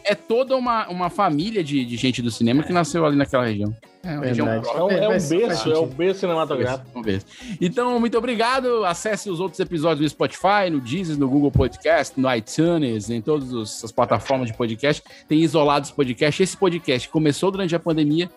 é 0.05 0.15
toda 0.15 0.57
uma, 0.57 0.89
uma 0.89 1.11
família 1.11 1.63
de, 1.63 1.85
de 1.85 1.97
gente 1.97 2.23
do 2.23 2.31
cinema 2.31 2.63
que 2.63 2.73
nasceu 2.73 3.05
ali 3.05 3.15
naquela 3.15 3.45
região. 3.45 3.75
É, 4.03 4.09
Verdade. 4.19 4.29
região 4.29 4.49
É 4.49 4.83
um, 4.83 4.91
é 4.91 5.09
um 5.09 5.29
berço, 5.29 5.73
é 5.73 5.79
um 5.81 5.87
berço 5.87 6.21
cinematográfico. 6.21 6.87
Vamos 6.95 7.07
ver. 7.07 7.23
Então, 7.61 7.99
muito 8.01 8.17
obrigado. 8.17 8.85
Acesse 8.85 9.29
os 9.29 9.39
outros 9.39 9.61
episódios 9.61 10.01
no 10.01 10.09
Spotify, 10.09 10.71
no 10.71 10.81
Deezer, 10.81 11.19
no 11.19 11.29
Google 11.29 11.51
Podcast, 11.51 12.19
no 12.19 12.33
iTunes, 12.35 13.11
em 13.11 13.21
todas 13.21 13.85
as 13.85 13.93
plataformas 13.93 14.49
de 14.49 14.57
podcast. 14.57 15.03
Tem 15.29 15.41
isolados 15.41 15.91
podcast. 15.91 16.43
Esse 16.43 16.57
podcast 16.57 17.09
começou 17.09 17.51
durante 17.51 17.75
a 17.75 17.81
pandemia 17.81 18.31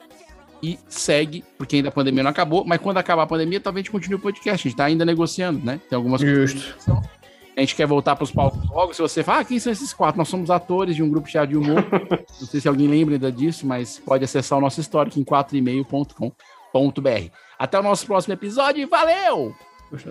e 0.62 0.78
segue, 0.88 1.44
porque 1.58 1.78
ainda 1.78 1.90
a 1.90 1.92
pandemia 1.92 2.24
não 2.24 2.32
acabou, 2.32 2.64
mas 2.66 2.80
quando 2.80 2.98
acabar 2.98 3.24
a 3.24 3.28
pandemia, 3.28 3.60
talvez 3.60 3.82
a 3.82 3.84
gente 3.84 3.92
continue 3.92 4.16
o 4.16 4.20
podcast. 4.20 4.68
A 4.68 4.70
gente 4.70 4.78
tá 4.78 4.86
ainda 4.86 5.06
negociando, 5.06 5.66
né? 5.66 5.80
Tem 5.90 5.96
algumas 5.96 6.22
Justo. 6.22 6.76
coisas. 6.86 7.10
A 7.56 7.62
gente 7.62 7.76
quer 7.76 7.86
voltar 7.86 8.16
para 8.16 8.24
os 8.24 8.32
palcos 8.32 8.70
logo. 8.70 8.94
Se 8.94 9.02
você 9.02 9.22
fala, 9.22 9.40
ah, 9.40 9.44
quem 9.44 9.60
são 9.60 9.72
esses 9.72 9.92
quatro? 9.92 10.18
Nós 10.18 10.30
somos 10.30 10.50
atores 10.50 10.96
de 10.96 11.04
um 11.04 11.10
grupo 11.10 11.28
teatro 11.28 11.50
de 11.50 11.58
humor. 11.58 11.86
Não 12.40 12.48
sei 12.48 12.62
se 12.62 12.70
alguém 12.70 12.88
lembra 12.88 13.16
ainda 13.16 13.32
disso, 13.32 13.68
mas 13.68 14.00
pode 14.00 14.24
acessar 14.24 14.58
o 14.58 14.62
nosso 14.62 14.80
histórico 14.80 15.20
em 15.20 15.26
4email.com.br. 15.26 17.34
Até 17.58 17.80
o 17.80 17.84
nosso 17.84 18.06
próximo 18.06 18.34
episódio 18.34 18.82
e 18.82 18.86
valeu! 18.86 19.54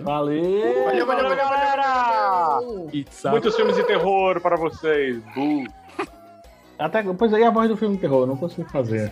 Valeu! 0.03 0.85
Valeu, 0.85 1.07
valeu, 1.07 1.35
galera! 1.35 2.59
Pizza. 2.91 3.31
Muitos 3.31 3.55
filmes 3.55 3.75
de 3.75 3.83
terror 3.83 4.39
para 4.41 4.55
vocês. 4.55 5.23
Até, 6.77 7.01
pois 7.01 7.33
aí 7.33 7.43
a 7.43 7.49
voz 7.49 7.67
do 7.67 7.77
filme 7.77 7.95
de 7.95 8.01
terror, 8.01 8.21
eu 8.21 8.27
não 8.27 8.37
consigo 8.37 8.69
fazer. 8.69 9.11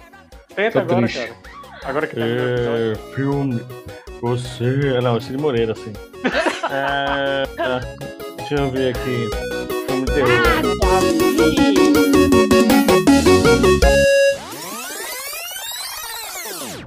Tenta 0.58 0.82
agora, 0.82 1.01
triste. 1.08 1.20
cara. 1.28 1.36
Agora 1.84 2.08
que 2.08 2.20
episódio. 2.20 2.91
É, 2.91 2.95
filme. 3.16 3.62
Você. 4.22 4.99
Não, 5.01 5.22
Cid 5.22 5.38
Moreira, 5.38 5.74
assim. 5.74 5.93
é, 6.72 7.43
é, 7.62 8.36
deixa 8.38 8.55
eu 8.55 8.70
ver 8.72 8.95
aqui. 8.95 9.30
Filme 9.88 10.05
de 10.05 10.14
terror. 10.14 11.78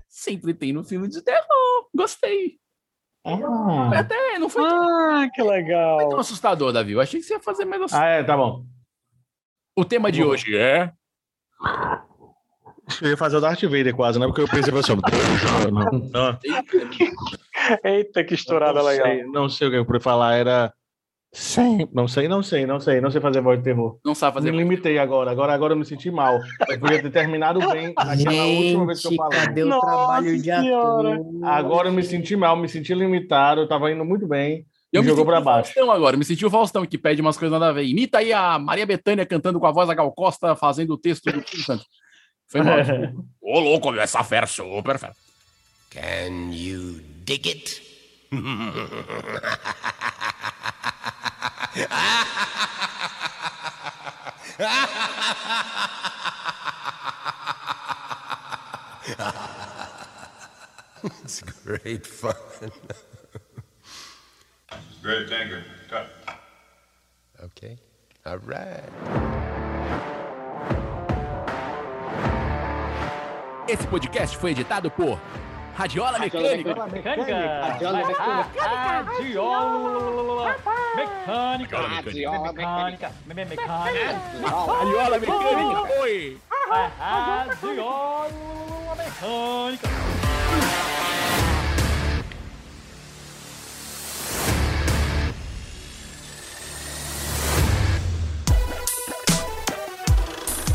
Sempre 0.08 0.54
tem 0.54 0.72
no 0.72 0.84
filme 0.84 1.08
de 1.08 1.22
terror. 1.22 1.88
Gostei. 1.94 2.58
Ah, 3.24 3.98
Até 3.98 4.38
não 4.38 4.48
foi 4.48 4.62
Ah, 4.64 5.28
que 5.34 5.42
legal. 5.42 6.08
tão 6.10 6.20
assustador, 6.20 6.72
Davi. 6.72 6.92
Eu 6.92 7.00
achei 7.00 7.20
que 7.20 7.26
você 7.26 7.34
ia 7.34 7.40
fazer 7.40 7.64
mais 7.64 7.82
assustador. 7.82 8.06
ah, 8.06 8.10
é, 8.10 8.22
tá 8.24 8.36
bom. 8.36 8.64
O 9.76 9.84
tema 9.84 10.10
de 10.10 10.22
hoje 10.24 10.56
é. 10.56 10.92
Eu 13.02 13.10
ia 13.10 13.16
fazer 13.16 13.36
o 13.36 13.40
Darth 13.40 13.62
Vader 13.62 13.94
quase, 13.94 14.18
né? 14.18 14.26
Porque 14.26 14.40
eu 14.40 14.48
pensei 14.48 14.72
assim, 14.72 14.96
não, 15.70 16.10
não, 16.12 16.38
Eita, 17.84 18.24
que 18.24 18.34
estourada 18.34 18.80
não 18.80 18.86
legal. 18.86 19.06
sei, 19.06 19.24
não 19.24 19.48
sei 19.48 19.68
o 19.68 19.70
que 19.70 19.76
eu 19.76 19.84
podia 19.84 20.00
falar, 20.00 20.34
era. 20.34 20.72
Sim, 21.32 21.86
não 21.92 22.08
sei, 22.08 22.26
não 22.26 22.42
sei, 22.42 22.66
não 22.66 22.80
sei, 22.80 23.00
não 23.00 23.08
sei 23.08 23.20
fazer 23.20 23.40
voz 23.40 23.58
de 23.58 23.64
terror. 23.64 24.00
Não 24.04 24.16
sabe 24.16 24.34
fazer 24.34 24.50
Me 24.50 24.58
limitei 24.58 24.98
agora, 24.98 25.30
agora, 25.30 25.54
agora 25.54 25.74
eu 25.74 25.76
me 25.76 25.84
senti 25.84 26.10
mal. 26.10 26.40
Eu 26.68 26.80
podia 26.80 27.00
ter 27.00 27.10
terminado 27.10 27.60
bem 27.70 27.92
aquela 27.96 28.46
última 28.46 28.86
vez 28.86 29.00
que 29.00 29.06
eu 29.08 29.14
falei. 29.14 29.38
cadê 29.38 29.62
o 29.62 29.66
Nossa 29.66 29.86
trabalho 29.86 30.42
de 30.42 30.50
ator? 30.50 31.20
Agora 31.44 31.88
eu 31.88 31.92
me 31.92 32.02
senti 32.02 32.34
mal, 32.34 32.56
me 32.56 32.68
senti 32.68 32.92
limitado, 32.94 33.60
eu 33.60 33.68
tava 33.68 33.92
indo 33.92 34.04
muito 34.04 34.26
bem. 34.26 34.66
Eu 34.92 35.02
e 35.02 35.04
me 35.04 35.10
jogou 35.10 35.24
o 35.24 35.40
baixo. 35.40 35.72
Faustão 35.72 35.92
agora, 35.92 36.16
me 36.16 36.24
senti 36.24 36.44
o 36.44 36.50
Faustão 36.50 36.84
que 36.84 36.98
pede 36.98 37.20
umas 37.20 37.36
coisas 37.38 37.56
nada 37.56 37.70
a 37.70 37.72
ver. 37.72 37.84
Imita 37.84 38.18
aí 38.18 38.32
a 38.32 38.58
Maria 38.58 38.84
Bethânia 38.84 39.24
cantando 39.24 39.60
com 39.60 39.66
a 39.66 39.70
voz 39.70 39.86
da 39.86 39.94
Gal 39.94 40.10
Costa, 40.12 40.56
fazendo 40.56 40.94
o 40.94 40.98
texto 40.98 41.30
do 41.30 41.62
Santos. 41.62 41.86
Foi 42.50 42.62
mal. 42.62 42.82
desculpa. 42.82 43.24
Ô, 43.40 43.60
louco, 43.60 43.92
meu, 43.92 44.02
essa 44.02 44.24
fera 44.24 44.46
super 44.46 44.98
fera. 44.98 45.14
Can 45.90 46.52
you 46.52 47.00
dig 47.24 47.46
it? 47.46 47.82
it's 61.24 61.40
great 61.64 62.06
fun. 62.06 62.34
Great, 65.02 65.28
thank. 65.30 65.50
Cut. 65.88 66.06
Okay. 67.42 67.78
All 68.26 68.38
right. 68.38 69.66
Esse 73.70 73.86
podcast 73.86 74.36
foi 74.36 74.50
editado 74.50 74.90
por 74.90 75.16
Radiola 75.76 76.18
Mecânica. 76.18 76.70
Radiola 76.74 76.88
mecânica. 76.88 77.60
Radiola 77.62 77.96
mecânica. 80.96 81.78
Radiola 81.78 82.52
mecânica. 82.52 83.12
Me- 83.26 83.44
Mecânica. 83.44 84.20
Radiola 84.42 85.18
Mecânica. 85.20 86.00
Oi. 86.00 86.36
Radiola 86.98 88.26
mecânica. 88.96 89.88